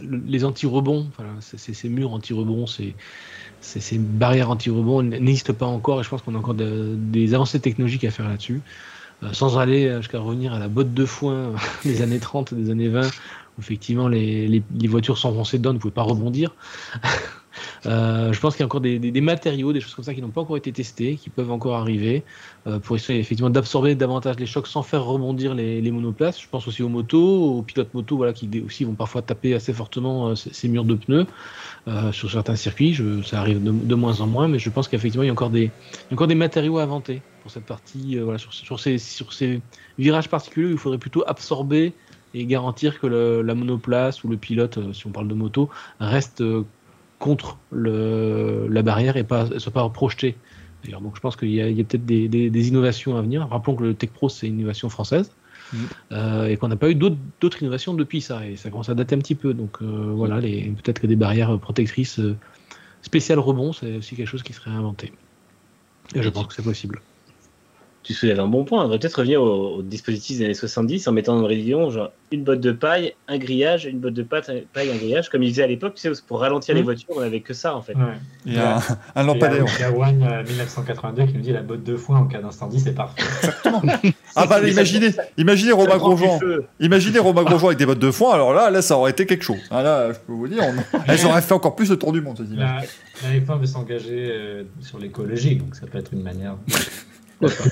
les 0.00 0.44
anti-rebonds, 0.44 1.08
ces 1.40 1.88
murs 1.88 2.12
anti-rebonds, 2.12 2.66
ces, 2.66 2.94
ces, 3.60 3.98
barrières 3.98 4.50
anti-rebonds 4.50 5.02
n'existent 5.02 5.52
pas 5.52 5.66
encore 5.66 6.00
et 6.00 6.04
je 6.04 6.08
pense 6.08 6.22
qu'on 6.22 6.34
a 6.34 6.38
encore 6.38 6.54
de- 6.54 6.94
des 6.96 7.34
avancées 7.34 7.60
technologiques 7.60 8.04
à 8.04 8.10
faire 8.10 8.28
là-dessus. 8.28 8.60
Euh, 9.22 9.32
sans 9.32 9.58
aller 9.58 9.94
jusqu'à 9.98 10.18
revenir 10.18 10.52
à 10.52 10.58
la 10.58 10.66
botte 10.68 10.92
de 10.94 11.04
foin 11.04 11.52
des 11.84 12.02
années 12.02 12.18
30, 12.18 12.54
des 12.54 12.70
années 12.70 12.88
20, 12.88 13.06
où 13.06 13.60
effectivement 13.60 14.08
les, 14.08 14.48
les, 14.48 14.62
les 14.78 14.88
voitures 14.88 15.18
s'enfonçaient 15.18 15.58
dedans, 15.58 15.72
ne 15.74 15.78
pouvaient 15.78 15.92
pas 15.94 16.02
rebondir. 16.02 16.54
Euh, 17.86 18.32
je 18.32 18.40
pense 18.40 18.54
qu'il 18.54 18.60
y 18.60 18.62
a 18.62 18.66
encore 18.66 18.80
des, 18.80 19.20
matériaux, 19.20 19.72
des 19.72 19.80
choses 19.80 19.94
comme 19.94 20.04
ça 20.04 20.14
qui 20.14 20.22
n'ont 20.22 20.30
pas 20.30 20.40
encore 20.40 20.56
été 20.56 20.72
testés, 20.72 21.16
qui 21.16 21.30
peuvent 21.30 21.50
encore 21.50 21.76
arriver, 21.76 22.22
euh, 22.66 22.78
pour 22.78 22.96
essayer 22.96 23.18
effectivement 23.18 23.50
d'absorber 23.50 23.94
davantage 23.94 24.36
les 24.38 24.46
chocs 24.46 24.66
sans 24.66 24.82
faire 24.82 25.04
rebondir 25.04 25.54
les, 25.54 25.90
monoplaces. 25.90 26.40
Je 26.40 26.48
pense 26.48 26.66
aussi 26.66 26.82
aux 26.82 26.88
motos, 26.88 27.58
aux 27.58 27.62
pilotes 27.62 27.92
motos, 27.94 28.16
voilà, 28.16 28.32
qui 28.32 28.48
aussi 28.64 28.84
vont 28.84 28.94
parfois 28.94 29.22
taper 29.22 29.54
assez 29.54 29.72
fortement 29.72 30.28
euh, 30.28 30.34
ces, 30.34 30.68
murs 30.68 30.84
de 30.84 30.94
pneus 30.94 31.26
sur 32.12 32.30
certains 32.30 32.56
circuits. 32.56 32.98
Ça 33.24 33.40
arrive 33.40 33.62
de, 33.62 33.94
moins 33.94 34.20
en 34.20 34.26
moins, 34.26 34.48
mais 34.48 34.58
je 34.58 34.70
pense 34.70 34.88
qu'effectivement 34.88 35.24
il 35.24 35.26
y 35.26 35.30
a 35.30 35.32
encore 35.32 35.50
des, 35.50 35.70
matériaux 36.34 36.78
à 36.78 36.84
inventer 36.84 37.22
pour 37.42 37.50
cette 37.50 37.64
partie, 37.64 38.18
sur, 38.38 38.80
ces, 38.80 39.60
virages 39.98 40.28
particuliers 40.28 40.70
il 40.70 40.78
faudrait 40.78 40.98
plutôt 40.98 41.24
absorber 41.26 41.92
et 42.34 42.46
garantir 42.46 43.00
que 43.00 43.06
la 43.06 43.54
monoplace 43.54 44.24
ou 44.24 44.28
le 44.28 44.36
pilote, 44.36 44.78
si 44.94 45.06
on 45.06 45.10
parle 45.10 45.28
de 45.28 45.34
moto, 45.34 45.68
reste 46.00 46.42
contre 47.22 47.56
le, 47.70 48.66
la 48.68 48.82
barrière 48.82 49.16
et 49.16 49.22
pas 49.24 49.46
soit 49.58 49.72
pas 49.72 49.88
projeté. 49.88 50.34
D'ailleurs, 50.82 51.00
donc 51.00 51.14
je 51.14 51.20
pense 51.20 51.36
qu'il 51.36 51.50
y 51.50 51.62
a, 51.62 51.66
peut-être 51.84 52.04
des, 52.04 52.26
des- 52.28 52.50
des 52.50 52.68
innovations 52.68 53.16
à 53.16 53.22
venir. 53.22 53.46
Rappelons 53.48 53.76
que 53.76 53.84
le 53.84 53.94
Tech 53.94 54.10
Pro 54.10 54.28
c'est 54.28 54.48
une 54.48 54.58
innovation 54.58 54.88
française 54.88 55.30
Mhm. 55.72 55.86
euh, 56.12 56.48
et 56.48 56.56
qu'on 56.58 56.68
n'a 56.68 56.76
pas 56.76 56.90
eu 56.90 56.96
d'autres 56.96 57.62
innovations 57.62 57.94
depuis 57.94 58.20
ça 58.20 58.44
et 58.46 58.56
ça 58.56 58.68
commence 58.70 58.90
à 58.90 58.94
dater 58.94 59.14
un 59.14 59.20
petit 59.20 59.36
peu. 59.36 59.54
Donc 59.54 59.78
euh, 59.80 60.12
voilà, 60.20 60.40
peut-être 60.40 61.00
que 61.00 61.06
des 61.06 61.16
barrières 61.16 61.56
protectrices 61.60 62.18
euh, 62.18 62.36
spéciales 63.02 63.38
rebond, 63.38 63.72
c'est 63.72 63.96
aussi 63.96 64.16
quelque 64.16 64.26
chose 64.28 64.42
qui 64.42 64.52
serait 64.52 64.72
inventé. 64.72 65.12
Et 66.14 66.22
je 66.22 66.28
pense 66.28 66.46
que 66.48 66.54
c'est 66.54 66.64
possible. 66.64 67.00
Tu 68.02 68.14
soulèves 68.14 68.40
un 68.40 68.48
bon 68.48 68.64
point. 68.64 68.80
On 68.80 68.84
devrait 68.84 68.98
peut-être 68.98 69.14
revenir 69.14 69.40
au, 69.40 69.76
au 69.76 69.82
dispositif 69.82 70.38
des 70.38 70.44
années 70.46 70.54
70 70.54 71.06
en 71.06 71.12
mettant 71.12 71.34
dans 71.36 71.42
le 71.42 71.46
rayon 71.46 71.88
genre 71.90 72.10
une 72.32 72.44
botte 72.44 72.60
de 72.60 72.72
paille, 72.72 73.12
un 73.28 73.36
grillage, 73.38 73.84
une 73.84 73.98
botte 74.00 74.14
de 74.14 74.22
paille, 74.22 74.66
paille 74.72 74.90
un 74.90 74.96
grillage. 74.96 75.28
Comme 75.28 75.42
ils 75.42 75.50
faisaient 75.50 75.62
à 75.62 75.66
l'époque, 75.66 75.94
tu 75.94 76.00
sais, 76.12 76.22
pour 76.26 76.40
ralentir 76.40 76.74
les 76.74 76.80
Mhm. 76.80 76.84
voitures, 76.86 77.10
on 77.16 77.20
avait 77.20 77.40
que 77.40 77.52
ça 77.54 77.76
en 77.76 77.82
fait. 77.82 77.94
Ouais. 77.94 78.18
Il 78.46 78.54
y 78.54 78.58
a 78.58 78.76
un, 79.14 79.20
un 79.20 79.22
Il 79.22 79.26
lampadaire. 79.26 79.64
y 79.78 79.82
a 79.84 79.92
One 79.92 80.22
euh, 80.22 80.42
1982 80.42 81.26
qui 81.26 81.34
nous 81.34 81.40
dit 81.42 81.52
la 81.52 81.62
botte 81.62 81.84
de 81.84 81.94
foin 81.96 82.18
en 82.20 82.24
cas 82.26 82.40
d'incendie, 82.40 82.80
c'est 82.80 82.94
parfait. 82.94 83.22
Ah 84.34 84.46
bah 84.46 84.66
imaginez, 84.66 85.10
imaginez 85.36 85.72
Romain 85.72 85.98
Grosjean. 85.98 86.38
Imaginez 86.80 87.18
Romain 87.18 87.42
Grosjean 87.44 87.66
avec 87.66 87.78
des 87.78 87.84
bottes 87.86 87.98
de 87.98 88.10
foin, 88.10 88.32
alors 88.32 88.54
là, 88.54 88.70
là, 88.70 88.80
ça 88.80 88.96
aurait 88.96 89.10
été 89.10 89.26
quelque 89.26 89.44
chose. 89.44 89.58
Ah, 89.70 89.82
là, 89.82 90.10
je 90.12 90.18
peux 90.26 90.32
vous 90.32 90.48
dire, 90.48 90.62
on- 90.62 90.98
elles 91.06 91.26
auraient 91.26 91.42
fait 91.42 91.52
encore 91.52 91.76
plus 91.76 91.90
le 91.90 91.98
tour 91.98 92.12
du 92.12 92.22
monde, 92.22 92.38
ces 92.38 92.50
images. 92.52 92.88
La, 93.22 93.28
la 93.34 93.38
F1 93.40 93.60
veut 93.60 93.66
s'engager 93.66 94.30
euh, 94.32 94.62
sur 94.80 94.98
l'écologie, 94.98 95.56
donc 95.56 95.76
ça 95.76 95.86
peut 95.86 95.98
être 95.98 96.12
une 96.14 96.22
manière. 96.22 96.56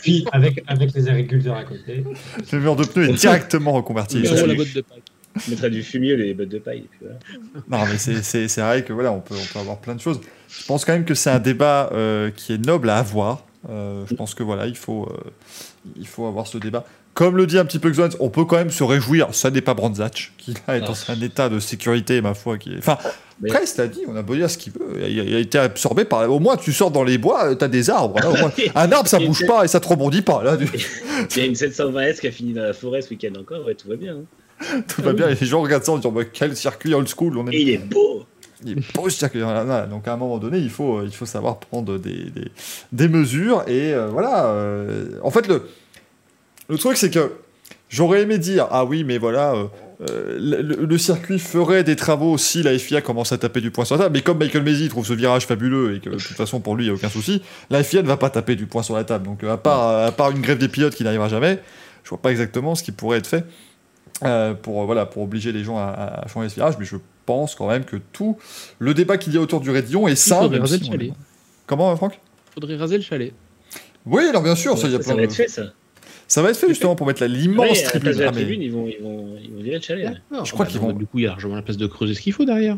Puis 0.02 0.24
avec, 0.32 0.62
avec 0.66 0.92
les 0.94 1.08
agriculteurs 1.08 1.56
à 1.56 1.64
côté. 1.64 2.04
Le 2.52 2.58
mur 2.60 2.76
de 2.76 2.84
pneu 2.84 3.08
est 3.10 3.12
directement 3.14 3.72
reconverti. 3.72 4.18
Mais 4.22 4.26
Ça, 4.28 4.46
la 4.46 4.54
botte 4.54 4.74
de 4.74 4.80
paille. 4.80 5.02
On 5.46 5.50
mettra 5.50 5.68
du 5.68 5.82
fumier 5.82 6.16
les 6.16 6.34
bottes 6.34 6.48
de 6.48 6.58
paille. 6.58 6.78
et 6.78 6.88
puis 6.90 7.00
voilà. 7.02 7.18
Non, 7.68 7.90
mais 7.90 7.98
c'est- 7.98 8.22
c'est 8.22 8.48
c'est 8.48 8.60
vrai 8.62 8.84
que 8.84 8.92
voilà, 8.92 9.12
on 9.12 9.20
peut, 9.20 9.34
on 9.40 9.52
peut 9.52 9.58
avoir 9.60 9.78
plein 9.78 9.94
de 9.94 10.00
choses. 10.00 10.20
Je 10.48 10.64
pense 10.66 10.84
quand 10.84 10.92
même 10.92 11.04
que 11.04 11.14
c'est 11.14 11.30
un 11.30 11.38
débat 11.38 11.88
euh, 11.92 12.30
qui 12.30 12.52
est 12.54 12.58
noble 12.66 12.90
à 12.90 12.96
avoir. 12.98 13.44
Euh, 13.68 14.04
je 14.08 14.14
pense 14.14 14.34
que 14.34 14.42
voilà, 14.42 14.66
il 14.66 14.76
faut, 14.76 15.04
euh, 15.10 15.30
il 15.96 16.06
faut 16.06 16.26
avoir 16.26 16.46
ce 16.46 16.58
débat. 16.58 16.84
Comme 17.20 17.36
le 17.36 17.46
dit 17.46 17.58
un 17.58 17.66
petit 17.66 17.78
peu 17.78 17.90
Xoan, 17.90 18.08
on 18.18 18.30
peut 18.30 18.46
quand 18.46 18.56
même 18.56 18.70
se 18.70 18.82
réjouir. 18.82 19.28
Ça 19.34 19.50
n'est 19.50 19.60
pas 19.60 19.74
Brandzach, 19.74 20.32
qui 20.38 20.54
là 20.66 20.78
est 20.78 20.80
dans 20.80 20.94
un 21.08 21.20
état 21.20 21.50
de 21.50 21.60
sécurité, 21.60 22.22
ma 22.22 22.32
foi. 22.32 22.56
Qui 22.56 22.72
est... 22.72 22.78
Enfin, 22.78 22.96
Mais- 23.42 23.50
l'a 23.76 23.86
dit, 23.88 24.00
on 24.08 24.16
a 24.16 24.22
beau 24.22 24.34
dire 24.34 24.48
ce 24.48 24.56
qu'il 24.56 24.72
veut. 24.72 25.06
Il 25.06 25.20
a, 25.20 25.24
il 25.24 25.34
a 25.34 25.38
été 25.38 25.58
absorbé 25.58 26.06
par. 26.06 26.32
Au 26.32 26.38
moins, 26.38 26.56
tu 26.56 26.72
sors 26.72 26.90
dans 26.90 27.04
les 27.04 27.18
bois, 27.18 27.54
tu 27.54 27.62
as 27.62 27.68
des 27.68 27.90
arbres. 27.90 28.18
là, 28.20 28.30
au 28.30 28.36
moins. 28.38 28.50
Un 28.74 28.90
arbre, 28.90 29.06
ça 29.06 29.18
bouge 29.18 29.46
pas 29.46 29.66
et 29.66 29.68
ça 29.68 29.80
te 29.80 29.86
rebondit 29.86 30.22
pas. 30.22 30.42
Là, 30.42 30.56
du- 30.56 30.64
Il 31.36 31.36
y 31.36 31.40
a 31.42 31.44
une 31.44 31.52
720S 31.52 32.20
qui 32.20 32.28
a 32.28 32.30
fini 32.32 32.54
dans 32.54 32.62
la 32.62 32.72
forêt 32.72 33.02
ce 33.02 33.10
week-end 33.10 33.38
encore. 33.38 33.66
Ouais, 33.66 33.74
tout 33.74 33.88
va 33.90 33.96
bien. 33.96 34.16
hein. 34.16 34.80
tout 34.88 35.02
va 35.02 35.12
bien. 35.12 35.28
Et 35.28 35.34
les 35.34 35.46
gens 35.46 35.60
regardent 35.60 35.84
ça 35.84 35.92
en 35.92 35.96
disant 35.98 36.12
bah, 36.12 36.22
quel 36.24 36.56
circuit 36.56 36.94
old 36.94 37.06
school. 37.06 37.36
On 37.36 37.46
est 37.48 37.54
Et 37.54 37.60
il 37.60 37.68
est 37.68 37.76
beau. 37.86 38.24
Il 38.64 38.72
est 38.78 38.94
beau 38.94 39.10
ce 39.10 39.18
circuit. 39.18 39.40
Donc 39.40 40.08
à 40.08 40.12
un 40.14 40.16
moment 40.16 40.38
donné, 40.38 40.56
il 40.56 40.70
faut, 40.70 41.00
euh, 41.00 41.04
il 41.04 41.14
faut 41.14 41.26
savoir 41.26 41.58
prendre 41.60 41.98
des, 41.98 42.30
des, 42.30 42.48
des 42.92 43.08
mesures. 43.08 43.62
Et 43.66 43.92
euh, 43.92 44.08
voilà. 44.08 44.46
euh, 44.46 45.18
en 45.22 45.30
fait, 45.30 45.46
le, 45.48 45.68
le 46.70 46.78
truc, 46.78 46.96
c'est 46.96 47.10
que 47.10 47.32
j'aurais 47.88 48.22
aimé 48.22 48.38
dire 48.38 48.66
Ah 48.70 48.84
oui, 48.84 49.04
mais 49.04 49.18
voilà. 49.18 49.52
euh, 49.54 49.64
euh, 50.10 50.38
le, 50.62 50.86
le 50.86 50.98
circuit 50.98 51.38
ferait 51.38 51.84
des 51.84 51.94
travaux 51.96 52.38
si 52.38 52.62
la 52.62 52.78
FIA 52.78 53.02
commence 53.02 53.32
à 53.32 53.38
taper 53.38 53.60
du 53.60 53.70
poing 53.70 53.84
sur 53.84 53.96
la 53.96 54.04
table. 54.04 54.14
Mais 54.16 54.22
comme 54.22 54.38
Michael 54.38 54.62
Maisie 54.62 54.88
trouve 54.88 55.04
ce 55.06 55.12
virage 55.12 55.46
fabuleux 55.46 55.94
et 55.96 56.00
que 56.00 56.08
de 56.08 56.16
toute 56.16 56.36
façon 56.36 56.60
pour 56.60 56.74
lui 56.74 56.84
il 56.84 56.86
n'y 56.86 56.92
a 56.92 56.94
aucun 56.94 57.10
souci, 57.10 57.42
la 57.68 57.82
FIA 57.82 58.00
ne 58.00 58.06
va 58.06 58.16
pas 58.16 58.30
taper 58.30 58.56
du 58.56 58.64
poing 58.66 58.82
sur 58.82 58.94
la 58.96 59.04
table. 59.04 59.26
Donc 59.26 59.44
euh, 59.44 59.52
à 59.52 59.58
part, 59.58 60.06
à 60.06 60.10
part 60.12 60.30
une 60.30 60.40
grève 60.40 60.56
des 60.56 60.68
pilotes 60.68 60.94
qui 60.94 61.04
n'arrivera 61.04 61.28
jamais, 61.28 61.58
je 62.04 62.08
vois 62.08 62.18
pas 62.18 62.30
exactement 62.30 62.74
ce 62.74 62.82
qui 62.82 62.92
pourrait 62.92 63.18
être 63.18 63.26
fait 63.26 63.44
euh, 64.24 64.54
pour, 64.54 64.86
voilà, 64.86 65.04
pour 65.04 65.22
obliger 65.22 65.52
les 65.52 65.64
gens 65.64 65.76
à, 65.76 66.22
à 66.24 66.28
changer 66.28 66.48
ce 66.48 66.54
virage. 66.54 66.76
Mais 66.78 66.86
je 66.86 66.96
pense 67.26 67.54
quand 67.54 67.68
même 67.68 67.84
que 67.84 67.96
tout 67.96 68.38
le 68.78 68.94
débat 68.94 69.18
qu'il 69.18 69.34
y 69.34 69.36
a 69.36 69.40
autour 69.42 69.60
du 69.60 69.70
Raidillon 69.70 70.08
est 70.08 70.14
sain. 70.16 70.36
faudrait 70.36 70.50
même 70.52 70.62
raser 70.62 70.78
si 70.78 70.84
le 70.84 70.88
on- 70.88 70.92
chalet. 70.92 71.12
Comment, 71.66 71.94
Franck? 71.96 72.18
Faudrait 72.54 72.76
raser 72.76 72.96
le 72.96 73.02
chalet. 73.02 73.34
Oui, 74.06 74.24
alors 74.30 74.42
bien 74.42 74.54
sûr, 74.56 74.78
ça, 74.78 74.86
il 74.88 74.92
y 74.92 74.96
a 74.96 74.98
ça, 74.98 75.04
plein 75.04 75.14
va 75.14 75.20
de- 75.20 75.24
être 75.26 75.34
fait 75.34 75.46
ça. 75.48 75.62
Ça 76.30 76.42
va 76.42 76.50
être 76.50 76.56
fait 76.56 76.68
justement 76.68 76.94
pour 76.94 77.06
mettre 77.06 77.20
la- 77.22 77.28
l'immense 77.28 77.66
la 77.66 77.72
place 77.74 77.84
tribune. 77.90 78.12
de 78.12 78.18
la 78.20 78.28
Ah, 78.28 78.30
mais- 78.32 78.36
tribune, 78.42 78.62
ils 78.62 78.72
vont, 78.72 78.86
ils 78.86 79.02
vont, 79.02 79.36
ils 79.42 79.50
vont 79.52 79.60
virer 79.62 79.76
le 79.76 79.82
chalet. 79.82 80.04
là. 80.04 80.12
Non, 80.30 80.44
Je 80.44 80.52
crois 80.52 80.64
bah, 80.64 80.70
qu'ils 80.70 80.80
vont- 80.80 80.92
Du 80.92 81.04
coup, 81.06 81.18
il 81.18 81.22
y 81.22 81.26
a 81.26 81.30
largement 81.30 81.56
la 81.56 81.62
place 81.62 81.76
de 81.76 81.86
creuser 81.86 82.14
ce 82.14 82.20
qu'il 82.20 82.32
faut 82.32 82.44
derrière. 82.44 82.76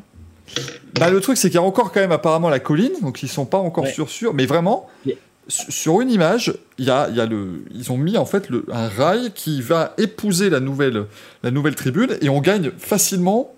Bah, 0.99 1.11
le 1.11 1.21
truc, 1.21 1.37
c'est 1.37 1.49
qu'il 1.49 1.57
y 1.57 1.59
a 1.59 1.63
encore 1.63 1.93
quand 1.93 2.01
même 2.01 2.13
apparemment 2.13 2.49
la 2.49 2.59
colline, 2.61 2.93
donc 3.03 3.23
ils 3.23 3.29
sont 3.29 3.47
pas 3.47 3.59
encore 3.59 3.85
Ouais. 3.85 3.93
sûrs, 3.93 4.09
sûrs. 4.09 4.35
Mais 4.35 4.47
vraiment, 4.47 4.89
Yeah. 5.07 5.17
sur 5.49 6.01
une 6.01 6.11
image, 6.11 6.55
il 6.79 6.87
y 6.87 6.91
a, 6.91 7.09
il 7.11 7.17
y 7.17 7.21
a 7.21 7.27
le, 7.27 7.65
ils 7.75 7.93
ont 7.93 7.97
mis 7.99 8.17
en 8.17 8.25
fait 8.27 8.49
le, 8.49 8.65
un 8.73 8.89
rail 8.89 9.33
qui 9.35 9.61
va 9.63 9.95
épouser 9.99 10.51
la 10.51 10.61
nouvelle, 10.61 11.05
la 11.43 11.51
nouvelle 11.51 11.75
tribune 11.75 12.17
et 12.23 12.29
on 12.29 12.41
gagne 12.41 12.71
facilement 12.79 13.55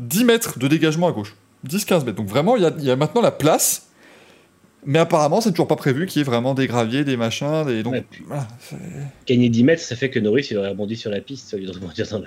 10 0.00 0.24
mètres 0.24 0.58
de 0.58 0.68
dégagement 0.68 1.08
à 1.08 1.12
gauche. 1.12 1.34
10-15 1.68 2.04
mètres. 2.04 2.16
Donc 2.16 2.28
vraiment, 2.28 2.56
il 2.56 2.62
y 2.62 2.66
a, 2.66 2.72
il 2.78 2.84
y 2.84 2.90
a 2.90 2.96
maintenant 2.96 3.20
la 3.22 3.30
place. 3.30 3.88
Mais 4.86 4.98
apparemment, 4.98 5.40
c'est 5.40 5.50
toujours 5.50 5.66
pas 5.68 5.76
prévu 5.76 6.06
qu'il 6.06 6.20
y 6.20 6.22
ait 6.22 6.24
vraiment 6.24 6.54
des 6.54 6.66
graviers, 6.66 7.04
des 7.04 7.16
machins. 7.16 7.64
Des... 7.66 7.82
Donc, 7.82 7.94
Ouais, 7.94 8.04
puis- 8.10 8.24
voilà, 8.26 8.46
c'est- 8.60 8.76
Gagner 9.26 9.48
10 9.48 9.64
mètres, 9.64 9.82
ça 9.82 9.96
fait 9.96 10.10
que 10.10 10.18
Norris 10.18 10.48
il 10.50 10.58
aurait 10.58 10.68
rebondi 10.70 10.96
sur 10.96 11.10
la 11.10 11.20
piste 11.20 11.54
au 11.54 11.56
lieu 11.56 11.66
de 11.66 11.72
rebondir 11.72 12.06
dans 12.08 12.18
le, 12.18 12.24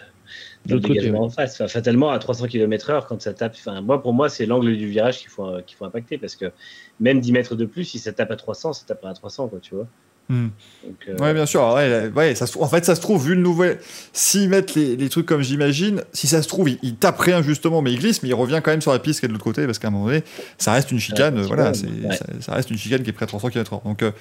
dans 0.65 0.75
le 0.75 0.81
dégagement 0.81 1.23
en 1.25 1.29
face. 1.29 1.55
Enfin, 1.55 1.67
fatalement, 1.67 2.09
à 2.11 2.19
300 2.19 2.47
km/h, 2.47 3.05
quand 3.07 3.21
ça 3.21 3.33
tape. 3.33 3.55
Enfin, 3.57 3.81
moi, 3.81 4.01
pour 4.01 4.13
moi, 4.13 4.29
c'est 4.29 4.45
l'angle 4.45 4.75
du 4.75 4.87
virage 4.87 5.19
qu'il 5.19 5.29
faut, 5.29 5.45
euh, 5.45 5.61
qu'il 5.61 5.77
faut 5.77 5.85
impacter 5.85 6.17
parce 6.17 6.35
que 6.35 6.51
même 6.99 7.19
10 7.19 7.31
mètres 7.31 7.55
de 7.55 7.65
plus, 7.65 7.83
si 7.85 7.99
ça 7.99 8.11
tape 8.13 8.31
à 8.31 8.35
300, 8.35 8.73
ça 8.73 8.85
tapera 8.85 9.09
à 9.09 9.13
300, 9.13 9.47
quoi, 9.49 9.59
tu 9.59 9.75
vois. 9.75 9.87
Donc, 10.29 10.95
euh, 11.09 11.15
Ouais, 11.19 11.33
bien 11.33 11.45
sûr. 11.45 11.61
Ouais, 11.75 11.89
ouais, 11.89 12.11
ouais, 12.15 12.35
ça 12.35 12.45
se 12.47 12.51
trouve- 12.51 12.63
en 12.63 12.67
fait, 12.67 12.83
ça 12.85 12.95
se 12.95 13.01
trouve, 13.01 13.25
vu 13.25 13.35
le 13.35 13.41
nouvel. 13.41 13.79
S'ils 14.13 14.49
mettent 14.49 14.75
les, 14.75 14.95
les 14.95 15.09
trucs 15.09 15.25
comme 15.25 15.41
j'imagine, 15.41 16.03
si 16.13 16.27
ça 16.27 16.41
se 16.41 16.47
trouve, 16.47 16.69
il, 16.69 16.79
il 16.83 16.95
tape 16.95 17.19
rien 17.19 17.41
justement, 17.41 17.81
mais 17.81 17.91
il 17.93 17.99
glisse, 17.99 18.23
mais 18.23 18.29
il 18.29 18.33
revient 18.33 18.59
quand 18.63 18.71
même 18.71 18.81
sur 18.81 18.91
la 18.91 18.99
piste 18.99 19.19
qui 19.21 19.25
est 19.25 19.29
de 19.29 19.33
l'autre 19.33 19.43
côté, 19.45 19.65
parce 19.65 19.79
qu'à 19.79 19.87
un 19.87 19.91
moment 19.91 20.05
donné, 20.07 20.23
ça 20.57 20.73
reste 20.73 20.91
une 20.91 20.99
chicane, 20.99 21.35
Ouais, 21.39 21.45
voilà, 21.47 21.73
c'est- 21.73 21.87
ça, 22.17 22.25
ça 22.41 22.53
reste 22.55 22.69
une 22.71 22.77
chicane 22.77 23.03
qui 23.03 23.09
est 23.09 23.13
près 23.13 23.25
de 23.25 23.29
300 23.29 23.49
km/h. 23.49 23.83
Donc, 23.85 24.03
euh, 24.03 24.11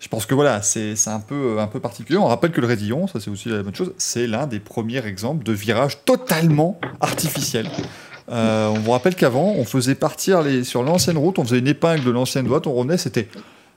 je 0.00 0.06
pense 0.08 0.26
que 0.26 0.34
voilà, 0.34 0.62
c'est 0.62 0.94
c'est 0.94 1.10
un 1.10 1.18
peu, 1.20 1.58
un 1.58 1.66
peu 1.66 1.80
particulier. 1.80 2.18
On 2.18 2.26
rappelle 2.26 2.52
que 2.52 2.60
le 2.60 2.66
Rédillon, 2.68 3.06
ça 3.08 3.18
c'est 3.20 3.30
aussi 3.30 3.48
la 3.48 3.62
bonne 3.64 3.74
chose, 3.74 3.92
c'est 3.98 4.26
l'un 4.28 4.46
des 4.46 4.60
premiers 4.60 5.04
exemples 5.06 5.44
de 5.44 5.52
virage 5.52 6.04
totalement 6.04 6.80
artificiel. 7.00 7.68
Euh, 8.30 8.68
on 8.68 8.74
vous 8.78 8.90
rappelle 8.92 9.14
qu'avant, 9.16 9.54
on 9.56 9.64
faisait 9.64 9.94
partir 9.94 10.42
les, 10.42 10.62
sur 10.62 10.82
l'ancienne 10.82 11.16
route, 11.16 11.38
on 11.38 11.44
faisait 11.44 11.58
une 11.58 11.66
épingle 11.66 12.04
de 12.04 12.10
l'ancienne 12.10 12.44
droite, 12.44 12.66
on 12.66 12.74
revenait, 12.74 12.98
c'était 12.98 13.26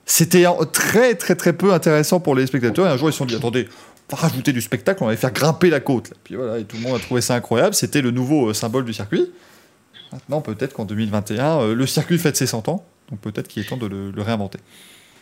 c'était 0.05 0.45
très 0.73 1.15
très 1.15 1.35
très 1.35 1.53
peu 1.53 1.73
intéressant 1.73 2.19
pour 2.19 2.35
les 2.35 2.47
spectateurs. 2.47 2.87
Et 2.87 2.89
un 2.89 2.97
jour, 2.97 3.09
ils 3.09 3.13
se 3.13 3.17
sont 3.19 3.25
dit 3.25 3.35
attendez, 3.35 3.67
on 4.11 4.15
va 4.15 4.21
rajouter 4.23 4.51
du 4.53 4.61
spectacle, 4.61 5.03
on 5.03 5.07
va 5.07 5.15
faire 5.15 5.31
grimper 5.31 5.69
la 5.69 5.79
côte. 5.79 6.13
Puis 6.23 6.35
voilà, 6.35 6.59
et 6.59 6.63
tout 6.63 6.75
le 6.77 6.83
monde 6.83 6.95
a 6.95 6.99
trouvé 6.99 7.21
ça 7.21 7.35
incroyable. 7.35 7.73
C'était 7.73 8.01
le 8.01 8.11
nouveau 8.11 8.49
euh, 8.49 8.53
symbole 8.53 8.85
du 8.85 8.93
circuit. 8.93 9.31
Maintenant, 10.11 10.41
peut-être 10.41 10.73
qu'en 10.73 10.85
2021, 10.85 11.59
euh, 11.61 11.75
le 11.75 11.85
circuit 11.85 12.17
fête 12.17 12.35
ses 12.35 12.47
100 12.47 12.67
ans. 12.67 12.85
Donc 13.09 13.19
peut-être 13.21 13.47
qu'il 13.47 13.63
est 13.63 13.65
temps 13.65 13.77
de 13.77 13.87
le, 13.87 14.21
réinventer. 14.21 14.59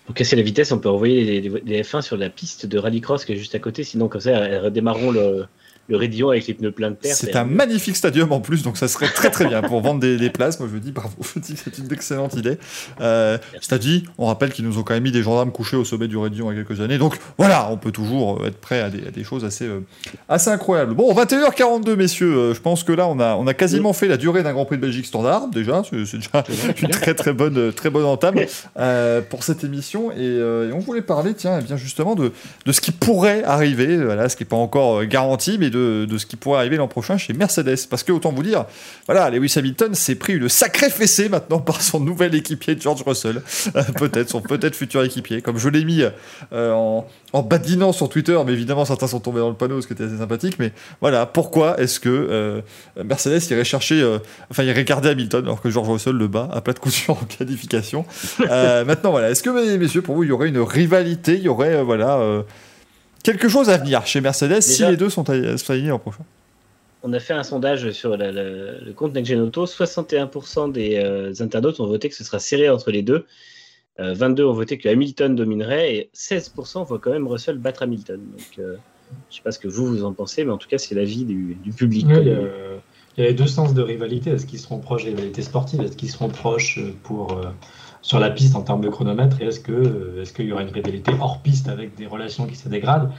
Pour 0.05 0.15
casser 0.15 0.35
la 0.35 0.41
vitesse, 0.41 0.71
on 0.71 0.79
peut 0.79 0.89
envoyer 0.89 1.23
les, 1.23 1.41
les- 1.41 1.61
les 1.63 1.83
F1 1.83 2.01
sur 2.01 2.17
la 2.17 2.29
piste 2.29 2.65
de 2.65 2.77
rallycross 2.79 3.25
qui 3.25 3.33
est 3.33 3.37
juste 3.37 3.53
à 3.53 3.59
côté. 3.59 3.83
Sinon, 3.83 4.07
comme 4.07 4.21
ça, 4.21 4.31
elles 4.31 4.59
redémarreront 4.61 5.11
le, 5.11 5.45
le 5.89 5.97
Rédillon 5.97 6.29
avec 6.29 6.47
les 6.47 6.53
pneus 6.53 6.71
pleins 6.71 6.91
de 6.91 6.95
terre. 6.95 7.15
C'est 7.15 7.35
un 7.35 7.43
magnifique 7.43 7.95
stadium 7.95 8.31
en 8.31 8.39
plus, 8.39 8.63
donc 8.63 8.77
ça 8.77 8.87
serait 8.87 9.09
très 9.09 9.29
très 9.31 9.45
bien 9.45 9.61
pour 9.61 9.81
vendre 9.81 9.99
des, 9.99 10.17
des 10.17 10.29
places. 10.29 10.59
Moi 10.59 10.69
je 10.71 10.77
dis 10.77 10.91
bravo, 10.91 11.15
c'est 11.41 11.77
une 11.77 11.91
excellente 11.91 12.35
idée. 12.35 12.57
Euh, 13.01 13.37
C'est-à-dire, 13.53 14.01
on 14.17 14.27
rappelle 14.27 14.53
qu'ils 14.53 14.65
nous 14.65 14.77
ont 14.77 14.83
quand 14.83 14.93
même 14.93 15.03
mis 15.03 15.11
des 15.11 15.23
gendarmes 15.23 15.51
couchés 15.51 15.77
au 15.77 15.85
sommet 15.85 16.07
du 16.07 16.17
Rédillon 16.17 16.51
il 16.51 16.57
y 16.57 16.61
a 16.61 16.63
quelques 16.63 16.81
années. 16.81 16.97
Donc 16.97 17.17
voilà, 17.37 17.69
on 17.71 17.77
peut 17.77 17.91
toujours 17.91 18.41
euh, 18.41 18.47
être 18.47 18.57
prêt 18.57 18.81
à 18.81 18.89
des, 18.89 19.07
à 19.07 19.11
des 19.11 19.23
choses 19.23 19.43
assez, 19.43 19.65
euh, 19.65 19.79
assez 20.27 20.49
incroyables. 20.49 20.93
Bon, 20.93 21.13
21h42, 21.13 21.95
messieurs, 21.95 22.35
euh, 22.35 22.53
je 22.53 22.61
pense 22.61 22.83
que 22.83 22.91
là 22.91 23.07
on 23.07 23.19
a, 23.19 23.35
on 23.35 23.47
a 23.47 23.53
quasiment 23.53 23.93
fait 23.93 24.07
la 24.07 24.17
durée 24.17 24.43
d'un 24.43 24.53
Grand 24.53 24.65
Prix 24.65 24.77
de 24.77 24.81
Belgique 24.81 25.05
standard, 25.05 25.47
déjà. 25.47 25.81
C'est 26.05 26.17
déjà 26.17 26.43
une 26.81 26.89
très 26.89 27.15
très 27.15 27.33
bonne, 27.33 27.73
très 27.73 27.89
bonne 27.89 28.05
entame 28.05 28.35
pour 29.29 29.43
cette 29.43 29.63
émission. 29.63 30.11
Et, 30.11 30.25
et 30.25 30.71
on 30.73 30.79
voulait 30.79 31.01
parler, 31.01 31.33
tiens, 31.33 31.57
eh 31.59 31.63
bien 31.63 31.77
justement 31.77 32.15
de, 32.15 32.31
de 32.65 32.71
ce 32.71 32.81
qui 32.81 32.91
pourrait 32.91 33.43
arriver, 33.43 33.97
voilà, 33.97 34.29
ce 34.29 34.35
qui 34.35 34.43
n'est 34.43 34.49
pas 34.49 34.55
encore 34.55 35.05
garanti, 35.05 35.57
mais 35.59 35.69
de, 35.69 35.78
de 35.79 36.17
ce 36.17 36.25
qui 36.25 36.35
pourrait 36.35 36.59
arriver 36.59 36.77
l'an 36.77 36.87
prochain 36.87 37.17
chez 37.17 37.33
Mercedes. 37.33 37.87
Parce 37.89 38.03
que, 38.03 38.11
autant 38.11 38.31
vous 38.31 38.43
dire, 38.43 38.65
voilà, 39.05 39.29
Lewis 39.29 39.53
Hamilton 39.55 39.95
s'est 39.95 40.15
pris 40.15 40.33
une 40.33 40.49
sacrée 40.49 40.89
fessée 40.89 41.29
maintenant 41.29 41.59
par 41.59 41.81
son 41.81 41.99
nouvel 41.99 42.35
équipier 42.35 42.77
George 42.79 43.03
Russell. 43.05 43.41
Peut-être, 43.97 44.29
son 44.29 44.41
peut-être 44.41 44.75
futur 44.75 45.03
équipier. 45.03 45.41
Comme 45.41 45.57
je 45.57 45.69
l'ai 45.69 45.83
mis 45.83 46.03
euh, 46.53 47.01
en, 47.33 47.41
badinant 47.43 47.91
sur 47.91 48.09
Twitter, 48.09 48.37
mais 48.45 48.53
évidemment 48.53 48.85
certains 48.85 49.07
sont 49.07 49.19
tombés 49.19 49.39
dans 49.39 49.49
le 49.49 49.55
panneau, 49.55 49.81
ce 49.81 49.87
qui 49.87 49.93
était 49.93 50.03
assez 50.03 50.17
sympathique. 50.17 50.57
Mais 50.59 50.71
voilà, 51.01 51.25
pourquoi 51.25 51.79
est-ce 51.79 51.99
que 51.99 52.09
euh, 52.09 52.61
Mercedes 53.03 53.41
irait 53.51 53.63
chercher, 53.63 54.01
euh, 54.01 54.19
enfin 54.49 54.63
irait 54.63 54.83
garder 54.83 55.09
Hamilton 55.09 55.45
alors 55.45 55.61
que 55.61 55.69
George 55.69 55.89
Russell 55.89 56.15
le 56.15 56.27
bat 56.27 56.49
à 56.51 56.61
plat 56.61 56.73
de 56.73 56.79
couture 56.79 57.17
en 57.21 57.25
qualification? 57.37 58.05
Maintenant, 58.39 59.11
voilà, 59.11 59.29
est-ce 59.29 59.43
que, 59.43 59.77
messieurs, 59.77 60.01
pour 60.01 60.15
vous, 60.15 60.23
il 60.23 60.29
y 60.29 60.31
aurait 60.31 60.49
une 60.49 60.59
rivalité, 60.59 61.35
il 61.35 61.43
y 61.43 61.49
aurait, 61.49 61.83
voilà. 61.83 62.43
Euh, 63.19 63.21
Quelque 63.23 63.49
chose 63.49 63.69
à 63.69 63.77
venir 63.77 64.05
chez 64.05 64.21
Mercedes 64.21 64.61
si 64.61 64.85
les 64.85 64.97
deux 64.97 65.09
sont 65.09 65.29
alignés 65.29 65.89
l'an 65.89 65.99
prochain. 65.99 66.23
On 67.03 67.13
a 67.13 67.19
fait 67.19 67.33
un 67.33 67.43
sondage 67.43 67.91
sur 67.91 68.17
la- 68.17 68.31
la- 68.31 68.43
le 68.79 68.91
compte 68.93 69.13
Next 69.13 69.29
Gen 69.31 69.39
Auto. 69.39 69.65
61% 69.65 70.67
des 70.71 70.97
euh, 70.97 71.31
internautes 71.39 71.79
ont 71.79 71.87
voté 71.87 72.09
que 72.09 72.15
ce 72.15 72.23
sera 72.25 72.39
serré 72.39 72.69
entre 72.69 72.91
les 72.91 73.03
deux. 73.03 73.25
Euh, 74.01 74.13
22 74.13 74.43
ont 74.45 74.53
voté 74.53 74.77
que 74.77 74.89
Hamilton 74.89 75.35
dominerait 75.35 75.95
et 75.95 76.09
16% 76.13 76.85
voient 76.85 76.99
quand 76.99 77.11
même 77.11 77.27
Russell 77.27 77.57
battre 77.57 77.83
Hamilton. 77.83 78.19
Donc, 78.31 78.59
euh, 78.59 78.75
je 79.29 79.37
sais 79.37 79.41
pas 79.41 79.51
ce 79.51 79.59
que 79.59 79.67
vous 79.69 79.85
vous 79.87 80.03
en 80.03 80.13
pensez, 80.13 80.43
mais 80.43 80.51
en 80.51 80.57
tout 80.57 80.67
cas, 80.67 80.77
c'est 80.77 80.93
l'avis 80.95 81.23
du, 81.23 81.55
du 81.63 81.71
public. 81.71 82.05
Il, 82.09 82.15
y 82.15 82.15
a, 82.17 82.21
il 83.17 83.23
y 83.23 83.25
a 83.25 83.29
les 83.29 83.33
deux 83.33 83.47
sens 83.47 83.73
de 83.73 83.81
rivalité. 83.81 84.31
Est-ce 84.31 84.45
qu'ils 84.45 84.59
seront 84.59 84.79
proches 84.79 85.03
de 85.05 85.09
rivalité 85.09 85.41
sportive 85.41 85.81
Est-ce 85.81 85.95
qu'ils 85.97 86.11
seront 86.11 86.29
proches 86.29 86.79
euh, 86.79 86.91
pour, 87.03 87.31
euh, 87.33 87.45
sur 88.01 88.19
la 88.19 88.29
piste 88.29 88.55
en 88.55 88.61
termes 88.61 88.81
de 88.81 88.89
chronomètre 88.89 89.41
Et 89.41 89.45
est-ce 89.45 89.59
que, 89.59 89.71
euh, 89.71 90.21
est-ce 90.21 90.33
qu'il 90.33 90.45
y 90.45 90.51
aura 90.51 90.61
une 90.63 90.71
rivalité 90.71 91.11
hors 91.19 91.39
piste 91.39 91.67
avec 91.67 91.95
des 91.95 92.07
relations 92.07 92.45
qui 92.45 92.55
se 92.55 92.69
dégradent? 92.69 93.11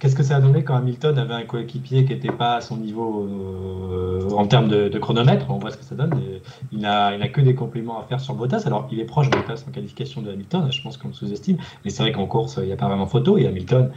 Qu'est-ce 0.00 0.16
que 0.16 0.22
ça 0.22 0.36
a 0.36 0.40
donné 0.40 0.64
quand 0.64 0.74
Hamilton 0.74 1.16
avait 1.18 1.34
un 1.34 1.44
coéquipier 1.44 2.04
qui 2.04 2.12
n'était 2.12 2.32
pas 2.32 2.56
à 2.56 2.60
son 2.60 2.76
niveau 2.76 3.26
euh, 3.26 4.30
en 4.36 4.46
termes 4.46 4.68
de, 4.68 4.98
chronomètre? 4.98 5.46
On 5.48 5.58
voit 5.58 5.70
ce 5.70 5.76
que 5.76 5.84
ça 5.84 5.94
donne. 5.94 6.12
Il 6.72 6.80
n'a 6.80 7.14
il 7.16 7.32
que 7.32 7.40
des 7.40 7.54
compliments 7.54 8.00
à 8.00 8.02
faire 8.02 8.20
sur 8.20 8.34
Bottas. 8.34 8.64
Alors, 8.66 8.88
il 8.90 8.98
est 9.00 9.04
proche 9.04 9.30
de 9.30 9.36
Bottas 9.36 9.64
en 9.68 9.70
qualification 9.70 10.20
de 10.20 10.30
Hamilton. 10.30 10.70
Je 10.70 10.82
pense 10.82 10.96
qu'on 10.96 11.08
le 11.08 11.14
sous-estime. 11.14 11.58
Mais 11.84 11.90
c'est 11.90 12.02
vrai 12.02 12.12
qu'en 12.12 12.26
course, 12.26 12.58
il 12.60 12.66
n'y 12.66 12.72
a 12.72 12.76
pas 12.76 12.88
vraiment 12.88 13.06
photo. 13.06 13.38
Et 13.38 13.46
Hamilton 13.46 13.92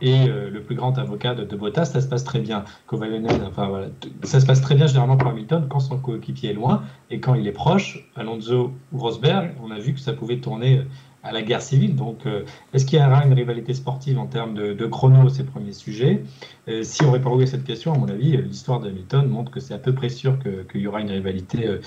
est 0.00 0.28
euh, 0.28 0.50
le 0.50 0.62
plus 0.62 0.74
grand 0.74 0.96
avocat 0.98 1.34
de, 1.34 1.44
de 1.44 1.56
Bottas. 1.56 1.84
Ça 1.84 2.00
se 2.00 2.08
passe 2.08 2.24
très 2.24 2.40
bien. 2.40 2.64
Kovalainen, 2.86 3.42
enfin 3.46 3.68
voilà, 3.68 3.86
ça 4.22 4.40
se 4.40 4.46
passe 4.46 4.62
très 4.62 4.74
bien 4.74 4.86
généralement 4.86 5.18
pour 5.18 5.30
Hamilton 5.30 5.66
quand 5.68 5.80
son 5.80 5.98
coéquipier 5.98 6.50
est 6.50 6.54
loin. 6.54 6.82
Et 7.10 7.20
quand 7.20 7.34
il 7.34 7.46
est 7.46 7.52
proche, 7.52 8.10
Alonso 8.16 8.72
ou 8.92 8.98
Rosberg, 8.98 9.52
on 9.62 9.70
a 9.70 9.78
vu 9.78 9.92
que 9.92 10.00
ça 10.00 10.12
pouvait 10.12 10.38
tourner 10.38 10.80
à 11.22 11.32
la 11.32 11.42
guerre 11.42 11.62
civile. 11.62 11.94
Donc, 11.96 12.26
euh, 12.26 12.44
est-ce 12.74 12.84
qu'il 12.84 12.98
y 12.98 13.02
aura 13.02 13.24
une 13.24 13.32
rivalité 13.32 13.74
sportive 13.74 14.18
en 14.18 14.26
termes 14.26 14.54
de, 14.54 14.72
de 14.72 14.86
chrono 14.86 15.28
C'est 15.28 15.42
le 15.44 15.48
premier 15.48 15.72
sujet. 15.72 16.24
Euh, 16.68 16.82
si 16.82 17.04
on 17.04 17.12
à 17.14 17.46
cette 17.46 17.64
question, 17.64 17.92
à 17.92 17.98
mon 17.98 18.08
avis, 18.08 18.36
euh, 18.36 18.40
l'histoire 18.40 18.80
de 18.80 18.88
Hamilton 18.88 19.26
montre 19.28 19.50
que 19.50 19.60
c'est 19.60 19.74
à 19.74 19.78
peu 19.78 19.94
près 19.94 20.08
sûr 20.08 20.38
que- 20.38 20.62
qu'il 20.70 20.80
y 20.80 20.86
aura 20.86 21.00
une 21.00 21.10
rivalité 21.10 21.78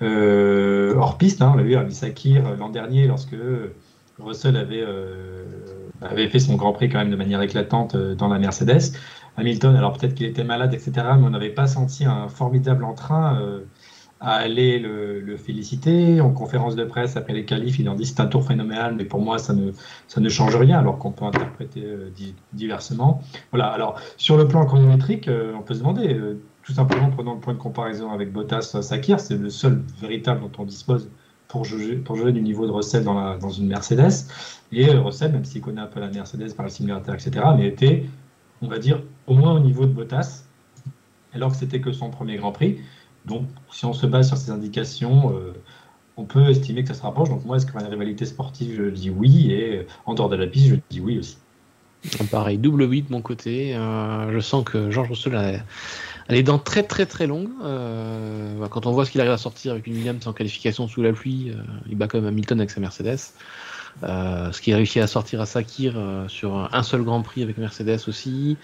hors 0.00 1.18
piste. 1.18 1.42
hein. 1.42 1.50
On 1.52 1.56
l'a 1.56 1.62
vu 1.62 1.76
à 1.76 1.88
Sakir 1.90 2.56
l'an 2.56 2.70
dernier 2.70 3.06
lorsque 3.06 3.36
Russell 4.18 4.56
avait, 4.56 4.84
avait 6.00 6.28
fait 6.28 6.38
son 6.38 6.56
Grand 6.56 6.72
Prix 6.72 6.88
quand 6.88 6.98
même 6.98 7.10
de 7.10 7.16
manière 7.16 7.42
éclatante 7.42 7.96
dans 7.96 8.28
la 8.28 8.38
Mercedes. 8.38 8.94
Hamilton, 9.36 9.76
alors 9.76 9.96
peut-être 9.96 10.14
qu'il 10.14 10.26
était 10.26 10.44
malade, 10.44 10.74
etc., 10.74 10.92
mais 11.18 11.26
on 11.26 11.30
n'avait 11.30 11.50
pas 11.50 11.66
senti 11.66 12.04
un 12.04 12.28
formidable 12.28 12.84
entrain 12.84 13.60
à 14.20 14.34
aller 14.34 14.78
le, 14.78 15.36
féliciter. 15.36 16.20
En 16.20 16.30
conférence 16.30 16.74
de 16.74 16.84
presse 16.84 17.16
après 17.16 17.32
les 17.32 17.44
qualifs, 17.44 17.78
il 17.78 17.88
en 17.88 17.94
dit 17.94 18.04
c'est 18.06 18.20
un 18.20 18.26
tour 18.26 18.44
phénoménal, 18.44 18.94
mais 18.96 19.04
pour 19.04 19.20
moi 19.20 19.38
ça 19.38 19.52
ne, 19.54 19.70
ça 20.08 20.20
ne 20.20 20.28
change 20.28 20.56
rien, 20.56 20.78
alors 20.78 20.98
qu'on 20.98 21.12
peut 21.12 21.24
interpréter 21.24 21.84
euh, 21.84 22.10
di- 22.14 22.34
diversement. 22.52 23.22
Voilà, 23.52 23.66
alors 23.68 24.00
sur 24.16 24.36
le 24.36 24.48
plan 24.48 24.64
chronométrique, 24.66 25.28
euh, 25.28 25.52
on 25.56 25.62
peut 25.62 25.74
se 25.74 25.78
demander, 25.80 26.12
euh, 26.14 26.40
tout 26.64 26.72
simplement 26.72 27.10
prenant 27.10 27.34
le 27.34 27.40
point 27.40 27.54
de 27.54 27.58
comparaison 27.58 28.10
avec 28.10 28.32
Bottas 28.32 28.76
Sakir, 28.82 29.20
c'est 29.20 29.36
le 29.36 29.50
seul 29.50 29.82
véritable 30.00 30.40
dont 30.40 30.50
on 30.58 30.64
dispose 30.64 31.08
pour 31.46 31.64
juger, 31.64 31.96
pour 31.96 32.16
juger 32.16 32.32
du 32.32 32.42
niveau 32.42 32.66
de 32.66 32.72
Russell 32.72 33.04
dans, 33.04 33.38
dans 33.38 33.50
une 33.50 33.68
Mercedes. 33.68 34.26
Et 34.72 34.90
euh, 34.90 35.00
Russell, 35.00 35.32
même 35.32 35.44
s'il 35.44 35.62
connaît 35.62 35.80
un 35.80 35.86
peu 35.86 36.00
la 36.00 36.08
Mercedes 36.10 36.54
par 36.54 36.64
le 36.66 36.70
simulateur, 36.70 37.14
etc., 37.14 37.30
mais 37.56 37.68
était, 37.68 38.04
on 38.60 38.68
va 38.68 38.78
dire, 38.78 39.02
au 39.26 39.34
moins 39.34 39.54
au 39.54 39.60
niveau 39.60 39.86
de 39.86 39.92
Bottas, 39.92 40.44
alors 41.32 41.50
que 41.52 41.56
c'était 41.56 41.80
que 41.80 41.92
son 41.92 42.10
premier 42.10 42.36
Grand 42.36 42.52
Prix. 42.52 42.78
Donc, 43.24 43.46
si 43.70 43.84
on 43.84 43.92
se 43.92 44.06
base 44.06 44.28
sur 44.28 44.36
ces 44.36 44.50
indications, 44.50 45.32
euh, 45.34 45.52
on 46.16 46.24
peut 46.24 46.48
estimer 46.48 46.82
que 46.82 46.88
ça 46.88 46.94
se 46.94 47.02
rapproche. 47.02 47.28
Donc, 47.28 47.44
moi, 47.44 47.56
est-ce 47.56 47.66
qu'il 47.66 47.78
une 47.80 47.86
rivalité 47.86 48.24
sportive 48.26 48.76
Je 48.76 48.90
dis 48.90 49.10
oui. 49.10 49.52
Et 49.52 49.78
euh, 49.78 49.86
en 50.06 50.14
dehors 50.14 50.28
de 50.28 50.36
la 50.36 50.46
piste, 50.46 50.68
je 50.68 50.76
dis 50.90 51.00
oui 51.00 51.18
aussi. 51.18 51.36
Pareil, 52.30 52.58
double 52.58 52.84
oui 52.84 53.02
de 53.02 53.10
mon 53.10 53.20
côté. 53.20 53.74
Euh, 53.74 54.32
je 54.32 54.38
sens 54.40 54.64
que 54.64 54.90
Georges 54.90 55.10
Russell 55.10 55.34
a, 55.34 55.52
les 56.28 56.42
dents 56.44 56.58
très 56.58 56.84
très 56.84 57.06
très 57.06 57.26
longues. 57.26 57.50
Quand 58.70 58.86
on 58.86 58.92
voit 58.92 59.04
ce 59.04 59.10
qu'il 59.10 59.20
arrive 59.20 59.32
à 59.32 59.38
sortir 59.38 59.72
avec 59.72 59.86
une 59.86 59.94
Williams 59.94 60.26
en 60.26 60.32
qualification 60.32 60.86
sous 60.86 61.02
la 61.02 61.12
pluie, 61.12 61.52
il 61.88 61.96
bat 61.96 62.06
quand 62.06 62.18
même 62.18 62.28
Hamilton 62.28 62.60
avec 62.60 62.70
sa 62.70 62.80
Mercedes. 62.80 63.18
Ce 64.02 64.60
qu'il 64.60 64.74
a 64.74 64.76
réussi 64.76 65.00
à 65.00 65.08
sortir 65.08 65.40
à 65.40 65.46
Sakir 65.46 66.00
sur 66.28 66.68
un 66.72 66.82
seul 66.84 67.02
Grand 67.02 67.22
Prix 67.22 67.42
avec 67.42 67.58
Mercedes 67.58 67.98
aussi. 68.06 68.56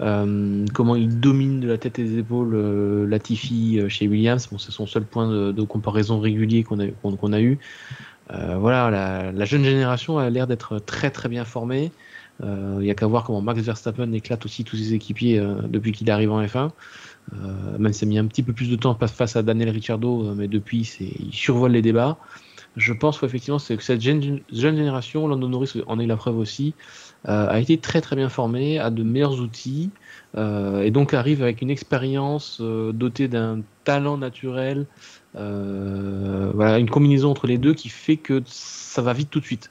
Euh, 0.00 0.64
comment 0.72 0.96
il 0.96 1.20
domine 1.20 1.60
de 1.60 1.68
la 1.68 1.78
tête 1.78 1.98
et 1.98 2.04
des 2.04 2.18
épaules 2.18 2.54
euh, 2.54 3.06
Latifi 3.06 3.80
euh, 3.80 3.88
chez 3.88 4.06
Williams. 4.06 4.48
Bon, 4.50 4.58
c'est 4.58 4.70
son 4.70 4.86
seul 4.86 5.04
point 5.04 5.28
de, 5.52 5.62
comparaison 5.62 6.20
régulier 6.20 6.62
qu'on 6.64 6.78
a, 6.78 7.40
eu. 7.40 7.58
Voilà, 8.30 8.90
la, 8.90 9.32
la 9.32 9.44
jeune 9.44 9.64
génération 9.64 10.18
a 10.18 10.30
l'air 10.30 10.46
d'être 10.46 10.78
très 10.78 11.10
très 11.10 11.28
bien 11.28 11.44
formée. 11.44 11.90
Il 12.42 12.78
n'y 12.78 12.90
a 12.90 12.94
qu'à 12.94 13.06
voir 13.06 13.24
comment 13.24 13.40
Max 13.40 13.60
Verstappen 13.60 14.12
éclate 14.12 14.44
aussi 14.44 14.62
tous 14.64 14.76
ses 14.76 14.94
équipiers 14.94 15.42
depuis 15.68 15.92
qu'il 15.92 16.08
arrive 16.10 16.30
en 16.30 16.42
F1. 16.42 16.70
même 17.78 17.92
s'il 17.92 18.08
a 18.08 18.10
mis 18.10 18.18
un 18.18 18.26
petit 18.26 18.42
peu 18.42 18.52
plus 18.52 18.70
de 18.70 18.76
temps 18.76 18.96
face 18.96 19.36
à 19.36 19.42
Daniel 19.42 19.70
Ricciardo, 19.70 20.34
mais 20.34 20.46
depuis, 20.46 20.88
il 21.00 21.32
survole 21.32 21.72
les 21.72 21.82
débats. 21.82 22.18
Je 22.78 22.92
pense 22.94 23.18
qu'effectivement, 23.18 23.58
que 23.58 23.82
cette 23.82 24.00
jeune, 24.00 24.40
génération, 24.50 25.28
Lando 25.28 25.48
Norris 25.48 25.74
en 25.86 25.98
est 25.98 26.06
la 26.06 26.16
preuve 26.16 26.38
aussi, 26.38 26.74
a 27.24 27.58
été 27.58 27.76
très 27.78 28.00
très 28.00 28.16
bien 28.16 28.28
formé, 28.28 28.78
a 28.78 28.90
de 28.90 29.02
meilleurs 29.02 29.40
outils, 29.40 29.90
et 30.36 30.90
donc 30.90 31.12
arrive 31.12 31.42
avec 31.42 31.60
une 31.60 31.70
expérience 31.70 32.60
dotée 32.60 33.28
d'un 33.28 33.62
talent 33.84 34.16
naturel, 34.16 34.86
voilà, 35.34 36.78
une 36.78 36.88
combinaison 36.88 37.30
entre 37.30 37.48
les 37.48 37.58
deux 37.58 37.74
qui 37.74 37.88
fait 37.88 38.16
que 38.16 38.42
ça 38.46 39.02
va 39.02 39.12
vite 39.12 39.30
tout 39.30 39.40
de 39.40 39.44
suite. 39.44 39.70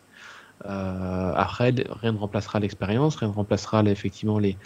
Euh, 0.65 1.33
après, 1.35 1.73
rien 2.01 2.11
ne 2.11 2.17
remplacera 2.17 2.59
l'expérience, 2.59 3.15
rien 3.15 3.29
ne 3.29 3.33
remplacera 3.33 3.83
effectivement 3.83 4.39
les, 4.39 4.57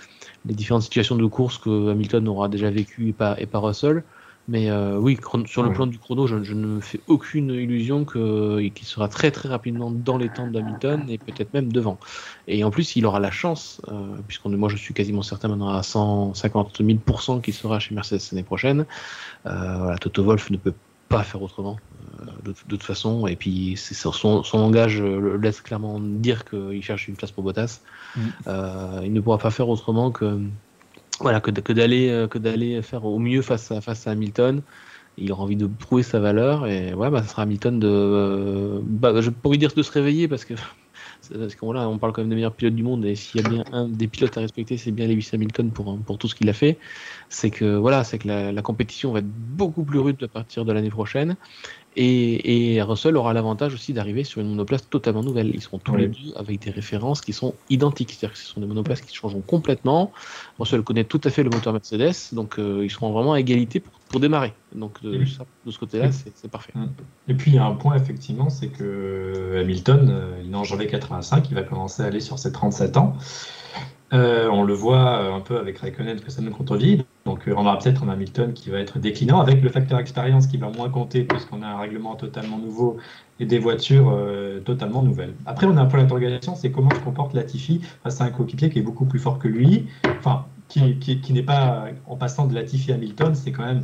les, 0.45 0.53
différentes 0.53 0.83
situations 0.83 1.15
de 1.15 1.25
course 1.25 1.57
que 1.57 1.91
Hamilton 1.91 2.27
aura 2.27 2.47
déjà 2.47 2.69
vécues 2.69 3.09
et 3.09 3.13
pas, 3.13 3.35
et 3.39 3.45
pas 3.45 3.59
Russell. 3.59 4.03
Mais 4.47 4.69
euh, 4.69 4.97
oui, 4.97 5.17
sur 5.45 5.63
le 5.63 5.71
plan 5.71 5.87
du 5.87 5.97
chrono, 5.97 6.27
je, 6.27 6.35
ne 6.35 6.65
me 6.65 6.81
fais 6.81 6.99
aucune 7.07 7.51
illusion 7.51 8.05
qu'il 8.05 8.85
sera 8.85 9.07
très 9.07 9.31
très 9.31 9.49
rapidement 9.49 9.91
dans 9.91 10.17
les 10.17 10.29
temps 10.29 10.47
d'Hamilton 10.47 11.05
et 11.09 11.17
peut-être 11.17 11.53
même 11.53 11.71
devant. 11.71 11.99
Et 12.47 12.63
en 12.63 12.71
plus, 12.71 12.95
il 12.95 13.05
aura 13.05 13.19
la 13.19 13.31
chance, 13.31 13.81
euh, 13.89 14.15
puisque 14.27 14.45
moi 14.45 14.69
je 14.69 14.77
suis 14.77 14.93
quasiment 14.93 15.21
certain 15.21 15.47
maintenant 15.47 15.69
à 15.69 15.83
150 15.83 16.81
000% 16.81 17.41
qu'il 17.41 17.53
sera 17.53 17.79
chez 17.79 17.95
Mercedes 17.95 18.21
l'année 18.31 18.43
prochaine. 18.43 18.85
voilà, 19.45 19.97
Toto 19.99 20.23
Wolf 20.23 20.49
ne 20.49 20.57
peut 20.57 20.73
pas 21.07 21.23
faire 21.23 21.41
autrement 21.41 21.77
de, 22.43 22.53
toute 22.67 22.83
façon. 22.83 23.27
Et 23.27 23.35
puis 23.35 23.77
son, 23.77 24.43
son 24.43 24.57
langage 24.57 25.01
laisse 25.01 25.61
clairement 25.61 25.99
dire 25.99 26.45
qu'il 26.45 26.81
cherche 26.83 27.07
une 27.07 27.15
place 27.15 27.31
pour 27.31 27.43
Bottas. 27.43 27.81
Mm. 28.15 28.21
Euh, 28.47 29.01
il 29.03 29.13
ne 29.13 29.21
pourra 29.21 29.37
pas 29.37 29.51
faire 29.51 29.69
autrement 29.69 30.11
que 30.11 30.39
voilà 31.21 31.41
que, 31.41 31.51
d'aller 31.51 32.09
euh, 32.09 32.27
que 32.27 32.37
d'aller 32.37 32.81
faire 32.81 33.05
au 33.05 33.19
mieux 33.19 33.41
face 33.41 33.71
à 33.71 33.81
face 33.81 34.07
à 34.07 34.11
Hamilton. 34.11 34.61
Il 35.17 35.31
aura 35.31 35.43
envie 35.43 35.57
de 35.57 35.67
prouver 35.67 36.03
sa 36.03 36.19
valeur 36.19 36.67
et 36.67 36.93
ouais, 36.93 37.09
bah, 37.09 37.21
ça 37.21 37.29
sera 37.29 37.41
Hamilton 37.43 37.79
de, 37.79 37.87
euh, 37.89 38.79
bah, 38.81 39.19
je 39.19 39.29
pourrais 39.29 39.57
dire 39.57 39.71
de 39.75 39.83
se 39.83 39.91
réveiller 39.91 40.27
parce 40.27 40.45
que 40.45 40.53
parce 41.37 41.55
qu'on 41.55 41.75
on 41.75 41.97
parle 41.97 42.13
quand 42.13 42.21
même 42.21 42.29
des 42.29 42.35
meilleurs 42.35 42.53
pilotes 42.53 42.75
du 42.75 42.83
monde 42.83 43.05
et 43.05 43.15
s'il 43.15 43.41
y 43.41 43.45
a 43.45 43.49
bien 43.49 43.63
un 43.71 43.87
des 43.87 44.07
pilotes 44.07 44.37
à 44.37 44.41
respecter, 44.41 44.77
c'est 44.77 44.91
bien 44.91 45.07
Lewis 45.07 45.29
Hamilton 45.33 45.69
pour, 45.71 45.97
pour 45.99 46.17
tout 46.17 46.27
ce 46.27 46.35
qu'il 46.35 46.49
a 46.49 46.53
fait. 46.53 46.77
C'est 47.29 47.51
que 47.51 47.75
voilà, 47.75 48.03
c'est 48.03 48.17
que 48.19 48.27
la, 48.27 48.51
la, 48.51 48.61
compétition 48.61 49.11
va 49.11 49.19
être 49.19 49.27
beaucoup 49.29 49.83
plus 49.83 49.99
rude 49.99 50.23
à 50.23 50.27
partir 50.27 50.65
de 50.65 50.71
l'année 50.71 50.89
prochaine 50.89 51.35
et, 51.97 52.81
Russell 52.81 53.17
aura 53.17 53.33
l'avantage 53.33 53.73
aussi 53.73 53.93
d'arriver 53.93 54.23
sur 54.23 54.41
une 54.41 54.49
monoplace 54.49 54.89
totalement 54.89 55.23
nouvelle. 55.23 55.51
Ils 55.53 55.61
seront 55.61 55.79
tous 55.79 55.95
les 55.95 56.07
deux 56.07 56.33
avec 56.35 56.61
des 56.61 56.71
références 56.71 57.21
qui 57.21 57.33
sont 57.33 57.53
identiques. 57.69 58.11
C'est-à-dire 58.11 58.33
que 58.33 58.39
ce 58.39 58.47
sont 58.47 58.61
des 58.61 58.67
monoplaces 58.67 59.01
qui 59.01 59.13
changeront 59.13 59.41
complètement. 59.41 60.11
Russell 60.59 60.81
connaît 60.83 61.03
tout 61.03 61.21
à 61.23 61.29
fait 61.29 61.43
le 61.43 61.49
moteur 61.49 61.73
Mercedes, 61.73 62.33
donc 62.33 62.59
euh, 62.59 62.83
ils 62.83 62.91
seront 62.91 63.11
vraiment 63.11 63.33
à 63.33 63.39
égalité 63.39 63.81
pour, 64.09 64.19
démarrer. 64.19 64.53
Donc 64.75 65.01
de, 65.03 65.23
ce 65.25 65.79
côté-là, 65.79 66.11
c'est 66.11 66.51
parfait. 66.51 66.73
Et 67.27 67.33
puis 67.33 67.51
il 67.51 67.55
y 67.55 67.57
a 67.57 67.65
un 67.65 67.75
point, 67.75 67.95
effectivement, 67.95 68.49
c'est 68.49 68.67
que 68.67 69.57
Hamilton, 69.61 70.09
euh, 70.09 70.41
il 70.43 70.51
est 70.51 70.55
en 70.55 70.65
janvier 70.65 70.87
85, 70.87 71.49
il 71.49 71.55
va 71.55 71.63
commencer 71.63 72.03
à 72.03 72.07
aller 72.07 72.19
sur 72.19 72.37
ses 72.37 72.51
37 72.51 72.97
ans. 72.97 73.15
Euh, 74.13 74.49
on 74.49 74.63
le 74.63 74.73
voit 74.73 75.21
euh, 75.21 75.33
un 75.33 75.39
peu 75.39 75.57
avec 75.57 75.77
Raikkonen 75.77 76.19
que 76.19 76.31
ça 76.31 76.41
nous 76.41 76.51
contrevide. 76.51 77.03
Donc 77.25 77.47
euh, 77.47 77.53
on 77.55 77.61
aura 77.61 77.77
peut-être 77.79 78.03
un 78.03 78.09
Hamilton 78.09 78.53
qui 78.53 78.69
va 78.69 78.79
être 78.79 78.99
déclinant 78.99 79.39
avec 79.39 79.61
le 79.61 79.69
facteur 79.69 79.99
expérience 79.99 80.47
qui 80.47 80.57
va 80.57 80.69
moins 80.69 80.89
compter 80.89 81.23
puisqu'on 81.23 81.61
a 81.61 81.67
un 81.67 81.77
règlement 81.77 82.15
totalement 82.15 82.57
nouveau 82.57 82.97
et 83.39 83.45
des 83.45 83.57
voitures 83.57 84.15
totalement 84.65 85.01
nouvelles. 85.01 85.33
Après 85.47 85.65
on 85.65 85.75
a 85.77 85.81
un 85.81 85.85
point 85.85 85.99
d'interrogation, 85.99 86.55
c'est 86.55 86.71
comment 86.71 86.91
se 86.91 86.99
comporte 86.99 87.33
Latifi 87.33 87.81
face 88.03 88.21
à 88.21 88.25
un 88.25 88.29
coéquipier 88.29 88.69
qui 88.69 88.79
est 88.79 88.83
beaucoup 88.83 89.05
plus 89.05 89.17
fort 89.17 89.39
que 89.39 89.47
lui. 89.47 89.87
Qui, 90.71 91.33
n'est 91.33 91.43
pas 91.43 91.87
en 92.07 92.15
passant 92.15 92.47
de 92.47 92.55
Latifi 92.55 92.91
à 92.91 92.95
Hamilton, 92.95 93.35
c'est 93.35 93.51
quand 93.51 93.65
même 93.65 93.83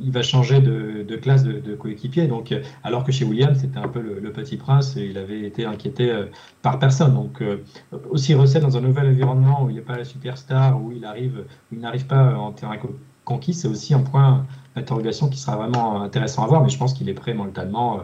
il 0.00 0.12
va 0.12 0.22
changer 0.22 0.60
de, 0.60 1.16
classe 1.16 1.42
de, 1.42 1.74
coéquipier. 1.74 2.26
Donc, 2.26 2.54
alors 2.84 3.04
que 3.04 3.12
chez 3.12 3.24
Williams, 3.24 3.58
c'était 3.60 3.78
un 3.78 3.88
peu 3.88 4.00
le, 4.00 4.32
petit 4.32 4.56
prince 4.56 4.96
et 4.96 5.06
il 5.06 5.18
avait 5.18 5.42
été 5.42 5.64
inquiété 5.64 6.10
euh, 6.10 6.26
par 6.62 6.78
personne. 6.78 7.14
Donc, 7.14 7.40
euh, 7.40 7.64
aussi 8.10 8.34
Russell 8.34 8.62
dans 8.62 8.76
un 8.76 8.80
nouvel 8.80 9.08
environnement 9.08 9.64
où 9.64 9.70
il 9.70 9.76
n'est 9.76 9.82
pas 9.82 9.96
la 9.96 10.04
superstar, 10.04 10.80
où 10.80 10.92
il 10.92 11.04
arrive, 11.04 11.44
il 11.72 11.80
n'arrive 11.80 12.06
pas 12.06 12.36
en 12.36 12.52
terrain 12.52 12.76
conquis, 13.24 13.54
c'est 13.54 13.66
aussi 13.66 13.94
un 13.94 14.00
point 14.00 14.46
d'interrogation 14.76 15.28
qui 15.28 15.38
sera 15.38 15.56
vraiment 15.56 16.02
intéressant 16.02 16.44
à 16.44 16.46
voir. 16.46 16.62
Mais 16.62 16.68
je 16.68 16.78
pense 16.78 16.92
qu'il 16.92 17.08
est 17.08 17.14
prêt 17.14 17.34
mentalement. 17.34 18.00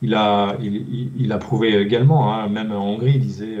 Il 0.00 0.14
a, 0.14 0.56
il, 0.60 1.32
a 1.32 1.38
prouvé 1.38 1.76
également, 1.76 2.32
hein. 2.32 2.48
même 2.48 2.72
en 2.72 2.86
Hongrie, 2.86 3.14
il 3.16 3.20
disait 3.20 3.58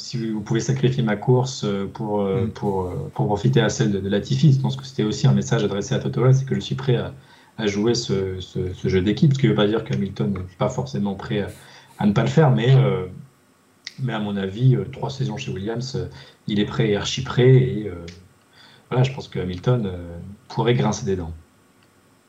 si 0.00 0.30
vous 0.30 0.40
pouvez 0.40 0.60
sacrifier 0.60 1.02
ma 1.02 1.16
course 1.16 1.64
euh, 1.64 1.86
pour, 1.86 2.22
euh, 2.22 2.46
mm. 2.46 2.50
pour, 2.50 2.82
euh, 2.82 3.10
pour 3.14 3.26
profiter 3.26 3.60
à 3.60 3.68
celle 3.68 3.92
de, 3.92 4.08
Latifi, 4.08 4.52
je 4.52 4.60
pense 4.60 4.76
que 4.76 4.84
c'était 4.84 5.04
aussi 5.04 5.26
un 5.26 5.32
message 5.32 5.62
adressé 5.62 5.94
à 5.94 5.98
Toto 5.98 6.32
c'est 6.32 6.46
que 6.46 6.54
je 6.54 6.60
suis 6.60 6.74
prêt 6.74 6.96
à, 6.96 7.12
à 7.58 7.66
jouer 7.66 7.94
ce, 7.94 8.40
ce, 8.40 8.88
jeu 8.88 9.02
d'équipe, 9.02 9.34
ce 9.34 9.38
qui 9.38 9.46
ne 9.46 9.50
veut 9.50 9.56
pas 9.56 9.66
dire 9.66 9.84
qu'Hamilton 9.84 10.32
n'est 10.32 10.56
pas 10.58 10.70
forcément 10.70 11.14
prêt 11.14 11.46
à, 11.98 12.06
ne 12.06 12.12
pas 12.12 12.22
le 12.22 12.28
faire, 12.28 12.50
mais, 12.50 12.74
mais 13.98 14.14
à 14.14 14.18
mon 14.18 14.34
avis, 14.38 14.74
trois 14.90 15.10
saisons 15.10 15.36
chez 15.36 15.52
Williams, 15.52 16.08
il 16.46 16.58
est 16.58 16.64
prêt 16.64 16.88
et 16.88 16.96
archi 16.96 17.22
prêt, 17.22 17.54
et 17.54 17.90
voilà, 18.88 19.04
je 19.04 19.12
pense 19.12 19.28
que 19.28 19.38
Hamilton 19.38 19.92
pourrait 20.48 20.72
grincer 20.72 21.04
des 21.04 21.16
dents. 21.16 21.34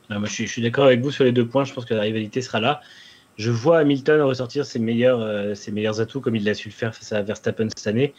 moi, 0.10 0.26
je 0.26 0.34
suis, 0.34 0.48
je 0.48 0.52
suis 0.52 0.62
d'accord 0.62 0.84
avec 0.84 1.00
vous 1.00 1.12
sur 1.12 1.24
les 1.24 1.32
deux 1.32 1.48
points, 1.48 1.64
je 1.64 1.72
pense 1.72 1.86
que 1.86 1.94
la 1.94 2.02
rivalité 2.02 2.42
sera 2.42 2.60
là 2.60 2.82
je 3.38 3.52
vois 3.52 3.80
Hamilton 3.80 4.22
ressortir 4.22 4.66
ses 4.66 4.80
meilleurs, 4.80 5.22
euh, 5.22 5.56
ses 5.56 5.72
meilleurs 5.72 6.02
atouts 6.02 6.22
comme 6.22 6.36
il 6.36 6.44
l'a 6.44 6.54
su 6.54 6.70
le 6.70 6.74
faire 6.74 6.94
face 6.94 7.12
à 7.14 7.22
Verstappen 7.22 7.68
cette 7.76 7.88
année, 7.88 8.14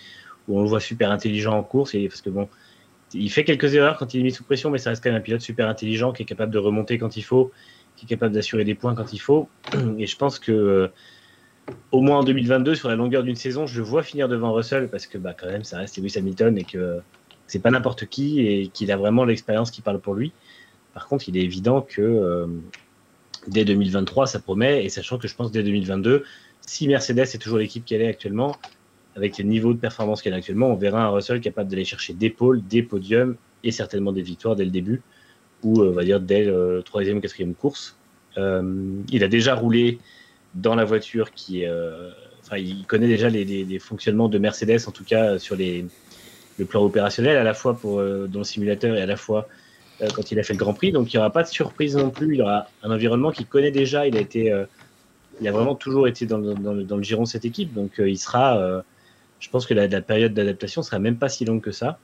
où 0.49 0.59
on 0.59 0.63
le 0.63 0.69
voit 0.69 0.81
super 0.81 1.11
intelligent 1.11 1.57
en 1.57 1.63
course. 1.63 1.95
Et, 1.95 2.09
parce 2.09 2.23
que 2.23 2.31
bon, 2.31 2.49
il 3.15 3.31
fait 3.31 3.45
quelques 3.45 3.75
erreurs 3.75 3.99
quand 3.99 4.15
il 4.15 4.21
est 4.21 4.25
mis 4.25 4.33
sous 4.33 4.45
pression, 4.45 4.71
mais 4.71 4.79
ça 4.79 4.91
reste 4.91 5.03
quand 5.03 5.11
même 5.11 5.19
un 5.19 5.23
pilote 5.23 5.41
super 5.41 5.69
intelligent 5.69 6.13
qui 6.13 6.23
est 6.23 6.27
capable 6.27 6.53
de 6.53 6.59
remonter 6.59 6.99
quand 6.99 7.17
il 7.17 7.23
faut, 7.23 7.53
qui 7.97 8.07
est 8.07 8.09
capable 8.09 8.35
d'assurer 8.35 8.65
des 8.65 8.75
points 8.75 8.95
quand 8.95 9.13
il 9.13 9.19
faut. 9.19 9.49
Et 9.99 10.07
je 10.07 10.17
pense 10.17 10.39
que 10.39 10.53
euh, 10.53 10.89
au 11.91 12.01
moins 12.01 12.19
en 12.19 12.25
2022, 12.25 12.75
sur 12.75 12.89
la 12.89 12.97
longueur 12.97 13.23
d'une 13.23 13.37
saison, 13.37 13.67
je 13.67 13.79
le 13.79 13.85
vois 13.85 14.03
finir 14.03 14.29
devant 14.29 14.53
Russell 14.53 14.89
parce 14.89 15.07
que 15.07 15.19
bah, 15.19 15.35
quand 15.39 15.47
même, 15.47 15.65
ça 15.65 15.79
reste 15.79 15.97
Lewis 15.99 16.15
Hamilton 16.17 16.59
et 16.59 16.65
que 16.65 17.01
c'est 17.47 17.61
pas 17.61 17.71
n'importe 17.71 18.07
qui 18.07 18.41
et 18.41 18.69
qu'il 18.69 18.91
a 18.91 18.97
vraiment 18.97 19.25
l'expérience 19.25 19.71
qui 19.71 19.83
parle 19.83 20.01
pour 20.01 20.15
lui. 20.15 20.33
Par 20.95 21.07
contre, 21.07 21.29
il 21.29 21.37
est 21.37 21.43
évident 21.43 21.81
que 21.81 22.03
euh, 22.03 22.47
dès 23.49 23.65
2023, 23.65 24.27
ça 24.27 24.39
promet, 24.39 24.85
et 24.85 24.89
sachant 24.89 25.19
que 25.19 25.29
je 25.29 25.35
pense 25.35 25.51
dès 25.51 25.63
2022, 25.63 26.25
si 26.67 26.89
Mercedes 26.89 27.21
est 27.21 27.43
toujours 27.43 27.59
l'équipe 27.59 27.85
qu'elle 27.85 28.03
est 28.03 28.09
actuellement, 28.09 28.57
avec 29.17 29.37
les 29.37 29.45
niveaux 29.45 29.75
de 29.75 29.79
performance 29.79 30.23
qu'elle 30.23 30.33
a 30.33 30.37
actuellement, 30.37 30.69
on 30.69 30.77
verra 30.77 31.05
un 31.05 31.09
Russell 31.09 31.41
capable 31.41 31.71
d'aller 31.71 31.85
chercher 31.85 32.15
des 32.15 32.31
pôles, 32.31 32.63
des 32.67 32.83
podiums 32.83 33.37
et 33.65 33.71
certainement 33.71 34.13
des 34.13 34.23
victoires 34.23 34.57
dès 34.57 34.65
le 34.65 34.71
début, 34.71 35.03
ou 35.63 35.81
euh, 35.81 35.91
on 35.91 35.93
va 35.93 36.05
dire 36.05 36.21
dès 36.21 36.45
la 36.45 36.83
troisième 36.83 37.21
quatrième 37.21 37.55
course. 37.55 37.97
Euh, 38.39 38.95
il 39.11 39.23
a 39.23 39.29
déjà 39.29 39.55
roulé 39.55 39.99
dans 40.55 40.75
la 40.75 40.85
voiture 40.85 41.33
qui 41.33 41.67
euh, 41.67 42.11
enfin, 42.43 42.57
il 42.57 42.87
connaît 42.87 43.09
déjà 43.09 43.29
les, 43.29 43.79
fonctionnements 43.79 44.29
de 44.29 44.39
Mercedes, 44.39 44.81
en 44.87 44.91
tout 44.91 45.05
cas 45.05 45.39
sur 45.39 45.57
le 45.57 46.65
plan 46.65 46.83
opérationnel, 46.83 47.37
à 47.37 47.45
la 47.45 47.55
fois 47.55 47.75
pour, 47.75 47.99
dans 47.99 48.39
le 48.39 48.45
simulateur 48.45 48.97
et 48.97 49.03
à 49.03 49.07
la 49.07 49.17
fois 49.17 49.49
quand 50.15 50.31
il 50.31 50.39
a 50.39 50.43
fait 50.43 50.55
le 50.55 50.59
Grand 50.59 50.75
Prix. 50.75 50.93
Donc 50.93 51.13
il 51.13 51.17
n'y 51.17 51.21
aura 51.21 51.31
pas 51.31 51.43
de 51.43 51.49
surprise 51.49 51.97
non 51.97 52.11
plus. 52.11 52.35
Il 52.35 52.43
aura 52.43 52.67
un 52.83 52.91
environnement 52.91 53.31
qu'il 53.31 53.47
connaît 53.47 53.71
déjà. 53.71 54.07
Il 54.07 54.17
a 54.17 54.21
été, 54.21 54.53
euh, 54.53 54.65
il 55.41 55.49
a 55.49 55.53
vraiment 55.53 55.75
toujours 55.75 56.09
été 56.09 56.27
dans, 56.27 56.39
le, 56.39 57.03
giron 57.03 57.23
de 57.23 57.29
cette 57.29 57.45
équipe. 57.45 57.73
Donc 57.75 58.01
euh, 58.01 58.09
il 58.09 58.19
sera, 58.19 58.83
je 59.39 59.49
pense 59.51 59.67
que 59.67 59.75
la, 59.75 60.01
période 60.01 60.35
d'adaptation 60.35 60.83
sera 60.83 60.99
même 60.99 61.17
pas 61.17 61.29
si 61.29 61.45
longue 61.45 61.63
que 61.63 61.73
ça. 61.73 61.99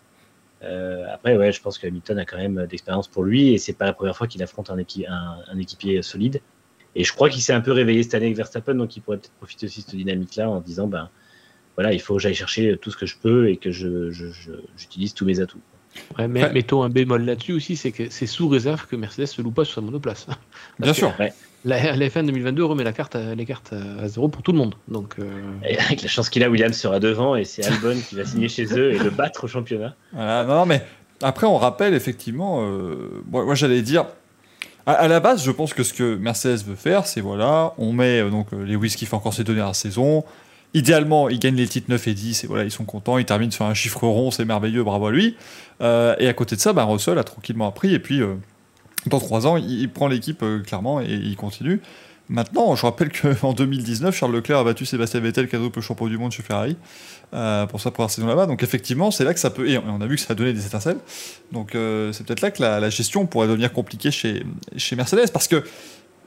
après, 1.13 1.37
ouais, 1.37 1.53
je 1.53 1.61
pense 1.61 1.79
que 1.79 1.87
Hamilton 1.87 2.19
a 2.19 2.25
quand 2.25 2.39
même 2.39 2.67
d'expérience 2.67 3.09
pour 3.09 3.25
lui 3.25 3.53
et 3.53 3.59
c'est 3.59 3.75
pas 3.75 3.87
la 3.87 3.93
première 3.93 4.17
fois 4.17 4.27
qu'il 4.27 4.43
affronte 4.43 4.71
un, 4.71 4.79
un, 4.79 5.59
équipier 5.59 6.03
solide. 6.03 6.41
Et 6.95 7.05
je 7.05 7.13
crois 7.13 7.29
qu'il 7.29 7.43
s'est 7.43 7.53
un 7.53 7.61
peu 7.61 7.73
réveillé 7.73 8.03
cette 8.03 8.15
année 8.15 8.27
avec 8.27 8.37
Verstappen, 8.37 8.75
donc 8.75 8.97
il 8.97 9.01
pourrait 9.01 9.19
peut-être 9.19 9.35
profiter 9.35 9.67
aussi 9.67 9.83
de 9.83 9.87
cette 9.87 9.97
dynamique-là 9.97 10.49
en 10.51 10.61
disant, 10.61 10.89
ben 10.89 11.11
voilà, 11.77 11.93
il 11.93 12.01
faut 12.01 12.17
que 12.17 12.21
j'aille 12.21 12.35
chercher 12.35 12.77
tout 12.77 12.91
ce 12.91 12.97
que 12.97 13.07
je 13.07 13.17
peux 13.17 13.51
et 13.51 13.57
que 13.57 13.71
j'utilise 13.71 15.15
tous 15.15 15.25
mes 15.25 15.39
atouts. 15.39 15.61
Ouais, 16.19 16.29
mais 16.29 16.51
mettons 16.53 16.83
un 16.83 16.89
bémol 16.89 17.25
là-dessus 17.25 17.53
aussi, 17.53 17.77
c'est 17.77 17.93
que 17.93 18.05
c'est 18.11 18.27
sous 18.27 18.49
réserve 18.49 18.87
que 18.87 18.97
Mercedes 18.97 19.27
se 19.27 19.43
loue 19.43 19.51
pas 19.51 19.65
sur 19.65 19.77
sa 19.77 19.81
monoplace. 19.81 20.27
Bien 20.79 20.93
sûr. 20.93 21.13
La, 21.65 21.97
la, 21.97 22.09
F1 22.09 22.25
2022 22.25 22.65
remet 22.65 22.85
la 22.85 22.93
carte 22.93 23.17
les 23.37 23.45
cartes 23.45 23.73
à 23.73 24.07
zéro 24.07 24.29
pour 24.29 24.43
tout 24.43 24.53
le 24.53 24.59
monde. 24.59 24.77
Donc, 24.87 25.17
euh, 25.19 25.25
avec 25.87 26.03
la 26.03 26.09
chance 26.09 26.31
qu'il 26.31 26.45
a, 26.45 26.51
Williams 26.51 26.77
sera 26.77 27.01
devant 27.01 27.35
et 27.35 27.45
c'est 27.45 27.65
Albon 27.65 27.97
qui 28.09 28.15
va 28.15 28.25
signer 28.25 28.49
chez 28.49 28.67
eux 28.79 28.93
et 28.93 28.99
le 28.99 29.11
battre 29.11 29.45
au 29.45 29.49
championnat. 29.49 29.95
non, 30.15 30.67
mais 30.67 30.83
après, 31.23 31.47
on 31.47 31.57
rappelle 31.57 31.95
effectivement, 31.95 32.63
euh, 32.63 33.23
moi, 33.31 33.55
j'allais 33.55 33.83
dire, 33.83 34.07
à, 34.87 35.09
la 35.09 35.21
base, 35.21 35.45
je 35.45 35.51
pense 35.51 35.75
que 35.75 35.83
ce 35.83 35.93
que 35.93 36.15
Mercedes 36.17 36.65
veut 36.65 36.77
faire, 36.77 37.07
c'est 37.07 37.21
voilà, 37.21 37.75
on 37.77 37.93
met 37.93 38.21
euh, 38.21 38.31
donc 38.31 38.49
les 38.53 38.77
whisky 38.77 39.05
fait 39.05 39.17
encore 39.17 39.35
ses 39.35 39.45
dernières 39.45 39.75
saisons, 39.75 40.25
Idéalement, 40.75 41.31
il 41.31 41.39
gagne 41.39 41.55
les 41.55 41.67
titres 41.67 41.91
9 41.91 42.09
et 42.09 42.15
10 42.15 42.45
et 42.45 42.47
voilà, 42.47 42.65
ils 42.65 42.71
sont 42.71 42.85
contents. 42.85 43.17
Il 43.17 43.25
termine 43.25 43.51
sur 43.51 43.65
un 43.65 43.75
chiffre 43.75 44.07
rond, 44.07 44.31
c'est 44.31 44.45
merveilleux, 44.45 44.85
bravo 44.85 45.07
à 45.07 45.11
lui. 45.11 45.37
Euh, 45.81 46.15
et 46.19 46.29
à 46.29 46.35
côté 46.35 46.57
de 46.57 46.61
ça, 46.61 46.73
bah, 46.73 46.85
Russell 46.85 47.19
a 47.19 47.25
tranquillement 47.25 47.67
appris 47.67 47.95
et 47.95 47.99
puis 47.99 48.21
euh, 48.21 48.35
dans 49.07 49.19
3 49.19 49.47
ans, 49.47 49.57
il, 49.57 49.89
prend 49.89 50.09
l'équipe 50.09 50.43
euh, 50.43 50.61
clairement 50.61 51.01
et 51.01 51.07
il 51.07 51.37
continue. 51.37 51.81
Maintenant, 52.29 52.77
je 52.77 52.85
rappelle 52.85 53.11
qu'en 53.11 53.53
2019, 53.55 54.15
Charles 54.15 54.35
Leclerc 54.35 54.59
a 54.59 54.65
battu 54.65 54.85
Sébastien 54.85 55.21
Vettel, 55.21 55.49
quadruple 55.49 55.81
champion 55.81 56.07
du 56.07 56.19
monde 56.19 56.33
chez 56.33 56.43
Ferrari, 56.43 56.77
pour 57.71 57.81
sa 57.81 57.91
première 57.91 58.11
saison 58.11 58.27
là-bas. 58.27 58.45
Donc 58.45 58.63
effectivement, 58.63 59.11
c'est 59.11 59.25
là 59.25 59.33
que 59.33 59.41
ça 59.41 59.49
peut... 59.49 59.67
Et 59.67 59.79
on 59.79 60.03
a 60.03 60.07
vu 60.07 60.17
que 60.17 60.21
ça 60.21 60.35
a 60.35 60.35
donné 60.35 60.53
des 60.53 60.67
étincelles. 60.67 60.99
Donc 61.53 61.71
c'est 61.73 62.27
peut-être 62.27 62.43
là 62.43 62.51
que 62.51 62.61
la, 62.61 62.91
gestion 62.91 63.25
pourrait 63.25 63.49
devenir 63.49 63.73
compliquée 63.73 64.11
chez, 64.11 64.45
chez 64.77 64.95
Mercedes, 64.95 65.31
parce 65.33 65.49
que 65.49 65.65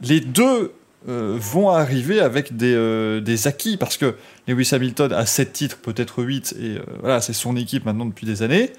les 0.02 0.22
deux 0.22 0.74
euh, 1.08 1.36
vont 1.40 1.70
arriver 1.70 2.20
avec 2.20 2.56
des, 2.56 3.22
des, 3.22 3.48
acquis, 3.48 3.78
parce 3.78 3.98
que 3.98 4.16
Lewis 4.48 4.70
Hamilton 4.72 5.14
a 5.14 5.26
7 5.26 5.54
titres, 5.54 5.78
peut-être 5.78 6.24
8, 6.24 6.56
et 6.60 6.78
voilà, 7.00 7.22
c'est 7.22 7.34
son 7.34 7.56
équipe 7.56 7.86
maintenant 7.86 8.06
depuis 8.06 8.26
des 8.26 8.44
années. 8.44 8.72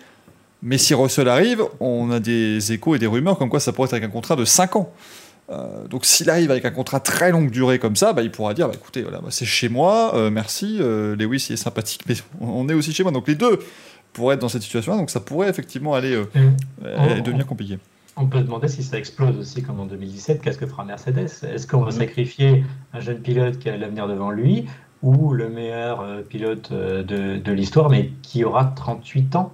Mais 0.62 0.78
si 0.78 0.94
Russell 0.94 1.28
arrive, 1.28 1.65
on 1.81 2.11
a 2.12 2.20
des 2.20 2.73
échos 2.73 2.94
et 2.94 2.99
des 3.01 3.09
rumeurs 3.09 3.36
comme 3.36 3.49
quoi 3.49 3.59
ça 3.59 3.73
pourrait 3.73 3.86
être 3.86 3.94
avec 3.94 4.05
un 4.05 4.12
contrat 4.12 4.36
de 4.36 4.44
5 4.44 4.77
ans. 4.77 4.93
Euh, 5.51 5.86
donc 5.89 6.05
s'il 6.05 6.31
arrive 6.31 6.51
avec 6.51 6.65
un 6.65 6.70
contrat 6.70 7.01
très 7.01 7.31
longue 7.31 7.51
durée 7.51 7.78
comme 7.78 7.97
ça, 7.97 8.12
bah, 8.12 8.23
il 8.23 8.31
pourra 8.31 8.55
dire 8.55 8.69
bah, 8.69 8.74
écoutez, 8.74 9.03
voilà, 9.03 9.20
c'est 9.31 9.44
chez 9.44 9.69
moi, 9.69 10.15
euh, 10.15 10.31
merci, 10.31 10.78
euh, 10.81 11.16
Lewis 11.16 11.47
il 11.51 11.55
est 11.55 11.57
sympathique, 11.57 12.03
mais 12.09 12.15
on 12.40 12.69
est 12.69 12.74
aussi 12.74 12.93
chez 12.93 13.03
moi. 13.03 13.12
Donc 13.12 13.27
les 13.28 13.35
deux 13.35 13.59
pourraient 14.12 14.35
être 14.36 14.40
dans 14.40 14.49
cette 14.49 14.62
situation-là, 14.62 14.99
donc 14.99 15.11
ça 15.11 15.20
pourrait 15.20 15.49
effectivement 15.49 15.94
aller 15.94 16.23
devenir 17.24 17.47
compliqué. 17.47 17.78
On 18.16 18.26
peut 18.26 18.40
demander 18.40 18.68
si 18.68 18.82
ça 18.82 18.98
explose 18.98 19.39
aussi 19.39 19.62
comme 19.62 19.80
en 19.80 19.86
2017, 19.86 20.43
qu'est-ce 20.43 20.59
que 20.59 20.66
fera 20.66 20.84
Mercedes? 20.84 21.30
Est-ce 21.43 21.66
qu'on 21.66 21.80
va 21.80 21.90
sacrifier 21.90 22.64
un 22.93 23.01
jeune 23.01 23.20
pilote 23.20 23.59
qui 23.59 23.70
a 23.70 23.76
l'avenir 23.76 24.06
devant 24.06 24.30
lui 24.30 24.66
ou 25.02 25.32
le 25.32 25.48
meilleur 25.48 26.22
pilote 26.28 26.72
de, 26.72 27.52
l'histoire 27.52 27.89
mais 27.89 28.10
qui 28.22 28.44
aura 28.44 28.66
38 28.66 29.36
ans? 29.36 29.52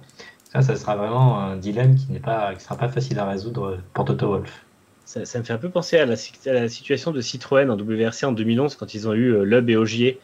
Ça, 0.51 0.61
ça 0.61 0.75
sera 0.75 0.95
vraiment 0.95 1.39
un 1.39 1.55
dilemme 1.55 1.95
qui 1.95 2.11
ne 2.11 2.19
sera 2.19 2.75
pas 2.77 2.89
facile 2.89 3.17
à 3.19 3.25
résoudre 3.25 3.79
pour 3.93 4.05
Toto 4.05 4.27
Wolff. 4.27 4.65
Ça, 5.09 5.39
me 5.39 5.43
fait 5.43 5.53
un 5.53 5.57
peu 5.57 5.69
penser 5.69 5.97
à 5.97 6.05
la, 6.05 6.69
situation 6.69 7.09
de 7.09 7.19
Citroën 7.19 7.67
en 7.71 7.75
WRC 7.75 8.25
en 8.25 8.31
2011 8.31 8.75
quand 8.75 8.93
ils 8.93 9.07
ont 9.07 9.13
eu 9.13 9.33
euh, 9.33 9.43
Lub 9.43 9.67
et 9.67 9.75
Ogier 9.75 10.19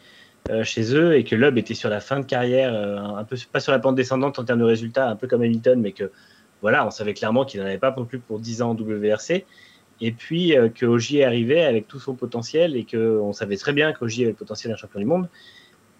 euh, 0.48 0.62
chez 0.62 0.94
eux 0.94 1.16
et 1.16 1.24
que 1.24 1.34
Lub 1.34 1.58
était 1.58 1.74
sur 1.74 1.90
la 1.90 1.98
fin 1.98 2.20
de 2.20 2.24
carrière, 2.24 2.72
euh, 2.72 2.98
un 3.18 3.24
peu 3.24 3.36
pas 3.50 3.58
sur 3.58 3.72
la 3.72 3.80
pente 3.80 3.96
descendante 3.96 4.38
en 4.38 4.44
termes 4.44 4.60
de 4.60 4.64
résultats, 4.64 5.08
un 5.08 5.16
peu 5.16 5.26
comme 5.26 5.42
Hamilton, 5.42 5.80
mais 5.80 5.90
que 5.90 6.12
voilà, 6.62 6.86
on 6.86 6.90
savait 6.90 7.14
clairement 7.14 7.44
qu'il 7.44 7.60
n'en 7.60 7.66
avait 7.66 7.78
pas 7.78 7.94
non 7.96 8.04
plus 8.04 8.18
pour 8.18 8.40
10 8.40 8.62
ans 8.62 8.70
en 8.70 8.74
WRC. 8.74 9.44
Et 10.02 10.12
puis 10.12 10.54
que 10.74 10.84
Ogier 10.84 11.24
arrivait 11.24 11.62
avec 11.62 11.88
tout 11.88 11.98
son 11.98 12.14
potentiel 12.14 12.76
et 12.76 12.84
qu'on 12.84 13.32
savait 13.32 13.56
très 13.56 13.72
bien 13.72 13.94
qu'Ogier 13.94 14.24
avait 14.24 14.32
le 14.32 14.36
potentiel 14.36 14.70
d'un 14.70 14.76
champion 14.76 15.00
du 15.00 15.06
monde. 15.06 15.28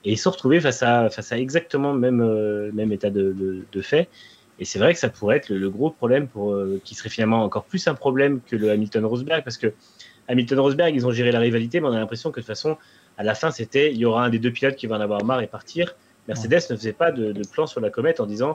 Et 0.04 0.12
ils 0.12 0.16
se 0.18 0.24
sont 0.24 0.32
retrouvés 0.32 0.60
face 0.60 0.82
à, 0.82 1.08
face 1.08 1.32
à 1.32 1.38
exactement 1.38 1.94
le 1.94 1.98
même, 1.98 2.72
même 2.72 2.92
état 2.92 3.08
de, 3.08 3.34
de 3.72 3.80
fait. 3.80 4.08
Et 4.58 4.64
c'est 4.64 4.78
vrai 4.78 4.94
que 4.94 4.98
ça 4.98 5.08
pourrait 5.08 5.36
être 5.36 5.50
le, 5.50 5.70
gros 5.70 5.90
problème 5.90 6.28
pour, 6.28 6.52
euh, 6.52 6.80
qui 6.84 6.94
serait 6.94 7.10
finalement 7.10 7.42
encore 7.44 7.64
plus 7.64 7.86
un 7.88 7.94
problème 7.94 8.40
que 8.40 8.56
le 8.56 8.70
Hamilton-Rosberg, 8.70 9.44
parce 9.44 9.58
que 9.58 9.72
Hamilton-Rosberg, 10.28 10.94
ils 10.94 11.06
ont 11.06 11.12
géré 11.12 11.30
la 11.30 11.40
rivalité, 11.40 11.80
mais 11.80 11.88
on 11.88 11.92
a 11.92 11.98
l'impression 11.98 12.30
que 12.30 12.40
de 12.40 12.42
toute 12.42 12.48
façon, 12.48 12.78
à 13.18 13.22
la 13.22 13.34
fin, 13.34 13.50
c'était 13.50 13.92
il 13.92 13.98
y 13.98 14.04
aura 14.04 14.24
un 14.24 14.30
des 14.30 14.38
deux 14.38 14.50
pilotes 14.50 14.76
qui 14.76 14.86
va 14.86 14.96
en 14.96 15.00
avoir 15.00 15.24
marre 15.24 15.42
et 15.42 15.46
partir. 15.46 15.94
Mercedes 16.26 16.70
ne 16.70 16.76
faisait 16.76 16.92
pas 16.92 17.12
de, 17.12 17.42
plan 17.52 17.66
sur 17.66 17.80
la 17.80 17.90
comète 17.90 18.18
en 18.18 18.26
disant 18.26 18.50
euh, 18.50 18.54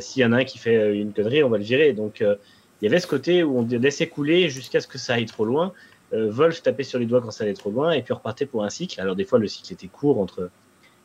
s'il 0.00 0.22
y 0.22 0.24
en 0.24 0.32
a 0.32 0.38
un 0.38 0.44
qui 0.44 0.58
fait 0.58 0.76
euh, 0.76 0.94
une 0.94 1.12
connerie, 1.12 1.42
on 1.42 1.48
va 1.48 1.58
le 1.58 1.64
virer. 1.64 1.92
Donc 1.92 2.20
il 2.20 2.84
y 2.84 2.86
avait 2.86 3.00
ce 3.00 3.06
côté 3.06 3.42
où 3.42 3.58
on 3.58 3.66
laissait 3.66 4.08
couler 4.08 4.48
jusqu'à 4.48 4.80
ce 4.80 4.86
que 4.86 4.98
ça 4.98 5.14
aille 5.14 5.26
trop 5.26 5.44
loin. 5.44 5.72
Wolf 6.12 6.62
tapait 6.62 6.84
sur 6.84 6.98
les 6.98 7.04
doigts 7.04 7.20
quand 7.20 7.30
ça 7.30 7.44
allait 7.44 7.52
trop 7.52 7.70
loin 7.70 7.92
et 7.92 8.02
puis 8.02 8.14
repartait 8.14 8.46
pour 8.46 8.64
un 8.64 8.70
cycle. 8.70 8.98
Alors 8.98 9.14
des 9.14 9.24
fois, 9.24 9.38
le 9.38 9.46
cycle 9.46 9.72
était 9.72 9.88
court 9.88 10.18
entre. 10.20 10.50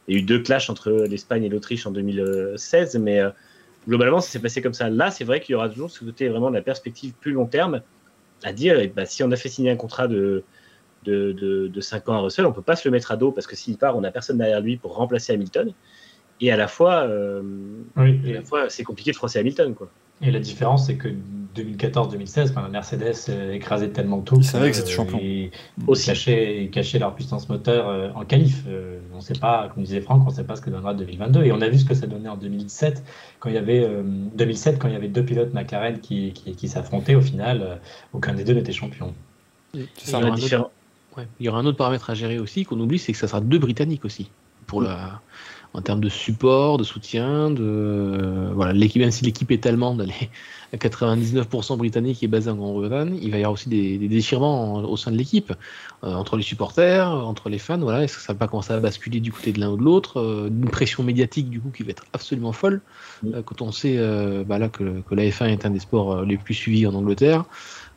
Il 0.08 0.16
y 0.16 0.18
a 0.18 0.22
eu 0.22 0.24
deux 0.24 0.40
clashs 0.40 0.70
entre 0.70 0.92
l'Espagne 0.92 1.44
et 1.44 1.50
l'Autriche 1.50 1.86
en 1.86 1.92
2016, 1.92 2.96
mais 3.00 3.22
globalement, 3.88 4.22
ça 4.22 4.30
s'est 4.30 4.40
passé 4.40 4.62
comme 4.62 4.74
ça. 4.74 4.90
Là, 4.90 5.12
c'est 5.12 5.24
vrai 5.24 5.42
qu'il 5.42 5.54
y 5.54 5.56
aura 5.56 5.70
toujours 5.70 5.90
ce 5.90 6.04
côté 6.04 6.30
vraiment 6.30 6.50
de 6.50 6.56
la 6.56 6.62
perspective 6.62 7.14
plus 7.20 7.32
long 7.32 7.46
terme, 7.46 7.82
à 8.44 8.54
dire, 8.54 8.80
ben, 8.96 9.06
si 9.06 9.24
on 9.24 9.32
a 9.32 9.36
fait 9.36 9.50
signer 9.50 9.72
un 9.72 9.76
contrat 9.76 10.08
de, 10.08 10.44
de, 11.04 11.68
de, 11.68 11.82
5 11.82 12.10
ans 12.10 12.14
à 12.14 12.20
Russell, 12.20 12.46
on 12.46 12.50
ne 12.50 12.54
peut 12.54 12.62
pas 12.62 12.76
se 12.76 12.88
le 12.88 12.92
mettre 12.92 13.12
à 13.12 13.18
dos 13.18 13.32
parce 13.32 13.48
que 13.48 13.56
s'il 13.56 13.78
part, 13.78 13.98
on 13.98 14.02
n'a 14.02 14.12
personne 14.12 14.38
derrière 14.38 14.62
lui 14.62 14.78
pour 14.78 14.96
remplacer 14.96 15.34
Hamilton. 15.34 15.74
Et 16.42 16.52
à 16.52 16.58
la 16.58 16.68
fois, 16.68 17.04
euh, 17.04 17.42
fois 18.44 18.70
c'est 18.70 18.84
compliqué 18.84 19.12
de 19.12 19.16
froisser 19.16 19.40
Hamilton. 19.40 19.74
Quoi. 19.76 19.90
Et 20.22 20.32
la 20.32 20.40
différence, 20.40 20.88
c'est 20.88 20.96
que 20.96 21.10
2014-2016, 21.56 22.54
quand 22.54 22.68
Mercedes 22.70 23.14
euh, 23.30 23.54
écrasait 23.54 23.90
tellement 23.90 24.22
tout, 24.22 24.38
ils 24.38 24.46
savaient 24.46 24.72
que 24.72 24.78
c'était 24.78 24.92
champion. 24.92 25.20
Et 25.22 25.52
aussi 25.86 26.08
cachaient, 26.72 27.00
leur 27.00 27.14
puissance 27.14 27.50
moteur 27.50 27.90
euh, 27.90 28.10
en 28.16 28.24
qualif. 28.24 28.64
Euh, 28.68 29.00
on 29.12 29.18
ne 29.18 29.22
sait 29.22 29.34
pas, 29.34 29.70
comme 29.74 29.84
disait 29.84 30.02
Franck, 30.02 30.24
on 30.26 30.30
ne 30.30 30.36
sait 30.36 30.46
pas 30.46 30.56
ce 30.56 30.62
que 30.62 30.70
donnera 30.70 30.94
2022. 30.94 31.44
Et 31.44 31.52
on 31.52 31.62
a 31.62 31.68
vu 31.68 31.78
ce 31.78 31.86
que 31.86 31.94
ça 31.94 32.08
donnait 32.08 32.30
en 32.30 32.38
2017, 32.38 33.04
quand 33.40 33.50
il 33.50 33.56
y 33.56 33.58
avait 33.58 33.88
2007, 34.36 34.80
quand 34.80 34.88
il 34.88 34.94
y 34.94 34.98
avait 34.98 35.10
deux 35.10 35.26
pilotes 35.26 35.54
McLaren 35.54 36.00
qui, 36.00 36.32
qui, 36.32 36.68
s'affrontaient. 36.68 37.16
Au 37.16 37.22
final, 37.22 37.80
aucun 38.14 38.34
des 38.34 38.44
deux 38.46 38.54
n'était 38.54 38.72
champion. 38.72 39.14
Ça, 39.98 40.22
il, 40.22 40.44
y 40.44 40.56
il 41.40 41.46
y 41.46 41.50
aura 41.50 41.60
un 41.60 41.66
autre 41.66 41.78
paramètre 41.78 42.10
à 42.10 42.14
gérer 42.14 42.40
aussi 42.40 42.64
qu'on 42.64 42.80
oublie, 42.80 42.98
c'est 42.98 43.12
que 43.12 43.18
ça 43.18 43.28
sera 43.28 43.42
deux 43.42 43.60
Britanniques 43.60 44.06
aussi 44.06 44.30
pour 44.68 44.82
la 44.82 45.22
en 45.74 45.82
termes 45.82 46.02
de 46.02 46.10
support, 46.10 46.78
de 46.78 46.84
soutien, 46.84 47.50
de 47.50 48.50
voilà 48.54 48.74
l'équipe. 48.74 49.02
Même 49.02 49.12
si 49.12 49.26
l'équipe 49.26 49.52
est 49.52 49.66
allemande, 49.66 50.02
elle 50.02 50.12
est 50.12 50.30
à 50.74 50.78
99% 50.78 51.78
britannique 51.78 52.24
et 52.24 52.28
basée 52.28 52.50
en 52.50 52.56
Grande-Bretagne, 52.56 53.20
il 53.22 53.30
va 53.30 53.38
y 53.38 53.42
avoir 53.42 53.54
aussi 53.54 53.70
des, 53.70 53.98
déchirements 54.08 54.78
au 54.78 54.98
sein 54.98 55.12
de 55.12 55.18
l'équipe 55.18 55.54
euh, 56.04 56.14
entre 56.14 56.36
les 56.36 56.44
supporters, 56.44 57.08
entre 57.08 57.50
les 57.50 57.60
fans. 57.60 57.78
Voilà, 57.78 58.04
est-ce 58.04 58.18
que 58.18 58.24
ça 58.24 58.34
va 58.34 58.40
pas 58.40 58.48
commencer 58.48 58.74
à 58.74 58.80
basculer 58.80 59.20
du 59.20 59.32
côté 59.32 59.54
de 59.54 59.60
l'un 59.60 59.70
ou 59.70 59.78
de 59.78 59.84
l'autre 59.84 60.20
euh, 60.20 60.48
Une 60.48 60.70
pression 60.70 61.04
médiatique 61.04 61.50
du 61.50 61.62
coup 61.62 61.70
qui 61.70 61.84
va 61.84 61.92
être 61.92 62.06
absolument 62.14 62.54
folle 62.54 62.82
euh, 63.26 63.44
quand 63.44 63.62
on 63.62 63.72
sait 63.72 63.98
bah, 64.46 64.58
là 64.58 64.70
que, 64.70 65.02
que 65.08 65.16
la 65.16 65.24
F1 65.24 65.50
est 65.50 65.66
un 65.66 65.70
des 65.70 65.80
sports 65.80 66.24
les 66.24 66.38
plus 66.38 66.56
suivis 66.56 66.88
en 66.88 66.96
Angleterre. 66.96 67.46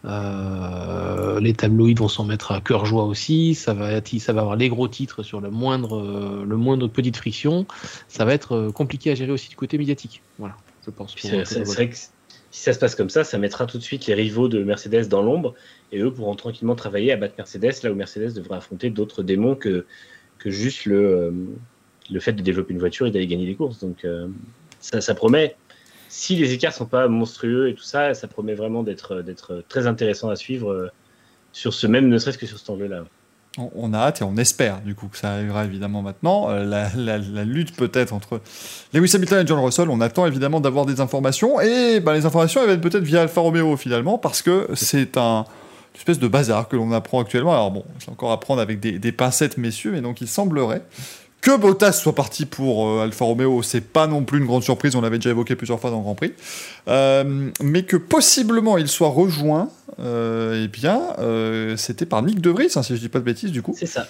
Euh, 0.06 1.40
les 1.40 1.52
tabloïds 1.52 1.94
vont 1.94 2.08
s'en 2.08 2.24
mettre 2.24 2.52
à 2.52 2.60
cœur 2.60 2.86
joie 2.86 3.04
aussi. 3.04 3.54
Ça 3.54 3.74
va, 3.74 4.00
ça 4.04 4.32
va 4.32 4.40
avoir 4.40 4.56
les 4.56 4.68
gros 4.68 4.88
titres 4.88 5.22
sur 5.22 5.40
le 5.40 5.50
moindre, 5.50 5.98
euh, 5.98 6.44
le 6.46 6.56
moindre 6.56 6.88
petite 6.88 7.16
friction. 7.16 7.66
Ça 8.08 8.24
va 8.24 8.34
être 8.34 8.52
euh, 8.52 8.72
compliqué 8.72 9.10
à 9.10 9.14
gérer 9.14 9.32
aussi 9.32 9.48
du 9.48 9.56
côté 9.56 9.78
médiatique. 9.78 10.22
Voilà, 10.38 10.56
je 10.84 10.90
pense. 10.90 11.14
C'est 11.16 11.62
vrai 11.64 11.90
que 11.90 11.96
si 11.96 12.10
ça 12.62 12.72
se 12.72 12.78
passe 12.78 12.94
comme 12.94 13.10
ça, 13.10 13.24
ça 13.24 13.38
mettra 13.38 13.66
tout 13.66 13.78
de 13.78 13.82
suite 13.82 14.06
les 14.06 14.14
rivaux 14.14 14.48
de 14.48 14.62
Mercedes 14.62 15.08
dans 15.08 15.22
l'ombre 15.22 15.54
et 15.92 16.00
eux 16.00 16.12
pourront 16.12 16.36
tranquillement 16.36 16.76
travailler 16.76 17.12
à 17.12 17.16
battre 17.16 17.34
Mercedes 17.36 17.82
là 17.82 17.90
où 17.90 17.94
Mercedes 17.94 18.32
devrait 18.34 18.56
affronter 18.56 18.90
d'autres 18.90 19.22
démons 19.22 19.56
que, 19.56 19.84
que 20.38 20.50
juste 20.50 20.86
le, 20.86 21.34
le 22.10 22.20
fait 22.20 22.32
de 22.32 22.42
développer 22.42 22.72
une 22.72 22.78
voiture 22.78 23.06
et 23.06 23.10
d'aller 23.10 23.26
gagner 23.26 23.46
des 23.46 23.56
courses. 23.56 23.80
Donc 23.80 24.06
ça, 24.80 25.00
ça 25.00 25.14
promet 25.14 25.56
si 26.16 26.34
les 26.34 26.54
écarts 26.54 26.72
sont 26.72 26.86
pas 26.86 27.08
monstrueux 27.08 27.68
et 27.68 27.74
tout 27.74 27.82
ça, 27.82 28.14
ça 28.14 28.26
promet 28.26 28.54
vraiment 28.54 28.82
d'être 28.82 29.20
d'être 29.20 29.62
très 29.68 29.86
intéressant 29.86 30.30
à 30.30 30.36
suivre 30.36 30.72
euh, 30.72 30.88
sur 31.52 31.74
ce 31.74 31.86
même, 31.86 32.08
ne 32.08 32.16
serait-ce 32.16 32.38
que 32.38 32.46
sur 32.46 32.58
cet 32.58 32.70
angle-là. 32.70 33.04
On 33.74 33.92
a 33.92 33.98
hâte 33.98 34.22
et 34.22 34.24
on 34.24 34.36
espère 34.36 34.80
du 34.80 34.94
coup 34.94 35.08
que 35.08 35.18
ça 35.18 35.32
arrivera 35.32 35.66
évidemment 35.66 36.00
maintenant. 36.00 36.48
Euh, 36.50 36.64
la, 36.64 37.44
lutte 37.44 37.76
peut-être 37.76 38.14
entre 38.14 38.40
Lewis 38.94 39.12
Hamilton 39.14 39.44
et 39.44 39.46
John 39.46 39.58
Russell, 39.58 39.90
on 39.90 40.00
attend 40.00 40.26
évidemment 40.26 40.60
d'avoir 40.60 40.86
des 40.86 41.00
informations 41.00 41.60
et 41.60 42.00
ben, 42.00 42.14
les 42.14 42.24
informations 42.24 42.62
elles 42.62 42.68
viennent 42.68 42.80
peut-être 42.80 43.04
via 43.04 43.22
Alfa 43.22 43.42
Romeo 43.42 43.76
finalement 43.76 44.16
parce 44.16 44.40
que 44.40 44.68
c'est 44.74 45.18
un 45.18 45.44
une 45.94 45.98
espèce 45.98 46.18
de 46.18 46.28
bazar 46.28 46.68
que 46.68 46.76
l'on 46.76 46.92
apprend 46.92 47.20
actuellement. 47.20 47.52
Alors 47.52 47.70
bon, 47.70 47.84
c'est 47.98 48.10
encore 48.10 48.30
à 48.30 48.38
prendre 48.38 48.60
avec 48.60 48.80
des 48.80 49.12
pincettes 49.12 49.56
messieurs, 49.56 49.92
mais 49.92 50.02
donc 50.02 50.20
il 50.20 50.28
semblerait 50.28 50.82
que 51.46 51.56
Bottas 51.56 51.92
soit 51.92 52.16
parti 52.16 52.44
pour 52.44 52.88
euh, 52.88 53.04
Alfa 53.04 53.24
Romeo, 53.24 53.62
c'est 53.62 53.80
pas 53.80 54.08
non 54.08 54.24
plus 54.24 54.40
une 54.40 54.46
grande 54.46 54.64
surprise, 54.64 54.96
on 54.96 55.00
l'avait 55.00 55.18
déjà 55.18 55.30
évoqué 55.30 55.54
plusieurs 55.54 55.78
fois 55.78 55.90
dans 55.90 55.98
le 55.98 56.02
Grand 56.02 56.16
Prix. 56.16 56.32
Euh, 56.88 57.52
mais 57.62 57.84
que 57.84 57.96
possiblement 57.96 58.76
il 58.78 58.88
soit 58.88 59.10
rejoint, 59.10 59.68
euh, 60.00 60.64
eh 60.64 60.66
bien, 60.66 61.00
c'était 61.76 62.04
par 62.04 62.22
Nick 62.22 62.40
De 62.40 62.50
Vries, 62.50 62.72
hein, 62.74 62.82
si 62.82 62.96
je 62.96 63.00
dis 63.00 63.08
pas 63.08 63.20
de 63.20 63.24
bêtises 63.24 63.52
du 63.52 63.62
coup. 63.62 63.76
C'est 63.78 63.86
ça. 63.86 64.08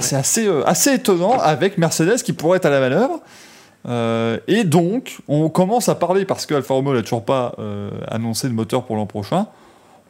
c'est 0.00 0.16
assez, 0.16 0.48
assez 0.66 0.94
étonnant 0.94 1.38
avec 1.38 1.78
Mercedes 1.78 2.22
qui 2.24 2.32
pourrait 2.32 2.56
être 2.56 2.66
à 2.66 2.70
la 2.70 2.80
manœuvre. 2.80 3.20
et 4.48 4.64
donc, 4.64 5.20
on 5.28 5.48
commence 5.50 5.88
à 5.88 5.94
parler, 5.94 6.24
parce 6.24 6.46
que 6.46 6.54
Alfa 6.54 6.74
Romeo 6.74 6.94
n'a 6.94 7.02
toujours 7.02 7.24
pas 7.24 7.54
annoncé 8.08 8.48
de 8.48 8.54
moteur 8.54 8.86
pour 8.86 8.96
l'an 8.96 9.06
prochain, 9.06 9.46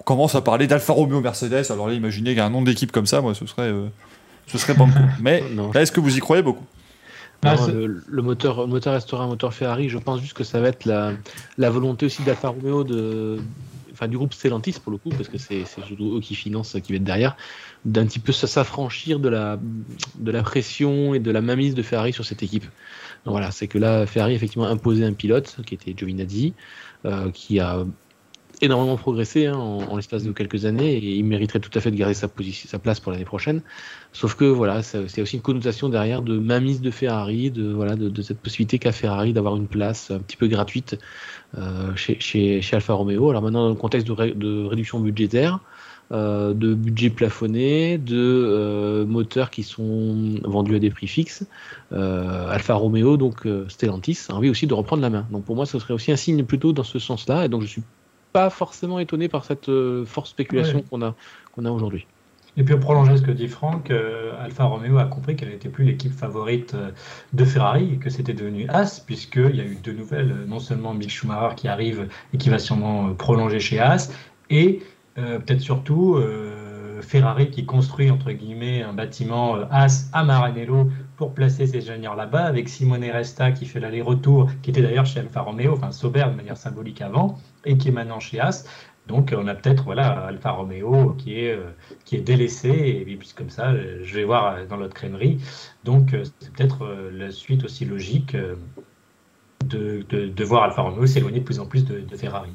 on 0.01 0.05
commence 0.05 0.34
à 0.36 0.40
parler 0.40 0.66
d'Alfa 0.66 0.94
Romeo 0.94 1.20
Mercedes. 1.20 1.66
Alors 1.68 1.89
là, 1.89 1.93
imaginez 1.93 2.30
qu'il 2.30 2.39
y 2.39 2.40
a 2.40 2.47
un 2.47 2.51
nom 2.51 2.62
d'équipe 2.62 2.93
comme 2.93 3.06
ça, 3.06 3.20
moi, 3.20 3.34
ce 3.34 3.44
serait 3.44 3.70
ce 4.47 4.59
serait 4.59 4.74
pas 4.74 4.86
Mais 5.20 5.43
est-ce 5.74 5.93
que 5.93 6.01
vous 6.01 6.16
y 6.16 6.20
croyez 6.20 6.43
beaucoup? 6.43 6.66
Ah, 7.44 7.56
le, 7.66 8.23
moteur, 8.23 8.69
moteur 8.69 8.94
restera 8.94 9.24
un 9.24 9.27
moteur 9.27 9.52
Ferrari. 9.52 9.89
Je 9.89 9.98
pense 9.98 10.20
juste 10.20 10.35
que 10.35 10.44
ça 10.44 10.60
va 10.60 10.69
être 10.69 10.85
la, 10.85 11.12
la 11.59 11.70
volonté 11.70 12.06
aussi 12.06 12.23
d'Alfa 12.23 12.48
Romeo 12.48 12.85
de, 12.85 13.40
enfin 13.93 14.09
du 14.09 14.16
groupe 14.16 14.32
Stellantis 14.32 14.77
pour 14.82 14.93
le 14.93 14.98
coup, 14.98 15.10
parce 15.10 15.28
que 15.28 15.39
c'est 15.39 15.64
surtout 15.66 16.16
eux 16.16 16.20
qui 16.20 16.35
financent, 16.35 16.77
qui 16.82 16.93
viennent 16.93 17.05
derrière, 17.05 17.36
d'un 17.85 18.06
petit 18.06 18.19
peu 18.19 18.32
s'affranchir 18.32 19.19
de 19.19 19.28
la, 19.28 19.59
de 20.19 20.31
la 20.31 20.43
pression 20.43 21.14
et 21.14 21.19
de 21.19 21.31
la 21.31 21.40
mainmise 21.40 21.74
de 21.74 21.82
Ferrari 21.82 22.12
sur 22.12 22.24
cette 22.24 22.43
équipe. 22.43 22.64
Donc 23.24 23.32
voilà, 23.32 23.51
c'est 23.51 23.69
que 23.69 23.78
là, 23.78 24.06
Ferrari 24.06 24.32
a 24.32 24.36
effectivement 24.36 24.66
imposé 24.66 25.05
un 25.05 25.12
pilote 25.12 25.56
qui 25.66 25.74
était 25.74 25.94
Giovinazzi, 25.97 26.55
euh, 27.05 27.31
qui 27.32 27.60
a 27.60 27.85
énormément 28.62 28.97
progressé 28.97 29.47
hein, 29.47 29.56
en, 29.56 29.97
l'espace 29.97 30.24
de 30.24 30.32
quelques 30.32 30.64
années 30.64 30.94
et 30.94 31.16
il 31.16 31.24
mériterait 31.24 31.60
tout 31.60 31.70
à 31.74 31.80
fait 31.80 31.90
de 31.90 31.97
garder 31.97 32.14
sa, 32.14 32.28
position, 32.28 32.68
sa 32.68 32.78
place 32.78 33.01
pour 33.01 33.12
l'année 33.12 33.24
prochaine. 33.24 33.60
Sauf 34.12 34.34
que 34.34 34.44
voilà, 34.44 34.82
c'est 34.82 35.20
aussi 35.20 35.36
une 35.36 35.43
connotation 35.43 35.89
derrière 35.89 36.22
de 36.22 36.39
mainmise 36.39 36.80
de 36.80 36.90
Ferrari, 36.90 37.51
de, 37.51 37.70
voilà, 37.72 37.97
de, 37.97 38.22
cette 38.22 38.39
possibilité 38.39 38.78
qu'a 38.78 38.93
Ferrari 38.93 39.32
d'avoir 39.32 39.56
une 39.56 39.66
place 39.66 40.10
un 40.10 40.20
petit 40.20 40.36
peu 40.36 40.47
gratuite 40.47 40.98
euh, 41.59 41.94
chez, 41.97 42.18
chez, 42.20 42.62
chez, 42.62 42.76
Alfa 42.76 42.94
Romeo. 42.94 43.30
Alors 43.30 43.43
maintenant, 43.43 43.64
dans 43.64 43.68
le 43.68 43.74
contexte 43.74 44.06
de, 44.06 44.30
de 44.30 44.64
réduction 44.64 45.01
budgétaire, 45.01 45.60
euh, 46.12 46.52
de 46.52 46.74
budget 46.74 47.09
plafonné, 47.09 47.97
de 47.97 48.18
euh, 48.18 49.06
moteurs 49.06 49.48
qui 49.48 49.62
sont 49.62 50.34
vendus 50.44 50.76
à 50.76 50.78
des 50.78 50.90
prix 50.90 51.06
fixes. 51.06 51.47
Euh, 51.93 52.51
Alfa 52.51 52.74
Romeo, 52.74 53.16
donc 53.16 53.48
Stellantis, 53.68 54.26
a 54.28 54.34
envie 54.34 54.51
aussi 54.51 54.66
de 54.66 54.74
reprendre 54.74 55.01
la 55.01 55.09
main. 55.09 55.26
Donc 55.30 55.44
pour 55.44 55.56
moi, 55.56 55.64
ce 55.64 55.78
serait 55.78 55.94
aussi 55.94 56.12
un 56.12 56.16
signe 56.16 56.44
plutôt 56.44 56.74
dans 56.74 56.82
ce 56.82 56.98
sens-là. 56.98 57.47
Et 57.47 57.48
donc 57.48 57.62
je 57.62 57.66
suis 57.66 57.82
pas 58.32 58.50
forcément 58.50 58.98
étonné 58.98 59.28
par 59.28 59.44
cette 59.44 59.70
forte 60.06 60.28
spéculation 60.28 60.82
qu'on 60.90 61.02
a, 61.02 61.14
qu'on 61.54 61.64
a 61.64 61.70
aujourd'hui. 61.70 62.06
Et 62.56 62.64
puis, 62.64 62.74
pour 62.74 62.84
prolonger 62.84 63.16
ce 63.16 63.22
que 63.22 63.30
dit 63.30 63.48
Franck, 63.48 63.90
Alfa 64.40 64.64
Romeo 64.64 64.98
a 64.98 65.06
compris 65.06 65.36
qu'elle 65.36 65.48
n'était 65.48 65.70
plus 65.70 65.84
l'équipe 65.84 66.12
favorite 66.12 66.76
de 67.32 67.44
Ferrari 67.44 67.94
et 67.94 67.96
que 67.96 68.10
c'était 68.10 68.34
devenu 68.34 68.68
As, 68.68 69.00
puisqu'il 69.00 69.56
y 69.56 69.60
a 69.60 69.64
eu 69.64 69.78
deux 69.82 69.94
nouvelles, 69.94 70.34
non 70.46 70.59
seulement 70.59 70.92
Mick 70.92 71.10
Schumacher 71.10 71.54
qui 71.56 71.68
arrive 71.68 72.09
et 72.34 72.38
qui 72.38 72.50
va 72.50 72.59
sûrement 72.59 73.14
prolonger 73.14 73.59
chez 73.59 73.80
As, 73.80 74.12
et 74.50 74.82
euh, 75.18 75.38
peut-être 75.38 75.60
surtout 75.60 76.16
euh, 76.16 77.02
Ferrari 77.02 77.50
qui 77.50 77.66
construit 77.66 78.10
entre 78.10 78.32
guillemets 78.32 78.82
un 78.82 78.94
bâtiment 78.94 79.56
euh, 79.56 79.64
As 79.70 80.09
à 80.14 80.24
Maranello 80.24 80.88
pour 81.22 81.34
placer 81.34 81.68
ses 81.68 81.88
ingénieurs 81.88 82.16
là-bas, 82.16 82.42
avec 82.42 82.68
Simone 82.68 83.04
Resta 83.04 83.52
qui 83.52 83.64
fait 83.64 83.78
l'aller-retour, 83.78 84.50
qui 84.60 84.70
était 84.70 84.82
d'ailleurs 84.82 85.06
chez 85.06 85.20
Alfa 85.20 85.42
Romeo, 85.42 85.72
enfin 85.72 85.92
Sauber 85.92 86.24
de 86.28 86.34
manière 86.34 86.56
symbolique 86.56 87.00
avant, 87.00 87.38
et 87.64 87.78
qui 87.78 87.90
est 87.90 87.92
maintenant 87.92 88.18
chez 88.18 88.40
As. 88.40 88.64
Donc 89.06 89.32
on 89.36 89.46
a 89.46 89.54
peut-être 89.54 89.84
voilà 89.84 90.08
Alfa 90.26 90.50
Romeo 90.50 91.10
qui 91.12 91.38
est 91.38 91.56
qui 92.04 92.16
est 92.16 92.22
délaissé 92.22 92.70
et 92.70 93.04
puis 93.04 93.32
comme 93.36 93.50
ça 93.50 93.72
je 94.02 94.14
vais 94.14 94.24
voir 94.24 94.66
dans 94.66 94.76
l'autre 94.76 94.94
crèmerie. 94.94 95.38
Donc 95.84 96.10
c'est 96.40 96.52
peut-être 96.52 96.92
la 97.12 97.30
suite 97.30 97.62
aussi 97.62 97.84
logique 97.84 98.36
de, 99.64 100.04
de, 100.10 100.44
voir 100.44 100.64
Alfa 100.64 100.82
Romeo 100.82 101.06
s'éloigner 101.06 101.38
de 101.38 101.44
plus 101.44 101.60
en 101.60 101.66
plus 101.66 101.84
de 101.84 102.16
Ferrari. 102.16 102.50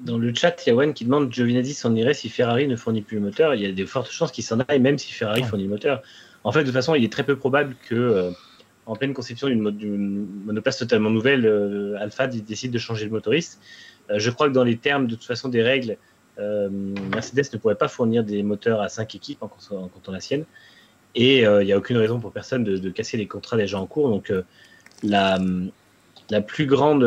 Dans 0.00 0.16
le 0.18 0.34
chat, 0.34 0.64
il 0.64 0.70
y 0.70 0.72
a 0.72 0.74
Wen 0.74 0.94
qui 0.94 1.04
demande 1.04 1.30
Giovinazzi 1.30 1.74
s'en 1.74 1.94
irait 1.94 2.14
si 2.14 2.30
Ferrari 2.30 2.66
ne 2.66 2.76
fournit 2.76 3.02
plus 3.02 3.16
le 3.16 3.22
moteur. 3.22 3.54
Il 3.54 3.62
y 3.62 3.66
a 3.66 3.72
de 3.72 3.84
fortes 3.84 4.10
chances 4.10 4.32
qu'il 4.32 4.44
s'en 4.44 4.60
aille, 4.68 4.80
même 4.80 4.98
si 4.98 5.12
Ferrari 5.12 5.42
fournit 5.42 5.64
le 5.64 5.70
moteur. 5.70 6.02
En 6.46 6.52
fait, 6.52 6.60
de 6.60 6.66
toute 6.66 6.74
façon, 6.74 6.94
il 6.94 7.02
est 7.02 7.12
très 7.12 7.24
peu 7.24 7.34
probable 7.34 7.74
que, 7.88 7.96
euh, 7.96 8.30
en 8.86 8.94
pleine 8.94 9.12
conception 9.14 9.48
d'une 9.48 10.28
monoplace 10.44 10.78
totalement 10.78 11.10
nouvelle, 11.10 11.44
euh, 11.44 11.98
Alpha 11.98 12.28
décide 12.28 12.70
de 12.70 12.78
changer 12.78 13.04
le 13.04 13.10
motoriste. 13.10 13.60
Euh, 14.10 14.20
je 14.20 14.30
crois 14.30 14.46
que 14.46 14.52
dans 14.52 14.62
les 14.62 14.76
termes, 14.76 15.08
de 15.08 15.16
toute 15.16 15.24
façon, 15.24 15.48
des 15.48 15.62
règles, 15.62 15.96
Mercedes 16.38 17.46
ne 17.52 17.58
pourrait 17.58 17.74
pas 17.74 17.88
fournir 17.88 18.22
des 18.22 18.44
moteurs 18.44 18.80
à 18.80 18.88
cinq 18.88 19.16
équipes 19.16 19.42
en 19.42 19.48
comptant 19.48 20.12
la 20.12 20.20
sienne. 20.20 20.44
Et 21.16 21.40
il 21.40 21.64
n'y 21.64 21.72
a 21.72 21.78
aucune 21.78 21.96
raison 21.96 22.20
pour 22.20 22.30
personne 22.30 22.62
de, 22.62 22.76
de, 22.76 22.90
casser 22.90 23.16
les 23.16 23.26
contrats 23.26 23.56
déjà 23.56 23.80
en 23.80 23.86
cours. 23.86 24.10
Donc, 24.10 24.30
la 25.02 25.40
plus 26.46 26.66
grande, 26.66 27.02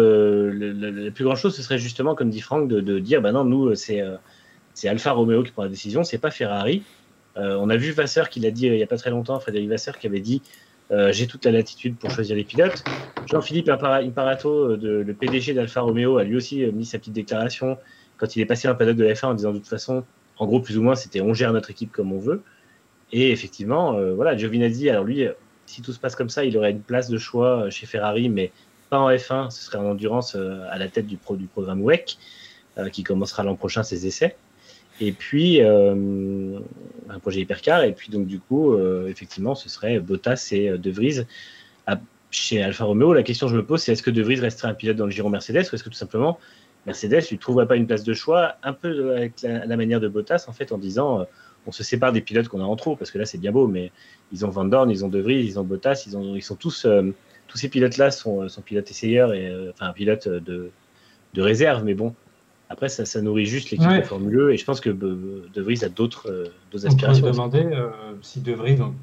chose, 1.36 1.56
ce 1.56 1.62
serait 1.62 1.78
justement, 1.78 2.14
comme 2.16 2.32
dit 2.32 2.42
Franck, 2.42 2.68
de, 2.68 3.00
dire, 3.00 3.22
bah 3.22 3.32
non, 3.32 3.46
nous, 3.46 3.76
c'est 3.76 4.04
c'est 4.74 4.88
Alfa 4.88 5.12
Romeo 5.12 5.44
qui 5.44 5.52
prend 5.52 5.64
la 5.64 5.70
décision, 5.70 6.04
c'est 6.04 6.18
pas 6.18 6.32
Ferrari. 6.32 6.84
Euh, 7.40 7.58
on 7.60 7.70
a 7.70 7.78
vu 7.78 7.92
Vasseur 7.92 8.30
qui 8.30 8.40
l'a 8.40 8.52
dit 8.52 8.68
il 8.68 8.76
y 8.76 8.84
a 8.84 8.88
pas 8.88 8.98
très 8.98 9.10
longtemps, 9.10 9.40
Frédéric 9.40 9.70
Vasseur 9.70 9.98
qui 9.98 10.08
avait 10.08 10.22
dit 10.22 10.42
j'ai 11.12 11.28
toute 11.28 11.46
la 11.46 11.52
latitude 11.52 11.98
pour 11.98 12.10
choisir 12.10 12.36
les 12.36 12.44
pilotes. 12.44 12.84
Jean-Philippe 13.28 13.70
Imparato, 13.70 14.76
de, 14.76 14.90
le 15.06 15.14
PDG 15.14 15.54
d'Alfa 15.54 15.82
Romeo, 15.82 16.18
a 16.18 16.24
lui 16.24 16.36
aussi 16.36 16.66
mis 16.66 16.84
sa 16.84 16.98
petite 16.98 17.14
déclaration 17.14 17.78
quand 18.18 18.36
il 18.36 18.42
est 18.42 18.48
passé 18.48 18.68
un 18.68 18.74
paddock 18.74 18.96
de 18.96 19.06
F1 19.06 19.28
en 19.28 19.34
disant 19.36 19.52
de 19.52 19.60
toute 19.60 19.68
façon, 19.68 20.04
en 20.40 20.48
gros, 20.48 20.62
plus 20.62 20.80
ou 20.80 20.82
moins, 20.82 20.96
c'était 20.96 21.22
on 21.22 21.36
gère 21.36 21.54
notre 21.54 21.70
équipe 21.70 21.92
comme 21.92 22.12
on 22.12 22.18
veut. 22.18 22.42
Et 23.12 23.30
effectivement, 23.30 24.02
voilà, 24.16 24.36
Giovinazzi, 24.36 24.90
alors 24.90 25.04
lui, 25.04 25.28
si 25.68 25.84
tout 25.84 25.94
se 25.94 26.00
passe 26.00 26.16
comme 26.16 26.30
ça, 26.30 26.44
il 26.44 26.58
aurait 26.58 26.72
une 26.72 26.82
place 26.82 27.08
de 27.08 27.20
choix 27.20 27.70
chez 27.70 27.86
Ferrari, 27.86 28.28
mais 28.28 28.52
pas 28.90 29.00
en 29.00 29.10
F1, 29.10 29.52
ce 29.52 29.64
serait 29.64 29.78
en 29.78 29.86
endurance 29.86 30.36
euh, 30.36 30.66
à 30.70 30.78
la 30.78 30.88
tête 30.88 31.08
du, 31.08 31.18
pro, 31.18 31.36
du 31.36 31.46
programme 31.46 31.82
WEC, 31.82 32.18
euh, 32.78 32.90
qui 32.90 33.04
commencera 33.04 33.44
l'an 33.44 33.56
prochain 33.56 33.84
ses 33.84 34.08
essais. 34.08 34.36
Et 35.00 35.12
puis, 35.12 35.62
euh, 35.62 36.60
un 37.10 37.20
projet 37.20 37.42
hypercar. 37.42 37.84
Et 37.84 37.94
puis, 37.94 38.10
donc, 38.10 38.28
du 38.28 38.40
coup, 38.40 38.78
effectivement, 39.08 39.56
ce 39.56 39.70
serait 39.70 40.00
Bottas 40.00 40.50
et 40.52 40.78
De 40.78 40.92
Vries. 40.92 41.22
chez 42.32 42.62
Alfa 42.62 42.86
Romeo, 42.86 43.14
la 43.14 43.24
question 43.24 43.48
que 43.48 43.54
je 43.54 43.58
me 43.58 43.66
pose, 43.66 43.82
c'est 43.82 43.94
est-ce 43.94 44.04
que 44.04 44.12
De 44.12 44.22
Vries 44.22 44.40
resterait 44.40 44.68
un 44.68 44.74
pilote 44.74 44.98
dans 44.98 45.06
le 45.06 45.12
giron 45.12 45.30
Mercedes 45.30 45.66
ou 45.72 45.76
est-ce 45.76 45.84
que 45.84 45.90
tout 45.90 45.96
simplement 45.96 46.40
Mercedes 46.86 47.28
lui 47.30 47.38
trouverait 47.38 47.68
pas 47.68 47.76
une 47.76 47.88
place 47.88 48.04
de 48.04 48.14
choix, 48.14 48.56
un 48.64 48.74
peu 48.74 49.16
avec 49.16 49.42
la, 49.42 49.78
manière 49.78 50.00
de 50.00 50.08
Bottas, 50.08 50.46
en 50.48 50.54
fait, 50.54 50.72
en 50.72 50.78
disant 50.78 51.26
on 51.66 51.72
se 51.72 51.84
sépare 51.84 52.14
des 52.14 52.22
pilotes 52.22 52.48
qu'on 52.48 52.62
a 52.62 52.66
en 52.66 52.76
trop, 52.76 52.96
parce 52.96 53.12
que 53.12 53.18
là, 53.18 53.26
c'est 53.26 53.38
bien 53.38 53.52
beau, 53.52 53.68
mais 53.68 53.92
ils 54.32 54.46
ont 54.46 54.50
Van 54.50 54.66
Dorn, 54.66 54.90
ils 54.90 55.04
ont 55.04 55.10
De 55.10 55.20
Vries, 55.20 55.44
ils 55.44 55.60
ont 55.60 55.64
Bottas, 55.64 56.04
ils, 56.08 56.16
ont, 56.16 56.36
ils 56.36 56.42
sont 56.42 56.56
tous 56.56 56.86
tous 57.50 57.58
ces 57.58 57.68
pilotes-là 57.68 58.12
sont, 58.12 58.48
pilotes 58.64 58.90
essayeurs 58.90 59.34
et 59.34 59.48
euh, 59.50 59.72
enfin 59.72 59.92
pilotes 59.92 60.30
de, 60.30 60.70
de 61.34 61.42
réserve, 61.42 61.84
mais 61.84 61.96
bon, 61.96 62.16
après, 62.70 62.90
ça, 62.90 63.06
ça, 63.06 63.22
nourrit 63.22 63.46
juste 63.46 63.72
l'équipe 63.72 63.90
de 63.90 64.02
Formule 64.02 64.40
1 64.40 64.44
e, 64.44 64.54
et 64.54 64.58
je 64.58 64.66
pense 64.66 64.80
que 64.80 64.90
De 64.90 65.62
Vries 65.62 65.84
a 65.84 65.90
d'autres 65.90 66.30
euh, 66.30 66.86
aspirations. 66.86 67.26
On 67.26 67.28
peut 67.28 67.34
se 67.34 67.38
demander 67.38 67.64
euh, 67.64 67.90
si 68.22 68.42
De 68.42 68.54
Vries, 68.54 68.76
donc, 68.76 68.94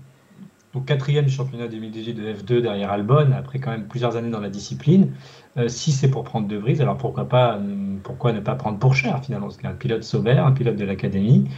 au 0.75 0.81
quatrième 0.81 1.25
du 1.25 1.33
championnat 1.33 1.69
2018 1.69 2.15
de 2.15 2.33
F2 2.35 2.61
derrière 2.61 2.91
Albon, 2.91 3.33
après 3.37 3.59
quand 3.59 3.71
même 3.71 3.87
plusieurs 3.89 4.17
années 4.17 4.31
dans 4.31 4.41
la 4.41 4.51
discipline, 4.51 5.13
si 5.69 5.91
c'est 5.91 6.11
pour 6.11 6.23
prendre 6.23 6.47
De 6.49 6.57
Vries, 6.57 6.83
alors 6.83 6.99
pourquoi, 6.99 7.27
pas, 7.27 7.59
pourquoi 8.03 8.33
ne 8.33 8.41
pas 8.41 8.57
prendre 8.57 8.79
pour 8.79 8.95
cher 8.95 9.25
finalement? 9.25 9.47
Parce 9.47 9.57
qu'un 9.57 9.73
pilote 9.73 10.03
Sauber, 10.03 10.33
un 10.33 10.53
pilote 10.53 10.77
de 10.77 10.85
l'académie, 10.85 11.49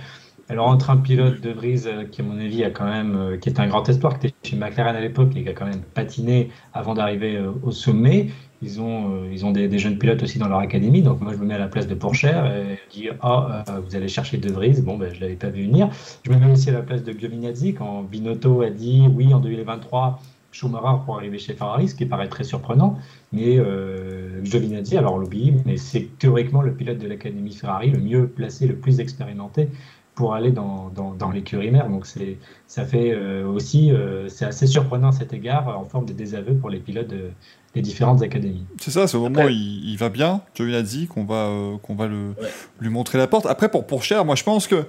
alors 0.50 0.68
entre 0.68 0.90
un 0.90 0.96
pilote 0.96 1.40
de 1.40 1.50
Vries 1.50 1.82
euh, 1.86 2.04
qui 2.04 2.22
à 2.22 2.24
mon 2.24 2.38
avis 2.38 2.64
a 2.64 2.70
quand 2.70 2.86
même, 2.86 3.16
euh, 3.16 3.36
qui 3.36 3.50
est 3.50 3.60
un 3.60 3.66
grand 3.66 3.86
espoir, 3.88 4.18
qui 4.18 4.28
était 4.28 4.48
chez 4.48 4.56
McLaren 4.56 4.96
à 4.96 5.00
l'époque 5.00 5.30
et 5.36 5.42
qui 5.42 5.48
a 5.48 5.52
quand 5.52 5.66
même 5.66 5.82
patiné 5.82 6.50
avant 6.72 6.94
d'arriver 6.94 7.36
euh, 7.36 7.52
au 7.62 7.70
sommet, 7.70 8.28
ils 8.62 8.80
ont, 8.80 9.24
ils 9.30 9.46
ont 9.46 9.52
des, 9.52 9.78
jeunes 9.78 9.98
pilotes 9.98 10.22
aussi 10.22 10.38
dans 10.38 10.48
leur 10.48 10.58
académie. 10.58 11.02
Donc 11.02 11.20
moi 11.20 11.32
je 11.32 11.38
me 11.38 11.46
mets 11.46 11.54
à 11.54 11.58
la 11.58 11.68
place 11.68 11.86
de 11.86 11.94
Pourchère 11.94 12.46
et 12.46 12.78
je 12.86 12.98
dis 12.98 13.08
ah 13.22 13.64
vous 13.86 13.96
allez 13.96 14.08
chercher 14.08 14.38
De 14.38 14.50
Vries, 14.50 14.80
bon 14.82 14.96
ben 14.96 15.12
je 15.14 15.20
l'avais 15.20 15.36
pas 15.36 15.48
vu 15.48 15.64
venir. 15.64 15.88
Je 16.24 16.30
me 16.30 16.38
mets 16.38 16.50
aussi 16.50 16.70
à 16.70 16.72
la 16.72 16.82
place 16.82 17.04
de 17.04 17.12
Giovinazzi 17.12 17.74
quand 17.74 18.02
Binotto 18.02 18.62
a 18.62 18.70
dit 18.70 19.04
oui 19.14 19.32
en 19.32 19.40
2023 19.40 20.20
Schumacher 20.50 21.02
pour 21.04 21.16
arriver 21.16 21.38
chez 21.38 21.54
Ferrari, 21.54 21.88
ce 21.88 21.94
qui 21.94 22.06
paraît 22.06 22.28
très 22.28 22.44
surprenant. 22.44 22.98
Mais 23.32 23.58
euh, 23.58 24.42
Giovinazzi, 24.44 24.96
alors 24.96 25.18
l'oublie, 25.18 25.54
mais 25.66 25.76
c'est 25.76 26.08
théoriquement 26.18 26.62
le 26.62 26.72
pilote 26.72 26.98
de 26.98 27.06
l'académie 27.06 27.54
Ferrari 27.54 27.90
le 27.90 28.00
mieux 28.00 28.26
placé, 28.26 28.66
le 28.66 28.76
plus 28.76 29.00
expérimenté 29.00 29.68
pour 30.18 30.34
aller 30.34 30.50
dans, 30.50 30.90
dans, 30.90 31.30
l'écurie 31.30 31.70
mère. 31.70 31.88
Donc 31.88 32.04
c'est, 32.04 32.38
ça 32.66 32.84
fait 32.84 33.12
euh, 33.12 33.46
aussi, 33.46 33.92
euh, 33.92 34.28
c'est 34.28 34.46
assez 34.46 34.66
surprenant 34.66 35.10
à 35.10 35.12
cet 35.12 35.32
égard 35.32 35.78
en 35.78 35.84
forme 35.84 36.06
de 36.06 36.12
désaveu 36.12 36.54
pour 36.54 36.70
les 36.70 36.80
pilotes 36.80 37.14
des 37.72 37.82
différentes 37.82 38.20
académies. 38.20 38.66
C'est 38.80 38.90
ça, 38.90 39.06
c'est 39.06 39.16
au 39.16 39.20
moment 39.20 39.44
où 39.44 39.48
il, 39.48 39.96
va 39.96 40.08
bien, 40.08 40.40
dit 40.82 41.06
qu'on 41.06 41.22
va, 41.22 41.46
euh, 41.46 41.76
qu'on 41.80 41.94
va 41.94 42.08
le, 42.08 42.34
lui 42.80 42.88
montrer 42.88 43.16
la 43.16 43.28
porte. 43.28 43.46
Après, 43.46 43.70
pour, 43.70 43.86
pour 43.86 44.02
Cher, 44.02 44.24
moi 44.24 44.34
je 44.34 44.42
pense 44.42 44.66
que 44.66 44.86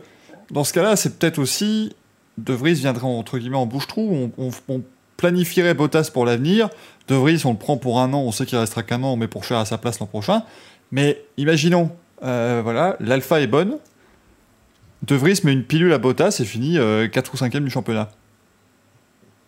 dans 0.50 0.64
ce 0.64 0.74
cas-là, 0.74 0.96
c'est 0.96 1.20
peut-être 1.20 1.38
aussi, 1.38 1.96
De 2.40 2.54
Vries 2.54 2.74
viendrait 2.74 3.06
entre 3.06 3.38
guillemets 3.38 3.58
en 3.58 3.68
bouche-trou, 3.68 4.32
on, 4.40 4.50
on, 4.68 4.82
planifierait 5.16 5.76
Bottas 5.76 6.10
pour 6.12 6.26
l'avenir, 6.26 6.70
De 7.08 7.14
Vries 7.14 7.44
on 7.46 7.52
le 7.52 7.58
prend 7.58 7.78
pour 7.78 8.00
un 8.00 8.14
an, 8.14 8.22
on 8.22 8.32
sait 8.32 8.48
qu'il 8.48 8.58
restera 8.58 8.82
qu'un 8.82 9.04
an, 9.04 9.14
on 9.14 9.16
met 9.16 9.28
pour 9.28 9.44
Cher 9.44 9.60
à 9.60 9.66
sa 9.66 9.78
place 9.78 10.00
l'an 10.00 10.08
prochain. 10.08 10.42
Mais 10.92 11.22
imaginons, 11.38 11.92
voilà, 12.20 12.98
l'alpha 13.00 13.42
est 13.42 13.48
bonne, 13.48 13.78
de 15.04 15.16
Vries 15.16 15.42
met 15.44 15.54
une 15.54 15.64
pilule 15.64 15.94
à 15.94 15.98
Bottas 15.98 16.38
et 16.40 16.46
finit 16.46 16.76
4 16.76 16.82
euh, 16.82 17.08
ou 17.34 17.38
5e 17.38 17.64
du 17.64 17.70
championnat. 17.70 18.10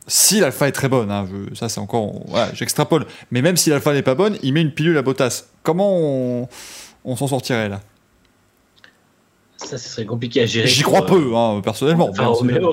Si 0.08 0.40
l'alpha 0.40 0.68
est 0.68 0.72
très 0.72 0.90
bonne, 0.90 1.12
hein, 1.12 1.28
ça 1.54 1.70
c'est 1.70 1.80
encore. 1.80 2.14
j'extrapole. 2.54 3.06
Mais 3.30 3.42
même 3.42 3.58
si 3.58 3.70
l'alpha 3.70 3.94
n'est 3.94 4.02
pas 4.02 4.16
bonne, 4.16 4.38
il 4.42 4.54
met 4.54 4.62
une 4.62 4.72
pilule 4.72 4.98
à 4.98 5.02
Bottas. 5.02 5.46
Comment 5.64 6.48
on, 7.06 7.16
s'en 7.16 7.28
sortirait 7.28 7.70
là? 7.70 7.82
Ça, 9.58 9.78
ce 9.78 9.90
serait 9.90 10.06
compliqué 10.06 10.42
à 10.42 10.48
gérer. 10.48 10.68
J'y 10.68 10.82
crois 10.82 11.06
peu, 11.06 11.36
hein, 11.36 11.62
personnellement. 11.64 12.12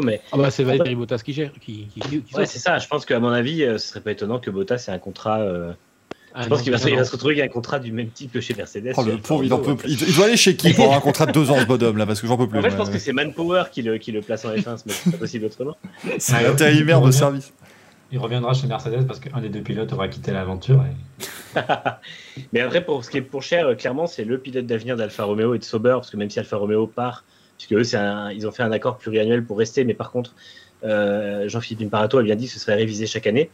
mais... 0.02 0.22
Ah 0.32 0.38
bah 0.38 0.50
c'est 0.50 0.64
Valtteri 0.64 0.94
Bottas 0.94 1.18
qui 1.18 1.34
gère. 1.34 1.52
Qui, 1.60 1.88
ouais, 2.34 2.46
c'est 2.46 2.58
ça. 2.58 2.78
Je 2.78 2.88
pense 2.88 3.04
qu'à 3.04 3.20
mon 3.20 3.28
avis, 3.28 3.62
euh, 3.62 3.76
ce 3.76 3.88
serait 3.88 4.00
pas 4.00 4.12
étonnant 4.12 4.38
que 4.38 4.50
Bottas 4.50 4.86
ait 4.88 4.92
un 4.92 4.98
contrat 4.98 5.40
euh, 5.40 5.74
je 6.38 6.46
ah 6.46 6.48
pense 6.48 6.62
qu'il 6.62 6.72
va, 6.72 6.78
se 6.78 7.10
retrouver 7.10 7.38
avec 7.38 7.50
un 7.50 7.52
contrat 7.52 7.80
du 7.80 7.90
même 7.90 8.10
type 8.10 8.32
que 8.32 8.40
chez 8.40 8.54
Mercedes. 8.54 8.92
Oh, 8.96 9.42
il, 9.42 9.48
doit 9.48 10.24
aller 10.24 10.36
chez 10.36 10.54
qui 10.54 10.72
pour 10.72 10.84
avoir 10.84 10.98
un 10.98 11.02
contrat 11.02 11.26
de 11.26 11.32
deux 11.32 11.50
ans, 11.50 11.58
ce 11.58 11.64
bonhomme 11.64 11.96
là 11.96 12.06
Parce 12.06 12.20
que 12.20 12.26
j'en 12.26 12.36
peux 12.36 12.46
plus. 12.46 12.58
En 12.58 12.62
fait, 12.62 12.70
je 12.70 12.76
pense 12.76 12.90
que 12.90 12.98
c'est 12.98 13.12
Manpower 13.12 13.64
qui 13.72 13.82
le, 13.82 13.98
qui 13.98 14.12
le 14.12 14.20
place 14.20 14.44
en 14.44 14.50
F1, 14.50 14.76
c'est 14.76 15.10
pas 15.10 15.18
possible 15.18 15.46
autrement. 15.46 15.76
C'est 16.18 16.34
un 16.34 16.50
intérimaire 16.50 17.00
de 17.00 17.10
service. 17.10 17.52
Il 18.10 18.18
reviendra 18.18 18.54
chez 18.54 18.66
Mercedes 18.66 19.06
parce 19.06 19.20
qu'un 19.20 19.40
des 19.40 19.50
deux 19.50 19.60
pilotes 19.60 19.92
aura 19.92 20.08
quitté 20.08 20.32
l'aventure. 20.32 20.82
Mais 22.52 22.60
après, 22.60 22.84
pour 22.84 23.04
ce 23.04 23.10
qui 23.10 23.18
est 23.18 23.22
pour 23.22 23.42
cher, 23.42 23.66
euh, 23.66 23.74
clairement, 23.74 24.06
c'est 24.06 24.24
le 24.24 24.38
pilote 24.38 24.64
d'avenir 24.64 24.96
d'Alfa 24.96 25.24
Romeo 25.24 25.54
et 25.54 25.58
de 25.58 25.64
Sauber, 25.64 25.92
parce 25.92 26.10
que 26.10 26.16
même 26.16 26.30
si 26.30 26.38
Alfa 26.38 26.56
Romeo 26.56 26.86
part, 26.86 27.24
puisque 27.58 27.74
eux, 27.74 27.96
un, 27.96 28.30
ils 28.30 28.46
ont 28.46 28.52
fait 28.52 28.62
un 28.62 28.72
accord 28.72 28.96
pluriannuel 28.96 29.44
pour 29.44 29.58
rester, 29.58 29.84
mais 29.84 29.94
par 29.94 30.10
contre, 30.10 30.34
euh, 30.84 31.48
Jean-Philippe 31.48 31.86
Imparato 31.88 32.18
a 32.18 32.22
bien 32.22 32.36
dit 32.36 32.46
que 32.46 32.52
ce 32.52 32.60
serait 32.60 32.76
révisé 32.76 33.06
chaque 33.06 33.26
année. 33.26 33.50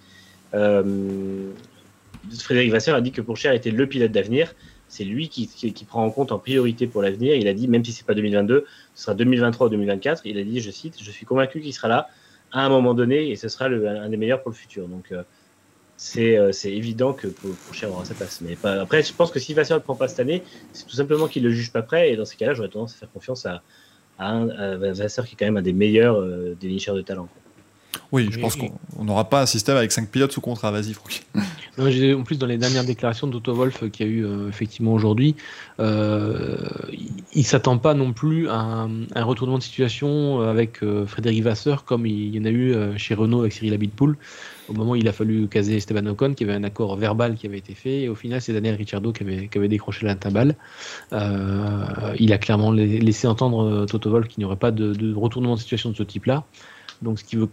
Euh, 0.55 1.51
Frédéric 2.39 2.71
Vasseur 2.71 2.97
a 2.97 3.01
dit 3.01 3.13
que 3.13 3.21
Pourchère 3.21 3.53
était 3.53 3.71
le 3.71 3.87
pilote 3.87 4.13
d'avenir. 4.13 4.55
C'est 4.89 5.05
lui 5.05 5.29
qui, 5.29 5.49
prend 5.89 6.05
en 6.05 6.11
compte 6.11 6.31
en 6.31 6.39
priorité 6.39 6.87
pour 6.87 7.03
l'avenir. 7.03 7.35
Il 7.35 7.49
a 7.49 7.55
dit, 7.55 7.69
même 7.69 7.85
si 7.85 7.93
c'est 7.93 8.07
pas 8.07 8.15
2022, 8.15 8.65
ce 8.95 9.03
sera 9.03 9.15
2023 9.15 9.67
ou 9.67 9.71
2024. 9.71 10.23
Il 10.25 10.39
a 10.39 10.45
dit, 10.45 10.61
je 10.61 10.71
cite, 10.71 11.03
je 11.03 11.11
suis 11.11 11.27
convaincu 11.27 11.61
qu'il 11.61 11.73
sera 11.73 11.89
là 11.89 12.09
à 12.53 12.65
un 12.65 12.69
moment 12.69 12.95
donné 12.95 13.31
et 13.31 13.37
ce 13.37 13.49
sera 13.49 13.67
un 13.67 14.09
des 14.09 14.17
meilleurs 14.17 14.43
pour 14.43 14.51
le 14.51 14.57
futur. 14.57 14.87
Donc, 14.87 15.11
euh, 15.11 15.23
euh, 16.17 16.53
c'est 16.53 16.73
évident 16.73 17.13
que 17.13 17.29
Pourchère 17.29 17.91
aura 17.91 18.05
sa 18.05 18.15
place. 18.15 18.41
Mais 18.41 18.57
après, 18.65 19.03
je 19.03 19.13
pense 19.13 19.31
que 19.31 19.41
si 19.41 19.55
Vasseur 19.55 19.79
ne 19.79 19.83
prend 19.83 19.97
pas 19.97 20.09
cette 20.09 20.21
année, 20.21 20.43
c'est 20.73 20.87
tout 20.87 20.97
simplement 20.97 21.27
qu'il 21.27 21.43
ne 21.43 21.49
le 21.49 21.55
juge 21.55 21.73
pas 21.73 21.83
prêt. 21.83 22.13
Et 22.13 22.17
dans 22.17 22.25
ces 22.25 22.37
cas-là, 22.37 22.55
j'aurais 22.55 22.69
tendance 22.69 22.95
à 22.95 22.99
faire 22.99 23.13
confiance 23.13 23.47
à, 23.47 23.63
à 24.19 24.31
un 24.33 24.77
Vasseur 24.77 25.27
qui 25.27 25.35
est 25.35 25.37
quand 25.37 25.47
même 25.47 25.57
un 25.57 25.63
des 25.63 25.73
meilleurs 25.73 26.21
euh, 26.21 26.57
dénicheurs 26.61 26.95
de 26.95 27.03
talent. 27.03 27.29
Oui, 28.13 28.29
je 28.31 28.39
pense 28.39 28.57
qu'on 28.57 29.05
n'aura 29.05 29.29
pas 29.29 29.43
un 29.43 29.47
système 29.47 29.77
avec 29.77 29.93
5 29.93 30.09
pilotes 30.09 30.33
sous 30.33 30.41
contrat. 30.41 30.71
Vas-y, 30.71 30.93
Franck. 30.93 31.23
en 31.79 32.23
plus, 32.23 32.39
dans 32.39 32.47
les 32.47 32.59
dernières 32.59 32.85
déclarations 32.85 33.27
d'Otto 33.27 33.55
Wolf 33.55 33.91
qu'il 33.91 34.07
y 34.07 34.09
a 34.09 34.13
eu 34.13 34.25
euh, 34.25 34.49
effectivement 34.49 34.93
aujourd'hui, 34.93 35.35
euh, 35.81 36.57
il 36.93 37.41
ne 37.41 37.45
s'attend 37.45 37.79
pas 37.79 37.95
non 37.95 38.13
plus 38.13 38.49
à 38.49 38.87
un, 39.15 39.25
retournement 39.25 39.59
de 39.59 39.63
situation 39.63 40.41
avec 40.41 40.81
Frédéric 41.07 41.43
Vasseur 41.43 41.85
comme 41.85 42.07
il 42.07 42.35
y 42.35 42.41
en 42.41 42.45
a 42.45 42.51
eu 42.51 42.75
chez 42.99 43.15
Renault 43.15 43.41
avec 43.41 43.53
Cyril 43.53 43.75
Abitpoul. 43.75 44.17
Au 44.69 44.73
moment 44.73 44.93
où 44.93 44.97
il 44.97 45.07
a 45.09 45.13
fallu 45.13 45.47
caser 45.47 45.77
Esteban 45.77 46.07
Ocon, 46.07 46.33
qui 46.33 46.45
avait 46.45 46.55
un 46.55 46.65
accord 46.65 46.97
verbal 46.97 47.35
qui 47.35 47.47
avait 47.47 47.59
été 47.59 47.75
fait, 47.75 48.03
et 48.03 48.09
au 48.09 48.15
final, 48.15 48.41
c'est 48.41 48.55
Daniel 48.55 48.77
Ricciardo 48.77 49.13
qui 49.13 49.23
avait, 49.23 49.49
qui 49.49 49.59
avait 49.59 49.69
décroché 49.69 50.07
la 50.07 50.15
timbale. 50.15 50.57
il 51.13 52.33
a 52.33 52.39
clairement 52.39 52.73
laissé 52.73 53.27
entendre 53.27 53.85
Toto 53.87 54.11
Wolf 54.11 54.29
qu'il 54.29 54.41
n'y 54.41 54.45
aurait 54.47 54.57
pas 54.57 54.71
de, 54.71 54.95
de 54.95 55.15
retournement 55.15 55.55
de 55.55 55.61
situation 55.61 55.91
de 55.91 55.97
ce 55.97 56.03
type-là. 56.03 56.45
Donc, 57.03 57.19
ce 57.19 57.25
qui 57.25 57.37
veut 57.37 57.49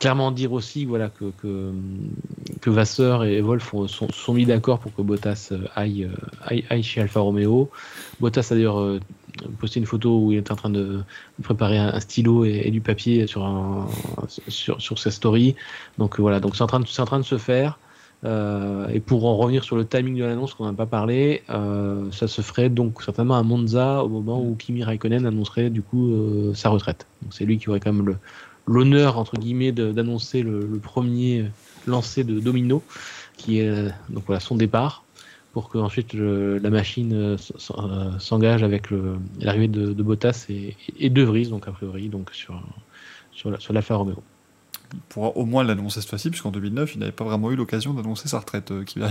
clairement 0.00 0.32
dire 0.32 0.52
aussi 0.52 0.86
voilà, 0.86 1.10
que, 1.10 1.30
que, 1.40 2.70
Vasseur 2.70 3.24
et 3.24 3.40
Wolf 3.40 3.74
sont, 3.86 4.34
mis 4.34 4.46
d'accord 4.46 4.80
pour 4.80 4.94
que 4.94 5.02
Bottas 5.02 5.52
aille, 5.76 6.10
aille, 6.42 6.82
chez 6.82 7.00
Alfa 7.02 7.20
Romeo. 7.20 7.70
Bottas 8.18 8.48
a 8.50 8.54
d'ailleurs 8.54 8.80
euh, 8.80 8.98
posté 9.58 9.78
une 9.78 9.86
photo 9.86 10.18
où 10.18 10.32
il 10.32 10.38
est 10.38 10.50
en 10.50 10.56
train 10.56 10.70
de 10.70 11.02
préparer 11.42 11.78
un, 11.78 12.00
stylo 12.00 12.44
et, 12.44 12.70
du 12.70 12.80
papier 12.80 13.26
sur, 13.26 13.44
un, 13.44 13.86
sur, 14.48 14.80
sur 14.80 14.98
sa 14.98 15.10
story. 15.10 15.54
Donc 15.98 16.18
voilà, 16.18 16.40
donc 16.40 16.56
c'est 16.56 16.62
en, 16.62 16.66
train 16.66 16.80
de, 16.80 16.86
en 16.98 17.04
train 17.04 17.20
de 17.20 17.24
se 17.24 17.38
faire. 17.38 17.78
Euh, 18.22 18.88
et 18.88 19.00
pour 19.00 19.24
en 19.24 19.36
revenir 19.36 19.64
sur 19.64 19.76
le 19.76 19.86
timing 19.86 20.16
de 20.16 20.24
l'annonce 20.24 20.52
qu'on 20.54 20.66
n'a 20.66 20.74
pas 20.74 20.86
parlé, 20.86 21.42
euh, 21.50 22.10
ça 22.10 22.28
se 22.28 22.42
ferait 22.42 22.68
donc 22.68 23.02
certainement 23.02 23.36
à 23.36 23.42
Monza 23.42 24.04
au 24.04 24.08
moment 24.08 24.42
où 24.42 24.54
Kimi 24.56 24.84
Raikkonen 24.84 25.24
annoncerait 25.26 25.70
du 25.70 25.82
coup 25.82 26.10
sa 26.54 26.70
retraite. 26.70 27.06
Donc 27.22 27.34
c'est 27.34 27.44
lui 27.44 27.58
qui 27.58 27.68
aurait 27.68 27.80
quand 27.80 27.92
même 27.92 28.06
le, 28.06 28.16
l'honneur 28.66 29.18
entre 29.18 29.36
guillemets 29.36 29.72
d'annoncer 29.72 30.42
le, 30.42 30.66
premier 30.82 31.46
lancé 31.86 32.24
de 32.24 32.40
Domino, 32.40 32.82
qui 33.36 33.60
est 33.60 33.68
euh, 33.68 33.88
donc 34.08 34.24
voilà 34.26 34.40
son 34.40 34.56
départ, 34.56 35.04
pour 35.52 35.68
que 35.68 35.78
ensuite 35.78 36.14
la 36.14 36.70
machine 36.70 37.12
euh, 37.12 37.36
euh, 37.78 38.18
s'engage 38.18 38.62
avec 38.62 38.88
l'arrivée 39.40 39.68
de, 39.68 40.02
Bottas 40.02 40.46
et, 40.48 41.10
de 41.10 41.22
Vries, 41.22 41.48
donc 41.48 41.68
a 41.68 41.72
priori 41.72 42.08
donc 42.08 42.30
sur 42.32 42.62
sur, 43.32 43.50
la, 43.50 43.58
sur 43.58 43.72
l'Alfa 43.72 43.94
Romeo. 43.94 44.22
Il 44.92 45.00
pourra 45.08 45.28
au 45.36 45.44
moins 45.44 45.62
l'annoncer 45.62 46.00
cette 46.00 46.10
fois-ci, 46.10 46.30
puisqu'en 46.30 46.50
2009, 46.50 46.94
il 46.94 46.98
n'avait 46.98 47.12
pas 47.12 47.24
vraiment 47.24 47.50
eu 47.52 47.56
l'occasion 47.56 47.94
d'annoncer 47.94 48.28
sa 48.28 48.40
retraite. 48.40 48.72
Euh, 48.72 48.82
Kimi 48.82 49.04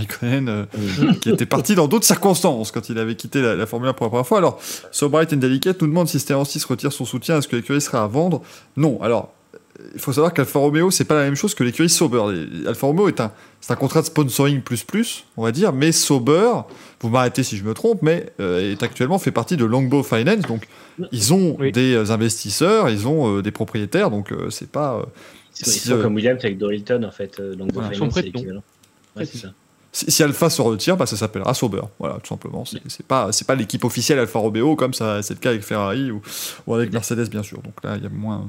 qui 1.20 1.30
était 1.30 1.46
parti 1.46 1.74
dans 1.74 1.88
d'autres 1.88 2.04
circonstances 2.04 2.70
quand 2.70 2.90
il 2.90 2.98
avait 2.98 3.14
quitté 3.14 3.40
la, 3.40 3.66
Formule 3.66 3.88
1 3.88 3.92
pour 3.94 4.06
la 4.06 4.10
première 4.10 4.26
fois. 4.26 4.38
Alors, 4.38 4.60
So 4.90 5.08
Bright 5.08 5.32
and 5.32 5.36
Delicate 5.38 5.80
nous 5.80 5.88
demande 5.88 6.08
si 6.08 6.20
Stellantis 6.20 6.62
retire 6.68 6.92
son 6.92 7.06
soutien, 7.06 7.38
est-ce 7.38 7.48
que 7.48 7.56
l'écurie 7.56 7.80
sera 7.80 8.02
à 8.02 8.06
vendre? 8.06 8.42
Non. 8.76 9.00
Alors, 9.00 9.32
il 9.94 10.00
faut 10.00 10.12
savoir 10.12 10.32
qu'Alfa 10.32 10.58
Romeo, 10.58 10.90
c'est 10.90 11.04
pas 11.04 11.16
la 11.16 11.24
même 11.24 11.34
chose 11.34 11.54
que 11.54 11.64
l'écurie 11.64 11.88
Sauber. 11.88 12.22
Alfa 12.66 12.86
Romeo 12.86 13.08
est 13.08 13.20
un, 13.20 13.32
c'est 13.60 13.72
un 13.72 13.76
contrat 13.76 14.00
de 14.00 14.06
sponsoring 14.06 14.60
plus 14.60 14.84
plus, 14.84 15.24
on 15.36 15.42
va 15.42 15.52
dire, 15.52 15.72
mais 15.72 15.92
Sauber, 15.92 16.50
vous 17.00 17.08
m'arrêtez 17.08 17.42
si 17.42 17.56
je 17.56 17.64
me 17.64 17.74
trompe, 17.74 18.02
mais 18.02 18.32
euh, 18.40 18.72
est 18.72 18.82
actuellement 18.82 19.18
fait 19.18 19.30
partie 19.30 19.56
de 19.56 19.64
Longbow 19.64 20.02
Finance, 20.02 20.42
donc 20.46 20.66
ils 21.12 21.32
ont 21.32 21.58
des 21.72 22.10
investisseurs, 22.10 22.88
ils 22.88 23.06
ont 23.06 23.38
euh, 23.38 23.42
des 23.42 23.50
propriétaires, 23.50 24.10
donc 24.10 24.32
euh, 24.32 24.50
c'est 24.50 24.70
pas. 24.70 25.04
ils 25.60 25.66
sont 25.66 26.00
comme 26.00 26.14
Williams 26.14 26.40
avec 26.44 26.58
Dorilton 26.58 27.02
en 27.02 27.12
fait, 27.12 27.38
Longbow 27.38 27.82
Finance, 27.90 28.14
c'est 28.14 28.22
l'équivalent. 28.22 28.62
Si, 29.92 30.22
Alpha 30.22 30.48
se 30.50 30.62
retire, 30.62 30.96
bah, 30.96 31.04
ça 31.06 31.16
s'appellera 31.16 31.52
Sauber. 31.52 31.82
Voilà, 31.98 32.18
tout 32.22 32.28
simplement. 32.28 32.64
C'est 32.64 33.06
pas, 33.06 33.30
pas 33.44 33.54
l'équipe 33.56 33.84
officielle 33.84 34.20
Alfa 34.20 34.38
Romeo 34.38 34.76
comme 34.76 34.94
ça, 34.94 35.20
c'est 35.22 35.34
le 35.34 35.40
cas 35.40 35.50
avec 35.50 35.62
Ferrari 35.62 36.12
ou, 36.12 36.22
ou 36.68 36.74
avec 36.74 36.92
Mercedes, 36.92 37.28
bien 37.28 37.42
sûr. 37.42 37.60
Donc 37.60 37.74
là, 37.82 37.96
il 37.96 38.04
y 38.04 38.06
a 38.06 38.08
moins, 38.08 38.48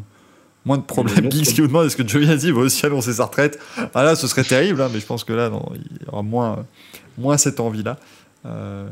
moins 0.66 0.78
de 0.78 0.84
problèmes. 0.84 1.32
Geeks 1.32 1.54
qui 1.54 1.62
vous 1.62 1.68
demande 1.68 1.86
est-ce 1.86 1.96
que 1.96 2.08
Giovinazzi 2.08 2.52
va 2.52 2.62
aussi 2.62 2.86
annoncer 2.86 3.14
sa 3.14 3.26
retraite 3.26 3.60
Ah 3.94 4.04
là, 4.04 4.16
ce 4.16 4.28
serait 4.28 4.44
terrible, 4.44 4.82
hein, 4.82 4.90
mais 4.94 5.00
je 5.00 5.06
pense 5.06 5.24
que 5.24 5.34
là, 5.34 5.50
non, 5.50 5.66
il 5.76 6.06
y 6.06 6.10
aura 6.10 6.22
moins, 6.22 6.66
moins 7.18 7.38
cette 7.38 7.60
envie-là. 7.60 7.98
Euh, 8.46 8.88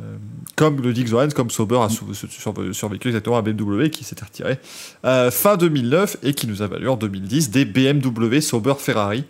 comme 0.56 0.80
le 0.82 0.94
dit 0.94 1.08
Zoran, 1.08 1.30
comme 1.30 1.50
Sauber 1.50 1.80
a 1.82 1.90
survécu 1.90 3.08
exactement 3.08 3.38
à 3.38 3.42
BMW 3.42 3.90
qui 3.90 4.04
s'était 4.04 4.24
retiré 4.24 4.60
euh, 5.06 5.32
fin 5.32 5.58
2009 5.58 6.18
et 6.22 6.36
qui 6.36 6.46
nous 6.46 6.62
a 6.62 6.68
valu 6.68 6.88
en 6.88 6.98
2010 6.98 7.50
des 7.50 7.66
BMW 7.66 8.42
Sauber 8.42 8.76
Ferrari. 8.78 9.24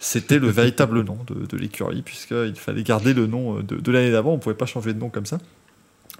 C'était 0.00 0.38
le 0.38 0.48
véritable 0.48 1.04
nom 1.04 1.18
de, 1.26 1.56
l'écurie, 1.58 2.00
puisqu'il 2.00 2.54
fallait 2.56 2.82
garder 2.82 3.12
le 3.12 3.26
nom 3.26 3.56
de, 3.60 3.76
de 3.76 3.92
l'année 3.92 4.10
d'avant, 4.10 4.32
on 4.32 4.36
ne 4.36 4.40
pouvait 4.40 4.54
pas 4.54 4.64
changer 4.64 4.94
de 4.94 4.98
nom 4.98 5.10
comme 5.10 5.26
ça. 5.26 5.38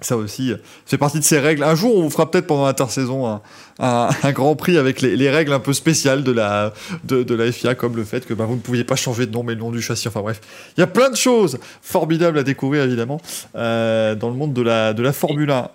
Ça 0.01 0.17
aussi, 0.17 0.51
c'est 0.87 0.97
partie 0.97 1.19
de 1.19 1.23
ces 1.23 1.39
règles. 1.39 1.61
Un 1.63 1.75
jour, 1.75 1.95
on 1.95 2.01
vous 2.01 2.09
fera 2.09 2.29
peut-être 2.29 2.47
pendant 2.47 2.65
l'intersaison 2.65 3.27
un, 3.27 3.41
un, 3.77 4.31
grand 4.31 4.55
prix 4.55 4.77
avec 4.77 5.01
les, 5.01 5.29
règles 5.29 5.53
un 5.53 5.59
peu 5.59 5.73
spéciales 5.73 6.23
de 6.23 6.31
la, 6.31 6.73
de, 7.03 7.35
la 7.35 7.51
FIA, 7.51 7.75
comme 7.75 7.95
le 7.95 8.03
fait 8.03 8.25
que 8.25 8.33
bah, 8.33 8.45
vous 8.45 8.55
ne 8.55 8.61
pouviez 8.61 8.83
pas 8.83 8.95
changer 8.95 9.27
de 9.27 9.31
nom, 9.31 9.43
mais 9.43 9.53
le 9.53 9.59
nom 9.59 9.71
du 9.71 9.79
châssis. 9.79 10.07
Enfin 10.07 10.21
bref, 10.21 10.41
il 10.75 10.79
y 10.79 10.83
a 10.83 10.87
plein 10.87 11.11
de 11.11 11.15
choses 11.15 11.59
formidables 11.83 12.39
à 12.39 12.43
découvrir, 12.43 12.83
évidemment, 12.83 13.21
euh, 13.55 14.15
dans 14.15 14.29
le 14.29 14.35
monde 14.35 14.53
de 14.53 14.63
la, 14.63 14.93
de 14.93 15.03
la 15.03 15.13
Formule 15.13 15.51
1. 15.51 15.69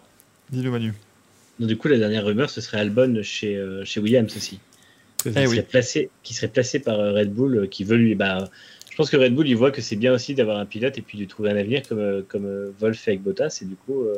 Dis-le, 0.50 0.72
Manu. 0.72 0.92
du 1.60 1.76
coup, 1.76 1.86
la 1.86 1.98
dernière 1.98 2.24
rumeur, 2.24 2.50
ce 2.50 2.60
serait 2.60 2.78
Albon 2.78 3.20
chez, 3.22 3.56
euh, 3.56 3.84
chez 3.84 4.00
Williams 4.00 4.36
aussi. 4.36 4.58
Eh 5.24 5.30
qui, 5.30 5.46
serait 5.48 5.62
placé, 5.62 6.10
qui 6.22 6.34
serait 6.34 6.48
placé 6.48 6.78
par 6.80 6.98
euh, 6.98 7.12
Red 7.12 7.32
Bull, 7.32 7.68
qui 7.68 7.84
veut 7.84 7.96
lui. 7.96 8.14
Bah, 8.14 8.48
je 8.96 9.02
pense 9.02 9.10
que 9.10 9.18
Red 9.18 9.34
Bull, 9.34 9.46
il 9.46 9.54
voit 9.54 9.70
que 9.70 9.82
c'est 9.82 9.94
bien 9.94 10.14
aussi 10.14 10.34
d'avoir 10.34 10.56
un 10.56 10.64
pilote 10.64 10.96
et 10.96 11.02
puis 11.02 11.18
de 11.18 11.26
trouver 11.26 11.50
un 11.50 11.56
avenir 11.58 11.82
comme, 11.86 11.98
euh, 11.98 12.22
comme 12.26 12.46
euh, 12.46 12.72
Wolf 12.80 12.98
fait 12.98 13.10
avec 13.10 13.22
Bottas. 13.22 13.58
Et 13.60 13.66
du 13.66 13.76
coup, 13.76 14.00
euh, 14.00 14.14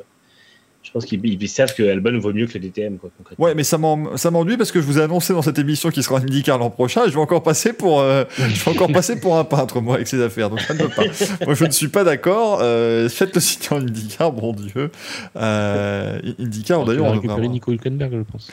je 0.85 0.93
pense 0.93 1.05
qu'ils 1.05 1.49
savent 1.49 1.75
que 1.75 1.83
Albon 1.83 2.17
vaut 2.21 2.33
mieux 2.33 2.47
que 2.47 2.55
le 2.55 2.61
DTM. 2.61 2.99
Quoi, 2.99 3.11
ouais, 3.39 3.57
mais 3.57 3.65
ça 3.65 3.77
m'ennuie 3.77 4.57
parce 4.57 4.71
que 4.71 4.81
je 4.81 4.87
vous 4.87 5.01
ai 5.01 5.03
annoncé 5.03 5.33
dans 5.33 5.43
cette 5.43 5.59
émission 5.59 5.91
qu'il 5.91 6.05
sera 6.05 6.21
en 6.21 6.23
IndyCar 6.23 6.59
l'an 6.59 6.71
prochain. 6.71 7.05
Et 7.07 7.09
je 7.09 7.15
vais 7.15 7.21
encore 7.21 7.43
passer 7.43 7.73
pour, 7.73 8.03
je 8.03 8.65
vais 8.65 8.71
encore 8.71 8.93
passer 8.93 9.19
pour 9.19 9.37
un 9.37 9.43
peintre, 9.43 9.81
moi, 9.81 9.97
avec 9.97 10.07
ces 10.07 10.23
affaires. 10.23 10.49
Donc 10.49 10.61
ça 10.61 10.75
ne 10.75 10.79
peut 10.79 10.91
pas. 10.91 11.03
moi, 11.45 11.55
je 11.55 11.65
ne 11.65 11.73
suis 11.73 11.89
pas 11.89 12.05
d'accord. 12.05 12.61
faites 12.61 13.35
le 13.35 13.41
site 13.41 13.73
en 13.73 13.81
IndyCar, 13.81 14.31
bon 14.31 14.53
Dieu. 14.53 14.93
IndyCar, 15.35 16.85
d'ailleurs, 16.85 17.07
on 17.07 17.09
va 17.09 17.15
récupérer 17.15 17.49
Nico 17.49 17.73
Hülkenberg, 17.73 18.13
je 18.13 18.31
pense. 18.31 18.53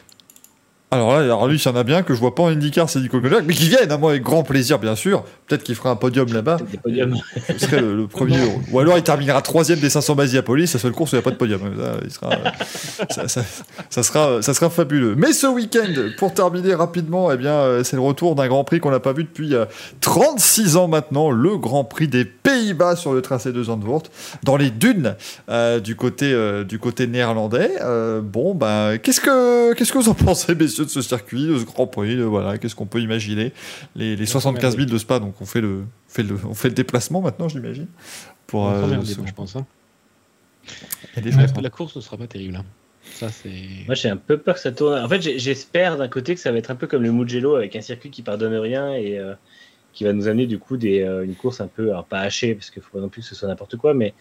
Alors 0.96 1.12
là, 1.12 1.20
alors 1.20 1.46
lui, 1.50 1.58
il 1.58 1.66
y 1.66 1.68
en 1.68 1.76
a 1.76 1.84
bien 1.84 2.04
que 2.04 2.14
je 2.14 2.20
vois 2.22 2.34
pas 2.34 2.44
en 2.44 2.48
IndyCar, 2.48 2.90
c'est 2.90 3.02
Nico 3.02 3.18
Hülkenberg, 3.18 3.44
mais 3.46 3.54
qui 3.54 3.68
viennent, 3.68 3.92
à 3.92 3.98
moi, 3.98 4.12
avec 4.12 4.24
grand 4.24 4.44
plaisir, 4.44 4.80
bien 4.80 4.96
sûr. 4.96 5.26
Peut-être 5.46 5.64
qu'il 5.64 5.76
fera 5.76 5.90
un 5.90 5.98
podium 5.98 6.32
là-bas. 6.32 6.56
Ce 7.50 7.58
serait 7.58 7.82
le, 7.82 8.08
premier. 8.08 8.38
Ou 8.72 8.80
alors 8.80 8.98
il 8.98 9.04
terminera 9.04 9.42
troisième 9.42 9.80
des 9.80 9.90
500 9.90 10.16
Basiapolis, 10.16 10.72
la 10.74 10.80
seule 10.80 10.94
course 10.94 11.12
où 11.12 11.16
il 11.16 11.20
n'y 11.20 11.24
a 11.24 11.24
pas 11.24 11.32
de 11.32 11.36
podium. 11.36 11.60
Ça, 13.10 13.28
ça, 13.90 14.04
sera, 14.04 14.42
ça 14.42 14.54
sera 14.54 14.70
fabuleux. 14.70 15.16
Mais 15.18 15.34
ce 15.34 15.48
week-end, 15.48 15.94
pour 16.18 16.34
terminer 16.34 16.74
rapidement, 16.74 17.30
eh 17.30 17.36
bien, 17.36 17.52
euh, 17.52 17.84
c'est 17.84 17.98
le 17.98 18.02
retour 18.02 18.36
d'un 18.36 18.48
Grand 18.48 18.64
Prix 18.64 18.80
qu'on 18.80 18.92
n'a 18.92 19.02
pas 19.02 19.12
vu 19.12 19.26
depuis 19.26 19.54
36 20.00 20.76
euh, 20.76 20.80
ans 20.80 20.88
maintenant, 20.88 21.30
le 21.30 21.58
Grand 21.58 21.84
Prix 21.84 22.08
des 22.08 22.24
Pays-Bas 22.56 22.95
sur 22.95 23.14
le 23.14 23.22
tracé 23.22 23.52
de 23.52 23.64
Zandvoort, 23.64 24.03
dans 24.44 24.57
les 24.57 24.69
dunes 24.69 25.15
euh, 25.49 25.80
du 25.80 25.95
côté 25.95 26.34
du 26.68 26.80
côté 26.80 27.07
néerlandais. 27.07 27.72
bon, 28.22 28.56
ben, 28.56 28.98
qu'est-ce 28.98 29.22
que 29.22 29.73
qu'est-ce 29.73 29.91
que 29.91 29.98
vous 29.98 30.10
en 30.10 30.14
pensez, 30.14 30.56
messieurs, 30.56 30.86
de 30.86 30.90
ce 30.90 31.02
circuit, 31.02 31.48
de 31.48 31.57
ce 31.60 31.65
Grand 31.65 31.88
Prix 31.88 32.22
Voilà, 32.22 32.57
qu'est-ce 32.57 32.76
qu'on 32.76 32.86
peut 32.86 33.02
imaginer? 33.02 33.53
Les, 33.95 34.15
les 34.15 34.26
75 34.26 34.77
000 34.77 34.90
de 34.90 34.98
Spa, 34.98 35.19
donc 35.19 35.36
on 35.41 35.45
fait 35.45 35.61
le, 35.61 35.84
fait 36.07 36.23
le, 36.23 36.38
on 36.49 36.53
fait 36.53 36.69
le 36.69 36.76
déplacement 36.76 37.22
maintenant, 37.22 37.49
j'imagine. 37.49 37.88
Pour, 38.48 38.69
euh, 38.69 39.02
je 39.03 39.34
pense. 39.34 39.56
Hein. 39.56 39.65
La 41.61 41.69
course 41.69 41.95
ne 41.95 42.02
sera 42.02 42.18
pas 42.18 42.27
terrible. 42.27 42.56
Hein. 42.57 42.65
Ça, 43.14 43.27
Moi, 43.86 43.95
j'ai 43.95 44.10
un 44.10 44.18
peu 44.18 44.38
peur 44.38 44.56
que 44.56 44.61
ça 44.61 44.72
tourne. 44.72 44.99
En 44.99 45.07
fait, 45.07 45.22
j'espère 45.22 45.98
d'un 45.98 46.07
côté 46.07 46.36
que 46.36 46.41
ça 46.41 46.52
va 46.52 46.57
être 46.57 46.72
un 46.72 46.76
peu 46.76 46.88
comme 46.88 47.03
le 47.03 47.11
Mugello 47.11 47.56
avec 47.56 47.76
un 47.76 47.82
circuit 47.82 48.10
qui 48.10 48.23
pardonne 48.23 48.56
rien 48.56 48.94
et 48.94 49.18
euh, 49.18 49.36
qui 49.96 50.04
va 50.04 50.14
nous 50.14 50.28
amener 50.28 50.46
du 50.46 50.60
coup 50.60 50.78
des, 50.78 51.02
euh, 51.02 51.26
une 51.26 51.34
course 51.34 51.62
un 51.62 51.68
peu, 51.68 51.90
alors 51.90 52.06
pas 52.06 52.20
hachée 52.20 52.54
parce 52.54 52.70
qu'il 52.70 52.84
faut 52.84 52.92
pas 52.92 53.02
non 53.02 53.10
plus 53.10 53.22
que 53.22 53.28
ce 53.28 53.34
soit 53.34 53.48
n'importe 53.48 53.78
quoi, 53.78 53.96
mais 53.96 54.14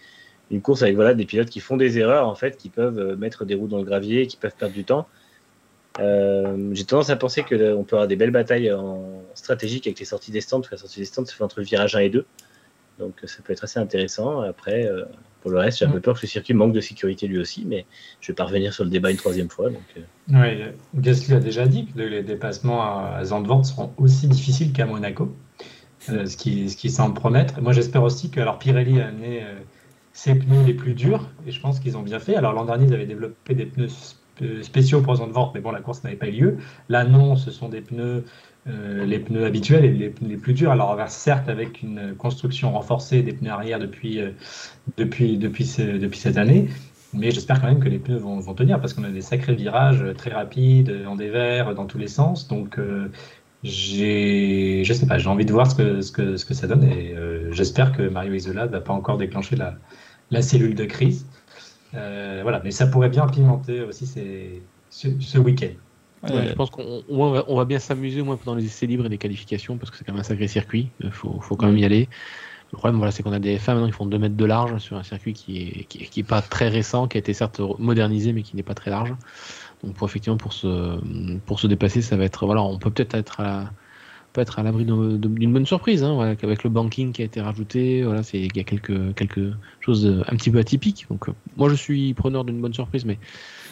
une 0.49 0.61
course 0.61 0.81
avec 0.81 0.95
voilà 0.95 1.13
des 1.13 1.25
pilotes 1.25 1.49
qui 1.49 1.59
font 1.59 1.77
des 1.77 1.99
erreurs 1.99 2.27
en 2.27 2.35
fait, 2.35 2.57
qui 2.57 2.69
peuvent 2.69 3.15
mettre 3.17 3.45
des 3.45 3.53
roues 3.53 3.67
dans 3.67 3.77
le 3.77 3.83
gravier, 3.83 4.25
qui 4.25 4.37
peuvent 4.37 4.55
perdre 4.57 4.73
du 4.73 4.83
temps. 4.83 5.07
Euh, 5.99 6.69
j'ai 6.73 6.83
tendance 6.83 7.09
à 7.09 7.15
penser 7.15 7.43
qu'on 7.43 7.83
peut 7.83 7.95
avoir 7.95 8.07
des 8.07 8.15
belles 8.15 8.31
batailles 8.31 8.71
en 8.71 9.21
stratégique 9.33 9.87
avec 9.87 9.99
les 9.99 10.05
sorties 10.05 10.31
des 10.31 10.41
stands, 10.41 10.59
parce 10.59 10.69
que 10.69 10.75
la 10.75 10.79
sortie 10.79 10.99
des 10.99 11.05
se 11.05 11.35
fait 11.35 11.43
entre 11.43 11.61
virage 11.61 11.95
1 11.95 11.99
et 11.99 12.09
2. 12.09 12.25
Donc 12.99 13.13
ça 13.23 13.41
peut 13.43 13.53
être 13.53 13.63
assez 13.63 13.79
intéressant. 13.79 14.41
Après, 14.41 14.85
euh, 14.85 15.05
pour 15.41 15.51
le 15.51 15.59
reste, 15.59 15.79
j'ai 15.79 15.85
un 15.85 15.91
peu 15.91 15.99
peur 15.99 16.15
que 16.15 16.21
ce 16.21 16.27
circuit 16.27 16.53
manque 16.53 16.73
de 16.73 16.79
sécurité 16.79 17.27
lui 17.27 17.37
aussi, 17.37 17.65
mais 17.65 17.85
je 18.21 18.31
vais 18.31 18.35
pas 18.35 18.45
revenir 18.45 18.73
sur 18.73 18.83
le 18.83 18.89
débat 18.89 19.11
une 19.11 19.17
troisième 19.17 19.49
fois. 19.49 19.69
Donc, 19.69 19.83
euh. 19.97 20.01
Oui, 20.29 20.73
Gasly 20.95 21.33
a 21.35 21.39
déjà 21.39 21.67
dit 21.67 21.85
que 21.85 21.99
les 21.99 22.23
dépassements 22.23 22.83
à 22.83 23.23
Zandvoort 23.23 23.65
seront 23.65 23.91
aussi 23.97 24.27
difficiles 24.27 24.73
qu'à 24.73 24.85
Monaco, 24.85 25.35
ce, 25.99 26.35
qui, 26.35 26.69
ce 26.69 26.77
qui 26.77 26.89
semble 26.89 27.13
promettre. 27.13 27.61
Moi, 27.61 27.73
j'espère 27.73 28.03
aussi 28.03 28.31
que 28.31 28.39
alors, 28.39 28.57
Pirelli 28.59 29.01
a 29.01 29.07
amené 29.07 29.43
ses 30.13 30.33
pneus 30.33 30.63
les 30.63 30.73
plus 30.73 30.93
durs, 30.93 31.29
et 31.45 31.51
je 31.51 31.59
pense 31.59 31.79
qu'ils 31.79 31.97
ont 31.97 32.01
bien 32.01 32.19
fait. 32.19 32.35
Alors 32.35 32.53
l'an 32.53 32.65
dernier, 32.65 32.85
ils 32.85 32.93
avaient 32.93 33.05
développé 33.05 33.53
des 33.53 33.65
pneus 33.65 34.15
spéciaux 34.61 35.01
pour 35.01 35.13
vente, 35.15 35.51
mais 35.53 35.59
bon, 35.59 35.71
la 35.71 35.81
course 35.81 36.03
n'avait 36.03 36.15
pas 36.15 36.27
eu 36.27 36.31
lieu. 36.31 36.57
Là, 36.89 37.03
non, 37.03 37.35
ce 37.35 37.51
sont 37.51 37.69
des 37.69 37.81
pneus, 37.81 38.23
euh, 38.67 39.05
les 39.05 39.19
pneus 39.19 39.45
habituels 39.45 39.85
et 39.85 39.91
les, 39.91 40.13
les, 40.21 40.37
plus 40.37 40.53
durs. 40.53 40.71
Alors, 40.71 40.97
certes, 41.07 41.49
avec 41.49 41.83
une 41.83 42.15
construction 42.15 42.71
renforcée 42.71 43.21
des 43.21 43.33
pneus 43.33 43.51
arrière 43.51 43.79
depuis, 43.79 44.19
euh, 44.19 44.31
depuis, 44.97 45.37
depuis, 45.37 45.65
cette 45.65 46.37
année, 46.37 46.69
Mais 47.13 47.31
j'espère 47.31 47.61
quand 47.61 47.67
même 47.67 47.79
que 47.79 47.89
les 47.89 47.99
pneus 47.99 48.17
vont, 48.17 48.53
tenir 48.53 48.79
parce 48.81 48.93
qu'on 48.93 49.03
a 49.03 49.09
des 49.09 49.21
sacrés 49.21 49.55
virages 49.55 50.03
très 50.17 50.31
rapides, 50.31 51.05
en 51.07 51.15
dévers, 51.15 51.75
dans 51.75 51.85
tous 51.85 51.97
les 51.97 52.07
sens. 52.07 52.47
Donc, 52.47 52.79
euh, 52.79 53.09
j'ai, 53.65 54.83
je 54.83 54.93
sais 54.93 55.07
pas, 55.07 55.17
j'ai 55.17 55.27
envie 55.27 55.45
de 55.45 55.51
voir 55.51 55.69
ce 55.69 55.75
que, 55.75 56.01
ce 56.01 56.11
que, 56.11 56.37
ce 56.37 56.45
que 56.45 56.53
ça 56.53 56.67
donne 56.67 56.83
et 56.83 57.13
euh, 57.15 57.51
j'espère 57.51 57.91
que 57.93 58.03
Mario 58.03 58.33
Isola 58.33 58.67
ne 58.67 58.71
va 58.71 58.81
pas 58.81 58.93
encore 58.93 59.17
déclencher 59.17 59.55
la, 59.55 59.75
la 60.31 60.41
cellule 60.41 60.75
de 60.75 60.85
crise. 60.85 61.25
Euh, 61.95 62.41
voilà, 62.43 62.61
mais 62.63 62.71
ça 62.71 62.87
pourrait 62.87 63.09
bien 63.09 63.27
pimenter 63.27 63.81
aussi 63.81 64.05
ces, 64.05 64.61
ce, 64.89 65.07
ce 65.19 65.37
week-end. 65.39 65.73
Ouais, 66.23 66.47
je 66.47 66.53
pense 66.53 66.69
qu'on 66.71 67.03
on 67.07 67.31
va, 67.31 67.43
on 67.47 67.55
va 67.55 67.65
bien 67.65 67.77
s'amuser 67.77 68.21
au 68.21 68.25
moins 68.25 68.37
pendant 68.37 68.55
les 68.55 68.65
essais 68.65 68.87
libres 68.87 69.05
et 69.05 69.09
les 69.09 69.17
qualifications 69.19 69.77
parce 69.77 69.91
que 69.91 69.97
c'est 69.97 70.03
quand 70.05 70.13
même 70.13 70.21
un 70.21 70.23
sacré 70.23 70.47
circuit. 70.47 70.91
Il 70.99 71.11
faut, 71.11 71.39
faut 71.41 71.55
quand 71.55 71.67
même 71.67 71.77
y 71.77 71.85
aller. 71.85 72.09
Le 72.71 72.77
problème, 72.77 72.97
voilà, 72.97 73.11
c'est 73.11 73.23
qu'on 73.23 73.31
a 73.33 73.39
des 73.39 73.59
femmes 73.59 73.75
maintenant 73.77 73.91
qui 73.91 73.95
font 73.97 74.05
2 74.07 74.17
mètres 74.19 74.35
de 74.35 74.45
large 74.45 74.79
sur 74.79 74.97
un 74.97 75.03
circuit 75.03 75.33
qui 75.33 75.57
est, 75.61 75.85
qui, 75.85 76.03
est- 76.03 76.07
qui 76.07 76.21
est 76.21 76.23
pas 76.23 76.41
très 76.41 76.67
récent, 76.69 77.07
qui 77.07 77.17
a 77.17 77.19
été 77.19 77.33
certes 77.33 77.61
modernisé, 77.79 78.33
mais 78.33 78.43
qui 78.43 78.55
n'est 78.55 78.63
pas 78.63 78.73
très 78.75 78.91
large. 78.91 79.13
Donc, 79.83 79.95
pour 79.95 80.07
effectivement, 80.07 80.37
pour 80.37 80.53
se, 80.53 80.99
pour 81.41 81.59
se 81.59 81.67
déplacer, 81.67 82.01
ça 82.01 82.17
va 82.17 82.25
être, 82.25 82.45
voilà, 82.45 82.63
on 82.63 82.79
peut 82.79 82.91
peut-être 82.91 83.15
être 83.15 83.39
à, 83.41 83.71
peut 84.33 84.41
être 84.41 84.59
à 84.59 84.63
l'abri 84.63 84.85
d'une 84.85 85.53
bonne 85.53 85.65
surprise, 85.65 86.03
hein, 86.03 86.13
voilà, 86.15 86.31
avec 86.41 86.63
le 86.63 86.69
banking 86.69 87.13
qui 87.13 87.21
a 87.21 87.25
été 87.25 87.41
rajouté. 87.41 88.03
Voilà, 88.03 88.23
c'est, 88.23 88.39
il 88.41 88.55
y 88.57 88.59
a 88.59 88.63
quelques, 88.63 89.15
quelque 89.15 89.53
chose 89.79 90.03
de- 90.03 90.21
un 90.27 90.35
petit 90.37 90.51
peu 90.51 90.59
atypique. 90.59 91.07
Donc, 91.09 91.29
euh, 91.29 91.33
moi, 91.55 91.69
je 91.69 91.75
suis 91.75 92.13
preneur 92.13 92.45
d'une 92.45 92.61
bonne 92.61 92.73
surprise, 92.73 93.05
mais 93.05 93.19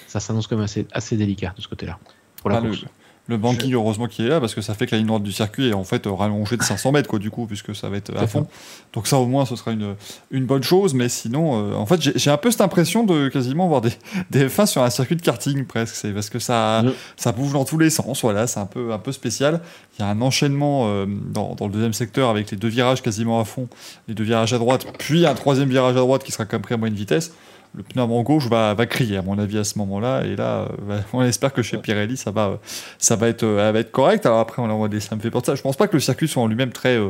ça 0.08 0.20
s'annonce 0.20 0.48
quand 0.48 0.56
même 0.58 0.66
assez, 0.66 0.88
assez 0.92 1.18
délicat 1.18 1.54
de 1.58 1.62
ce 1.62 1.68
côté-là. 1.68 2.00
Pour 2.44 2.50
la 2.52 2.58
Ah, 2.58 2.60
le, 2.60 2.70
course. 2.70 2.86
le 3.28 3.38
banking, 3.38 3.74
heureusement 3.74 4.08
qu'il 4.08 4.26
est 4.26 4.30
là, 4.30 4.42
parce 4.42 4.54
que 4.54 4.62
ça 4.62 4.74
fait 4.74 4.86
que 4.86 4.92
la 4.92 4.98
ligne 4.98 5.08
droite 5.08 5.24
du 5.24 5.32
circuit 5.32 5.70
est 5.70 5.74
en 5.74 5.86
fait 5.86 6.06
euh, 6.06 6.12
rallongée 6.12 6.58
de 6.58 6.64
500 6.64 6.92
mètres, 6.92 7.10
quoi, 7.10 7.20
du 7.20 7.32
coup, 7.32 7.46
puisque 7.48 7.74
ça 7.74 7.88
va 7.88 7.96
être 7.96 8.14
à 8.18 8.28
fond. 8.28 8.48
Donc 8.92 9.08
ça, 9.08 9.18
au 9.18 9.26
moins, 9.26 9.46
ce 9.46 9.56
sera 9.56 9.72
une, 9.72 9.96
une 10.30 10.46
bonne 10.46 10.62
chose. 10.62 10.94
Mais 10.94 11.08
sinon, 11.08 11.72
euh, 11.72 11.76
en 11.76 11.86
fait, 11.86 12.02
j'ai 12.02 12.12
j'ai 12.16 12.30
un 12.30 12.38
peu 12.38 12.52
cette 12.52 12.60
impression 12.62 13.06
de 13.06 13.30
quasiment 13.30 13.68
voir 13.70 13.80
des, 13.80 13.94
des 14.30 14.48
F1 14.50 14.66
sur 14.66 14.84
un 14.84 14.90
circuit 14.90 15.16
de 15.16 15.22
karting, 15.22 15.66
presque. 15.66 15.96
C'est 15.96 16.12
parce 16.12 16.30
que 16.30 16.40
ça, 16.40 16.84
ça 17.16 17.32
bouge 17.32 17.54
dans 17.54 17.64
tous 17.64 17.78
les 17.78 17.90
sens. 17.90 18.22
Voilà, 18.22 18.46
c'est 18.46 18.60
un 18.60 18.66
peu, 18.66 18.92
un 18.92 19.00
peu 19.00 19.14
spécial. 19.14 19.62
Il 19.98 20.02
y 20.02 20.06
a 20.06 20.10
un 20.10 20.22
enchaînement 20.22 20.88
euh, 20.88 21.06
dans, 21.08 21.56
dans 21.56 21.68
le 21.68 21.72
deuxième 21.72 21.94
secteur 21.94 22.30
avec 22.30 22.52
les 22.52 22.58
deux 22.58 22.68
virages 22.68 23.02
quasiment 23.02 23.40
à 23.40 23.46
fond, 23.46 23.70
les 24.10 24.16
deux 24.16 24.26
virages 24.26 24.54
à 24.54 24.58
droite, 24.58 24.86
puis 25.00 25.26
un 25.26 25.34
troisième 25.34 25.70
virage 25.70 25.96
à 25.96 26.00
droite 26.00 26.24
qui 26.24 26.34
sera 26.34 26.46
quand 26.46 26.58
même 26.58 26.62
pris 26.64 26.74
à 26.74 26.78
moyenne 26.78 26.98
vitesse 26.98 27.32
le 27.76 27.84
pneu 27.84 28.04
avant 28.04 28.22
gauche 28.22 28.48
va, 28.48 28.74
va 28.74 28.86
crier, 28.86 29.18
à 29.18 29.22
mon 29.22 29.38
avis, 29.40 29.58
à 29.58 29.64
ce 29.64 29.78
moment-là. 29.80 30.24
Et 30.26 30.36
là, 30.36 30.62
euh, 30.62 30.68
bah, 30.88 30.96
on 31.14 31.24
espère 31.24 31.54
que 31.54 31.62
chez 31.62 31.78
Pirelli, 31.78 32.18
ça 32.18 32.32
va, 32.32 32.48
euh, 32.48 32.56
ça 32.98 33.16
va, 33.16 33.28
être, 33.28 33.44
euh, 33.44 33.60
ça 33.60 33.72
va 33.72 33.80
être 33.80 33.92
correct. 33.92 34.26
Alors 34.26 34.40
après, 34.40 34.62
on 34.62 34.70
envoie 34.70 34.90
des, 34.90 35.00
ça 35.00 35.16
me 35.16 35.22
fait 35.22 35.30
de 35.30 35.46
ça. 35.46 35.56
Je 35.56 35.62
pense 35.62 35.76
pas 35.76 35.88
que 35.88 35.94
le 35.94 36.00
circuit 36.00 36.28
soit 36.28 36.44
en 36.44 36.48
lui-même 36.48 36.72
très 36.72 36.98
euh, 36.98 37.10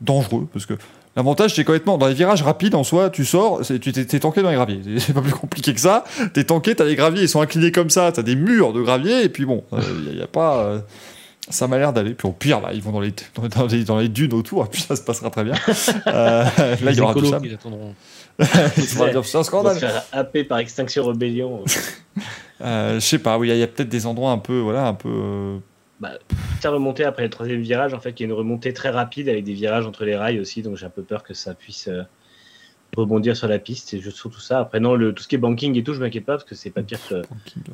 dangereux, 0.00 0.48
parce 0.52 0.66
que 0.66 0.74
l'avantage, 1.16 1.54
c'est 1.54 1.64
complètement 1.64 1.96
dans 1.96 2.08
les 2.08 2.14
virages 2.14 2.42
rapides, 2.42 2.74
en 2.74 2.82
soi, 2.82 3.10
tu 3.10 3.24
sors, 3.24 3.60
tu 3.62 3.80
t'es 3.92 4.18
tanké 4.18 4.42
dans 4.42 4.50
les 4.50 4.56
graviers. 4.56 4.80
C'est 4.98 5.12
pas 5.12 5.22
plus 5.22 5.32
compliqué 5.32 5.74
que 5.74 5.80
ça. 5.80 6.04
T'es 6.32 6.44
tanké, 6.44 6.74
t'as 6.74 6.84
les 6.84 6.96
graviers, 6.96 7.22
ils 7.22 7.28
sont 7.28 7.40
inclinés 7.40 7.72
comme 7.72 7.90
ça, 7.90 8.10
t'as 8.10 8.22
des 8.22 8.36
murs 8.36 8.72
de 8.72 8.82
gravier, 8.82 9.24
et 9.24 9.28
puis 9.28 9.44
bon, 9.44 9.62
il 10.08 10.16
n'y 10.16 10.22
a, 10.22 10.26
pas. 10.26 10.58
euh, 10.58 10.80
ça 11.50 11.68
m'a 11.68 11.78
l'air 11.78 11.92
d'aller. 11.92 12.14
Puis 12.14 12.26
au 12.28 12.32
pire, 12.32 12.60
bah, 12.60 12.70
ils 12.72 12.82
vont 12.82 12.92
dans 12.92 13.00
les, 13.00 13.12
dans, 13.56 13.66
les, 13.66 13.84
dans 13.84 13.98
les 13.98 14.08
dunes 14.08 14.32
autour, 14.32 14.64
et 14.64 14.68
puis 14.68 14.80
ça 14.82 14.96
se 14.96 15.02
passera 15.02 15.30
très 15.30 15.44
bien. 15.44 15.54
Euh, 16.06 16.44
là, 16.82 16.90
il 16.90 16.96
y 16.96 17.00
aura 17.00 17.14
tout 17.14 17.26
écolos 17.26 17.94
C'est 18.76 19.00
un 19.00 19.08
On 19.18 19.20
va 19.20 19.44
scandale. 19.44 19.78
faire 19.78 20.04
happer 20.12 20.44
par 20.44 20.58
Extinction 20.58 21.04
Rebellion. 21.04 21.64
Euh, 22.62 22.96
je 22.96 23.00
sais 23.00 23.18
pas, 23.18 23.38
oui, 23.38 23.48
il 23.48 23.56
y 23.56 23.58
y 23.58 23.62
a 23.62 23.66
peut-être 23.66 23.88
des 23.88 24.04
endroits 24.04 24.32
un 24.32 24.36
peu, 24.38 24.58
voilà, 24.58 24.86
un 24.86 24.92
peu. 24.92 25.08
euh, 25.08 25.58
Faire 26.60 26.72
remonter 26.72 27.04
après 27.04 27.22
le 27.22 27.30
troisième 27.30 27.62
virage, 27.62 27.94
en 27.94 28.00
fait, 28.00 28.10
il 28.10 28.20
y 28.20 28.24
a 28.24 28.26
une 28.26 28.34
remontée 28.34 28.74
très 28.74 28.90
rapide 28.90 29.30
avec 29.30 29.44
des 29.44 29.54
virages 29.54 29.86
entre 29.86 30.04
les 30.04 30.14
rails 30.14 30.38
aussi, 30.40 30.60
donc 30.60 30.76
j'ai 30.76 30.84
un 30.84 30.90
peu 30.90 31.02
peur 31.02 31.22
que 31.22 31.32
ça 31.32 31.54
puisse 31.54 31.88
euh, 31.88 32.02
rebondir 32.94 33.34
sur 33.34 33.48
la 33.48 33.58
piste. 33.58 33.94
Et 33.94 34.00
je 34.00 34.10
surtout 34.10 34.40
ça. 34.40 34.58
Après, 34.60 34.78
non, 34.78 34.94
le, 34.94 35.14
tout 35.14 35.22
ce 35.22 35.28
qui 35.28 35.36
est 35.36 35.38
banking 35.38 35.74
et 35.78 35.82
tout, 35.82 35.94
je 35.94 36.00
m'inquiète 36.00 36.26
pas 36.26 36.34
parce 36.34 36.44
que 36.44 36.54
c'est 36.54 36.68
pas 36.68 36.82
pire 36.82 36.98
que, 37.08 37.22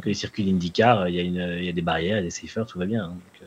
que 0.01 0.07
les 0.09 0.15
circuits 0.15 0.45
d'IndyCar. 0.45 1.09
Il 1.09 1.17
y, 1.17 1.41
a 1.41 1.61
y 1.61 1.73
des 1.73 1.83
barrières, 1.83 2.19
il 2.19 2.21
y 2.21 2.23
a 2.23 2.23
des 2.23 2.31
safers, 2.31 2.65
tout 2.67 2.79
va 2.79 2.87
bien. 2.87 3.07
hein. 3.07 3.09
Donc, 3.09 3.43
euh, 3.43 3.46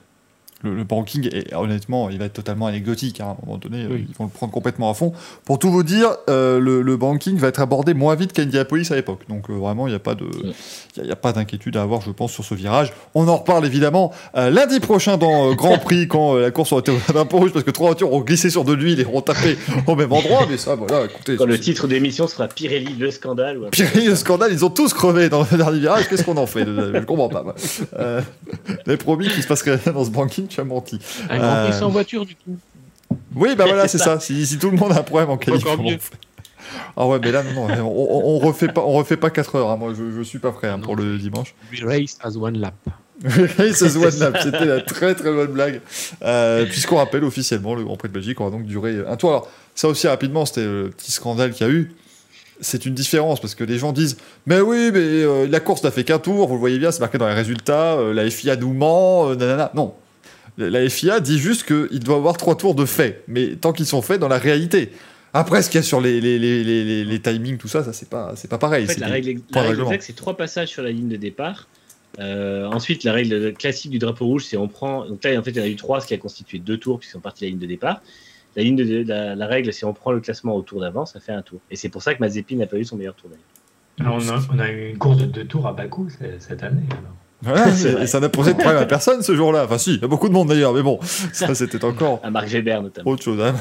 Le, 0.61 0.75
le 0.75 0.83
banking, 0.83 1.29
est, 1.33 1.53
honnêtement, 1.55 2.09
il 2.09 2.17
va 2.19 2.25
être 2.25 2.33
totalement 2.33 2.67
anecdotique. 2.67 3.21
hein, 3.21 3.27
à 3.27 3.31
un 3.31 3.37
moment 3.45 3.57
donné, 3.57 3.85
Oui. 3.89 3.93
euh, 3.95 4.05
ils 4.09 4.15
vont 4.17 4.25
le 4.25 4.29
prendre 4.29 4.51
complètement 4.51 4.89
à 4.89 4.93
fond. 4.93 5.13
Pour 5.45 5.57
tout 5.57 5.71
vous 5.71 5.83
dire, 5.83 6.09
euh, 6.29 6.59
le, 6.59 6.81
le 6.81 6.97
banking 6.97 7.37
va 7.37 7.47
être 7.47 7.61
abordé 7.61 7.93
moins 7.93 8.15
vite 8.15 8.33
qu'Indianapolis 8.33 8.91
à 8.91 8.95
l'époque. 8.95 9.21
Donc 9.29 9.49
euh, 9.49 9.53
vraiment, 9.53 9.87
il 9.87 9.91
n'y 9.91 9.95
a 9.95 9.99
pas 9.99 10.15
de, 10.15 10.25
il 10.43 10.47
y 10.97 10.99
a- 10.99 11.03
il 11.03 11.07
y 11.07 11.11
a 11.11 11.15
pas 11.15 11.31
d'inquiétude 11.31 11.77
à 11.77 11.81
avoir, 11.81 12.01
je 12.01 12.11
pense, 12.11 12.33
sur 12.33 12.43
ce 12.43 12.55
virage. 12.55 12.91
On 13.15 13.25
en 13.29 13.37
reparle 13.37 13.65
évidemment 13.65 14.11
euh, 14.35 14.49
lundi 14.49 14.81
prochain 14.81 15.15
dans 15.17 15.51
euh, 15.51 15.55
Grand 15.55 15.77
Prix 15.85 16.09
quand 16.09 16.35
euh, 16.35 16.41
la 16.41 16.51
course 16.51 16.73
aura 16.73 16.81
été 16.81 16.91
un 17.15 17.25
peu 17.25 17.37
rouge 17.37 17.53
parce 17.53 17.63
que 17.63 17.71
trois 17.71 17.87
voitures 17.87 18.11
ont 18.11 18.19
glissé 18.19 18.49
sur 18.49 18.65
de 18.65 18.73
l'huile 18.73 18.99
et 18.99 19.05
ont 19.05 19.21
tapé 19.21 19.57
au 19.87 19.95
même 19.95 20.11
endroit. 20.11 20.45
Mais 20.49 20.57
ça, 20.57 20.75
voilà, 20.75 21.05
écoutez. 21.05 21.37
Quand 21.37 21.45
le 21.45 21.57
titre 21.57 21.87
d'émission 21.87 22.27
sera 22.27 22.49
Pirelli, 22.49 22.95
le 22.99 23.11
scandale. 23.11 23.59
Ou 23.59 23.69
Pirelli, 23.69 24.07
le 24.07 24.15
scandale, 24.15 24.51
ils 24.51 24.65
ont 24.65 24.69
tous 24.69 24.93
crevé 24.93 25.29
dans 25.29 25.45
le 25.49 25.57
dernier 25.57 25.79
virage. 25.79 26.09
Qu'est-ce 26.09 26.23
qu'on 26.25 26.35
en 26.35 26.47
fait 26.47 26.65
Je 26.65 26.99
comprends 27.05 27.29
pas. 27.29 27.43
moi. 27.43 27.55
Euh, 27.97 28.19
les 28.85 28.97
promis 28.97 29.29
qu'il 29.29 29.41
se 29.41 29.47
passerait 29.47 29.75
rien 29.75 29.93
dans 29.93 30.03
ce 30.03 30.09
banking, 30.09 30.47
tu 30.49 30.59
as 30.59 30.63
menti. 30.65 30.99
Un 31.29 31.37
grand 31.37 31.47
Euh, 31.55 31.69
prix 31.69 31.79
sans 31.79 31.89
voiture, 31.89 32.25
du 32.25 32.35
coup. 32.35 32.57
Oui, 33.35 33.55
bah 33.55 33.65
voilà, 33.67 33.87
c'est 33.87 33.97
ça. 33.97 34.19
Si, 34.19 34.45
si 34.45 34.57
tout 34.57 34.69
le 34.69 34.77
monde 34.77 34.91
a 34.91 34.99
un 34.99 35.03
problème 35.03 35.29
en 35.29 35.37
qualif, 35.37 35.63
Ah 36.95 37.07
ouais, 37.07 37.19
mais 37.21 37.31
là, 37.31 37.43
non, 37.43 37.67
non, 37.67 37.87
on, 37.87 38.35
on, 38.35 38.39
refait 38.39 38.67
pas, 38.67 38.81
on 38.81 38.91
refait 38.93 39.17
pas 39.17 39.29
4 39.29 39.55
heures. 39.55 39.69
hein. 39.71 39.77
Moi, 39.77 39.93
je, 39.97 40.11
je 40.17 40.21
suis 40.21 40.39
pas 40.39 40.51
prêt 40.51 40.67
hein, 40.67 40.79
pour 40.79 40.95
le 40.95 41.17
dimanche. 41.17 41.55
We 41.71 41.83
race 41.83 42.17
as 42.23 42.35
one 42.37 42.57
lap. 42.59 42.75
Race 43.57 43.81
as 43.81 43.97
one 43.97 44.17
lap, 44.19 44.37
c'était 44.41 44.63
la 44.65 44.79
très 44.81 45.13
très 45.13 45.29
bonne 45.33 45.51
blague. 45.51 45.81
Euh, 46.23 46.65
Puisqu'on 46.65 46.95
rappelle 46.97 47.25
officiellement, 47.25 47.75
le 47.75 47.83
Grand 47.83 47.97
Prix 47.97 48.07
de 48.07 48.13
Belgique 48.13 48.39
aura 48.39 48.49
donc 48.49 48.63
duré 48.65 48.99
un 49.05 49.17
tour. 49.17 49.29
Alors, 49.31 49.49
ça 49.75 49.89
aussi 49.89 50.07
rapidement, 50.07 50.45
c'était 50.45 50.63
le 50.63 50.89
petit 50.95 51.11
scandale 51.11 51.51
qu'il 51.51 51.67
y 51.67 51.69
a 51.69 51.73
eu. 51.73 51.91
C'est 52.61 52.85
une 52.85 52.93
différence 52.93 53.41
parce 53.41 53.55
que 53.55 53.63
les 53.65 53.77
gens 53.77 53.91
disent 53.91 54.15
Mais 54.45 54.61
oui, 54.61 54.89
mais 54.93 54.99
euh, 55.01 55.47
la 55.49 55.59
course 55.59 55.83
n'a 55.83 55.91
fait 55.91 56.05
qu'un 56.05 56.19
tour, 56.19 56.47
vous 56.47 56.53
le 56.53 56.59
voyez 56.61 56.77
bien, 56.79 56.91
c'est 56.91 57.01
marqué 57.01 57.17
dans 57.17 57.27
les 57.27 57.33
résultats, 57.33 57.93
euh, 57.95 58.13
la 58.13 58.29
FIA 58.29 58.55
nous 58.55 58.73
ment, 58.73 59.29
euh, 59.29 59.35
nanana. 59.35 59.71
Non. 59.75 59.93
La 60.59 60.89
FIA 60.89 61.19
dit 61.19 61.39
juste 61.39 61.63
qu'il 61.65 61.99
doit 61.99 62.17
avoir 62.17 62.37
trois 62.37 62.55
tours 62.55 62.75
de 62.75 62.85
fait, 62.85 63.23
mais 63.27 63.55
tant 63.55 63.71
qu'ils 63.73 63.85
sont 63.85 64.01
faits 64.01 64.19
dans 64.19 64.27
la 64.27 64.37
réalité. 64.37 64.91
Après, 65.33 65.61
ce 65.61 65.69
qu'il 65.69 65.77
y 65.77 65.83
a 65.83 65.83
sur 65.83 66.01
les, 66.01 66.19
les, 66.19 66.39
les, 66.39 66.63
les, 66.63 66.83
les- 66.83 67.05
les 67.05 67.19
timings, 67.21 67.57
tout 67.57 67.67
ça, 67.67 67.83
ça 67.83 67.93
c'est 67.93 68.09
pas, 68.09 68.33
c'est 68.35 68.47
pas 68.49 68.57
pareil. 68.57 68.83
En 68.83 68.87
fait, 68.87 68.93
c'est 68.95 68.99
la 68.99 69.07
règle, 69.07 69.41
la 69.53 69.61
exacte, 69.83 70.03
c'est 70.03 70.15
trois 70.15 70.35
passages 70.35 70.69
sur 70.69 70.81
la 70.83 70.91
ligne 70.91 71.07
de 71.07 71.15
départ. 71.17 71.67
Euh, 72.19 72.65
ensuite, 72.65 73.03
la 73.03 73.13
règle 73.13 73.53
classique 73.53 73.91
du 73.91 73.99
drapeau 73.99 74.25
rouge, 74.25 74.45
c'est 74.45 74.57
on 74.57 74.67
prend. 74.67 75.05
Donc 75.05 75.23
là, 75.23 75.39
en 75.39 75.43
fait, 75.43 75.51
il 75.51 75.57
y 75.57 75.59
en 75.61 75.63
a 75.63 75.67
eu 75.67 75.75
trois, 75.75 76.01
ce 76.01 76.07
qui 76.07 76.13
a 76.15 76.17
constitué 76.17 76.57
deux 76.59 76.77
tours, 76.77 76.97
puisqu'ils 76.99 77.13
sont 77.13 77.19
partis 77.19 77.41
de 77.41 77.45
la 77.45 77.49
ligne 77.51 77.59
de 77.59 77.67
départ. 77.67 78.01
La, 78.55 78.63
ligne 78.63 78.75
de, 78.75 79.03
la, 79.07 79.35
la 79.35 79.45
règle, 79.47 79.71
c'est 79.71 79.85
on 79.85 79.93
prend 79.93 80.11
le 80.11 80.19
classement 80.19 80.55
au 80.55 80.63
tour 80.63 80.81
d'avant, 80.81 81.05
ça 81.05 81.19
fait 81.19 81.31
un 81.31 81.43
tour. 81.43 81.59
Et 81.69 81.75
c'est 81.75 81.89
pour 81.89 82.01
ça 82.01 82.15
que 82.15 82.19
Mazepin 82.19 82.55
n'a 82.55 82.65
pas 82.65 82.77
eu 82.77 82.83
son 82.83 82.97
meilleur 82.97 83.13
tour 83.13 83.29
d'ailleurs. 83.29 84.15
On, 84.15 84.27
a, 84.29 84.39
on 84.55 84.59
a 84.59 84.69
eu 84.71 84.89
une 84.89 84.97
course 84.97 85.17
de 85.17 85.25
deux 85.25 85.45
tours 85.45 85.67
à 85.67 85.73
Bakou 85.73 86.07
cette 86.39 86.63
année. 86.63 86.81
alors. 86.89 87.15
Voilà, 87.41 87.67
et 87.69 87.71
vrai. 87.71 88.07
ça 88.07 88.19
n'a 88.19 88.27
posé 88.29 88.53
de 88.53 88.57
problème 88.59 88.81
à 88.81 88.85
personne 88.85 89.21
ce 89.21 89.35
jour-là. 89.35 89.63
Enfin, 89.65 89.77
si, 89.77 89.95
il 89.95 90.01
y 90.01 90.03
a 90.03 90.07
beaucoup 90.07 90.27
de 90.27 90.33
monde 90.33 90.49
d'ailleurs, 90.49 90.73
mais 90.73 90.81
bon, 90.83 90.99
ça 91.33 91.55
c'était 91.55 91.83
encore 91.85 92.19
À 92.23 92.29
Marc 92.29 92.47
Gébert 92.47 92.81
notamment. 92.81 93.09
autre 93.11 93.23
chose. 93.23 93.39
hein. 93.41 93.55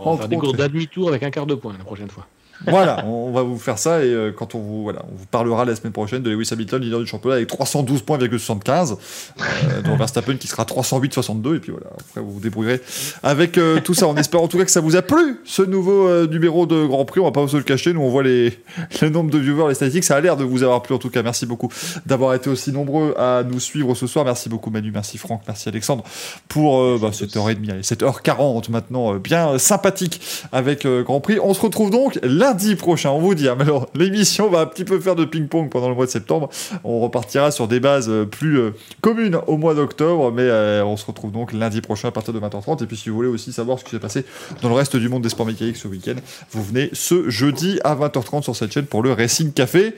On 0.00 0.12
va 0.12 0.18
faire 0.18 0.28
des 0.28 0.36
courses 0.36 0.56
demi-tour 0.56 1.08
avec 1.08 1.22
un 1.22 1.30
quart 1.30 1.46
de 1.46 1.54
point 1.54 1.74
la 1.78 1.84
prochaine 1.84 2.08
fois. 2.08 2.26
Voilà, 2.66 3.04
on 3.06 3.32
va 3.32 3.42
vous 3.42 3.58
faire 3.58 3.78
ça 3.78 4.04
et 4.04 4.08
euh, 4.08 4.32
quand 4.32 4.54
on 4.54 4.60
vous, 4.60 4.82
voilà, 4.82 5.02
on 5.10 5.16
vous 5.16 5.26
parlera 5.26 5.64
la 5.64 5.74
semaine 5.76 5.92
prochaine 5.92 6.22
de 6.22 6.30
Lewis 6.30 6.48
Hamilton, 6.52 6.82
leader 6.82 7.00
du 7.00 7.06
championnat 7.06 7.36
avec 7.36 7.48
312 7.48 8.02
points, 8.02 8.18
75, 8.38 8.96
euh, 9.38 9.82
dont 9.82 9.96
Verstappen 9.96 10.36
qui 10.36 10.46
sera 10.46 10.64
308,62 10.64 11.56
et 11.56 11.60
puis 11.60 11.72
voilà, 11.72 11.88
après 11.98 12.20
vous 12.20 12.32
vous 12.32 12.40
débrouillerez 12.40 12.80
avec 13.22 13.58
euh, 13.58 13.80
tout 13.80 13.94
ça. 13.94 14.06
On 14.06 14.16
espère 14.16 14.42
en 14.42 14.48
tout 14.48 14.58
cas 14.58 14.64
que 14.64 14.70
ça 14.70 14.80
vous 14.80 14.96
a 14.96 15.02
plu 15.02 15.40
ce 15.44 15.62
nouveau 15.62 16.08
euh, 16.08 16.26
numéro 16.26 16.66
de 16.66 16.86
Grand 16.86 17.04
Prix. 17.04 17.20
On 17.20 17.24
va 17.24 17.32
pas 17.32 17.46
se 17.46 17.56
le 17.56 17.62
cacher, 17.62 17.92
nous 17.92 18.00
on 18.00 18.10
voit 18.10 18.22
les, 18.22 18.58
le 19.02 19.08
nombre 19.08 19.30
de 19.30 19.38
viewers, 19.38 19.68
les 19.68 19.74
statistiques, 19.74 20.04
ça 20.04 20.16
a 20.16 20.20
l'air 20.20 20.36
de 20.36 20.44
vous 20.44 20.62
avoir 20.62 20.82
plu 20.82 20.94
en 20.94 20.98
tout 20.98 21.10
cas. 21.10 21.22
Merci 21.22 21.46
beaucoup 21.46 21.68
d'avoir 22.06 22.34
été 22.34 22.50
aussi 22.50 22.72
nombreux 22.72 23.14
à 23.18 23.42
nous 23.44 23.60
suivre 23.60 23.94
ce 23.94 24.06
soir. 24.06 24.24
Merci 24.24 24.48
beaucoup 24.48 24.70
Manu, 24.70 24.90
merci 24.92 25.18
Franck, 25.18 25.42
merci 25.46 25.68
Alexandre 25.68 26.04
pour 26.48 26.98
bah, 26.98 27.10
cette 27.12 27.36
heure 27.36 27.50
et 27.50 27.54
demie, 27.54 27.70
allez, 27.70 27.82
cette 27.82 28.02
heure 28.02 28.22
40 28.22 28.68
maintenant, 28.68 29.14
bien 29.16 29.58
sympathique 29.58 30.20
avec 30.52 30.86
Grand 30.86 31.20
Prix. 31.20 31.38
On 31.42 31.54
se 31.54 31.60
retrouve 31.60 31.90
donc 31.90 32.18
lundi 32.54 32.76
prochain, 32.76 33.10
on 33.10 33.18
vous 33.18 33.34
dit. 33.34 33.48
hein, 33.48 33.56
mais 33.58 33.64
alors, 33.64 33.88
l'émission 33.94 34.48
va 34.48 34.60
un 34.60 34.66
petit 34.66 34.84
peu 34.84 35.00
faire 35.00 35.16
de 35.16 35.24
ping-pong 35.24 35.68
pendant 35.68 35.88
le 35.88 35.94
mois 35.96 36.06
de 36.06 36.10
septembre. 36.10 36.48
On 36.84 37.00
repartira 37.00 37.50
sur 37.50 37.66
des 37.66 37.80
bases 37.80 38.08
euh, 38.08 38.24
plus 38.24 38.58
euh, 38.58 38.70
communes 39.00 39.38
au 39.48 39.56
mois 39.56 39.74
d'octobre, 39.74 40.30
mais 40.30 40.42
euh, 40.42 40.84
on 40.84 40.96
se 40.96 41.04
retrouve 41.04 41.32
donc 41.32 41.52
lundi 41.52 41.80
prochain 41.80 42.08
à 42.08 42.10
partir 42.12 42.32
de 42.32 42.38
20h30. 42.38 42.82
Et 42.84 42.86
puis 42.86 42.96
si 42.96 43.08
vous 43.08 43.16
voulez 43.16 43.28
aussi 43.28 43.52
savoir 43.52 43.78
ce 43.80 43.84
qui 43.84 43.90
s'est 43.90 43.98
passé 43.98 44.24
dans 44.62 44.68
le 44.68 44.76
reste 44.76 44.96
du 44.96 45.08
monde 45.08 45.22
des 45.22 45.28
sports 45.28 45.46
mécaniques 45.46 45.76
ce 45.76 45.88
week-end, 45.88 46.14
vous 46.52 46.62
venez 46.62 46.90
ce 46.92 47.28
jeudi 47.28 47.80
à 47.82 47.96
20h30 47.96 48.42
sur 48.42 48.54
cette 48.54 48.72
chaîne 48.72 48.86
pour 48.86 49.02
le 49.02 49.12
Racing 49.12 49.52
Café. 49.52 49.94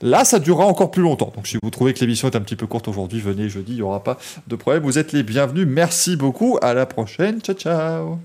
Là, 0.00 0.24
ça 0.24 0.38
durera 0.38 0.64
encore 0.64 0.90
plus 0.90 1.02
longtemps. 1.02 1.32
Donc, 1.34 1.46
si 1.46 1.58
vous 1.62 1.70
trouvez 1.70 1.92
que 1.92 2.00
l'émission 2.00 2.30
est 2.30 2.36
un 2.36 2.40
petit 2.40 2.56
peu 2.56 2.66
courte 2.66 2.88
aujourd'hui, 2.88 3.20
venez 3.20 3.48
jeudi, 3.48 3.72
il 3.72 3.76
n'y 3.76 3.82
aura 3.82 4.02
pas 4.02 4.16
de 4.46 4.56
problème. 4.56 4.82
Vous 4.82 4.96
êtes 4.96 5.12
les 5.12 5.24
bienvenus. 5.24 5.66
Merci 5.68 6.16
beaucoup. 6.16 6.56
À 6.62 6.72
la 6.72 6.86
prochaine. 6.86 7.40
Ciao, 7.40 7.56
ciao. 7.56 8.18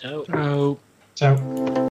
Ciao. 0.00 0.24
Ciao. 0.24 0.78
Ciao. 1.14 1.78